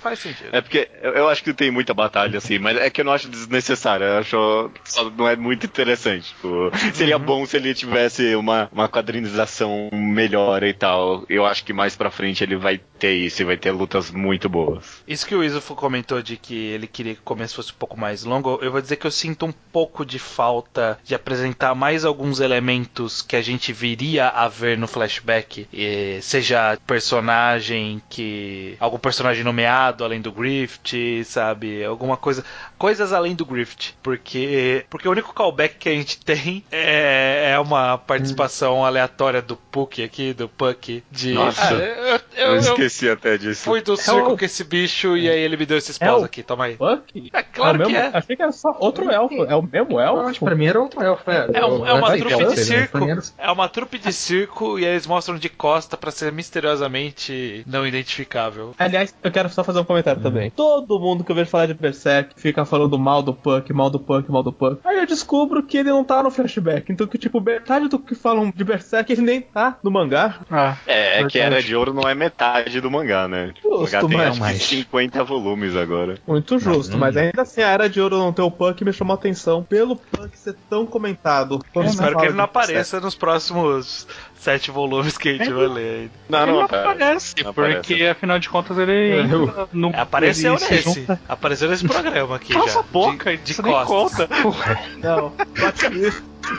Faz 0.00 0.18
sentido. 0.18 0.48
É 0.50 0.60
porque 0.60 0.88
eu, 1.00 1.12
eu 1.12 1.28
acho 1.28 1.44
que 1.44 1.54
tem 1.54 1.70
muita 1.70 1.94
batalha, 1.94 2.38
assim, 2.38 2.58
mas 2.58 2.76
é 2.76 2.90
que 2.90 3.00
eu 3.00 3.04
não 3.04 3.12
acho 3.12 3.28
desnecessário. 3.28 4.04
Eu 4.04 4.18
acho 4.18 4.70
só 4.84 5.08
não 5.10 5.28
é 5.28 5.36
muito 5.36 5.64
interessante. 5.64 6.34
Tipo, 6.34 6.70
seria 6.92 7.16
bom 7.18 7.46
se 7.46 7.56
ele 7.56 7.72
tivesse 7.72 8.34
uma, 8.34 8.68
uma 8.72 8.88
quadrinização 8.88 9.88
melhor 9.92 10.64
e 10.64 10.74
tal. 10.74 11.24
Eu 11.28 11.46
acho 11.46 11.64
que 11.64 11.72
mais 11.72 11.94
pra 11.94 12.10
frente 12.10 12.42
ele 12.42 12.56
vai 12.56 12.80
ter 12.98 13.14
isso 13.14 13.42
e 13.42 13.44
vai 13.44 13.56
ter 13.56 13.70
lutas 13.70 14.10
muito 14.10 14.48
boas. 14.48 15.02
Isso 15.06 15.26
que 15.26 15.34
o 15.34 15.44
Iso 15.44 15.60
comentou 15.74 16.20
de 16.22 16.36
que 16.36 16.54
ele 16.54 16.86
queria 16.86 17.14
que 17.14 17.20
o 17.20 17.24
começo 17.24 17.54
fosse 17.56 17.72
um 17.72 17.76
pouco 17.76 17.98
mais 17.98 18.24
longo, 18.24 18.58
eu 18.62 18.72
vou 18.72 18.80
dizer 18.80 18.96
que 18.96 19.06
eu 19.06 19.10
sinto 19.10 19.46
um 19.46 19.52
pouco 19.52 20.04
de 20.04 20.18
falta 20.18 20.98
de 21.04 21.14
apresentar 21.14 21.74
mais 21.74 22.04
alguns 22.04 22.40
elementos 22.40 23.22
que 23.22 23.36
a 23.36 23.42
gente 23.42 23.72
viria 23.72 24.28
a 24.28 24.48
ver 24.48 24.76
no 24.76 24.88
flashback, 24.88 25.68
eh, 25.72 26.18
seja 26.22 26.78
personagem 26.86 28.02
que. 28.08 28.76
algum 28.80 28.98
personagem 28.98 29.44
nomeado 29.44 30.04
além 30.04 30.20
do 30.20 30.32
Grift, 30.32 30.94
sabe? 31.24 31.84
Alguma 31.84 32.16
coisa. 32.16 32.44
Coisas 32.76 33.12
além 33.12 33.34
do 33.34 33.44
Grift. 33.44 33.94
Porque. 34.02 34.84
Porque 34.90 35.08
o 35.08 35.10
único 35.12 35.32
callback 35.32 35.76
que 35.76 35.88
a 35.88 35.92
gente 35.92 36.18
tem 36.24 36.64
é, 36.70 37.52
é 37.52 37.58
uma 37.58 37.98
participação 37.98 38.84
aleatória 38.84 39.40
do 39.42 39.56
Puck 39.56 40.02
aqui, 40.02 40.32
do 40.32 40.48
Puck, 40.48 41.02
de. 41.10 41.32
Nossa. 41.32 41.62
Ah, 41.62 42.20
eu, 42.36 42.48
Eu, 42.48 42.54
eu, 42.56 42.87
esqueci 42.88 43.08
até 43.08 43.36
disso. 43.38 43.62
fui 43.64 43.80
do 43.80 43.96
circo 43.96 44.32
o- 44.32 44.38
com 44.38 44.44
esse 44.44 44.64
bicho 44.64 45.16
e 45.16 45.28
aí 45.28 45.38
ele 45.38 45.56
me 45.56 45.64
deu 45.66 45.78
esse 45.78 45.96
É 46.02 46.12
o- 46.12 46.24
aqui, 46.24 46.42
toma 46.42 46.64
aí. 46.64 46.76
Puck? 46.76 47.30
É 47.32 47.42
claro 47.42 47.82
é 47.82 47.86
que 47.86 47.92
mesmo, 47.92 48.06
é. 48.08 48.18
Achei 48.18 48.36
que 48.36 48.42
era 48.42 48.52
só 48.52 48.76
outro 48.80 49.10
elfo. 49.10 49.44
É 49.44 49.54
o 49.54 49.62
mesmo 49.62 49.92
Eu 49.92 50.00
elfo? 50.00 50.20
acho 50.28 50.38
que 50.40 50.44
pra 50.44 50.54
mim 50.54 50.66
era 50.66 50.80
outro 50.80 51.02
elfo. 51.02 51.30
É, 51.30 51.48
É, 51.54 51.64
um- 51.64 51.86
é 51.86 51.92
uma 51.92 52.16
trupe 52.16 52.34
de 52.36 52.42
eu- 52.42 52.50
circo. 52.56 52.98
É 53.38 53.50
uma 53.50 53.68
trupe 53.68 53.98
de 53.98 54.12
circo 54.12 54.78
e 54.78 54.84
eles 54.84 55.06
mostram 55.06 55.36
de 55.38 55.48
costa 55.48 55.96
pra 55.96 56.10
ser 56.10 56.32
misteriosamente 56.32 57.64
não 57.66 57.86
identificável. 57.86 58.74
Aliás, 58.78 59.14
eu 59.22 59.30
quero 59.30 59.48
só 59.48 59.62
fazer 59.64 59.80
um 59.80 59.84
comentário 59.84 60.20
também. 60.22 60.50
Todo 60.50 60.98
mundo 60.98 61.24
que 61.24 61.30
eu 61.30 61.36
vejo 61.36 61.50
falar 61.50 61.66
de 61.66 61.74
Berserk 61.74 62.34
fica 62.40 62.64
falando 62.64 62.98
mal 62.98 63.22
do 63.22 63.34
Puck, 63.34 63.72
mal 63.72 63.90
do 63.90 63.98
Puck, 63.98 64.30
mal 64.30 64.42
do 64.42 64.52
Puck. 64.52 64.80
Aí 64.84 64.98
eu 64.98 65.06
descubro 65.06 65.62
que 65.62 65.78
ele 65.78 65.90
não 65.90 66.04
tá 66.04 66.22
no 66.22 66.30
flashback. 66.30 66.90
Então, 66.92 67.06
que 67.06 67.18
tipo, 67.18 67.40
metade 67.40 67.88
do 67.88 67.98
que 67.98 68.14
falam 68.14 68.52
de 68.54 68.64
Berserk 68.64 69.12
ele 69.12 69.22
nem 69.22 69.40
tá 69.40 69.78
no 69.82 69.90
mangá. 69.90 70.40
Ah, 70.50 70.76
É, 70.86 71.20
é 71.20 71.26
que. 71.26 71.38
Era 71.38 71.62
de 71.62 71.74
Ouro 71.74 71.92
não 71.94 72.08
é 72.08 72.14
metade 72.14 72.77
do 72.80 72.90
mangá, 72.90 73.26
né? 73.28 73.52
o 73.64 73.80
mangá 73.80 74.00
Justo, 74.00 74.08
tem 74.08 74.16
mas- 74.16 74.28
acho 74.28 74.36
que 74.36 74.40
mas- 74.40 74.62
50 74.62 75.24
volumes 75.24 75.76
agora. 75.76 76.18
Muito 76.26 76.58
justo, 76.58 76.92
não- 76.92 76.98
mas 76.98 77.16
ainda 77.16 77.42
assim 77.42 77.62
a 77.62 77.68
Era 77.68 77.88
de 77.88 78.00
Ouro 78.00 78.18
não 78.18 78.32
ter 78.32 78.42
o 78.42 78.50
Puck 78.50 78.84
me 78.84 78.92
chamou 78.92 79.12
a 79.14 79.18
atenção 79.18 79.62
pelo 79.62 79.96
Puck 79.96 80.36
ser 80.36 80.54
tão 80.68 80.84
comentado. 80.86 81.60
Eu 81.74 81.82
espero 81.84 82.18
que 82.18 82.26
ele 82.26 82.34
não 82.34 82.44
apareça 82.44 83.00
nos 83.00 83.14
próximos 83.14 84.06
sete 84.38 84.70
volumes 84.70 85.18
que 85.18 85.28
a 85.28 85.32
gente 85.32 85.50
vai 85.52 85.66
ler 85.66 85.94
ainda. 86.00 86.10
Não, 86.28 86.38
ele 86.42 86.46
não, 86.52 86.58
não 86.58 86.64
aparece. 86.64 86.88
aparece, 86.92 87.34
Não 87.44 87.52
porque 87.54 87.94
aparece. 87.94 88.06
afinal 88.08 88.38
de 88.38 88.48
contas 88.48 88.78
ele 88.78 89.20
entra 89.20 89.68
no, 89.72 89.88
Apareceu 89.94 90.52
ele 90.54 90.60
se 90.60 90.72
nesse. 90.72 91.00
junta- 91.00 91.20
Apareceu 91.28 91.68
nesse 91.68 91.86
programa 91.86 92.36
aqui 92.36 92.52
Cala 92.52 92.68
já. 92.70 92.82
boca, 92.82 93.36
de, 93.36 93.42
de 93.54 93.62
nem 93.62 93.72
costas. 93.84 94.28
conta. 94.28 94.78
Não, 95.02 95.32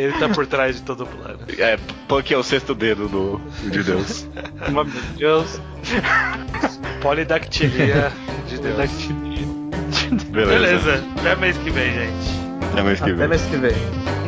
Ele 0.00 0.12
tá 0.18 0.28
por 0.30 0.46
trás 0.46 0.76
de 0.76 0.82
todo 0.82 1.04
o 1.04 1.06
plano. 1.06 1.40
É, 1.58 1.76
Puck 2.08 2.32
é 2.32 2.36
o 2.38 2.42
sexto 2.42 2.74
dedo 2.74 3.08
do, 3.08 3.40
de 3.70 3.82
Deus. 3.82 4.26
meu 4.70 4.84
Deus. 5.18 5.60
Polidactilia 7.02 8.10
de 8.48 8.58
Deus. 8.58 8.90
Beleza. 10.30 10.54
Beleza. 10.58 11.04
Até 11.18 11.36
mês 11.36 11.58
que 11.58 11.70
vem, 11.70 11.92
gente. 11.92 12.42
Até 12.72 12.82
mais 12.82 12.98
que 13.00 13.04
Até 13.04 13.12
vem. 13.14 13.28
mês 13.28 13.42
que 13.42 13.56
vem. 13.56 14.21